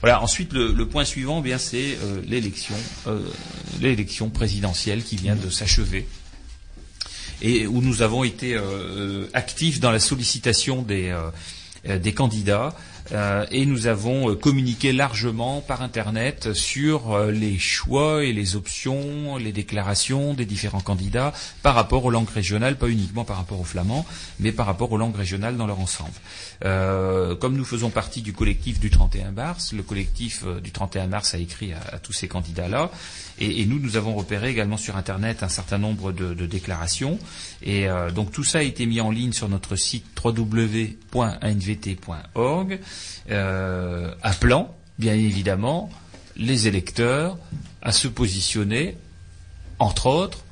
Voilà. 0.02 0.22
Ensuite, 0.22 0.54
le, 0.54 0.86
point 0.86 1.06
suivant, 1.06 1.44
eh 1.46 1.58
c'est 1.58 1.98
l'élection, 2.28 2.76
présidentielle 4.30 5.04
qui 5.04 5.16
vient 5.16 5.36
de 5.36 5.50
s'achever 5.50 6.08
et 7.42 7.66
où 7.66 7.82
nous 7.82 8.02
avons 8.02 8.24
été 8.24 8.60
actifs 9.34 9.80
dans 9.80 9.92
la 9.92 10.00
sollicitation 10.00 10.84
des 10.84 12.14
candidats. 12.14 12.76
Euh, 13.14 13.46
et 13.52 13.66
nous 13.66 13.88
avons 13.88 14.30
euh, 14.30 14.36
communiqué 14.36 14.94
largement 14.94 15.62
par 15.62 15.82
Internet 15.82 16.54
sur 16.54 17.12
euh, 17.12 17.32
les 17.32 17.60
choix 17.60 18.24
et 18.24 18.32
les 18.32 18.56
options, 18.56 19.38
les 19.38 19.52
déclarations 19.52 20.34
des 20.34 20.46
différents 20.46 20.80
candidats 20.80 21.34
par 21.62 21.76
rapport 21.76 22.06
aux 22.06 22.12
langues 22.12 22.30
régionales, 22.30 22.78
pas 22.78 22.88
uniquement 22.88 23.26
par 23.26 23.38
rapport 23.38 23.60
aux 23.60 23.66
flamands, 23.66 24.06
mais 24.40 24.52
par 24.52 24.66
rapport 24.66 24.92
aux 24.92 24.98
langues 24.98 25.16
régionales 25.16 25.58
dans 25.58 25.68
leur 25.68 25.80
ensemble. 25.80 26.14
Euh, 26.64 27.36
comme 27.36 27.56
nous 27.56 27.66
faisons 27.66 27.90
partie 27.90 28.22
du 28.22 28.34
collectif 28.34 28.80
du 28.80 28.92
31 28.92 29.32
mars, 29.32 29.74
le 29.74 29.82
collectif 29.82 30.44
euh, 30.46 30.60
du 30.60 30.72
31 30.72 31.08
mars 31.08 31.34
a 31.34 31.40
écrit 31.40 31.74
à, 31.74 31.98
tous 31.98 32.14
ces 32.14 32.28
candidats-là, 32.28 32.92
et, 33.40 33.62
et 33.62 33.66
nous, 33.66 33.80
nous 33.80 33.98
avons 33.98 34.14
repéré 34.14 34.50
également 34.50 34.78
sur 34.78 34.96
Internet 34.96 35.42
un 35.42 35.50
certain 35.50 35.80
nombre 35.80 36.12
de, 36.12 36.46
déclarations, 36.46 37.18
et 37.64 37.90
euh, 37.90 38.12
donc 38.12 38.32
tout 38.32 38.44
ça 38.44 38.60
a 38.60 38.64
été 38.64 38.86
mis 38.86 39.02
en 39.02 39.10
ligne 39.10 39.34
sur 39.34 39.50
notre 39.50 39.76
site 39.76 40.06
www.anvt.org, 40.24 41.10
euh, 43.32 44.14
appelant, 44.22 44.76
bien 45.00 45.16
évidemment, 45.16 45.90
les 46.36 46.68
électeurs 46.68 47.38
à 47.82 47.92
se 47.92 48.08
positionner, 48.08 48.98
entre 49.80 50.06
autres, 50.08 50.44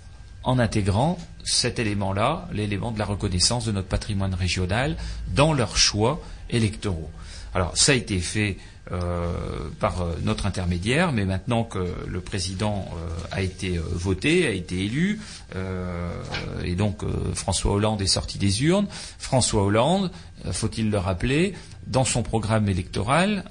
en 0.44 0.58
intégrant 0.58 1.20
cet 1.44 1.80
élément-là, 1.80 2.48
l'élément 2.52 2.92
de 2.92 3.00
la 3.00 3.06
reconnaissance 3.06 3.66
de 3.66 3.72
notre 3.72 3.88
patrimoine 3.88 4.34
régional, 4.34 4.98
dans 5.34 5.54
leurs 5.54 5.78
choix 5.78 6.22
électoraux. 6.50 7.10
Alors 7.54 7.76
ça 7.76 7.94
a 7.94 7.96
été 7.96 8.20
fait 8.20 8.58
euh, 8.92 9.70
par 9.80 10.02
euh, 10.02 10.16
notre 10.24 10.48
intermédiaire, 10.48 11.12
mais 11.12 11.24
maintenant 11.24 11.64
que 11.64 11.94
le 12.08 12.22
président 12.22 12.90
euh, 12.92 13.08
a 13.32 13.44
été 13.44 13.78
voté, 13.78 14.48
a 14.48 14.50
été 14.50 14.84
élu, 14.84 15.20
et 16.64 16.76
donc 16.76 17.04
François 17.34 17.74
Hollande 17.74 18.02
est 18.02 18.08
sorti 18.08 18.38
des 18.38 18.64
urnes, 18.64 18.88
François 19.18 19.64
Hollande, 19.64 20.12
faut-il 20.52 20.90
le 20.90 20.98
rappeler, 20.98 21.54
dans 21.86 22.06
son 22.06 22.24
programme 22.24 22.70
électoral, 22.70 23.44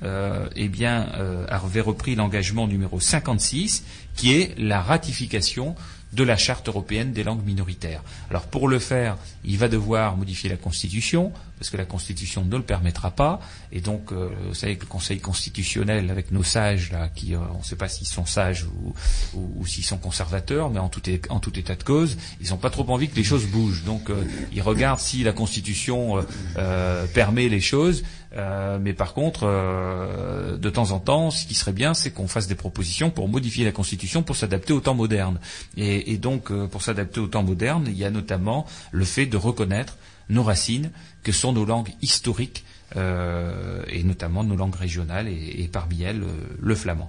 eh 0.55 0.69
bien, 0.69 1.09
avait 1.49 1.81
repris 1.81 2.15
l'engagement 2.15 2.69
numéro 2.69 3.01
56, 3.01 3.85
qui 4.15 4.33
est 4.33 4.59
la 4.59 4.81
ratification 4.81 5.75
de 6.13 6.25
la 6.25 6.37
charte 6.37 6.69
européenne 6.69 7.13
des 7.13 7.23
langues 7.23 7.45
minoritaires. 7.45 8.03
Alors 8.31 8.47
pour 8.47 8.69
le 8.69 8.79
faire, 8.79 9.17
il 9.45 9.59
va 9.59 9.69
devoir 9.69 10.17
modifier 10.17 10.49
la 10.49 10.57
Constitution, 10.57 11.33
parce 11.59 11.71
que 11.71 11.77
la 11.77 11.85
Constitution 11.85 12.45
ne 12.45 12.57
le 12.57 12.63
permettra 12.63 13.11
pas, 13.11 13.41
et 13.73 13.81
donc 13.81 14.13
euh, 14.13 14.31
vous 14.47 14.55
savez 14.55 14.77
que 14.77 14.83
le 14.83 14.89
Conseil 14.89 15.21
constitutionnel, 15.21 16.11
avec 16.11 16.31
nos 16.31 16.43
sages 16.45 16.93
là, 16.93 17.09
qui 17.09 17.35
euh, 17.35 17.39
on 17.55 17.59
ne 17.59 17.65
sait 17.65 17.77
pas 17.77 17.89
s'ils 17.89 18.07
sont 18.07 18.27
sages 18.27 18.65
ou, 18.65 18.95
ou, 19.35 19.67
s'ils 19.67 19.85
sont 19.85 19.99
conservateurs, 19.99 20.71
mais 20.71 20.79
en 20.79 20.89
tout, 20.89 21.09
é- 21.11 21.21
en 21.31 21.41
tout 21.41 21.59
état 21.59 21.75
de 21.75 21.83
cause, 21.83 22.17
ils 22.41 22.51
n'ont 22.51 22.57
pas 22.57 22.71
trop 22.71 22.89
envie 22.91 23.09
que 23.09 23.17
les 23.17 23.25
choses 23.25 23.47
bougent. 23.47 23.85
Donc 23.85 24.09
euh, 24.11 24.23
ils 24.53 24.63
regardent 24.63 25.01
si 25.01 25.23
la 25.25 25.33
Constitution 25.33 26.19
euh, 26.19 26.23
euh, 26.57 27.07
permet 27.07 27.49
les 27.49 27.61
choses, 27.61 28.03
euh, 28.37 28.79
mais 28.81 28.93
par 28.93 29.15
contre, 29.15 29.41
euh, 29.45 30.57
de 30.57 30.71
temps 30.71 30.91
en 30.91 31.01
temps, 31.01 31.31
ce 31.31 31.47
qui 31.47 31.55
serait 31.55 31.73
bien, 31.73 31.95
c'est 31.95 32.11
qu'on 32.11 32.29
fasse 32.29 32.47
des 32.47 32.55
propositions 32.55 33.11
pour 33.11 33.29
modifier 33.29 33.65
la 33.65 33.73
Constitution 33.73 34.23
pour 34.23 34.37
s'adapter 34.37 34.73
au 34.73 34.81
temps 34.81 34.95
moderne. 34.95 35.39
Et, 35.77 36.19
donc, 36.19 36.51
euh, 36.51 36.67
pour 36.67 36.83
s'adapter 36.83 37.21
au 37.21 37.27
temps 37.27 37.43
moderne, 37.43 37.85
il 37.87 37.97
y 37.97 38.05
a 38.05 38.11
notamment 38.11 38.67
le 38.93 39.05
fait 39.05 39.27
de 39.27 39.37
reconnaître 39.37 39.97
nos 40.29 40.43
racines, 40.43 40.91
que 41.23 41.33
sont 41.33 41.53
nos 41.53 41.65
langues 41.65 41.91
historiques, 42.03 42.65
euh, 42.97 43.83
et 43.89 44.03
notamment 44.03 44.45
nos 44.45 44.57
langues 44.57 44.75
régionales, 44.75 45.29
et, 45.29 45.69
parmi 45.73 46.03
elles, 46.03 46.23
le 46.61 46.75
flamand. 46.75 47.09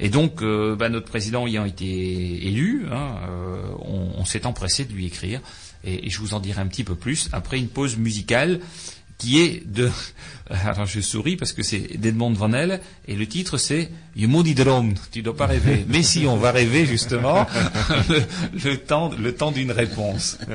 Et 0.00 0.08
donc, 0.08 0.42
bah, 0.42 0.88
notre 0.88 1.06
président 1.06 1.46
ayant 1.46 1.64
été 1.64 2.48
élu, 2.48 2.86
hein, 2.90 3.14
on, 3.78 4.24
s'est 4.24 4.46
empressé 4.46 4.84
de 4.84 4.92
lui 4.92 5.06
écrire, 5.06 5.40
et 5.84 6.10
je 6.10 6.18
vous 6.18 6.34
en 6.34 6.40
dirai 6.40 6.60
un 6.60 6.66
petit 6.66 6.82
peu 6.82 6.96
plus 6.96 7.28
après 7.32 7.58
une 7.58 7.68
pause 7.68 7.96
musicale 7.96 8.60
qui 9.18 9.40
est 9.40 9.62
de... 9.66 9.90
Alors 10.64 10.86
je 10.86 11.00
souris 11.00 11.36
parce 11.36 11.52
que 11.52 11.62
c'est 11.62 11.98
d'Edmond 11.98 12.32
Van 12.32 12.52
et 12.52 13.14
le 13.14 13.26
titre 13.26 13.58
c'est 13.58 13.90
You 14.14 14.28
Moody 14.28 14.54
Drone, 14.54 14.94
tu 15.10 15.22
dois 15.22 15.36
pas 15.36 15.46
rêver. 15.46 15.84
Mais 15.88 16.02
si, 16.02 16.26
on 16.26 16.36
va 16.36 16.52
rêver 16.52 16.86
justement. 16.86 17.46
Le, 18.64 18.76
temps, 18.76 19.10
le 19.18 19.34
temps 19.34 19.50
d'une 19.50 19.72
réponse. 19.72 20.38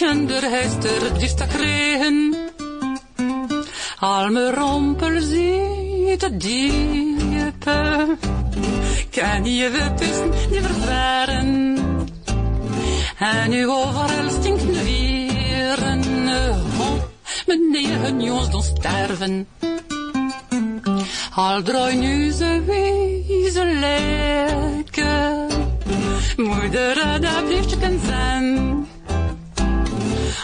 elde. 0.00 0.10
Kinder 0.10 0.42
hester 0.42 1.18
dista 1.18 1.46
kregen. 1.46 2.34
Al 4.00 4.30
me 4.30 4.50
rompel 4.50 5.20
ziet 5.20 6.22
het 6.22 6.40
diepe. 6.40 8.16
Kan 9.10 9.44
je 9.44 9.70
we 9.70 9.94
tussen 9.94 10.30
die 10.50 10.60
vervaren. 10.60 11.78
En 13.18 13.50
nu 13.50 13.68
overal 13.68 14.30
stinkt 14.30 14.66
de 14.66 14.82
wieren. 14.84 16.02
Oh, 16.78 17.02
meneer, 17.46 18.14
jongens 18.18 18.50
doen 18.50 18.62
sterven. 18.62 19.46
Al 21.34 21.62
draai 21.62 21.96
nu 21.96 22.30
ze 22.30 22.62
wezen 22.66 23.80
lekker. 23.80 25.46
Moeder, 26.36 27.20
daar 27.20 27.42
blijft 27.44 27.70
je 27.70 27.78
kan 27.78 28.00
zijn. 28.06 28.88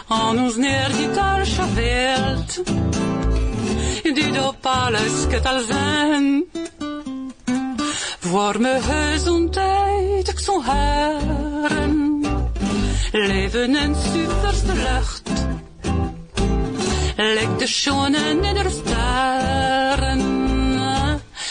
Aan 0.09 0.39
ons 0.39 0.57
neer 0.57 0.91
die 0.95 1.11
talsche 1.11 1.73
wereld. 1.74 2.62
Die 4.16 4.47
op 4.47 4.66
alles 4.66 5.27
kan 5.43 5.61
zijn. 5.66 6.45
Voor 8.19 8.61
me 8.61 8.78
gezondheid, 8.81 10.28
ik 10.28 10.39
zo'n 10.39 10.62
heren. 10.65 12.20
Leven 13.12 13.77
in 13.77 13.95
superste 13.95 14.74
lucht. 14.74 15.31
Lek 17.16 17.59
de 17.59 17.66
schoenen 17.66 18.45
in 18.45 18.55
de 18.55 18.70
sterren. 18.70 20.37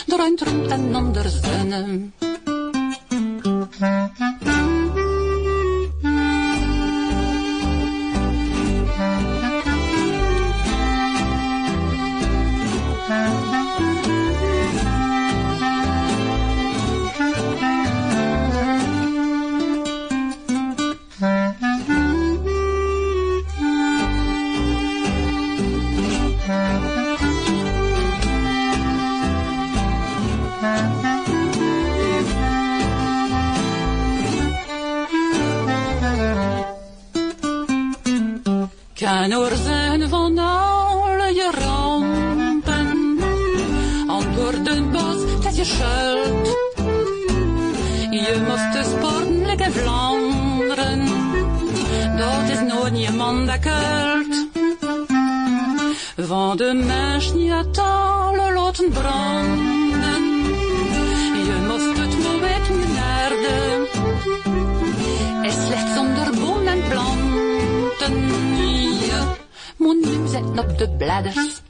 bruin 0.06 0.38
roemt 0.44 0.72
en 0.72 0.95
ander 0.95 1.30
zinnen. 1.30 2.14
Van 56.36 56.57
de 56.57 56.74
mens 56.74 57.34
niet 57.34 57.80
alle 57.80 58.53
laten 58.53 58.90
branden, 58.90 60.24
je 61.48 61.66
moest 61.68 61.98
het 61.99 62.24
maar 62.24 62.40
weten 62.40 62.82
in 62.82 62.98
aarde 62.98 63.88
is 65.41 65.66
slechts 65.66 65.94
zonder 65.94 66.40
boom 66.40 66.68
en 66.68 66.84
planten. 66.90 68.14
Je 68.99 69.24
moet 69.78 70.06
nu 70.06 70.28
zetten 70.28 70.60
op 70.60 70.78
de 70.78 70.90
bladders. 70.98 71.62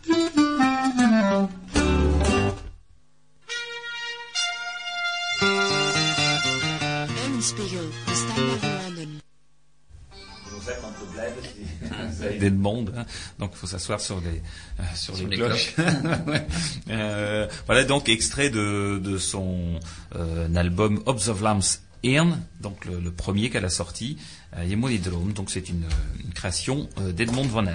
Des 12.50 12.56
monde, 12.56 12.94
hein. 12.98 13.06
donc 13.40 13.52
il 13.54 13.58
faut 13.58 13.68
s'asseoir 13.68 14.00
sur 14.00 14.20
les 14.22 14.42
euh, 14.80 14.84
sur, 14.96 15.16
Sur 15.16 15.28
les, 15.28 15.38
cloches. 15.38 15.76
Ouais. 16.28 16.46
Euh, 16.90 17.48
voilà 17.66 17.84
donc 17.84 18.10
extrait 18.10 18.50
de, 18.50 19.00
de 19.04 19.18
son 19.18 19.80
euh, 20.16 20.54
album 20.56 21.02
Obs 21.06 21.28
of 21.28 21.42
Lambs 21.42 21.80
Earn, 22.04 22.40
donc 22.62 22.86
le, 22.86 23.00
le 23.00 23.12
premier 23.12 23.50
qu'elle 23.50 23.66
a 23.66 23.70
sorti, 23.70 24.18
euh, 24.58 24.64
Yemo 24.64 24.90
et. 24.90 25.00
Donc 25.00 25.50
c'est 25.50 25.70
une, 25.70 25.86
une 26.24 26.34
création 26.34 26.88
d'Edmond 26.98 27.48
Van 27.48 27.66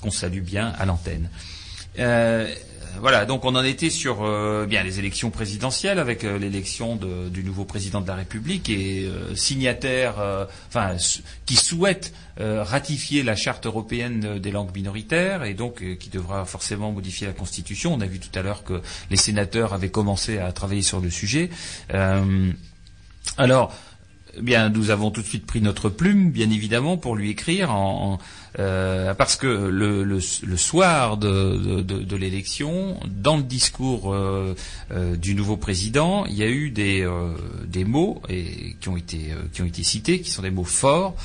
qu'on 0.00 0.10
salue 0.10 0.40
bien 0.42 0.68
à 0.78 0.84
l'antenne. 0.86 1.28
Voilà, 3.00 3.26
donc 3.26 3.44
on 3.44 3.54
en 3.54 3.64
était 3.64 3.90
sur 3.90 4.22
euh, 4.24 4.66
bien 4.66 4.82
les 4.82 4.98
élections 4.98 5.30
présidentielles 5.30 5.98
avec 5.98 6.24
euh, 6.24 6.38
l'élection 6.38 6.96
du 6.96 7.42
nouveau 7.42 7.64
président 7.64 8.00
de 8.00 8.06
la 8.06 8.14
République 8.14 8.68
et 8.70 9.04
euh, 9.06 9.34
signataire, 9.34 10.18
euh, 10.18 10.46
enfin 10.68 10.96
qui 11.46 11.56
souhaite 11.56 12.14
euh, 12.40 12.62
ratifier 12.62 13.22
la 13.22 13.36
charte 13.36 13.66
européenne 13.66 14.38
des 14.38 14.50
langues 14.50 14.74
minoritaires 14.74 15.44
et 15.44 15.54
donc 15.54 15.82
qui 15.98 16.08
devra 16.08 16.44
forcément 16.44 16.92
modifier 16.92 17.26
la 17.26 17.32
Constitution. 17.32 17.94
On 17.94 18.00
a 18.00 18.06
vu 18.06 18.18
tout 18.20 18.36
à 18.38 18.42
l'heure 18.42 18.64
que 18.64 18.80
les 19.10 19.16
sénateurs 19.16 19.74
avaient 19.74 19.90
commencé 19.90 20.38
à 20.38 20.52
travailler 20.52 20.82
sur 20.82 21.00
le 21.00 21.10
sujet. 21.10 21.50
Alors, 23.36 23.74
bien, 24.40 24.68
nous 24.68 24.90
avons 24.90 25.10
tout 25.10 25.22
de 25.22 25.26
suite 25.26 25.46
pris 25.46 25.60
notre 25.60 25.88
plume, 25.88 26.30
bien 26.30 26.50
évidemment, 26.50 26.96
pour 26.96 27.16
lui 27.16 27.30
écrire, 27.30 27.70
en, 27.72 28.18
euh, 28.58 29.14
parce 29.14 29.36
que 29.36 29.46
le, 29.46 30.04
le- 30.04 30.20
le 30.46 30.56
soir 30.56 31.16
de, 31.16 31.80
de- 31.82 32.02
de- 32.02 32.16
l'élection, 32.16 32.98
dans 33.06 33.36
le 33.36 33.42
discours 33.42 34.12
euh, 34.14 34.54
euh, 34.92 35.16
du 35.16 35.34
nouveau 35.34 35.56
président, 35.56 36.24
il 36.26 36.34
y 36.34 36.42
a 36.42 36.48
eu 36.48 36.70
des, 36.70 37.02
euh, 37.02 37.32
des 37.66 37.84
mots 37.84 38.22
et, 38.28 38.76
qui, 38.80 38.88
ont 38.88 38.96
été, 38.96 39.32
euh, 39.32 39.36
qui 39.52 39.62
ont 39.62 39.66
été 39.66 39.82
cités, 39.82 40.20
qui 40.20 40.30
sont 40.30 40.42
des 40.42 40.50
mots 40.50 40.64
forts, 40.64 41.16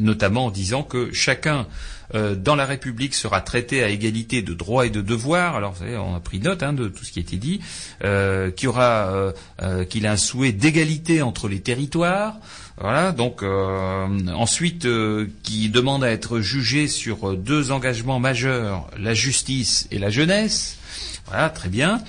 notamment 0.00 0.46
en 0.46 0.50
disant 0.50 0.82
que 0.82 1.12
chacun 1.12 1.66
euh, 2.14 2.34
dans 2.34 2.56
la 2.56 2.64
République 2.64 3.14
sera 3.14 3.40
traité 3.40 3.82
à 3.82 3.88
égalité 3.88 4.40
de 4.42 4.54
droits 4.54 4.86
et 4.86 4.90
de 4.90 5.02
devoirs. 5.02 5.56
Alors, 5.56 5.72
vous 5.72 5.80
savez, 5.80 5.96
on 5.96 6.14
a 6.14 6.20
pris 6.20 6.40
note 6.40 6.62
hein, 6.62 6.72
de 6.72 6.88
tout 6.88 7.04
ce 7.04 7.12
qui 7.12 7.18
a 7.18 7.22
été 7.22 7.36
dit. 7.36 7.60
Euh, 8.04 8.50
qu'il 8.50 8.68
aura, 8.68 9.12
euh, 9.12 9.32
euh, 9.62 9.84
qu'il 9.84 10.06
a 10.06 10.12
un 10.12 10.16
souhait 10.16 10.52
d'égalité 10.52 11.22
entre 11.22 11.48
les 11.48 11.60
territoires. 11.60 12.36
Voilà. 12.80 13.12
Donc, 13.12 13.42
ensuite, 13.42 14.86
qui 15.42 15.68
demande 15.68 16.04
à 16.04 16.12
être 16.12 16.38
jugé 16.38 16.86
sur 16.86 17.36
deux 17.36 17.72
engagements 17.72 18.20
majeurs 18.20 18.88
la 18.96 19.14
justice 19.14 19.88
et 19.90 19.98
la 19.98 20.10
jeunesse. 20.10 20.78
Voilà, 21.26 21.50
très 21.50 21.68
bien. 21.68 22.00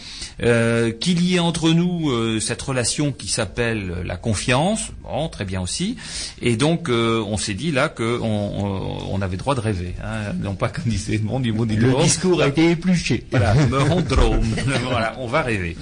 Euh, 0.41 0.91
qu'il 0.91 1.22
y 1.22 1.36
ait 1.36 1.40
entre 1.40 1.72
nous 1.72 2.10
euh, 2.11 2.40
cette 2.40 2.61
relation 2.61 3.11
qui 3.11 3.28
s'appelle 3.28 4.03
la 4.06 4.16
confiance, 4.16 4.91
bon, 5.03 5.28
très 5.28 5.44
bien 5.44 5.60
aussi. 5.60 5.98
Et 6.41 6.56
donc, 6.56 6.88
euh, 6.88 7.22
on 7.28 7.36
s'est 7.36 7.53
dit 7.53 7.74
là 7.74 7.90
qu'on 7.90 8.22
on, 8.22 8.98
on 9.11 9.22
avait 9.22 9.36
droit 9.36 9.53
de 9.53 9.60
rêver, 9.60 9.95
hein, 10.02 10.32
non 10.41 10.56
pas 10.56 10.70
comme 10.70 10.86
disait 10.86 11.18
le 11.18 11.24
monde 11.24 11.44
du 11.44 11.52
mot 11.52 11.66
du 11.66 11.76
Le 11.76 11.94
discours 12.02 12.41
a 12.41 12.48
été 12.48 12.72
épluché. 12.72 13.26
Voilà, 13.32 13.53
me 13.68 13.80
voilà, 14.90 15.16
on 15.20 15.28
va 15.28 15.41
rêver. 15.41 15.76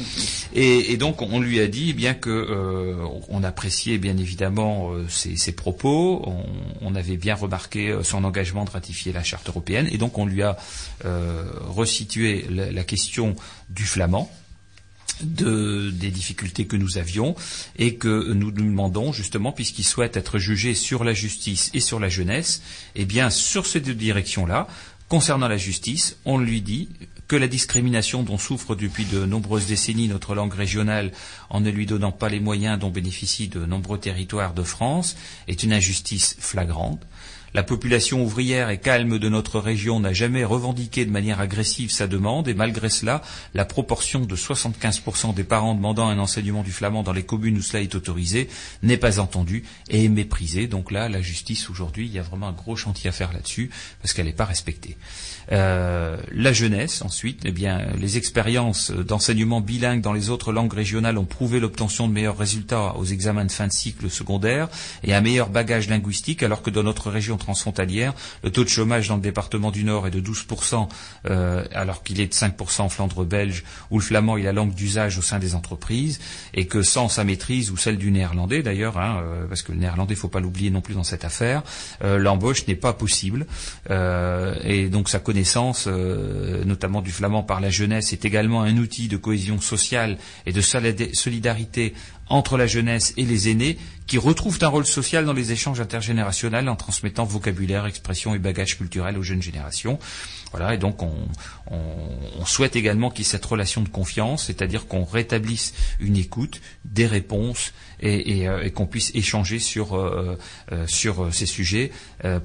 Et, 0.56 0.92
et 0.92 0.98
donc 0.98 1.22
on 1.22 1.40
lui 1.40 1.60
a 1.60 1.68
dit 1.68 1.92
eh 1.92 1.94
bien 1.94 2.16
que 2.16 2.98
on 3.30 3.44
appréciait 3.44 4.00
bien 4.00 4.18
évidemment 4.18 4.92
ses, 5.08 5.36
ses 5.36 5.52
propos, 5.52 6.24
on, 6.26 6.44
on 6.82 6.96
avait 6.96 7.18
bien 7.18 7.36
remarqué 7.36 7.96
son 8.02 8.24
engagement 8.24 8.66
de 8.66 8.72
ratifier 8.72 9.14
la 9.14 9.24
charte 9.24 9.50
européenne, 9.50 9.88
et 9.92 10.00
donc 10.00 10.18
on 10.18 10.26
lui 10.26 10.42
a 10.42 10.58
resitué 11.68 12.46
la, 12.50 12.72
la 12.72 12.84
question 12.84 13.36
du 13.70 13.84
flamand 13.84 14.32
de, 15.22 15.90
des 15.92 16.12
difficultés 16.12 16.66
que 16.66 16.76
nous 16.76 16.98
avions 16.98 17.36
et 17.78 17.96
que 17.96 18.34
nous 18.34 18.52
nous 18.52 18.52
demandons 18.52 19.12
justement, 19.12 19.52
puisqu'il 19.52 19.84
souhaite 19.84 20.18
être 20.18 20.40
jugé 20.40 20.74
sur 20.74 21.04
la 21.04 21.14
justice 21.14 21.72
et 21.74 21.80
sur 21.80 22.00
la 22.00 22.10
jeunesse, 22.10 22.62
eh 22.96 23.06
bien 23.06 23.30
sur 23.30 23.66
ces 23.66 23.80
deux 23.80 23.94
directions-là, 23.94 24.68
concernant 25.10 25.48
la 25.48 25.58
justice, 25.58 26.18
on 26.26 26.38
lui 26.38 26.62
dit 26.62 26.90
que 27.28 27.36
la 27.36 27.48
discrimination 27.48 28.24
dont 28.24 28.38
souffre 28.38 28.76
depuis 28.76 29.06
de 29.06 29.26
nombreuses 29.26 29.68
décennies 29.68 30.08
notre 30.08 30.34
langue 30.34 30.54
régionale 30.54 31.12
en 31.50 31.60
ne 31.60 31.70
lui 31.70 31.86
donnant 31.86 32.12
pas 32.12 32.30
les 32.30 32.40
moyens 32.40 32.80
dont 32.80 32.90
bénéficient 32.90 33.50
de 33.50 33.66
nombreux 33.66 34.00
territoires 34.00 34.54
de 34.54 34.64
France 34.64 35.18
est 35.48 35.64
une 35.64 35.74
injustice 35.74 36.38
flagrante. 36.40 37.02
La 37.54 37.64
population 37.64 38.24
ouvrière 38.24 38.70
et 38.70 38.80
calme 38.80 39.20
de 39.20 39.30
notre 39.30 39.60
région 39.60 40.00
n'a 40.00 40.14
jamais 40.14 40.44
revendiqué 40.44 41.06
de 41.06 41.12
manière 41.12 41.40
agressive 41.40 41.92
sa 41.92 42.06
demande 42.08 42.48
et 42.48 42.54
malgré 42.54 42.90
cela, 42.90 43.22
la 43.54 43.64
proportion 43.64 44.20
de 44.20 44.36
75% 44.36 45.34
des 45.34 45.44
parents 45.44 45.74
demandant 45.74 46.08
un 46.08 46.20
enseignement 46.20 46.62
du 46.62 46.72
flamand 46.72 47.04
dans 47.04 47.14
les 47.14 47.24
communes 47.24 47.58
où 47.58 47.62
cela 47.62 47.82
est 47.82 47.96
autorisé 47.96 48.50
n'est 48.84 48.98
pas 48.98 49.20
entendue 49.20 49.64
et 49.90 50.06
est 50.06 50.10
méprisée. 50.10 50.68
Donc 50.68 50.92
là, 50.92 51.08
la 51.08 51.22
justice 51.22 51.70
aujourd'hui, 51.70 52.06
il 52.08 52.14
y 52.14 52.20
a 52.20 52.24
vraiment 52.24 52.50
un 52.50 52.54
gros 52.54 52.76
chantier 52.76 53.10
à 53.10 53.14
faire 53.14 53.32
là-dessus 53.32 53.70
parce 54.02 54.14
qu'elle 54.14 54.26
n'est 54.26 54.34
pas 54.34 54.46
respectée. 54.46 54.98
Euh, 55.52 56.18
la 56.32 56.54
jeunesse, 56.54 57.02
ensuite, 57.02 57.42
eh 57.46 57.52
bien, 57.52 57.88
les 58.00 58.18
expériences 58.18 58.92
d'enseignement 58.92 59.62
bilingue 59.62 60.02
dans 60.02 60.14
les 60.14 60.30
autres 60.30 60.52
langues 60.52 60.74
régionales 60.74 61.18
ont 61.18 61.26
prouvé 61.26 61.60
l'obtention 61.60 62.08
de 62.08 62.14
meilleurs 62.14 62.38
résultats 62.38 62.96
aux 62.98 63.06
examens 63.06 63.46
de 63.46 63.52
fin 63.52 63.68
de 63.68 63.72
cycle 63.72 64.10
secondaire 64.10 64.68
et 65.04 65.14
un 65.14 65.22
meilleur 65.22 65.50
bagage 65.50 65.88
linguistique, 65.90 66.44
alors 66.44 66.62
que 66.62 66.70
dans 66.70 66.84
notre 66.84 67.10
région 67.10 67.38
transfrontalière, 67.38 68.14
le 68.44 68.52
taux 68.52 68.64
de 68.64 68.70
chômage 68.70 69.08
dans 69.08 69.16
le 69.16 69.22
département 69.22 69.72
du 69.72 69.84
Nord 69.84 70.08
est 70.08 70.12
de 70.12 70.22
12%, 70.22 70.90
euh, 71.30 71.66
alors 71.74 72.04
qu'il 72.04 72.20
est 72.20 72.28
de 72.28 72.34
5% 72.34 72.82
en 72.82 72.90
Flandre 72.90 73.26
belge, 73.26 73.64
où 73.92 74.00
le 74.00 74.04
flamand 74.04 74.38
est 74.38 74.44
la 74.44 74.54
langue 74.54 74.74
d'usage 74.74 75.18
au 75.18 75.22
sein 75.22 75.40
des 75.40 75.56
entreprises, 75.56 76.20
et 76.54 76.68
que 76.68 76.82
sans 76.82 77.10
sa 77.10 77.24
maîtrise, 77.24 77.72
ou 77.72 77.78
celle 77.78 77.98
du 77.98 78.12
néerlandais 78.12 78.64
d'ailleurs, 78.64 78.98
hein, 78.98 79.22
euh, 79.24 79.46
parce 79.48 79.62
que 79.62 79.72
le 79.72 79.80
néerlandais, 79.80 80.14
il 80.14 80.18
ne 80.18 80.22
faut 80.22 80.28
pas 80.28 80.40
l'oublier 80.40 80.70
non 80.70 80.82
plus 80.82 80.94
dans 80.94 81.04
cette 81.04 81.26
affaire, 81.26 81.64
euh, 82.04 82.18
l'embauche 82.18 82.68
n'est 82.68 82.76
pas 82.76 82.94
possible, 82.94 83.46
euh, 83.90 84.56
et 84.64 84.90
donc 84.90 85.10
sa 85.10 85.20
connaissance, 85.38 85.86
euh, 85.88 86.64
notamment 86.66 87.04
du 87.04 87.12
flamand 87.12 87.44
par 87.44 87.62
la 87.62 87.70
jeunesse, 87.70 88.12
est 88.12 88.26
également 88.26 88.64
un 88.64 88.76
outil 88.78 89.08
de 89.08 89.18
cohésion 89.18 89.62
sociale 89.62 90.18
et 90.48 90.52
de 90.52 90.62
solida- 90.62 91.14
solidarité 91.14 91.94
entre 92.28 92.58
la 92.58 92.66
jeunesse 92.66 93.14
et 93.18 93.24
les 93.24 93.48
aînés, 93.50 93.78
qui 94.08 94.18
retrouvent 94.18 94.58
un 94.62 94.68
rôle 94.68 94.88
social 94.88 95.26
dans 95.26 95.34
les 95.34 95.52
échanges 95.52 95.80
intergénérationnels 95.80 96.68
en 96.70 96.76
transmettant 96.76 97.24
vocabulaire, 97.24 97.86
expression 97.86 98.34
et 98.34 98.40
bagage 98.40 98.78
culturel 98.78 99.16
aux 99.16 99.22
jeunes 99.22 99.44
générations. 99.44 100.00
Voilà, 100.52 100.76
et 100.76 100.78
donc 100.78 101.02
on, 101.02 101.12
souhaite 102.46 102.78
également 102.78 103.10
qu'il 103.10 103.20
y 103.20 103.28
ait 103.28 103.30
cette 103.30 103.46
relation 103.46 103.82
de 103.82 103.90
confiance, 103.90 104.46
c'est-à-dire 104.46 104.88
qu'on 104.88 105.04
rétablisse 105.04 105.74
une 106.00 106.16
écoute, 106.16 106.62
des 106.86 107.06
réponses 107.06 107.74
et, 108.00 108.48
euh, 108.48 108.70
qu'on 108.70 108.86
puisse 108.86 109.12
échanger 109.16 109.60
sur 109.60 109.96
euh, 109.96 110.38
euh, 110.72 110.88
sur 110.88 111.34
ces 111.34 111.46
sujets, 111.46 111.92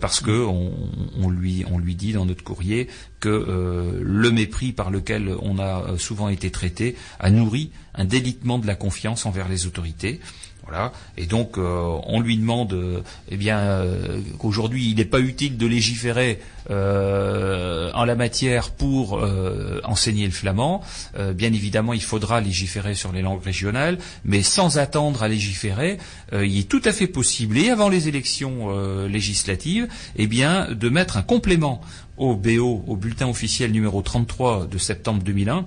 parce 0.00 0.20
que 0.20 0.44
on, 0.44 1.30
lui 1.30 1.64
on 1.70 1.78
lui 1.78 1.94
dit 1.94 2.12
dans 2.12 2.26
notre 2.26 2.42
courrier 2.42 2.88
que 3.20 4.00
le 4.02 4.30
mépris 4.32 4.72
par 4.72 4.90
lequel 4.90 5.34
on 5.40 5.58
a 5.60 5.96
souvent 5.98 6.28
été 6.28 6.50
traité 6.50 6.96
a 7.20 7.30
nourri 7.30 7.70
un 7.94 8.04
délitement 8.04 8.58
de 8.58 8.66
la 8.66 8.74
confiance 8.74 9.26
envers 9.26 9.48
les 9.48 9.66
autorités. 9.66 10.20
Voilà. 10.64 10.92
Et 11.16 11.26
donc, 11.26 11.58
euh, 11.58 11.98
on 12.06 12.20
lui 12.20 12.36
demande, 12.36 12.72
euh, 12.72 13.00
eh 13.30 13.36
bien, 13.36 13.58
euh, 13.58 14.20
qu'aujourd'hui, 14.38 14.90
il 14.90 14.96
n'est 14.96 15.04
pas 15.04 15.18
utile 15.18 15.56
de 15.56 15.66
légiférer 15.66 16.38
euh, 16.70 17.90
en 17.94 18.04
la 18.04 18.14
matière 18.14 18.70
pour 18.70 19.18
euh, 19.18 19.80
enseigner 19.84 20.24
le 20.24 20.30
flamand. 20.30 20.82
Euh, 21.18 21.32
bien 21.32 21.52
évidemment, 21.52 21.92
il 21.92 22.02
faudra 22.02 22.40
légiférer 22.40 22.94
sur 22.94 23.12
les 23.12 23.22
langues 23.22 23.42
régionales, 23.42 23.98
mais 24.24 24.42
sans 24.42 24.78
attendre 24.78 25.22
à 25.22 25.28
légiférer, 25.28 25.98
il 26.32 26.58
est 26.58 26.68
tout 26.68 26.82
à 26.84 26.92
fait 26.92 27.06
possible, 27.06 27.58
et 27.58 27.68
avant 27.68 27.88
les 27.88 28.08
élections 28.08 28.70
législatives, 29.06 29.88
eh 30.16 30.26
bien, 30.26 30.68
de 30.72 30.88
mettre 30.88 31.16
un 31.16 31.22
complément 31.22 31.80
au 32.16 32.36
BO, 32.36 32.84
au 32.86 32.96
bulletin 32.96 33.28
officiel 33.28 33.72
numéro 33.72 34.00
33 34.00 34.66
de 34.66 34.78
septembre 34.78 35.22
2001 35.22 35.66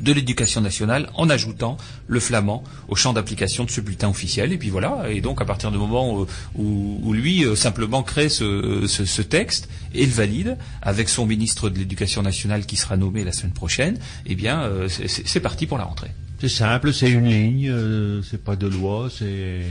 de 0.00 0.12
l'éducation 0.12 0.60
nationale 0.60 1.08
en 1.14 1.30
ajoutant 1.30 1.76
le 2.08 2.20
flamand 2.20 2.64
au 2.88 2.96
champ 2.96 3.12
d'application 3.12 3.64
de 3.64 3.70
ce 3.70 3.80
bulletin 3.80 4.08
officiel. 4.08 4.52
Et 4.52 4.58
puis 4.58 4.70
voilà, 4.70 5.04
et 5.10 5.20
donc 5.20 5.40
à 5.40 5.44
partir 5.44 5.70
du 5.70 5.78
moment 5.78 6.12
où, 6.18 6.26
où- 6.56 7.00
où 7.02 7.12
lui 7.12 7.44
euh, 7.44 7.54
simplement 7.54 8.02
crée 8.02 8.28
ce, 8.28 8.86
ce- 8.86 9.04
ce 9.04 9.22
texte 9.22 9.68
et 9.94 10.04
le 10.04 10.12
valide 10.12 10.56
avec 10.82 11.08
son 11.08 11.26
ministre 11.26 11.70
de 11.70 11.78
l'éducation 11.78 12.22
nationale 12.22 12.66
qui 12.66 12.76
sera 12.76 12.96
nommé 12.96 13.24
la 13.24 13.32
semaine 13.32 13.52
prochaine, 13.52 13.98
eh 14.26 14.34
bien 14.34 14.62
euh, 14.62 14.88
c'est- 14.88 15.40
parti 15.40 15.66
pour 15.66 15.78
la 15.78 15.84
rentrée. 15.84 16.10
C'est 16.40 16.48
simple, 16.48 16.92
c'est 16.92 17.10
une 17.10 17.28
ligne, 17.28 17.70
euh, 17.70 18.20
c'est 18.28 18.42
pas 18.42 18.56
de 18.56 18.66
loi, 18.66 19.08
c'est 19.16 19.62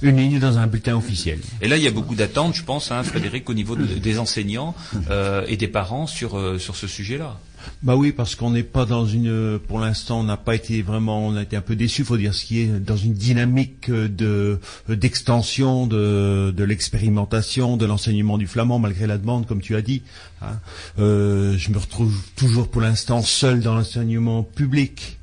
une 0.00 0.16
ligne 0.16 0.38
dans 0.38 0.56
un 0.58 0.66
bulletin 0.68 0.96
officiel. 0.96 1.40
Et 1.60 1.66
là, 1.68 1.76
il 1.76 1.82
y 1.82 1.86
a 1.88 1.90
beaucoup 1.90 2.14
d'attentes, 2.14 2.54
je 2.54 2.62
pense, 2.62 2.92
hein, 2.92 3.02
Frédéric, 3.02 3.50
au 3.50 3.54
niveau 3.54 3.74
de- 3.74 3.84
des 3.84 4.18
enseignants 4.20 4.74
euh, 5.10 5.44
et 5.48 5.56
des 5.56 5.66
parents 5.68 6.06
sur, 6.06 6.38
euh, 6.38 6.58
sur 6.58 6.76
ce 6.76 6.86
sujet-là. 6.86 7.38
Bah 7.82 7.94
oui, 7.96 8.12
parce 8.12 8.34
qu'on 8.34 8.50
n'est 8.50 8.62
pas 8.64 8.84
dans 8.86 9.06
une, 9.06 9.58
pour 9.68 9.78
l'instant, 9.78 10.20
on 10.20 10.24
n'a 10.24 10.36
pas 10.36 10.54
été 10.54 10.82
vraiment, 10.82 11.26
on 11.28 11.36
a 11.36 11.42
été 11.42 11.56
un 11.56 11.60
peu 11.60 11.76
déçus, 11.76 12.04
faut 12.04 12.16
dire 12.16 12.34
ce 12.34 12.44
qui 12.44 12.60
est, 12.60 12.66
dans 12.80 12.96
une 12.96 13.14
dynamique 13.14 13.90
de 13.90 14.58
d'extension 14.88 15.86
de, 15.86 16.52
de 16.56 16.64
l'expérimentation, 16.64 17.76
de 17.76 17.86
l'enseignement 17.86 18.36
du 18.38 18.46
flamand 18.46 18.78
malgré 18.78 19.06
la 19.06 19.16
demande, 19.18 19.46
comme 19.46 19.60
tu 19.60 19.76
as 19.76 19.82
dit. 19.82 20.02
hein. 20.42 20.58
Euh, 20.98 21.56
je 21.56 21.70
me 21.70 21.78
retrouve 21.78 22.14
toujours 22.36 22.68
pour 22.68 22.80
l'instant 22.80 23.22
seul 23.22 23.60
dans 23.60 23.74
l'enseignement 23.74 24.42
public. 24.42 25.14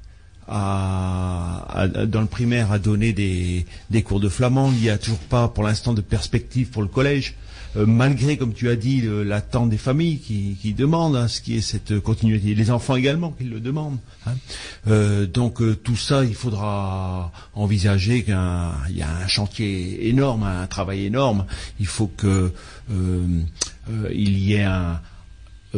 À, 0.47 1.65
à- 1.81 1.87
dans 2.05 2.21
le 2.21 2.27
primaire 2.27 2.71
à 2.71 2.77
donner 2.77 3.13
des, 3.13 3.65
des 3.89 4.03
cours 4.03 4.19
de 4.19 4.29
flamand. 4.29 4.71
Il 4.73 4.79
n'y 4.81 4.89
a 4.91 4.97
toujours 4.99 5.17
pas 5.19 5.47
pour 5.47 5.63
l'instant 5.63 5.93
de 5.93 6.01
perspective 6.01 6.69
pour 6.69 6.83
le 6.83 6.87
collège. 6.87 7.33
Euh, 7.77 7.85
malgré, 7.85 8.37
comme 8.37 8.53
tu 8.53 8.69
as 8.69 8.75
dit, 8.75 9.03
l'attente 9.03 9.69
des 9.69 9.77
familles 9.77 10.19
qui, 10.19 10.57
qui 10.61 10.73
demandent 10.73 11.15
hein, 11.15 11.27
ce 11.27 11.41
qui 11.41 11.57
est 11.57 11.61
cette 11.61 11.99
continuité, 11.99 12.55
les 12.55 12.71
enfants 12.71 12.95
également 12.95 13.31
qui 13.31 13.43
le 13.43 13.59
demandent. 13.59 13.97
hein. 14.25 14.33
Euh, 14.87 15.25
donc 15.25 15.61
euh, 15.61 15.75
tout 15.75 15.95
ça, 15.95 16.23
il 16.23 16.35
faudra 16.35 17.31
envisager 17.53 18.23
qu'il 18.23 18.33
y 18.33 19.01
a 19.01 19.17
un 19.23 19.27
chantier 19.27 20.07
énorme, 20.07 20.43
un 20.43 20.67
travail 20.67 21.05
énorme. 21.05 21.45
Il 21.79 21.87
faut 21.87 22.07
que 22.07 22.51
il 22.89 24.37
y 24.39 24.53
ait 24.53 24.63
un 24.63 24.99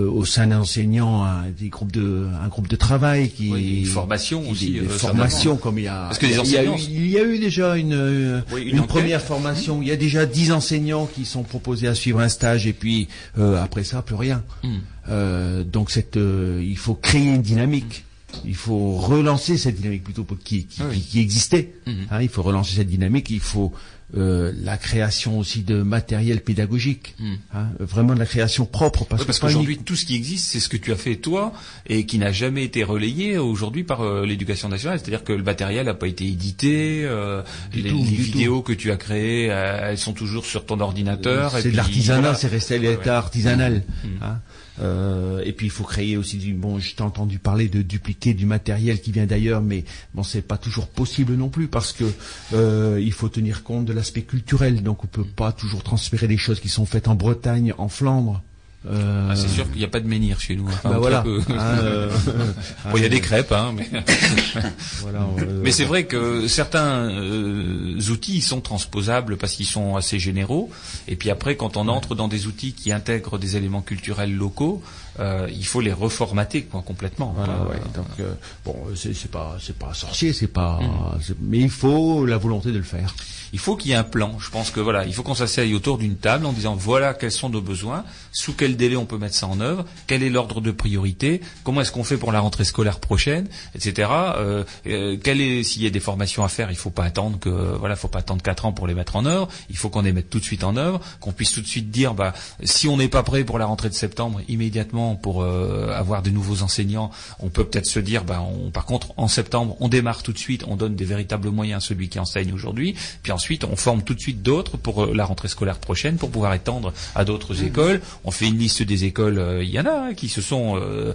au 0.06 0.26
sein 0.26 0.48
d'un 0.48 0.60
enseignant 0.62 1.24
un, 1.24 1.46
des 1.58 1.70
groupes 1.70 1.92
de 1.92 2.28
un 2.44 2.48
groupe 2.48 2.68
de 2.68 2.76
travail 2.76 3.30
qui 3.30 3.52
Oui, 3.52 3.80
une 3.80 3.86
formation 3.86 4.42
qui- 4.44 4.52
aussi, 4.52 4.72
des, 4.72 4.80
euh, 4.80 4.82
des 4.84 4.88
certainement. 4.90 5.00
formations 5.16 5.58
comme 5.58 5.80
il 5.80 5.86
y 5.86 5.88
a 5.88 6.04
Parce 6.08 6.18
que 6.20 6.26
les 6.26 6.34
il 6.38 6.52
y 6.52 6.58
a 6.58 6.64
eu, 6.64 6.68
enseignants- 6.70 6.90
il 7.00 7.08
y 7.10 7.18
a 7.18 7.24
eu 7.24 7.40
déjà 7.40 7.78
une 7.78 7.94
euh, 7.94 8.42
Oui, 8.54 8.64
une 8.64 8.86
première 8.86 9.22
formation 9.22 9.82
il 9.82 9.88
y 9.88 9.92
a 9.92 9.96
déjà 9.96 10.26
dix 10.26 10.52
enseignants 10.52 11.08
qui 11.14 11.26
sont 11.26 11.44
proposés 11.44 11.88
à 11.88 11.96
suivre 11.96 12.20
un 12.20 12.30
stage 12.30 12.68
et 12.68 12.74
puis 12.74 13.08
euh, 13.38 13.62
après 13.62 13.84
ça 13.84 14.02
plus 14.02 14.16
rien 14.16 14.44
Mm. 14.64 14.68
Euh, 15.10 15.64
donc 15.64 15.90
cette 15.90 16.18
euh, 16.18 16.62
il 16.62 16.78
faut 16.78 16.94
créer 16.94 17.28
une 17.36 17.42
dynamique 17.42 18.04
il 18.46 18.56
faut 18.56 18.96
relancer 18.98 19.58
cette 19.58 19.76
dynamique 19.78 20.04
plutôt 20.04 20.26
pour- 20.26 20.38
qui, 20.38 20.66
qui, 20.66 20.82
Oui. 20.84 20.96
qui- 21.00 21.02
qui 21.12 21.20
existait. 21.22 21.74
Mhm. 21.88 21.96
Hein, 22.12 22.22
il 22.22 22.28
faut 22.28 22.44
relancer 22.44 22.76
cette 22.76 22.90
dynamique. 22.90 23.30
Il 23.30 23.40
faut 23.40 23.72
euh, 24.16 24.54
la 24.64 24.78
création 24.78 25.38
aussi 25.38 25.64
de 25.64 25.82
matériel 25.82 26.42
pédagogique. 26.42 27.14
Mhm. 27.20 27.38
Hein, 27.54 27.68
vraiment 27.80 28.14
de 28.14 28.20
la 28.20 28.26
création 28.26 28.66
propre. 28.66 29.04
Parce, 29.04 29.40
qu'aujourd'hui, 29.40 29.78
tout 29.80 29.98
ce 29.98 30.06
qui 30.06 30.16
existe, 30.16 30.46
c'est 30.46 30.62
ce 30.62 30.70
que 30.70 30.78
tu 30.78 30.94
as 30.94 30.96
fait 30.96 31.18
toi 31.18 31.52
et 31.88 32.06
qui 32.06 32.18
n'a 32.18 32.32
jamais 32.32 32.64
été 32.64 32.86
relayé 32.86 33.38
aujourd'hui 33.38 33.84
par 33.84 34.02
euh, 34.02 34.26
l'éducation 34.26 34.70
nationale. 34.70 35.00
C'est-à-dire 35.00 35.26
que 35.26 35.34
le 35.34 35.44
matériel 35.44 35.88
n'a 35.88 35.94
pas 35.94 36.08
été 36.08 36.26
édité, 36.26 37.02
euh, 37.04 37.42
les, 37.74 37.90
tout, 37.90 37.98
les 37.98 38.12
du 38.12 38.16
vidéos 38.16 38.62
que 38.62 38.72
tu 38.72 38.92
as 38.92 38.98
créées, 38.98 39.52
euh, 39.52 39.90
elles 39.90 39.98
sont 39.98 40.14
toujours 40.14 40.46
sur 40.46 40.66
ton 40.66 40.80
ordinateur. 40.80 41.52
C'est 41.52 41.72
de 41.72 41.76
l'artisanat, 41.76 42.22
voilà. 42.22 42.36
c'est 42.36 42.48
resté 42.48 42.76
à 42.76 42.78
l'état 42.78 43.02
ouais. 43.04 43.10
artisanal. 43.10 43.84
Mhm. 44.04 44.10
hein. 44.22 44.40
Euh, 44.80 45.42
et 45.44 45.54
puis 45.54 45.68
il 45.68 45.72
faut 45.72 45.84
créer 45.84 46.18
aussi 46.18 46.38
du 46.38 46.54
bon. 46.54 46.80
Je 46.80 46.96
t'ai 46.96 47.04
entendu 47.04 47.40
parler 47.40 47.68
de 47.68 47.82
dupliquer 47.82 48.34
du 48.34 48.46
matériel 48.46 49.02
qui 49.02 49.12
vient 49.12 49.26
d'ailleurs, 49.26 49.62
mais 49.62 49.84
bon, 50.14 50.24
c'est 50.24 50.42
pas 50.42 50.58
toujours 50.58 50.88
possible 50.88 51.34
non 51.36 51.50
plus 51.50 51.68
parce 51.68 51.94
que 51.94 52.06
euh, 52.54 53.00
il 53.02 53.14
faut 53.14 53.30
tenir 53.30 53.64
compte 53.64 53.86
de 53.86 53.94
l'aspect 53.94 54.24
culturel. 54.24 54.84
Donc 54.84 55.04
on 55.04 55.08
peut 55.08 55.24
pas 55.24 55.52
toujours 55.52 55.84
transférer 55.84 56.28
des 56.28 56.38
choses 56.38 56.60
qui 56.60 56.70
sont 56.70 56.86
faites 56.86 57.08
en 57.08 57.16
Bretagne, 57.16 57.74
en 57.78 57.90
Flandre. 57.90 58.42
Euh, 58.90 59.28
Ah, 59.32 59.36
c'est 59.36 59.48
sûr 59.50 59.68
qu'il 59.70 59.80
n'y 59.80 59.84
a 59.86 59.90
pas 59.90 60.00
de 60.00 60.08
menhir 60.08 60.40
chez 60.40 60.56
nous. 60.56 60.68
enfin, 60.68 60.90
bah 60.92 60.98
voilà. 61.00 61.22
peu. 61.22 61.42
hein, 61.50 61.78
euh, 61.82 62.10
Bon, 62.92 62.98
il 62.98 63.02
y 63.02 63.04
a 63.04 63.08
hein, 63.08 63.10
des 63.10 63.20
crêpes, 63.22 63.52
hein, 63.52 63.74
mais... 63.76 63.90
voilà, 65.02 65.20
euh, 65.40 65.62
Mais 65.64 65.72
c'est 65.72 65.84
vrai 65.86 66.06
que 66.06 66.48
certains 66.48 67.10
euh, 67.10 68.00
outils 68.10 68.42
sont 68.42 68.62
transposables 68.62 69.38
parce 69.38 69.54
qu'ils 69.54 69.66
sont 69.66 69.96
assez 69.96 70.20
généraux. 70.20 70.70
Et 71.08 71.16
puis 71.16 71.30
après, 71.30 71.56
quand 71.56 71.78
on 71.78 71.88
entre 71.88 72.16
dans 72.16 72.28
des 72.28 72.48
outils 72.48 72.74
qui 72.74 72.92
intègrent 72.92 73.38
des 73.38 73.58
éléments 73.58 73.82
culturels 73.82 74.34
locaux, 74.36 74.82
euh, 75.20 75.48
il 75.52 75.66
faut 75.66 75.82
les 75.82 75.94
reformater 75.94 76.64
quoi, 76.64 76.82
complètement. 76.82 77.34
Voilà, 77.38 77.54
Euh, 77.54 77.70
ouais. 77.70 77.80
Donc 77.96 78.06
euh, 78.20 78.34
bon, 78.66 78.76
c'est 78.96 79.32
pas 79.32 79.58
c'est 79.60 79.76
pas 79.78 79.94
sorcier, 79.94 80.32
c'est 80.34 80.48
pas. 80.48 80.80
C'est- 81.22 81.36
Mais 81.42 81.58
il 81.60 81.70
faut 81.70 82.26
la 82.26 82.38
volonté 82.38 82.72
de 82.72 82.78
le 82.78 82.84
faire. 82.84 83.14
Il 83.54 83.60
faut 83.60 83.76
qu'il 83.76 83.92
y 83.92 83.94
ait 83.94 83.98
un 83.98 84.04
plan. 84.04 84.38
Je 84.40 84.50
pense 84.50 84.72
que 84.72 84.80
voilà, 84.80 85.06
il 85.06 85.14
faut 85.14 85.24
qu'on 85.24 85.36
s'asseye 85.36 85.74
autour 85.74 85.98
d'une 85.98 86.18
table 86.18 86.46
en 86.46 86.54
disant 86.54 86.76
voilà 86.76 87.14
quels 87.14 87.32
sont 87.32 87.50
nos 87.50 87.62
besoins, 87.62 88.04
sous 88.32 88.54
quel 88.54 88.76
délai 88.78 88.96
on 88.96 89.06
peut 89.06 89.18
mettre 89.18 89.36
ça 89.36 89.48
en 89.48 89.60
œuvre, 89.60 89.86
quel 90.08 90.24
est 90.24 90.30
l'ordre 90.30 90.62
de 90.62 90.72
priorité, 90.72 91.42
comment 91.64 91.82
est-ce 91.82 91.92
qu'on 91.92 92.04
fait 92.04 92.18
pour 92.18 92.32
la 92.32 92.40
rentrée 92.40 92.66
scolaire 92.66 93.00
prochaine, 93.00 93.48
etc. 93.76 94.10
Euh, 94.38 94.64
euh, 94.88 95.18
est 95.24 95.64
s'il 95.64 95.84
y 95.84 95.88
a 95.88 95.90
des 95.90 96.00
formations 96.00 96.44
à 96.44 96.50
faire, 96.50 96.72
il 96.72 96.78
faut 96.78 96.90
pas 96.90 97.04
attendre 97.04 97.40
que 97.40 97.50
voilà, 97.50 97.96
faut 97.96 98.08
pas 98.08 98.20
attendre 98.20 98.42
quatre 98.42 98.66
ans 98.66 98.74
pour 98.74 98.88
les 98.88 98.94
mettre 98.94 99.16
en 99.16 99.26
œuvre. 99.26 99.48
Il 99.70 99.78
faut 99.78 99.90
qu'on 99.90 100.02
les 100.02 100.14
mette 100.14 100.30
tout 100.30 100.40
de 100.40 100.44
suite 100.44 100.64
en 100.64 100.76
œuvre, 100.78 101.00
qu'on 101.20 101.32
puisse 101.32 101.52
tout 101.52 101.62
de 101.62 101.68
suite 101.68 101.92
dire 101.92 102.14
bah 102.14 102.34
si 102.64 102.88
on 102.88 102.98
n'est 102.98 103.08
pas 103.08 103.24
prêt 103.24 103.44
pour 103.44 103.60
la 103.60 103.66
rentrée 103.66 103.90
de 103.90 103.94
septembre 103.94 104.42
immédiatement 104.48 105.16
pour 105.16 105.42
euh, 105.42 105.92
avoir 105.94 106.22
de 106.22 106.30
nouveaux 106.30 106.62
enseignants, 106.62 107.12
on 107.40 107.50
peut 107.50 107.64
peut-être 107.64 107.86
se 107.86 108.00
dire 108.00 108.24
bah 108.24 108.44
par 108.74 108.86
contre 108.86 109.14
en 109.18 109.28
septembre 109.28 109.78
on 109.80 109.88
démarre 109.88 110.24
tout 110.24 110.34
de 110.34 110.38
suite, 110.38 110.64
on 110.68 110.76
donne 110.76 110.96
des 110.96 111.06
véritables 111.06 111.50
moyens 111.50 111.84
à 111.84 111.88
celui 111.88 112.10
qui 112.10 112.20
enseigne 112.20 112.54
aujourd'hui, 112.54 112.96
ensuite 113.38 113.64
on 113.64 113.76
forme 113.76 114.02
tout 114.02 114.16
de 114.16 114.20
suite 114.20 114.42
d'autres 114.42 114.78
pour 114.78 115.04
euh, 115.04 115.14
la 115.14 115.26
rentrée 115.26 115.48
scolaire 115.48 115.78
prochaine 115.80 116.18
pour 116.18 116.30
pouvoir 116.32 116.54
étendre 116.56 116.92
à 117.16 117.24
d'autres 117.24 117.64
écoles. 117.64 118.02
On 118.24 118.32
fait 118.32 118.48
une 118.48 118.58
liste 118.58 118.82
des 118.84 119.06
écoles, 119.06 119.38
euh, 119.40 119.64
il 119.64 119.70
y 119.70 119.80
en 119.80 119.86
a 119.86 120.08
hein, 120.08 120.14
qui 120.16 120.28
se 120.28 120.42
sont 120.42 120.66
euh, 120.78 121.14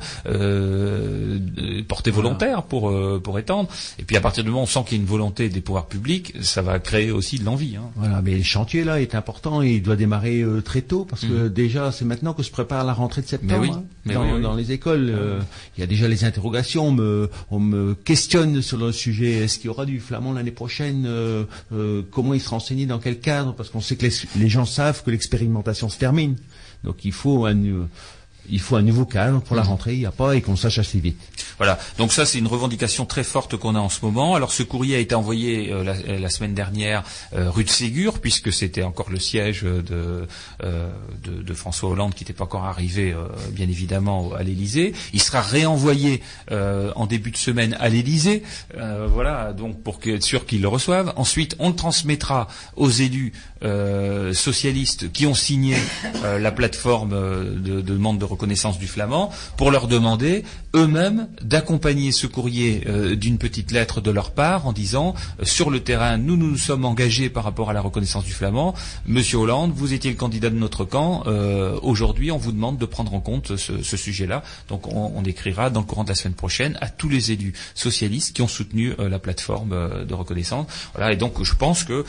portées 1.89 2.11
volontaires 2.11 2.63
pour 2.63 2.93
pour 3.23 3.39
étendre. 3.39 3.69
Et 3.99 4.05
puis 4.05 4.17
à 4.17 4.21
partir 4.21 4.45
du 4.45 4.51
moment 4.51 4.61
où 4.63 4.65
on 4.65 4.67
sent 4.67 4.85
qu'il 4.87 4.97
y 4.99 5.01
a 5.01 5.03
une 5.03 5.09
volonté 5.09 5.49
des 5.49 5.61
pouvoirs 5.61 5.87
publics, 5.87 6.33
ça 6.43 6.63
va 6.63 6.79
créer 6.79 7.11
aussi 7.11 7.39
de 7.39 7.45
l'envie. 7.45 7.77
Hein. 7.77 7.91
Voilà, 7.97 8.23
mais 8.23 8.37
le 8.37 8.43
chantier 8.43 8.85
là 8.85 9.01
est 9.01 9.15
important 9.15 9.63
et 9.63 9.73
il 9.73 9.83
doit 9.83 9.97
démarrer 9.97 10.45
très 10.65 10.83
tôt 10.83 11.05
parce 11.05 11.23
que 11.23 11.33
Mhm. 11.33 11.49
déjà 11.49 11.93
c'est 11.93 12.05
maintenant 12.05 12.35
que 12.35 12.43
se 12.43 12.51
prépare 12.51 12.85
la 12.85 12.93
rentrée 12.93 13.23
de 13.23 13.27
septembre. 13.27 13.61
Mais 13.63 13.69
oui, 13.69 13.75
hein. 13.75 13.83
mais 14.05 14.15
dans, 14.15 14.25
oui, 14.25 14.33
oui. 14.37 14.43
dans 14.43 14.55
les 14.55 14.73
écoles, 14.73 15.11
euh, 15.11 15.41
il 15.77 15.81
y 15.81 15.85
a 15.85 15.87
déjà 15.87 16.07
les 16.09 16.25
interrogations. 16.25 16.87
On 16.89 16.93
me, 16.93 17.31
on 17.51 17.59
me 17.61 17.95
questionne 17.95 18.63
sur 18.63 18.79
le 18.79 18.93
sujet. 18.93 19.33
Est-ce 19.45 19.59
qu'il 19.59 19.67
y 19.67 19.71
aura 19.71 19.87
du 19.87 20.01
flamand 20.01 20.33
l'année 20.33 20.51
prochaine 20.51 21.07
Comment 22.13 22.35
il 22.35 22.41
sera 22.41 22.57
enseigné 22.57 22.87
Dans 22.87 22.99
quel 22.99 23.19
cadre 23.19 23.55
Parce 23.55 23.71
qu'on 23.71 23.81
sait 23.81 23.97
que 23.97 24.07
les, 24.37 24.49
gens 24.49 24.67
savent 24.67 25.03
que 25.03 25.11
l'expérimentation 25.11 25.89
se 25.89 25.99
termine. 25.99 26.37
Donc 26.85 27.05
il 27.05 27.13
faut 27.13 27.47
un, 27.47 27.89
il 28.51 28.61
faut 28.61 28.77
un 28.77 28.83
nouveau 28.83 29.05
cadre 29.05 29.41
pour 29.41 29.57
la 29.57 29.63
rentrée, 29.63 29.95
il 29.95 30.01
n'y 30.01 30.07
a 30.07 30.13
pas, 30.13 30.35
et 30.35 30.43
qu'on 30.43 30.57
sache 30.57 30.79
assez 30.79 30.99
vite. 30.99 31.19
Voilà. 31.59 31.79
Donc 31.99 32.13
ça, 32.13 32.27
c'est 32.27 32.39
une 32.39 32.47
revendication 32.47 33.07
très 33.07 33.25
forte 33.25 33.57
qu'on 33.57 33.75
a 33.75 33.79
en 33.79 33.89
ce 33.89 34.05
moment. 34.05 34.35
Alors 34.35 34.53
ce 34.53 34.63
courrier 34.63 34.97
a 34.97 34.99
été 34.99 35.15
envoyé 35.15 35.73
euh, 35.73 35.85
la, 35.85 36.29
semaine 36.29 36.55
dernière 36.55 37.05
euh, 37.35 37.51
rue 37.51 37.65
de 37.65 37.71
Ségur, 37.71 38.19
puisque 38.21 38.53
c'était 38.53 38.83
encore 38.83 39.11
le 39.11 39.19
siège 39.19 39.63
de, 39.63 40.27
euh, 40.63 40.91
François 41.55 41.91
Hollande 41.91 42.15
qui 42.15 42.25
n'était 42.25 42.33
pas 42.33 42.45
encore 42.45 42.65
arrivé, 42.65 43.13
euh, 43.13 43.29
bien 43.51 43.69
évidemment, 43.69 44.33
à 44.33 44.43
l'Élysée. 44.43 44.95
Il 45.13 45.23
sera 45.23 45.41
réenvoyé 45.41 46.23
en 46.51 47.07
début 47.07 47.31
de 47.31 47.37
semaine 47.37 47.77
à 47.79 47.89
l'Élysée. 47.89 48.43
Voilà, 49.09 49.53
donc 49.53 49.83
pour 49.83 50.01
être 50.07 50.23
sûr 50.23 50.47
qu'ils 50.47 50.63
le 50.63 50.69
reçoivent. 50.69 51.13
Ensuite, 51.17 51.57
on 51.59 51.69
le 51.69 51.77
transmettra 51.77 52.49
aux 52.77 52.91
élus 52.91 53.33
euh, 53.65 54.33
socialistes 54.33 55.13
qui 55.13 55.27
ont 55.27 55.35
signé 55.35 55.77
euh, 56.25 56.39
la 56.39 56.53
plateforme 56.53 57.13
euh, 57.13 57.45
de, 57.45 57.81
de 57.81 57.93
demande 57.93 58.19
de 58.19 58.25
reconnaissance 58.25 58.79
du 58.79 58.87
flamand 58.87 59.31
pour 59.57 59.71
leur 59.71 59.87
demander 59.89 60.45
eux-mêmes 60.75 61.29
d'accompagner 61.43 62.13
ce 62.13 62.27
courrier 62.27 62.85
euh, 62.87 63.15
d'une 63.15 63.39
petite 63.39 63.73
lettre 63.73 64.01
de 64.01 64.11
leur 64.11 64.31
part 64.31 64.67
en 64.67 64.73
disant 64.73 65.15
euh, 65.41 65.45
sur 65.45 65.71
le 65.71 65.81
terrain 65.81 66.17
nous 66.17 66.37
nous, 66.37 66.57
sommes 66.57 66.85
engagés 66.85 67.29
par 67.29 67.45
rapport 67.45 67.71
à 67.71 67.73
la 67.73 67.81
reconnaissance 67.81 68.25
du 68.25 68.33
flamand. 68.33 68.75
Monsieur 69.07 69.39
Hollande 69.39 69.73
vous 69.75 69.93
étiez 69.93 70.11
le 70.11 70.17
candidat 70.17 70.51
de 70.51 70.57
notre 70.57 70.85
camp. 70.85 71.25
Euh, 71.27 71.79
aujourd'hui 71.83 72.31
on 72.31 72.39
vous 72.39 72.53
demande 72.53 72.79
de 72.79 72.87
prendre 72.87 73.13
en 73.15 73.21
compte 73.21 73.57
ce, 73.57 73.97
sujet-là. 73.97 74.43
Donc 74.69 74.93
on, 74.93 75.23
écrira 75.25 75.71
dans 75.71 75.81
le 75.81 75.87
courant 75.87 76.03
de 76.03 76.09
la 76.09 76.15
semaine 76.15 76.35
prochaine 76.35 76.77
à 76.81 76.89
tous 76.89 77.09
les 77.09 77.31
élus 77.31 77.53
socialistes 77.75 78.35
qui 78.35 78.43
ont 78.43 78.49
soutenu 78.49 78.95
la 78.99 79.19
plateforme 79.21 80.05
de 80.05 80.15
reconnaissance. 80.15 80.67
Voilà 80.95 81.13
et 81.13 81.17
donc 81.17 81.43
je 81.43 81.55
pense 81.55 81.85
que 81.85 82.05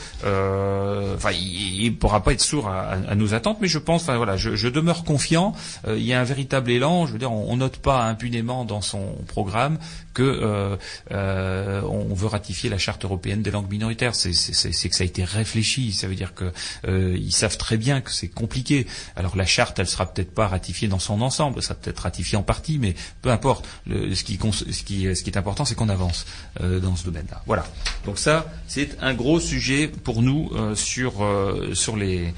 enfin 1.14 1.30
il 1.32 1.90
ne 1.90 1.96
pourra 1.96 2.22
pas 2.22 2.32
être 2.32 2.40
sourd 2.40 2.68
à, 2.68 3.14
nos 3.14 3.34
attentes 3.34 3.58
mais 3.60 3.68
je 3.68 3.78
pense 3.78 4.02
enfin 4.02 4.16
voilà 4.16 4.36
je, 4.36 4.68
demeure 4.68 5.04
confiant. 5.04 5.54
Il 5.86 6.02
y 6.02 6.12
a 6.12 6.20
un 6.20 6.24
véritable 6.24 6.70
élan. 6.70 7.06
Je 7.06 7.12
veux 7.12 7.18
dire 7.18 7.32
on 7.32 7.56
note 7.56 7.76
pas 7.76 8.04
impunément 8.04 8.53
dans 8.62 8.80
son 8.80 9.16
programme 9.26 9.78
que 10.12 10.22
euh, 10.22 10.76
euh, 11.10 11.82
on 11.82 12.14
veut 12.14 12.28
ratifier 12.28 12.70
la 12.70 12.78
charte 12.78 13.04
européenne 13.04 13.42
des 13.42 13.50
langues 13.50 13.68
minoritaires. 13.68 14.14
C'est 14.14 14.30
que 14.88 14.94
ça 14.94 15.02
a 15.02 15.06
été 15.06 15.24
réfléchi. 15.24 15.92
Ça 15.92 16.06
veut 16.06 16.14
dire 16.14 16.34
que 16.34 16.52
euh, 16.86 17.16
ils 17.18 17.32
savent 17.34 17.58
très 17.58 17.76
bien 17.76 18.00
que 18.00 18.12
c'est 18.12 18.28
compliqué. 18.28 18.86
Alors 19.16 19.36
la 19.36 19.46
charte 19.46 19.80
elle 19.80 19.88
sera 19.88 20.06
peut-être 20.06 20.32
pas 20.32 20.46
ratifiée 20.46 20.86
dans 20.86 21.00
son 21.00 21.20
ensemble. 21.20 21.56
Elle 21.56 21.64
sera 21.64 21.74
peut-être 21.74 21.98
ratifiée 21.98 22.38
en 22.38 22.44
partie 22.44 22.78
mais 22.78 22.94
peu 23.22 23.30
importe. 23.30 23.66
Le- 23.88 24.14
ce 24.14 24.22
qui 24.22 24.38
ce 24.52 24.82
qui 24.84 25.16
ce 25.16 25.22
qui 25.24 25.30
est 25.30 25.36
important 25.36 25.64
c'est 25.64 25.74
qu'on 25.74 25.88
avance 25.88 26.26
euh, 26.60 26.78
dans 26.78 26.94
ce 26.94 27.04
domaine 27.06 27.26
là 27.30 27.42
voilà. 27.46 27.64
Donc 28.04 28.18
ça 28.20 28.46
c'est 28.68 28.96
un 29.00 29.14
gros 29.14 29.40
sujet 29.40 29.88
pour 29.88 30.22
nous 30.22 30.50
euh, 30.54 30.74
sur 30.76 31.24
euh, 31.24 31.74
sur 31.74 31.96
les 31.96 32.32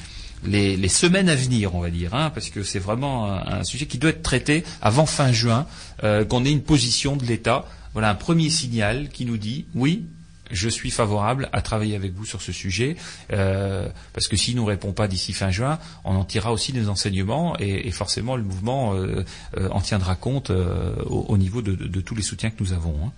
les, 0.46 0.88
semaines 0.88 1.28
à 1.28 1.34
venir, 1.34 1.74
on 1.74 1.80
va 1.80 1.90
dire, 1.90 2.14
hein, 2.14 2.30
parce 2.30 2.50
que 2.50 2.62
c'est 2.62 2.78
vraiment 2.78 3.26
un, 3.30 3.64
sujet 3.64 3.86
qui 3.86 3.98
doit 3.98 4.10
être 4.10 4.22
traité 4.22 4.64
avant 4.80 5.06
fin 5.06 5.32
juin, 5.32 5.66
euh, 6.04 6.24
qu'on 6.24 6.44
ait 6.44 6.52
une 6.52 6.62
position 6.62 7.16
de 7.16 7.24
l'État. 7.24 7.64
Voilà 7.92 8.10
un 8.10 8.14
premier 8.14 8.50
signal 8.50 9.08
qui 9.08 9.24
nous 9.24 9.38
dit 9.38 9.66
oui. 9.74 10.04
Je 10.52 10.68
suis 10.68 10.92
favorable 10.92 11.48
à 11.52 11.60
travailler 11.60 11.96
avec 11.96 12.12
vous 12.14 12.24
sur 12.24 12.40
ce 12.40 12.52
sujet, 12.52 12.94
euh, 13.32 13.88
parce 14.12 14.28
que 14.28 14.36
s'il 14.36 14.54
ne 14.54 14.60
nous 14.60 14.64
répond 14.64 14.92
pas 14.92 15.08
d'ici 15.08 15.32
fin 15.32 15.50
juin, 15.50 15.80
on 16.04 16.14
en 16.14 16.24
tirera 16.24 16.52
aussi 16.52 16.72
des 16.72 16.88
enseignements 16.88 17.56
et, 17.58 17.90
forcément 17.90 18.36
le 18.36 18.44
mouvement 18.44 18.94
euh, 18.94 19.24
euh, 19.56 19.68
en 19.70 19.80
tiendra 19.80 20.14
compte 20.14 20.50
au, 20.50 21.26
au 21.28 21.36
niveau 21.36 21.62
de 21.62 22.00
tous 22.00 22.14
les 22.14 22.22
soutiens 22.22 22.50
que 22.50 22.62
nous 22.62 22.72
avons. 22.72 22.94
hein. 23.06 23.12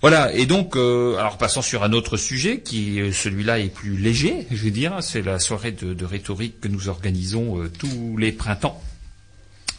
Voilà, 0.00 0.32
et 0.32 0.46
donc, 0.46 0.76
euh, 0.76 1.16
alors 1.16 1.38
passons 1.38 1.60
sur 1.60 1.82
un 1.82 1.92
autre 1.92 2.16
sujet 2.16 2.60
qui, 2.60 3.00
euh, 3.00 3.10
celui-là, 3.10 3.58
est 3.58 3.68
plus 3.68 3.96
léger, 3.96 4.46
je 4.48 4.64
veux 4.64 4.70
dire, 4.70 4.98
c'est 5.00 5.22
la 5.22 5.40
soirée 5.40 5.72
de, 5.72 6.04
rhétorique 6.04 6.60
que 6.60 6.68
nous 6.68 6.88
organisons 6.88 7.60
euh, 7.60 7.68
tous 7.68 8.16
les 8.16 8.30
printemps 8.30 8.80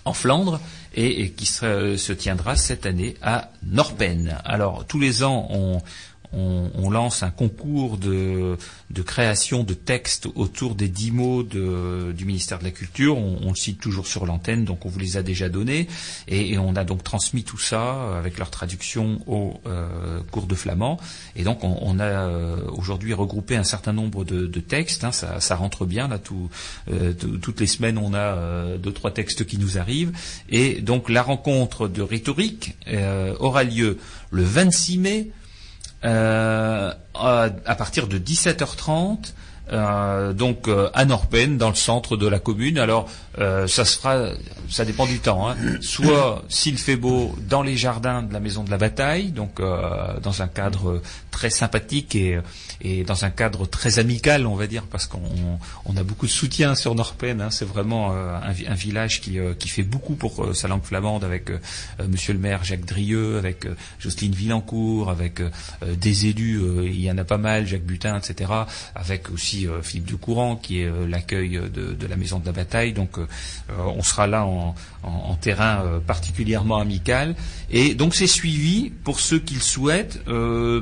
en 0.04 0.12
Flandre 0.12 0.60
et, 0.94 1.22
et 1.22 1.32
qui 1.32 1.46
se, 1.46 1.96
se 1.96 2.12
tiendra 2.12 2.58
cette 2.58 2.86
année 2.86 3.16
à 3.22 3.52
Norpen. 3.64 4.38
Alors, 4.44 4.86
tous 4.86 5.00
les 5.00 5.24
ans, 5.24 5.48
on, 5.52 5.82
on, 6.34 6.90
lance 6.90 7.24
un 7.24 7.30
concours 7.30 7.98
de, 7.98 8.58
création 9.06 9.64
de 9.64 9.74
textes 9.74 10.28
autour 10.36 10.76
des 10.76 10.88
dix 10.88 11.12
mots 11.12 11.44
du 11.44 12.26
ministère 12.26 12.60
de 12.60 12.64
la 12.64 12.72
Culture. 12.72 13.18
On, 13.18 13.40
on 13.44 13.50
le 13.50 13.56
cite 13.56 13.80
toujours 13.80 14.08
sur 14.08 14.26
l'antenne, 14.26 14.66
donc 14.66 14.86
on 14.86 14.90
vous 14.90 15.00
les 15.00 15.18
a 15.18 15.24
déjà 15.24 15.50
donnés. 15.50 15.88
Et, 16.28 16.58
on 16.58 16.76
a 16.76 16.84
donc 16.84 17.04
transmis 17.04 17.44
tout 17.44 17.58
ça 17.58 18.18
avec 18.18 18.38
leur 18.38 18.50
traduction 18.50 19.20
au 19.28 19.60
euh, 19.66 20.20
cours 20.32 20.46
de 20.48 20.56
flamand. 20.56 21.00
Et 21.36 21.44
donc 21.44 21.64
on, 21.64 22.00
a 22.00 22.04
euh, 22.04 22.58
aujourd'hui 22.72 23.14
regroupé 23.14 23.56
un 23.56 23.64
certain 23.64 23.94
nombre 23.94 24.24
de, 24.24 24.48
textes. 24.60 25.04
hein. 25.04 25.12
ça, 25.12 25.56
rentre 25.56 25.86
bien 25.86 26.08
là. 26.08 26.20
Tout, 26.20 26.50
euh, 26.92 27.14
tout- 27.14 27.38
toutes 27.38 27.60
les 27.60 27.68
semaines, 27.68 27.98
on 27.98 28.14
a 28.14 28.18
euh, 28.20 28.78
deux 28.78 28.92
trois 28.92 29.12
textes 29.12 29.46
qui 29.46 29.58
nous 29.58 29.78
arrivent. 29.78 30.12
Et 30.50 30.82
donc 30.82 31.10
la 31.10 31.24
rencontre 31.24 31.88
de 31.88 32.02
rhétorique 32.02 32.76
aura 33.40 33.64
lieu 33.64 33.98
le 34.32 34.44
26 34.44 34.98
mai 34.98 35.32
à, 36.04 36.96
à 37.14 37.76
partir 37.76 38.08
de 38.08 38.18
17h30. 38.18 39.34
Euh, 39.72 40.34
donc 40.34 40.68
euh, 40.68 40.90
à 40.94 41.06
Norpen, 41.06 41.58
dans 41.58 41.70
le 41.70 41.76
centre 41.76 42.18
de 42.18 42.28
la 42.28 42.40
commune. 42.40 42.78
Alors 42.80 43.08
euh, 43.40 43.68
ça 43.68 43.86
se 43.86 43.98
fera, 43.98 44.28
ça 44.70 44.86
dépend 44.86 45.06
du 45.06 45.20
temps. 45.20 45.50
hein. 45.50 45.56
Soit 45.82 46.44
s'il 46.50 46.78
fait 46.78 46.96
beau 46.96 47.36
dans 47.48 47.62
les 47.62 47.78
jardins 47.78 48.22
de 48.24 48.34
la 48.34 48.40
maison 48.40 48.64
de 48.64 48.72
la 48.72 48.78
bataille, 48.78 49.32
donc 49.32 49.60
euh, 49.60 50.20
dans 50.22 50.42
un 50.42 50.48
cadre 50.48 51.02
très 51.32 51.50
sympathique 51.50 52.16
et, 52.16 52.40
dans 53.06 53.26
un 53.26 53.30
cadre 53.30 53.66
très 53.66 54.00
amical, 54.00 54.46
on 54.48 54.56
va 54.56 54.66
dire, 54.68 54.84
parce 54.90 55.06
qu'on 55.06 55.22
on 55.86 55.98
a 55.98 56.04
beaucoup 56.04 56.26
de 56.26 56.32
soutien 56.32 56.76
sur 56.76 56.96
Norpen. 56.96 57.42
hein. 57.42 57.50
C'est 57.52 57.66
vraiment 57.68 58.12
un, 58.14 58.52
vi- 58.52 58.68
un 58.68 58.74
village 58.74 59.22
qui, 59.22 59.38
fait 59.68 59.84
beaucoup 59.84 60.16
pour 60.16 60.56
sa 60.56 60.68
langue 60.68 60.84
flamande, 60.84 61.24
avec 61.24 61.50
Monsieur 62.08 62.34
le 62.34 62.40
maire 62.40 62.64
Jacques 62.64 62.86
Drieux, 62.86 63.38
avec 63.38 63.68
Jocelyne 64.00 64.34
Villancourt, 64.34 65.10
avec 65.10 65.42
des 65.86 66.28
élus, 66.28 66.62
il 66.86 67.00
y 67.02 67.12
en 67.12 67.18
a 67.18 67.24
pas 67.26 67.38
mal, 67.38 67.68
Jacques 67.68 67.84
Butin, 67.84 68.18
etc. 68.18 68.52
Avec 68.96 69.30
aussi 69.30 69.59
euh, 69.68 69.82
Philippe 69.82 70.10
de 70.10 70.16
Courant, 70.16 70.56
qui 70.56 70.82
est 70.82 70.86
euh, 70.86 71.08
l'accueil 71.08 71.60
de, 71.74 72.08
la 72.08 72.16
maison 72.16 72.40
de 72.40 72.46
la 72.46 72.52
bataille. 72.52 72.94
Donc 72.94 73.18
euh, 73.18 73.26
on 73.78 74.04
sera 74.04 74.28
là 74.28 74.46
en, 74.46 74.76
terrain 75.42 76.02
particulièrement 76.06 76.78
amical. 76.78 77.36
Et 77.70 77.96
donc 77.96 78.14
c'est 78.14 78.28
suivi, 78.28 78.92
pour 79.04 79.20
ceux 79.20 79.40
qui 79.40 79.56
le 79.56 79.62
souhaitent, 79.62 80.20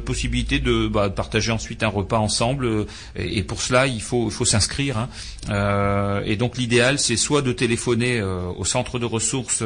possibilité 0.05 0.59
de, 0.59 0.87
bah, 0.87 1.09
de 1.09 1.13
partager 1.13 1.51
ensuite 1.51 1.83
un 1.83 1.87
repas 1.89 2.17
ensemble. 2.17 2.87
et, 3.15 3.43
pour 3.43 3.61
cela, 3.61 3.85
il 3.85 4.01
faut, 4.01 4.31
s'inscrire. 4.31 4.97
hein. 5.49 6.21
Et 6.25 6.35
donc 6.35 6.57
l'idéal, 6.57 6.97
c'est 6.97 7.17
soit 7.17 7.43
de 7.43 7.51
téléphoner 7.51 8.21
au 8.21 8.65
centre 8.65 8.97
de 8.97 9.05
ressources 9.05 9.63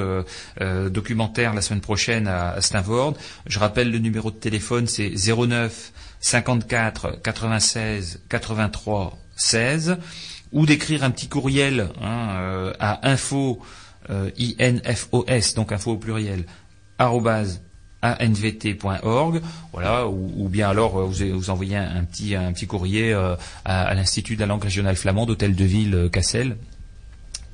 documentaires 0.59 1.53
la 1.53 1.61
semaine 1.61 1.81
prochaine 1.81 2.27
à, 2.27 2.55
à. 2.57 3.13
Je 3.45 3.59
rappelle 3.59 3.91
le 3.91 3.99
numéro 3.99 4.31
de 4.31 4.35
téléphone, 4.35 4.87
c'est 4.87 5.13
09 5.15 5.93
54 6.21 7.21
96 7.21 8.21
83 8.29 9.17
16 9.35 9.97
ou 10.51 10.65
d'écrire 10.65 11.03
un 11.03 11.11
petit 11.11 11.27
courriel 11.27 11.89
hein, 12.01 12.29
euh, 12.39 12.73
à 12.79 13.09
info 13.09 13.59
euh, 14.09 14.29
infos 14.85 15.25
donc 15.55 15.71
info 15.71 15.91
au 15.91 15.97
pluriel 15.97 16.45
arrobase 16.97 17.61
anvt.org, 18.03 19.41
voilà, 19.73 20.07
ou, 20.07 20.31
ou 20.35 20.49
bien 20.49 20.69
alors 20.69 20.99
euh, 20.99 21.05
vous, 21.05 21.37
vous 21.37 21.49
envoyez 21.49 21.77
un, 21.77 22.03
petit 22.03 22.35
un 22.35 22.51
petit 22.51 22.67
courrier 22.67 23.13
euh, 23.13 23.35
à, 23.65 23.83
à 23.83 23.93
l'Institut 23.93 24.35
de 24.35 24.41
la 24.41 24.47
langue 24.47 24.63
régionale 24.63 24.95
flamande, 24.95 25.29
hôtel 25.29 25.55
de 25.55 25.65
ville 25.65 26.09
Cassel. 26.11 26.57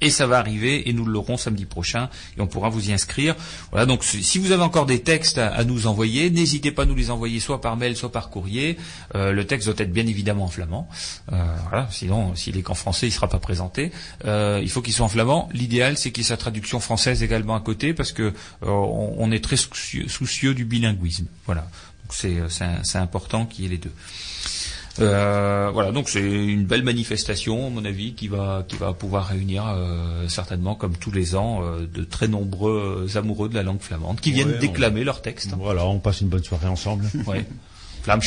Et 0.01 0.09
ça 0.09 0.27
va 0.27 0.37
arriver 0.37 0.89
et 0.89 0.93
nous 0.93 1.05
l'aurons 1.05 1.37
samedi 1.37 1.65
prochain 1.65 2.09
et 2.37 2.41
on 2.41 2.47
pourra 2.47 2.69
vous 2.69 2.89
y 2.89 2.93
inscrire. 2.93 3.35
Voilà, 3.71 3.85
donc 3.85 4.03
si 4.03 4.37
vous 4.37 4.51
avez 4.51 4.63
encore 4.63 4.85
des 4.85 5.01
textes 5.01 5.37
à, 5.39 5.63
nous 5.63 5.87
envoyer, 5.87 6.29
n'hésitez 6.29 6.71
pas 6.71 6.83
à 6.83 6.85
nous 6.85 6.95
les 6.95 7.09
envoyer 7.09 7.39
soit 7.39 7.61
par 7.61 7.77
mail, 7.77 7.95
soit 7.95 8.11
par 8.11 8.29
courrier. 8.29 8.77
Euh, 9.15 9.31
le 9.31 9.45
texte 9.45 9.67
doit 9.67 9.75
être 9.77 9.91
bien 9.91 10.05
évidemment 10.05 10.45
en 10.45 10.49
flamand. 10.49 10.87
Euh, 11.31 11.55
voilà, 11.69 11.87
sinon, 11.91 12.35
s'il 12.35 12.57
est 12.57 12.61
qu'en 12.61 12.75
français, 12.75 13.07
il 13.07 13.09
ne 13.09 13.15
sera 13.15 13.27
pas 13.27 13.39
présenté. 13.39 13.91
Euh, 14.25 14.59
il 14.61 14.69
faut 14.69 14.81
qu'il 14.81 14.93
soit 14.93 15.05
en 15.05 15.09
flamand. 15.09 15.49
L'idéal, 15.51 15.97
c'est 15.97 16.11
qu'il 16.11 16.23
y 16.23 16.25
ait 16.25 16.29
sa 16.29 16.37
traduction 16.37 16.79
française 16.79 17.23
également 17.23 17.55
à 17.55 17.61
côté 17.61 17.93
parce 17.93 18.11
que 18.11 18.23
euh, 18.23 18.33
on, 18.67 19.15
on 19.17 19.31
est 19.31 19.43
très 19.43 19.57
soucieux, 19.57 20.07
soucieux 20.07 20.53
du 20.53 20.65
bilinguisme. 20.65 21.25
Voilà, 21.45 21.67
donc 22.03 22.49
c'est 22.49 22.97
important 22.97 23.45
qu'il 23.45 23.65
y 23.65 23.67
ait 23.67 23.71
les 23.71 23.77
deux. 23.77 23.93
Euh, 24.99 25.69
voilà, 25.73 25.91
donc 25.91 26.09
c'est 26.09 26.21
une 26.21 26.65
belle 26.65 26.83
manifestation, 26.83 27.67
à 27.67 27.69
mon 27.69 27.85
avis, 27.85 28.13
qui 28.13 28.27
va 28.27 28.63
qui 28.67 28.75
va 28.75 28.93
pouvoir 28.93 29.27
réunir 29.27 29.65
euh, 29.67 30.27
certainement, 30.27 30.75
comme 30.75 30.95
tous 30.95 31.11
les 31.11 31.35
ans, 31.35 31.61
euh, 31.63 31.87
de 31.91 32.03
très 32.03 32.27
nombreux 32.27 33.07
amoureux 33.15 33.49
de 33.49 33.55
la 33.55 33.63
langue 33.63 33.81
flamande 33.81 34.19
qui 34.19 34.31
viennent 34.31 34.57
déclamer 34.59 35.03
leurs 35.03 35.21
textes. 35.21 35.53
Voilà, 35.57 35.85
on 35.85 35.99
passe 35.99 36.21
une 36.21 36.29
bonne 36.29 36.43
soirée 36.43 36.67
ensemble. 36.67 37.05
Ouais. 37.25 37.45
Flamme 38.07 38.21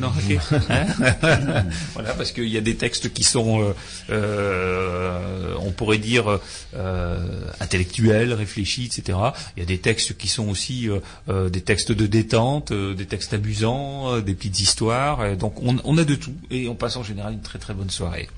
non 0.00 0.08
ok. 0.08 0.38
Hein 0.70 0.86
Voilà, 1.92 2.14
parce 2.14 2.32
qu'il 2.32 2.48
y 2.48 2.56
a 2.56 2.62
des 2.62 2.76
textes 2.76 3.12
qui 3.12 3.22
sont, 3.22 3.60
euh, 3.60 3.74
euh, 4.08 5.54
on 5.60 5.72
pourrait 5.72 5.98
dire, 5.98 6.40
euh, 6.74 7.18
intellectuels, 7.60 8.32
réfléchis, 8.32 8.86
etc. 8.86 9.18
Il 9.56 9.60
y 9.60 9.62
a 9.62 9.66
des 9.66 9.76
textes 9.76 10.16
qui 10.16 10.28
sont 10.28 10.48
aussi 10.48 10.88
des 11.28 11.60
textes 11.60 11.92
de 11.92 12.06
détente, 12.06 12.72
euh, 12.72 12.94
des 12.94 13.04
textes 13.04 13.34
amusants, 13.34 14.14
euh, 14.14 14.20
des 14.22 14.34
petites 14.34 14.60
histoires. 14.60 15.26
Et 15.26 15.36
donc 15.36 15.62
on, 15.62 15.76
on 15.84 15.98
a 15.98 16.04
de 16.04 16.14
tout 16.14 16.34
et 16.50 16.66
on 16.68 16.74
passe 16.74 16.96
en 16.96 17.02
général 17.02 17.34
une 17.34 17.42
très 17.42 17.58
très 17.58 17.74
bonne 17.74 17.90
soirée. 17.90 18.30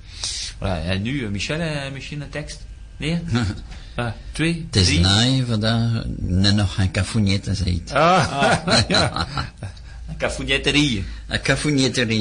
Voilà, 0.58 0.98
nu, 0.98 1.28
Michel, 1.28 1.62
Michel, 1.92 2.22
un 2.22 2.26
texte? 2.26 2.62
Nee? 2.98 3.18
Ah, 4.00 4.14
twee? 4.32 4.66
Het 4.70 4.76
is 4.76 4.98
naai 4.98 5.44
vandaag 5.46 6.04
ne 6.18 6.52
nog 6.52 6.78
een 6.78 6.90
kafoenjet 6.90 7.48
zegt. 7.52 7.92
Ah, 7.92 8.84
ja. 8.88 9.26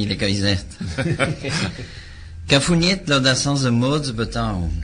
Dat 0.07 0.17
kan 0.17 0.27
je 0.33 0.35
zeggen. 0.35 0.67
Kafoenjet, 2.45 3.07
laat 3.07 3.23
dat 3.23 3.37
sans 3.37 3.63
een 3.63 3.73
modes 3.73 4.13
betalen. 4.13 4.83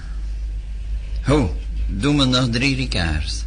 Ho, 1.24 1.58
doe 1.88 2.14
me 2.14 2.26
nog 2.26 2.50
drie 2.50 2.76
ricards. 2.76 3.44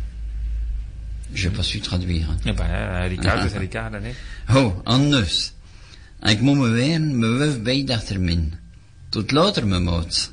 Je 1.33 1.43
n'ai 1.43 1.57
pas 1.57 1.69
su 1.69 1.81
traduire. 1.81 2.25
hein. 2.45 2.55
Ben, 2.57 2.67
eh, 2.67 3.09
Ricard 3.09 3.45
is 3.45 3.53
Ricard, 3.53 3.93
hè. 3.93 4.13
Ho, 4.47 4.81
an 4.85 5.09
neus. 5.09 5.53
Ik 6.23 6.41
moet 6.41 6.57
me 6.57 6.69
ween, 6.69 7.19
me 7.19 7.27
wuf 7.27 7.63
bij 7.63 7.85
dachter 7.85 8.21
min. 8.21 8.55
Tot 9.09 9.31
later 9.31 9.67
me 9.67 9.79
moots. 9.79 10.31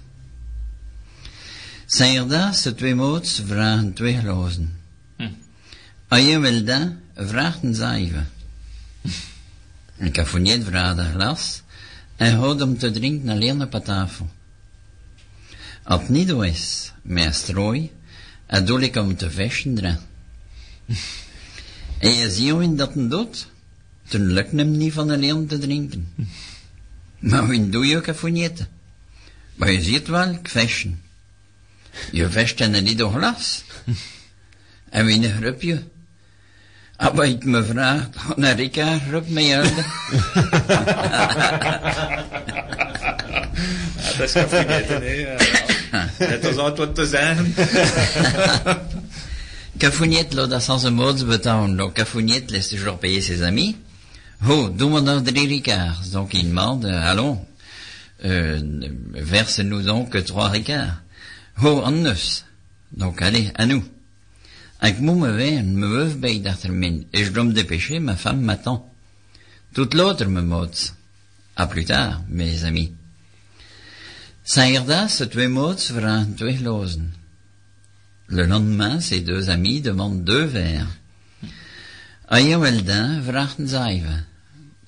Zijn 1.86 2.28
daar, 2.28 2.54
ze 2.56 2.76
twee 2.76 2.95
moots 2.95 3.41
vragen 3.45 3.94
twee 3.94 4.18
glazen. 4.18 4.80
Hm. 5.18 5.28
Als 6.08 6.22
je 6.22 6.40
wil 6.40 6.64
dat. 6.64 6.88
Een 9.98 10.11
kafoeniet 10.11 10.64
vraagt 10.64 10.98
een 10.98 11.11
glas 11.11 11.61
en 12.15 12.36
houdt 12.36 12.60
hem 12.60 12.78
te 12.78 12.91
drinken 12.91 13.30
alleen 13.30 13.61
op 13.61 13.72
de 13.72 13.82
tafel. 13.82 14.30
Als 15.84 16.02
het 16.02 16.10
niet 16.10 16.28
zo 16.28 16.41
is, 16.41 16.94
met 17.02 17.36
strooi, 17.36 17.91
en 18.45 18.65
doe 18.65 18.82
ik 18.82 18.94
hem 18.94 19.15
te 19.15 19.32
vesten 19.32 19.78
erin. 19.78 19.98
En 21.99 22.14
je 22.14 22.32
ziet 22.32 22.49
hoe 22.49 22.76
dat 22.76 22.95
een 22.95 23.10
doet? 23.10 23.48
Toen 24.07 24.26
lukt 24.26 24.52
hem 24.52 24.78
niet 24.78 24.94
van 24.94 25.10
alleen 25.10 25.48
te 25.48 25.57
drinken. 25.57 26.14
Maar 27.20 27.48
wie 27.48 27.70
doe 27.70 27.86
je 27.86 28.02
kafoenieten? 28.02 28.68
Maar 29.56 29.72
je 29.72 29.82
ziet 29.82 30.07
wel, 30.07 30.30
ik 30.30 30.48
vesten. 30.48 31.02
Je 32.11 32.30
vest 32.30 32.60
in 32.60 32.74
een 32.74 32.88
ieder 32.88 33.10
glas. 33.10 33.64
En 34.90 35.06
wie 35.06 35.28
een 35.28 35.36
grupje? 35.36 35.84
Ah, 37.04 37.14
maar 37.14 37.28
ik 37.28 37.46
me 37.46 37.64
vraag, 37.64 38.08
naar 38.36 38.60
ik 38.60 38.76
haar 38.76 39.00
grup 39.08 39.30
mee 39.30 39.54
houden? 39.54 39.86
Ja, 43.98 44.18
dat 44.18 44.28
is 44.28 44.32
Cafougnette, 44.32 44.94
hè. 44.94 45.36
Net 46.20 46.46
als 46.46 46.58
antwoord 46.58 46.96
te 46.96 47.06
zijn. 47.06 47.56
Kafouniet, 49.78 50.34
là, 50.34 50.48
dat 50.48 50.64
sans 50.64 50.84
un 50.84 50.94
mode 50.94 51.26
beton. 51.26 51.76
Donc, 51.76 51.94
Kafouniet 51.94 52.50
laisse 52.52 52.70
toujours 52.70 52.98
payer 53.00 53.22
ses 53.22 53.42
amis. 53.42 53.76
Oh, 54.48 54.70
donne-moi 54.70 55.02
donc 55.02 55.24
des 55.24 55.48
ricards. 55.48 56.10
Donc, 56.12 56.34
il 56.34 56.48
demande, 56.48 56.86
allons, 56.86 57.46
euh, 58.24 58.62
verse-nous 59.12 59.82
donc 59.82 60.24
trois 60.24 60.50
ricards. 60.50 61.02
Oh, 61.62 61.82
en 61.84 61.92
neus. 61.92 62.46
Donc, 62.92 63.22
allez, 63.22 63.52
à 63.56 63.66
nous. 63.66 63.84
Me 64.84 65.31
ween, 65.31 65.80
me 65.80 65.88
wuf 65.88 66.19
bij 66.19 66.41
dachter 66.41 66.73
min. 66.73 67.07
Et 67.11 67.23
je 67.23 67.31
dois 67.31 67.45
me 67.45 67.53
dépêcher, 67.53 67.99
ma 67.99 68.18
femme 68.18 68.41
m'attend. 68.41 68.84
Toute 69.73 69.93
l'autre 69.93 70.27
me 70.27 70.41
mots. 70.41 70.93
À 71.55 71.68
plus 71.68 71.85
tard, 71.85 72.22
mes 72.27 72.65
amis. 72.65 72.91
Ce 74.43 75.27
twee 75.30 75.47
mots 75.47 75.89
vragen 75.89 76.35
twee 76.35 76.60
lozen. 76.60 77.14
Le 78.27 78.45
lendemain, 78.45 78.99
ses 78.99 79.22
deux 79.22 79.49
amis 79.49 79.81
demandent 79.81 80.26
deux 80.26 80.45
verres. 80.45 80.88
Ayant 82.30 82.60
Weldin, 82.60 83.22
vraagt 83.22 83.60
een 83.60 83.68
zeven. 83.68 84.26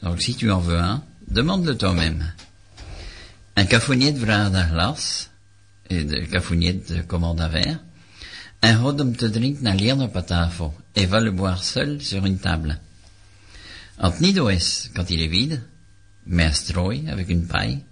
Donc, 0.02 0.22
si 0.22 0.36
tu 0.36 0.52
en 0.52 0.60
veux 0.60 0.78
un, 0.78 1.04
demande-le 1.28 1.78
toi-même. 1.78 2.34
Un 3.56 3.66
cafounier 3.66 4.12
vraagt 4.12 4.56
un 4.56 4.68
glas, 4.68 5.30
et 5.90 6.04
de 6.04 6.26
cafounier 6.26 6.82
commande 7.08 7.40
un 7.40 7.48
verre. 7.48 7.80
Un 8.66 8.84
alleen 8.84 10.02
op 10.02 10.14
de 10.14 10.24
tafel, 10.24 10.72
et 10.96 11.06
va 11.06 11.20
le 11.20 11.32
boire 11.32 11.64
seul 11.64 12.02
sur 12.02 12.26
une 12.26 12.40
table. 12.40 12.80
Is, 14.02 14.90
quand 14.96 15.12
il 15.12 15.22
est 15.22 15.28
vide, 15.28 15.62
un 16.32 16.52
strooi, 16.52 17.08
avec 17.08 17.30
une 17.30 17.46
paille, 17.46 17.84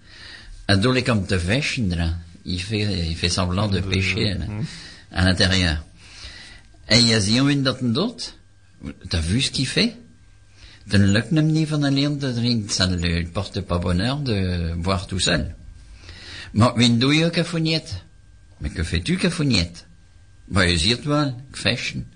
dolle 0.66 1.04
comme 1.04 1.26
te 1.26 1.36
veschen, 1.36 2.16
il 2.44 2.60
fait, 2.60 3.08
il 3.08 3.14
fait 3.14 3.28
semblant 3.28 3.68
de 3.68 3.78
pêcher, 3.78 4.34
là, 4.34 4.46
à 5.12 5.24
l'intérieur. 5.24 5.84
Hem 6.88 7.62
dat 7.62 7.80
een 7.80 7.92
dood? 7.92 8.34
T'as 9.08 9.20
vu 9.20 9.40
ce 9.42 9.50
qu'il 9.52 9.66
fait? 9.66 9.94
Dan 10.86 11.12
lukt 11.12 11.30
hem 11.30 11.46
niet 11.46 11.68
van 11.68 11.82
te 12.18 12.32
drinken, 12.32 12.68
ça 12.68 12.86
ne 12.86 12.96
lui 12.96 13.24
porte 13.26 13.60
pas 13.60 13.78
bonheur 13.78 14.18
de 14.18 14.74
boire 14.74 15.06
tout 15.06 15.20
seul. 15.20 15.54
Wie 16.52 16.98
doe 16.98 17.14
je 17.14 17.30
cafouniette? 17.30 18.02
Mais 18.60 18.70
que 18.70 18.82
fais-tu 18.82 19.16
cafouniette? 19.16 19.86
Bah, 20.44 20.64
wel, 21.04 21.26
ik 21.50 21.56
veschen. 21.56 22.06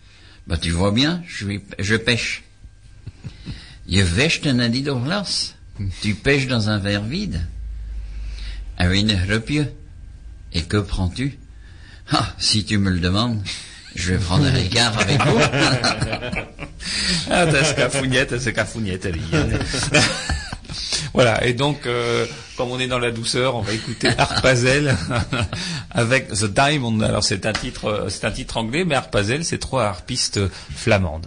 Bah, 0.45 0.59
tu 0.59 0.71
vois 0.73 0.93
bien, 0.95 1.23
je, 1.27 1.35
suis- 1.45 1.61
je 1.89 1.99
pêche. 1.99 2.41
Je 3.85 4.05
in 4.45 4.59
een 4.59 4.75
ieder 4.75 5.01
glas. 5.05 5.55
Tu 6.01 6.15
pêches 6.15 6.47
dans 6.47 6.67
un 6.69 6.81
verre 6.81 7.05
vide. 7.09 7.47
Een 8.77 8.89
grupje? 9.27 9.73
Et 10.53 10.67
que 10.67 10.83
prends-tu? 10.83 11.39
Ah, 12.11 12.35
si 12.39 12.65
tu 12.65 12.79
me 12.79 12.91
le 12.91 13.01
demandes, 13.01 13.43
je 13.95 14.13
vais 14.13 14.19
prendre 14.25 14.45
un 14.47 14.53
ricard 14.53 14.99
avec 14.99 15.23
vous. 15.23 15.41
Ah, 17.31 17.45
dat 17.45 17.61
is 17.61 17.75
Cafougnette, 17.75 18.39
c'est 18.39 18.53
Cafougnetterie. 18.55 19.21
Voilà, 21.15 21.45
et 21.45 21.53
donc, 21.53 21.87
euh, 21.87 22.27
comme 22.57 22.71
on 22.71 22.79
est 22.79 22.87
dans 22.87 22.99
la 22.99 23.11
douceur, 23.11 23.55
on 23.55 23.61
va 23.61 23.73
écouter 23.73 24.09
Harpazel 24.17 24.97
avec 25.91 26.29
The 26.29 26.45
Diamond. 26.45 27.01
Alors 27.01 27.25
c'est 27.25 27.47
un 27.47 27.53
titre, 27.53 27.87
euh, 27.87 28.09
c'est 28.09 28.27
un 28.27 28.31
titre 28.31 28.57
anglais, 28.57 28.85
mais 28.85 28.95
Harpazel, 28.95 29.45
c'est 29.45 29.59
trois 29.59 29.85
harpistes 29.85 30.41
flamandes. 30.75 31.27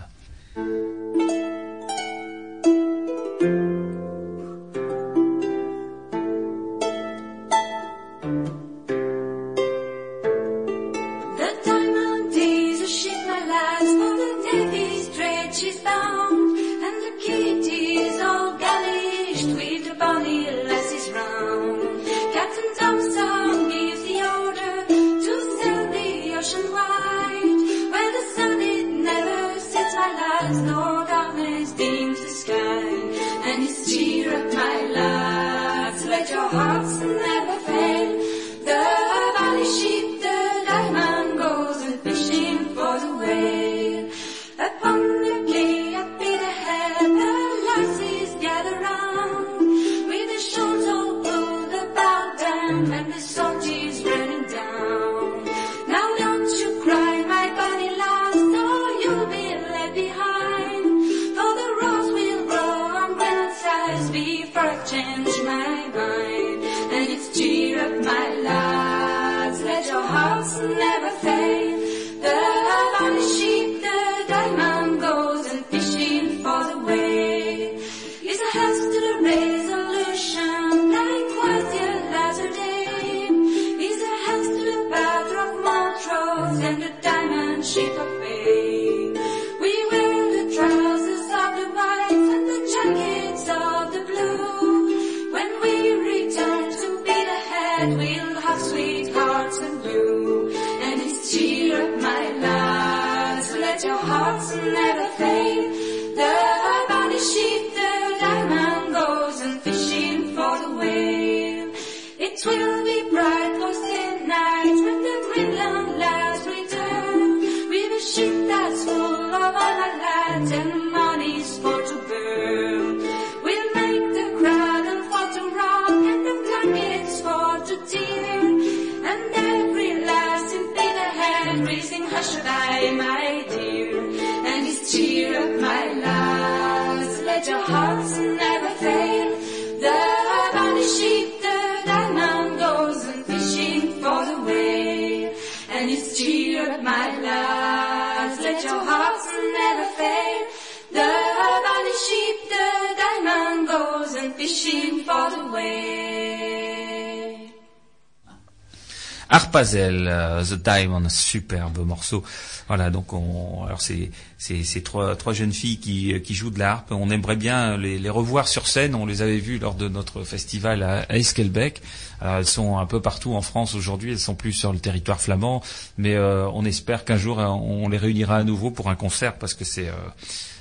Harpazel, 159.32 160.08
euh, 160.08 160.44
The 160.44 160.62
Diamond, 160.62 161.10
superbe 161.10 161.80
morceau. 161.86 162.24
Voilà, 162.68 162.90
donc 162.90 163.14
on, 163.14 163.64
alors 163.66 163.82
c'est 163.82 164.12
ces 164.38 164.84
trois 164.84 165.16
trois 165.16 165.34
jeunes 165.34 165.54
filles 165.54 165.80
qui 165.80 166.22
qui 166.22 166.34
jouent 166.34 166.52
de 166.52 166.60
la 166.60 166.72
harpe. 166.72 166.92
On 166.92 167.10
aimerait 167.10 167.36
bien 167.36 167.78
les, 167.78 168.10
revoir 168.10 168.48
sur 168.48 168.68
scène. 168.68 168.94
On 168.94 169.06
les 169.06 169.22
avait 169.22 169.40
vues 169.40 169.58
lors 169.58 169.76
de 169.76 169.88
notre 169.88 170.24
festival 170.24 170.84
à, 170.84 171.06
à 171.10 171.16
Esquelbec. 171.18 171.82
Alors, 172.20 172.36
elles 172.38 172.46
sont 172.46 172.78
un 172.78 172.86
peu 172.86 173.02
partout 173.02 173.34
en 173.34 173.42
France 173.42 173.74
aujourd'hui. 173.74 174.12
Elles 174.12 174.20
sont 174.20 174.36
plus 174.36 174.54
sur 174.54 174.72
le 174.74 174.80
territoire 174.80 175.20
flamand, 175.20 175.64
mais 175.98 176.16
euh, 176.16 176.48
on 176.54 176.66
espère 176.66 177.04
qu'un 177.04 177.18
jour 177.18 177.40
euh, 177.40 177.46
on 177.48 177.90
les 177.90 177.98
réunira 177.98 178.38
à 178.38 178.44
nouveau 178.44 178.70
pour 178.70 178.90
un 178.90 178.96
concert 178.96 179.36
parce 179.36 179.54
que 179.54 179.66
c'est 179.66 179.88
euh, 179.88 179.94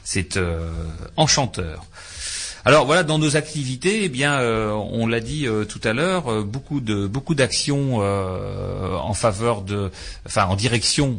c'est 0.04 0.36
euh, 0.36 0.68
enchanteur. 1.16 1.84
Alors 2.66 2.84
voilà, 2.84 3.04
dans 3.04 3.18
nos 3.18 3.36
activités, 3.36 4.04
eh 4.04 4.08
bien, 4.10 4.34
euh, 4.40 4.70
on 4.72 5.06
l'a 5.06 5.20
dit 5.20 5.46
euh, 5.46 5.64
tout 5.64 5.80
à 5.82 5.94
l'heure, 5.94 6.30
euh, 6.30 6.42
beaucoup 6.42 6.80
de 6.80 7.06
beaucoup 7.06 7.34
d'actions 7.34 8.00
en 8.00 9.14
faveur 9.14 9.62
de, 9.62 9.90
enfin, 10.26 10.44
en 10.44 10.56
direction 10.56 11.18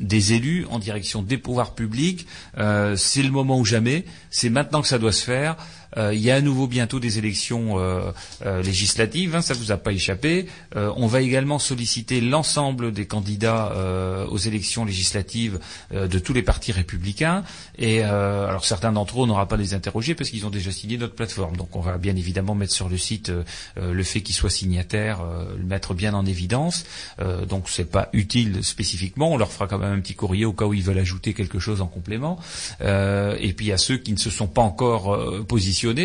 des 0.00 0.32
élus, 0.32 0.66
en 0.70 0.78
direction 0.78 1.22
des 1.22 1.38
pouvoirs 1.38 1.74
publics. 1.74 2.26
C'est 2.56 3.22
le 3.22 3.30
moment 3.30 3.58
ou 3.58 3.64
jamais. 3.64 4.04
C'est 4.30 4.50
maintenant 4.50 4.82
que 4.82 4.88
ça 4.88 4.98
doit 4.98 5.12
se 5.12 5.24
faire. 5.24 5.56
Euh, 5.96 6.14
il 6.14 6.20
y 6.20 6.30
a 6.30 6.36
à 6.36 6.40
nouveau 6.40 6.66
bientôt 6.66 7.00
des 7.00 7.18
élections 7.18 7.78
euh, 7.78 8.12
euh, 8.44 8.62
législatives, 8.62 9.34
hein, 9.34 9.42
ça 9.42 9.54
vous 9.54 9.72
a 9.72 9.76
pas 9.76 9.92
échappé. 9.92 10.46
On 10.74 11.06
va 11.06 11.20
également 11.20 11.58
solliciter 11.58 12.20
l'ensemble 12.20 12.92
des 12.92 13.06
candidats 13.06 13.74
aux 14.30 14.38
élections 14.38 14.84
législatives 14.84 15.58
de 15.92 16.18
tous 16.18 16.32
les 16.32 16.42
partis 16.42 16.72
républicains. 16.72 17.42
Et 17.78 18.02
alors 18.02 18.64
certains 18.64 18.92
d'entre 18.92 19.22
eux, 19.22 19.26
n'aura 19.26 19.46
pas 19.46 19.56
les 19.56 19.74
interroger 19.74 20.14
parce 20.14 20.30
qu'ils 20.30 20.46
ont 20.46 20.50
déjà 20.50 20.70
signé 20.70 20.96
notre 20.96 21.14
plateforme. 21.14 21.56
Donc 21.56 21.74
on 21.76 21.80
va 21.80 21.98
bien 21.98 22.14
évidemment 22.16 22.54
mettre 22.54 22.72
sur 22.72 22.88
le 22.88 22.98
site 22.98 23.32
le 23.76 24.02
fait 24.02 24.20
qu'ils 24.20 24.34
soient 24.34 24.50
signataires, 24.50 25.20
le 25.56 25.64
mettre 25.64 25.94
bien 25.94 26.14
en 26.14 26.24
évidence. 26.24 26.84
Donc 27.48 27.68
c'est 27.68 27.90
pas 27.90 28.08
utile 28.12 28.62
spécifiquement. 28.62 29.32
On 29.32 29.36
leur 29.36 29.52
fera 29.52 29.66
quand 29.66 29.78
même 29.78 29.92
un 29.92 30.00
petit 30.00 30.14
courrier 30.14 30.44
au 30.44 30.52
cas 30.52 30.66
où 30.66 30.74
ils 30.74 30.82
veulent 30.82 30.98
ajouter 30.98 31.34
quelque 31.34 31.58
chose 31.58 31.80
en 31.80 31.86
complément. 31.86 32.38
Et 32.80 33.52
puis 33.56 33.72
à 33.72 33.78
ceux 33.78 33.96
qui 33.96 34.12
ne 34.12 34.18
se 34.18 34.30
sont 34.30 34.48
pas 34.48 34.62
encore 34.62 35.14
euh, 35.14 35.44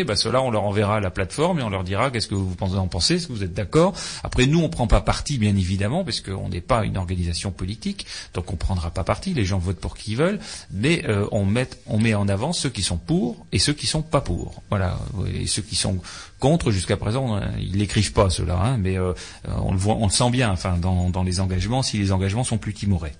bah, 0.04 0.14
on 0.42 0.50
leur 0.50 0.64
enverra 0.64 1.00
la 1.00 1.10
plateforme 1.10 1.60
et 1.60 1.62
on 1.62 1.70
leur 1.70 1.84
dira 1.84 2.10
qu'est-ce 2.10 2.28
que 2.28 2.34
vous 2.34 2.56
en 2.60 2.88
pensez, 2.88 3.16
est-ce 3.16 3.28
que 3.28 3.32
vous 3.32 3.42
êtes 3.42 3.54
d'accord. 3.54 3.94
Après 4.22 4.46
nous 4.46 4.60
on 4.60 4.68
prend 4.68 4.86
pas 4.86 5.00
parti 5.00 5.38
bien 5.38 5.56
évidemment 5.56 6.04
parce 6.04 6.20
qu'on 6.20 6.48
n'est 6.48 6.60
pas 6.60 6.84
une 6.84 6.96
organisation 6.96 7.50
politique, 7.50 8.06
donc 8.34 8.52
on 8.52 8.56
prendra 8.56 8.90
pas 8.90 9.04
parti. 9.04 9.34
Les 9.34 9.44
gens 9.44 9.58
votent 9.58 9.80
pour 9.80 9.96
qui 9.96 10.12
ils 10.12 10.16
veulent, 10.16 10.38
mais 10.70 11.04
euh, 11.08 11.26
on 11.32 11.44
met 11.44 11.68
on 11.86 11.98
met 11.98 12.14
en 12.14 12.28
avant 12.28 12.52
ceux 12.52 12.70
qui 12.70 12.82
sont 12.82 12.98
pour 12.98 13.46
et 13.52 13.58
ceux 13.58 13.72
qui 13.72 13.86
sont 13.86 14.02
pas 14.02 14.20
pour. 14.20 14.62
Voilà. 14.70 14.98
Et 15.34 15.46
ceux 15.46 15.62
qui 15.62 15.76
sont 15.76 15.98
contre 16.38 16.70
jusqu'à 16.70 16.96
présent, 16.96 17.40
ils 17.58 17.76
l'écrivent 17.76 18.12
pas 18.12 18.30
ceux-là, 18.30 18.60
hein, 18.62 18.76
mais 18.78 18.98
euh, 18.98 19.12
on 19.44 19.72
le 19.72 19.78
voit, 19.78 19.94
on 19.94 20.06
le 20.06 20.12
sent 20.12 20.30
bien, 20.30 20.50
enfin 20.50 20.76
dans, 20.76 21.10
dans 21.10 21.22
les 21.22 21.40
engagements, 21.40 21.82
si 21.82 21.98
les 21.98 22.12
engagements 22.12 22.44
sont 22.44 22.58
plus 22.58 22.74
timorés. 22.74 23.12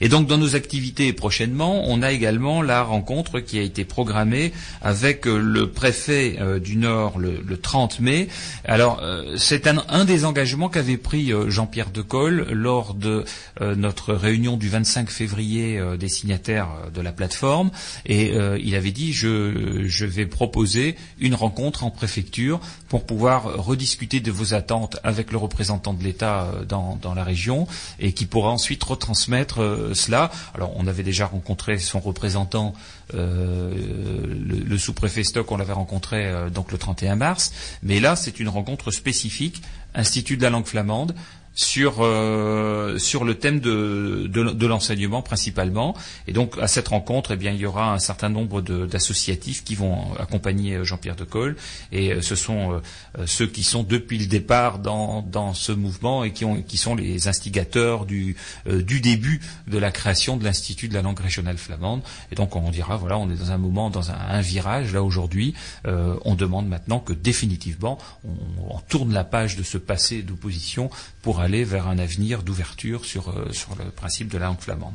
Et 0.00 0.08
donc 0.08 0.26
dans 0.26 0.38
nos 0.38 0.56
activités 0.56 1.12
prochainement, 1.12 1.84
on 1.86 2.02
a 2.02 2.12
également 2.12 2.62
la 2.62 2.82
rencontre 2.82 3.40
qui 3.40 3.58
a 3.58 3.62
été 3.62 3.84
programmée 3.84 4.52
avec 4.82 5.26
euh, 5.26 5.38
le 5.38 5.70
préfet 5.70 6.36
euh, 6.40 6.58
du 6.58 6.76
Nord 6.76 7.18
le, 7.18 7.42
le 7.44 7.56
30 7.56 8.00
mai. 8.00 8.28
Alors 8.64 9.00
euh, 9.02 9.36
c'est 9.36 9.66
un, 9.66 10.04
des 10.04 10.24
engagements 10.24 10.68
qu'avait 10.68 10.96
pris 10.96 11.32
Jean-Pierre 11.48 11.90
Decolle 11.90 12.46
lors 12.50 12.94
de 12.94 13.24
notre 13.60 14.12
réunion 14.12 14.56
du 14.56 14.68
25 14.68 15.10
février 15.10 15.80
des 15.98 16.08
signataires 16.08 16.68
de 16.92 17.00
la 17.00 17.12
plateforme. 17.12 17.70
Et 18.06 18.34
il 18.60 18.74
avait 18.74 18.90
dit 18.90 19.12
je, 19.12 20.04
vais 20.04 20.26
proposer 20.26 20.96
une 21.18 21.34
rencontre 21.34 21.84
en 21.84 21.90
préfecture 21.90 22.60
pour 22.88 23.06
pouvoir 23.06 23.64
rediscuter 23.64 24.20
de 24.20 24.30
vos 24.30 24.54
attentes 24.54 24.98
avec 25.04 25.32
le 25.32 25.38
représentant 25.38 25.94
de 25.94 26.02
l'État 26.02 26.50
dans 26.68 27.14
la 27.14 27.24
région 27.24 27.66
et 27.98 28.12
qui 28.12 28.26
pourra 28.26 28.50
ensuite 28.50 28.82
retransmettre 28.84 29.53
euh, 29.62 29.94
cela. 29.94 30.30
Alors 30.54 30.72
on 30.76 30.86
avait 30.86 31.02
déjà 31.02 31.26
rencontré 31.26 31.78
son 31.78 32.00
représentant, 32.00 32.74
euh, 33.14 33.72
le, 33.74 34.78
sous-préfet 34.78 35.24
Stock, 35.24 35.50
on 35.52 35.56
l'avait 35.56 35.72
rencontré 35.72 36.26
euh, 36.26 36.50
donc 36.50 36.72
le 36.72 36.78
31 36.78 37.16
mars, 37.16 37.52
mais 37.82 38.00
là 38.00 38.16
c'est 38.16 38.40
une 38.40 38.48
rencontre 38.48 38.90
spécifique, 38.90 39.62
Institut 39.96 40.36
de 40.36 40.42
la 40.42 40.50
langue 40.50 40.66
flamande, 40.66 41.14
sur 41.54 41.98
euh, 42.00 42.98
sur 42.98 43.24
le 43.24 43.36
thème 43.36 43.60
de, 43.60 44.26
de, 44.28 44.42
de 44.50 44.66
l'enseignement 44.66 45.22
principalement. 45.22 45.94
Et 46.26 46.32
donc 46.32 46.56
à 46.60 46.66
cette 46.66 46.88
rencontre, 46.88 47.30
eh 47.32 47.36
bien 47.36 47.52
il 47.52 47.60
y 47.60 47.66
aura 47.66 47.92
un 47.92 47.98
certain 48.00 48.28
nombre 48.28 48.60
de- 48.60 48.86
d'associatifs 48.86 49.62
qui 49.62 49.76
vont 49.76 50.14
accompagner 50.18 50.74
euh, 50.74 50.84
Jean-Pierre 50.84 51.14
Decolle. 51.14 51.56
Et 51.92 52.12
euh, 52.12 52.22
ce 52.22 52.34
sont 52.34 52.72
euh, 53.18 53.26
ceux 53.26 53.46
qui 53.46 53.62
sont 53.62 53.84
depuis 53.84 54.18
le 54.18 54.26
départ 54.26 54.80
dans 54.80 55.22
dans 55.22 55.54
ce 55.54 55.70
mouvement 55.70 56.24
et 56.24 56.32
qui 56.32 56.44
ont 56.44 56.60
qui 56.60 56.76
sont 56.76 56.96
les 56.96 57.28
instigateurs 57.28 58.04
du 58.04 58.36
du 58.66 59.00
début 59.00 59.40
de 59.68 59.78
la 59.78 59.92
création 59.92 60.36
de 60.36 60.42
l'Institut 60.44 60.88
de 60.88 60.94
la 60.94 61.02
langue 61.02 61.20
régionale 61.20 61.58
flamande. 61.58 62.02
Et 62.32 62.34
donc 62.34 62.56
on 62.56 62.70
dira 62.70 62.96
voilà, 62.96 63.16
on 63.18 63.30
est 63.30 63.36
dans 63.36 63.52
un 63.52 63.58
moment, 63.58 63.90
dans 63.90 64.10
un, 64.10 64.40
virage 64.40 64.92
là 64.92 65.02
aujourd'hui. 65.02 65.54
On 65.84 66.34
demande 66.34 66.66
maintenant 66.68 66.98
que 66.98 67.12
définitivement 67.12 67.98
on, 68.24 68.74
on 68.74 68.78
tourne 68.80 69.12
la 69.12 69.24
page 69.24 69.56
de 69.56 69.62
ce 69.62 69.78
passé 69.78 70.22
d'opposition 70.22 70.90
pour 71.22 71.43
aller 71.44 71.62
vers 71.64 71.86
un 71.88 71.98
avenir 71.98 72.42
d'ouverture 72.42 73.04
sur 73.04 73.28
euh, 73.28 73.52
sur 73.52 73.76
le 73.76 73.84
principe 73.90 74.28
de 74.28 74.38
la 74.38 74.46
langue 74.46 74.60
flamande. 74.60 74.94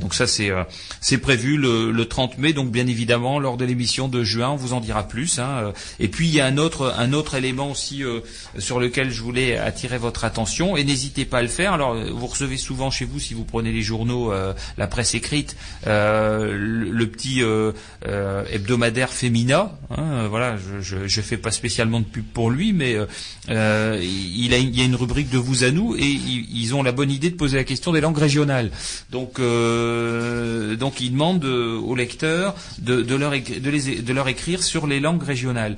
Donc 0.00 0.14
ça 0.14 0.26
c'est 0.26 0.50
euh, 0.50 0.64
c'est 1.00 1.18
prévu 1.18 1.56
le, 1.56 1.92
le 1.92 2.08
30 2.08 2.38
mai. 2.38 2.52
Donc 2.52 2.70
bien 2.70 2.86
évidemment 2.86 3.38
lors 3.38 3.56
de 3.56 3.64
l'émission 3.64 4.08
de 4.08 4.24
juin 4.24 4.50
on 4.50 4.56
vous 4.56 4.72
en 4.72 4.80
dira 4.80 5.06
plus. 5.06 5.38
hein, 5.38 5.48
euh. 5.62 5.72
Et 6.00 6.08
puis 6.08 6.26
il 6.28 6.34
y 6.34 6.40
a 6.40 6.46
un 6.46 6.56
autre 6.58 6.94
un 6.98 7.12
autre 7.12 7.34
élément 7.34 7.70
aussi 7.70 8.02
sur 8.58 8.80
lequel 8.80 9.10
je 9.10 9.22
voulais 9.22 9.56
attirer 9.56 9.98
votre 9.98 10.24
attention 10.24 10.76
et 10.76 10.84
n'hésitez 10.84 11.24
pas 11.24 11.38
à 11.38 11.42
le 11.42 11.48
faire. 11.48 11.74
Alors 11.74 11.94
vous 11.94 12.26
recevez 12.26 12.56
souvent 12.56 12.90
chez 12.90 13.04
vous 13.04 13.20
si 13.20 13.34
vous 13.34 13.44
prenez 13.44 13.72
les 13.72 13.82
journaux, 13.82 14.32
la 14.78 14.86
presse 14.86 15.14
écrite, 15.14 15.56
le, 15.86 17.04
petit 17.04 17.42
hebdomadaire 18.50 19.10
Femina. 19.10 19.72
hein, 19.90 20.26
voilà, 20.28 20.56
je, 20.56 20.80
je 20.80 21.06
je 21.06 21.20
fais 21.20 21.36
pas 21.36 21.50
spécialement 21.50 22.00
de 22.00 22.06
pub 22.06 22.24
pour 22.24 22.50
lui, 22.50 22.72
mais 22.72 22.96
il, 23.48 23.56
a, 24.54 24.58
il 24.58 24.76
y 24.76 24.80
a 24.80 24.84
une 24.84 24.96
rubrique 24.96 25.30
de 25.30 25.38
vous 25.38 25.64
à 25.64 25.70
nous 25.70 25.81
et 25.96 26.04
ils, 26.04 26.74
ont 26.74 26.82
la 26.82 26.92
bonne 26.92 27.10
idée 27.10 27.30
de 27.30 27.36
poser 27.36 27.56
la 27.56 27.64
question 27.64 27.92
des 27.92 28.00
langues 28.00 28.18
régionales. 28.18 28.70
Donc, 29.10 29.38
euh, 29.38 30.76
donc 30.76 31.00
ils 31.00 31.12
demandent 31.12 31.44
euh, 31.44 31.78
aux 31.78 31.94
lecteurs 31.94 32.54
de 32.78 34.12
leur 34.12 34.28
écrire 34.28 34.62
sur 34.62 34.86
les 34.86 35.00
langues 35.00 35.22
régionales. 35.22 35.76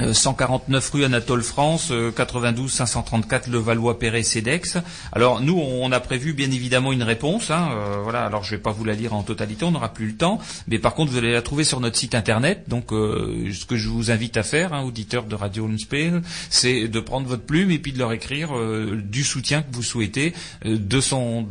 Euh, 0.00 0.12
149 0.14 0.90
rue 0.90 1.04
Anatole 1.04 1.42
France, 1.42 1.88
euh, 1.90 2.12
92 2.12 2.70
534 2.72 3.48
Le 3.48 3.58
Valois 3.58 3.98
Perret 3.98 4.22
Cedex. 4.22 4.76
Alors 5.12 5.40
nous 5.40 5.58
on 5.58 5.90
a 5.90 5.98
prévu 5.98 6.34
bien 6.34 6.50
évidemment 6.52 6.92
une 6.92 7.02
réponse. 7.02 7.50
Hein, 7.50 7.70
euh, 7.72 7.96
voilà, 8.02 8.24
alors 8.24 8.44
je 8.44 8.52
vais 8.52 8.62
pas 8.62 8.70
vous 8.70 8.84
la 8.84 8.94
lire 8.94 9.12
en 9.14 9.24
totalité, 9.24 9.64
on 9.64 9.72
n'aura 9.72 9.92
plus 9.92 10.06
le 10.06 10.14
temps. 10.16 10.38
Mais 10.68 10.78
par 10.78 10.94
contre 10.94 11.10
vous 11.10 11.18
allez 11.18 11.32
la 11.32 11.42
trouver 11.42 11.64
sur 11.64 11.80
notre 11.80 11.96
site 11.96 12.14
internet. 12.14 12.64
Donc 12.68 12.92
euh, 12.92 13.50
ce 13.52 13.64
que 13.64 13.76
je 13.76 13.88
vous 13.88 14.12
invite 14.12 14.36
à 14.36 14.44
faire, 14.44 14.72
hein, 14.72 14.82
auditeurs 14.82 15.24
de 15.24 15.34
Radio 15.34 15.66
Unspel, 15.66 16.22
c'est 16.48 16.86
de 16.86 17.00
prendre 17.00 17.26
votre 17.26 17.42
plume 17.42 17.72
et 17.72 17.78
puis 17.80 17.92
de 17.92 17.98
leur 17.98 18.12
écrire 18.12 18.56
euh, 18.56 19.02
du 19.04 19.24
soutien 19.24 19.62
que 19.62 19.74
vous 19.74 19.82
souhaitez 19.82 20.32
euh, 20.64 20.78
de 20.78 21.00
son 21.00 21.44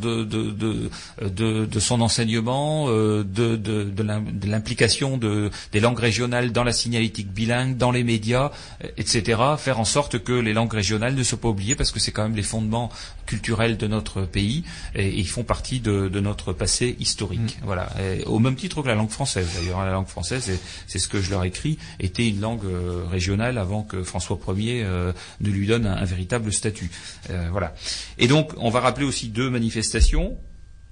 enseignement, 2.01 2.85
euh, 2.87 3.23
de 3.25 3.57
de, 3.57 3.83
de 3.83 4.03
l'im- 4.03 4.23
de 4.31 4.47
l'implication 4.49 5.17
de 5.17 5.49
des 5.73 5.81
langues 5.81 5.99
régionales 5.99 6.53
dans 6.53 6.63
la 6.63 6.71
signalétique 6.71 7.29
bilingue, 7.31 7.75
dans 7.75 7.91
les 7.91 8.03
médias, 8.03 8.36
euh, 8.37 8.87
etc. 8.97 9.41
Faire 9.57 9.79
en 9.79 9.85
sorte 9.85 10.19
que 10.23 10.33
les 10.33 10.53
langues 10.53 10.73
régionales 10.73 11.15
ne 11.15 11.23
soient 11.23 11.39
pas 11.39 11.49
oubliées 11.49 11.75
parce 11.75 11.91
que 11.91 11.99
c'est 11.99 12.11
quand 12.11 12.23
même 12.23 12.35
les 12.35 12.43
fondements 12.43 12.89
culturels 13.25 13.77
de 13.77 13.87
notre 13.87 14.21
pays 14.21 14.63
et, 14.95 15.07
et 15.07 15.19
ils 15.19 15.27
font 15.27 15.43
partie 15.43 15.79
de, 15.79 16.07
de 16.07 16.19
notre 16.19 16.53
passé 16.53 16.95
historique. 16.99 17.57
Voilà. 17.63 17.89
Et 18.01 18.23
au 18.25 18.39
même 18.39 18.55
titre 18.55 18.81
que 18.81 18.87
la 18.87 18.95
langue 18.95 19.09
française 19.09 19.47
d'ailleurs. 19.55 19.83
La 19.83 19.91
langue 19.91 20.07
française, 20.07 20.59
c'est 20.87 20.99
ce 20.99 21.07
que 21.07 21.21
je 21.21 21.29
leur 21.29 21.43
écris, 21.43 21.77
était 21.99 22.27
une 22.27 22.41
langue 22.41 22.65
euh, 22.65 23.05
régionale 23.09 23.57
avant 23.57 23.83
que 23.83 24.03
François 24.03 24.39
Ier 24.55 24.83
euh, 24.83 25.11
ne 25.41 25.49
lui 25.49 25.67
donne 25.67 25.85
un, 25.85 25.97
un 25.97 26.05
véritable 26.05 26.51
statut. 26.53 26.89
Euh, 27.29 27.47
voilà. 27.51 27.73
Et 28.17 28.27
donc 28.27 28.53
on 28.57 28.69
va 28.69 28.79
rappeler 28.79 29.05
aussi 29.05 29.29
deux 29.29 29.49
manifestations. 29.49 30.37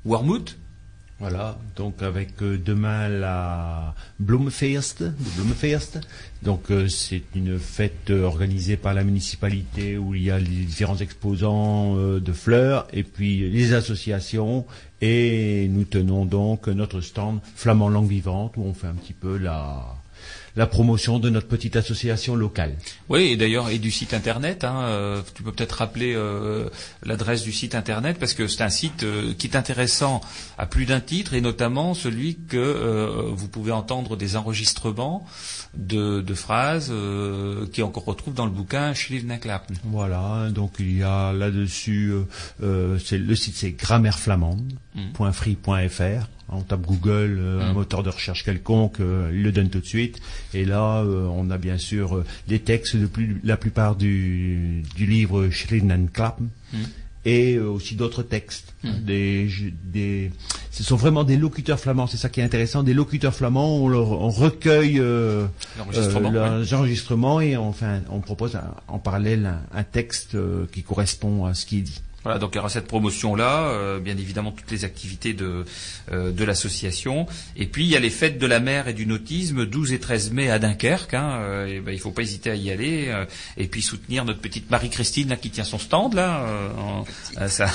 Warmouth, 0.04 0.58
Voilà, 1.20 1.58
donc 1.78 2.04
avec 2.04 2.42
euh, 2.42 2.58
demain 2.58 3.08
la 3.08 3.96
Blumfeest, 4.20 5.02
de 5.04 5.14
Blumfeest. 5.38 6.00
Donc 6.44 6.70
euh, 6.72 6.90
c'est 6.90 7.24
une 7.36 7.58
fête 7.58 8.10
euh, 8.10 8.24
organisée 8.24 8.76
par 8.76 8.94
la 8.94 9.04
municipalité 9.06 9.98
où 9.98 10.14
il 10.14 10.24
y 10.24 10.32
a 10.32 10.38
les 10.38 10.46
différents 10.46 10.98
exposants 10.98 11.98
euh, 11.98 12.20
de 12.20 12.34
fleurs 12.34 12.86
et 12.92 13.04
puis 13.04 13.50
les 13.50 13.74
associations 13.74 14.66
et 15.02 15.68
nous 15.70 15.86
tenons 15.86 16.26
donc 16.26 16.68
notre 16.68 17.00
stand 17.00 17.40
Flamand 17.56 17.90
Langue 17.90 18.10
Vivante 18.10 18.58
où 18.58 18.64
on 18.64 18.74
fait 18.74 18.88
un 18.88 18.94
petit 18.94 19.14
peu 19.14 19.38
la 19.38 19.96
la 20.56 20.68
promotion 20.68 21.20
de 21.20 21.30
notre 21.30 21.48
petite 21.48 21.76
association 21.76 22.36
locale. 22.36 22.76
Oui, 23.10 23.24
et 23.24 23.38
d'ailleurs, 23.38 23.70
et 23.70 23.80
du 23.80 23.92
site 23.92 24.14
internet. 24.14 24.64
Hein, 24.64 24.82
euh, 24.84 25.22
tu 25.36 25.44
peux 25.44 25.52
peut-être 25.52 25.74
rappeler 25.74 26.14
euh, 26.16 26.70
l'adresse 27.04 27.44
du 27.44 27.52
site 27.52 27.76
internet 27.76 28.18
parce 28.20 28.34
que 28.34 28.48
c'est 28.48 28.64
un 28.64 28.70
site 28.70 29.04
euh, 29.04 29.34
qui 29.38 29.48
est 29.48 29.56
intéressant 29.56 30.22
à 30.58 30.66
plus 30.66 30.86
d'un 30.86 31.02
titre 31.02 31.34
et 31.34 31.42
notamment 31.42 31.94
celui 31.94 32.38
que 32.48 32.58
euh, 32.58 33.30
vous 33.32 33.48
pouvez 33.48 33.72
entendre 33.72 34.16
des 34.16 34.38
enregistrements 34.38 35.26
de, 35.76 36.22
de 36.22 36.34
phrases 36.34 36.90
euh, 36.92 37.68
qui 37.68 37.82
qu'on 37.82 38.00
retrouve 38.00 38.34
dans 38.34 38.46
le 38.46 38.52
bouquin 38.52 38.94
Schlievenaklappen. 38.94 39.74
Voilà, 39.84 40.50
donc 40.52 40.76
il 40.80 40.98
y 40.98 41.04
a 41.04 41.34
là-dessus, 41.34 42.14
euh, 42.64 42.98
c'est 43.00 43.18
le 43.18 43.36
site 43.36 43.56
c'est 43.56 43.72
grammaireflamande.free.fr. 43.72 46.30
On 46.50 46.62
tape 46.62 46.82
Google, 46.86 47.38
euh, 47.40 47.62
un 47.62 47.72
Mm. 47.72 47.76
moteur 47.76 48.04
de 48.04 48.10
recherche 48.10 48.44
quelconque, 48.44 49.00
euh, 49.00 49.32
il 49.34 49.42
le 49.44 49.52
donne 49.52 49.70
tout 49.70 49.80
de 49.80 49.86
suite. 49.86 50.20
Et 50.54 50.64
là, 50.66 51.02
euh, 51.04 51.26
on 51.32 51.50
a 51.50 51.58
bien 51.58 51.78
sûr 51.78 52.18
euh, 52.18 52.26
les 52.48 52.60
textes 52.60 52.96
de 52.96 53.08
plus, 53.08 53.40
la 53.44 53.58
plupart 53.58 53.96
du, 53.96 54.84
du 54.96 55.06
livre 55.08 55.50
Schlievenaklappen. 55.50 56.46
Mm. 56.74 56.78
Et 57.28 57.56
euh, 57.56 57.68
aussi 57.72 57.96
d'autres 57.96 58.22
textes. 58.22 58.76
Des, 58.84 59.50
des, 59.84 60.32
ce 60.70 60.84
sont 60.84 60.96
vraiment 60.96 61.24
des 61.24 61.38
locuteurs 61.38 61.80
flamands, 61.80 62.06
c'est 62.06 62.18
ça 62.18 62.30
qui 62.30 62.40
est 62.40 62.44
intéressant. 62.44 62.84
Des 62.84 62.94
locuteurs 62.94 63.34
flamands, 63.34 63.78
on, 63.78 63.88
leur- 63.88 64.12
on 64.12 64.30
recueille 64.30 65.00
euh, 65.00 65.48
L'enregistrement, 65.80 66.30
euh, 66.30 66.32
leurs 66.60 66.74
enregistrements 66.76 67.42
et 67.42 67.58
enfin 67.58 68.02
on 68.12 68.20
propose 68.20 68.56
un- 68.56 68.76
en 68.88 69.00
parallèle 69.00 69.48
un, 69.48 69.80
un 69.80 69.84
texte 69.84 70.36
euh, 70.36 70.68
qui 70.72 70.84
correspond 70.84 71.46
à 71.46 71.56
ce 71.56 71.66
qui 71.66 71.80
est 71.80 71.82
dit. 71.82 72.00
Voilà, 72.26 72.40
donc 72.40 72.50
il 72.54 72.56
y 72.58 72.60
aura 72.60 72.70
cette 72.70 72.88
promotion-là, 72.88 73.68
euh, 73.70 74.00
bien 74.00 74.18
évidemment 74.18 74.52
toutes 74.52 74.70
les 74.72 74.84
activités 74.84 75.34
de, 75.34 75.64
euh, 76.12 76.32
de 76.32 76.44
l'association. 76.44 77.28
Et 77.56 77.68
puis 77.68 77.86
il 77.86 77.90
y 77.90 77.96
a 77.96 78.00
les 78.00 78.10
fêtes 78.10 78.38
de 78.40 78.46
la 78.48 78.60
mer 78.60 78.88
et 78.90 78.94
du 78.94 79.06
nautisme, 79.06 79.66
12 79.66 79.94
et 79.94 80.00
13 80.00 80.32
mai 80.32 80.50
à 80.50 80.60
Dunkerque. 80.60 81.14
Hein, 81.14 81.38
euh, 81.42 81.68
et 81.68 81.80
ben, 81.80 81.92
il 81.94 82.00
faut 82.00 82.12
pas 82.12 82.24
hésiter 82.24 82.50
à 82.50 82.56
y 82.56 82.72
aller. 82.72 83.06
euh, 83.10 83.26
et 83.58 83.68
puis 83.68 83.82
soutenir 83.82 84.26
notre 84.26 84.40
petite 84.42 84.70
Marie-Christine 84.72 85.30
là, 85.30 85.36
qui 85.38 85.52
tient 85.52 85.64
son 85.64 85.78
stand 85.80 86.16
là. 86.16 86.42
euh, 86.48 86.70
en- 86.78 87.48
ça- 87.48 87.70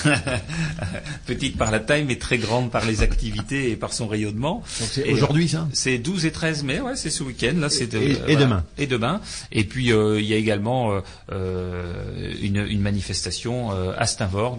petite 1.26 1.56
par 1.56 1.70
la 1.70 1.78
taille, 1.80 2.04
mais 2.04 2.16
très 2.16 2.38
grande 2.38 2.70
par 2.70 2.84
les 2.84 3.02
activités 3.02 3.70
et 3.70 3.76
par 3.76 3.92
son 3.92 4.08
rayonnement. 4.08 4.64
Donc 4.80 4.88
c'est 4.90 5.08
Et, 5.08 5.12
aujourd'hui 5.12 5.48
ça 5.48 5.68
C'est 5.72 5.98
12 5.98 6.26
et 6.26 6.32
13 6.32 6.64
mai, 6.64 6.80
ouais, 6.80 6.96
c'est 6.96 7.10
ce 7.10 7.22
week-end. 7.22 7.54
Là, 7.56 7.70
c'est 7.70 7.86
de- 7.86 7.98
Et- 7.98 8.10
et 8.10 8.14
voilà. 8.14 8.34
demain. 8.40 8.64
Et 8.78 8.86
demain. 8.86 9.20
Et 9.52 9.64
puis 9.64 9.92
euh, 9.92 10.20
il 10.20 10.26
y 10.26 10.34
a 10.34 10.36
également 10.36 11.00
une, 11.30 12.66
une 12.68 12.80
manifestation 12.80 13.70
à 13.96 14.06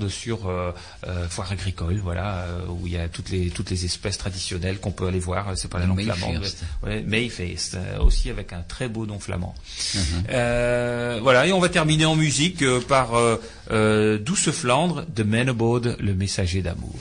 Sur 0.10 0.48
euh, 0.48 0.72
euh, 1.08 1.28
foire 1.28 1.52
agricole, 1.52 2.00
voilà, 2.04 2.46
euh, 2.46 2.66
où 2.70 2.88
il 2.88 2.94
y 2.94 2.98
a 2.98 3.08
toutes 3.08 3.30
les 3.30 3.50
toutes 3.50 3.70
les 3.70 3.86
espèces 3.86 4.18
traditionnelles 4.18 4.80
qu'on 4.80 4.92
peut 4.92 5.08
aller 5.08 5.20
voir. 5.20 5.58
C'est 5.58 5.70
pas 5.70 5.80
la 5.80 5.86
langue 5.86 6.02
flamande. 6.02 6.46
Ouais, 6.84 7.02
Mayfeest, 7.02 7.76
euh, 7.76 8.00
aussi 8.00 8.30
avec 8.30 8.54
un 8.54 8.62
très 8.62 8.88
beau 8.88 9.06
nom 9.06 9.20
flamand. 9.20 9.56
Euh, 10.30 11.20
voilà, 11.22 11.48
et 11.48 11.52
on 11.52 11.60
va 11.60 11.70
terminer 11.70 12.06
en 12.06 12.16
musique 12.16 12.64
par 12.88 13.12
Douce 13.70 14.52
Flandre 14.52 15.06
de 15.16 15.24
Menobode, 15.24 15.98
le 16.00 16.14
messager 16.14 16.62
d'amour. 16.62 17.00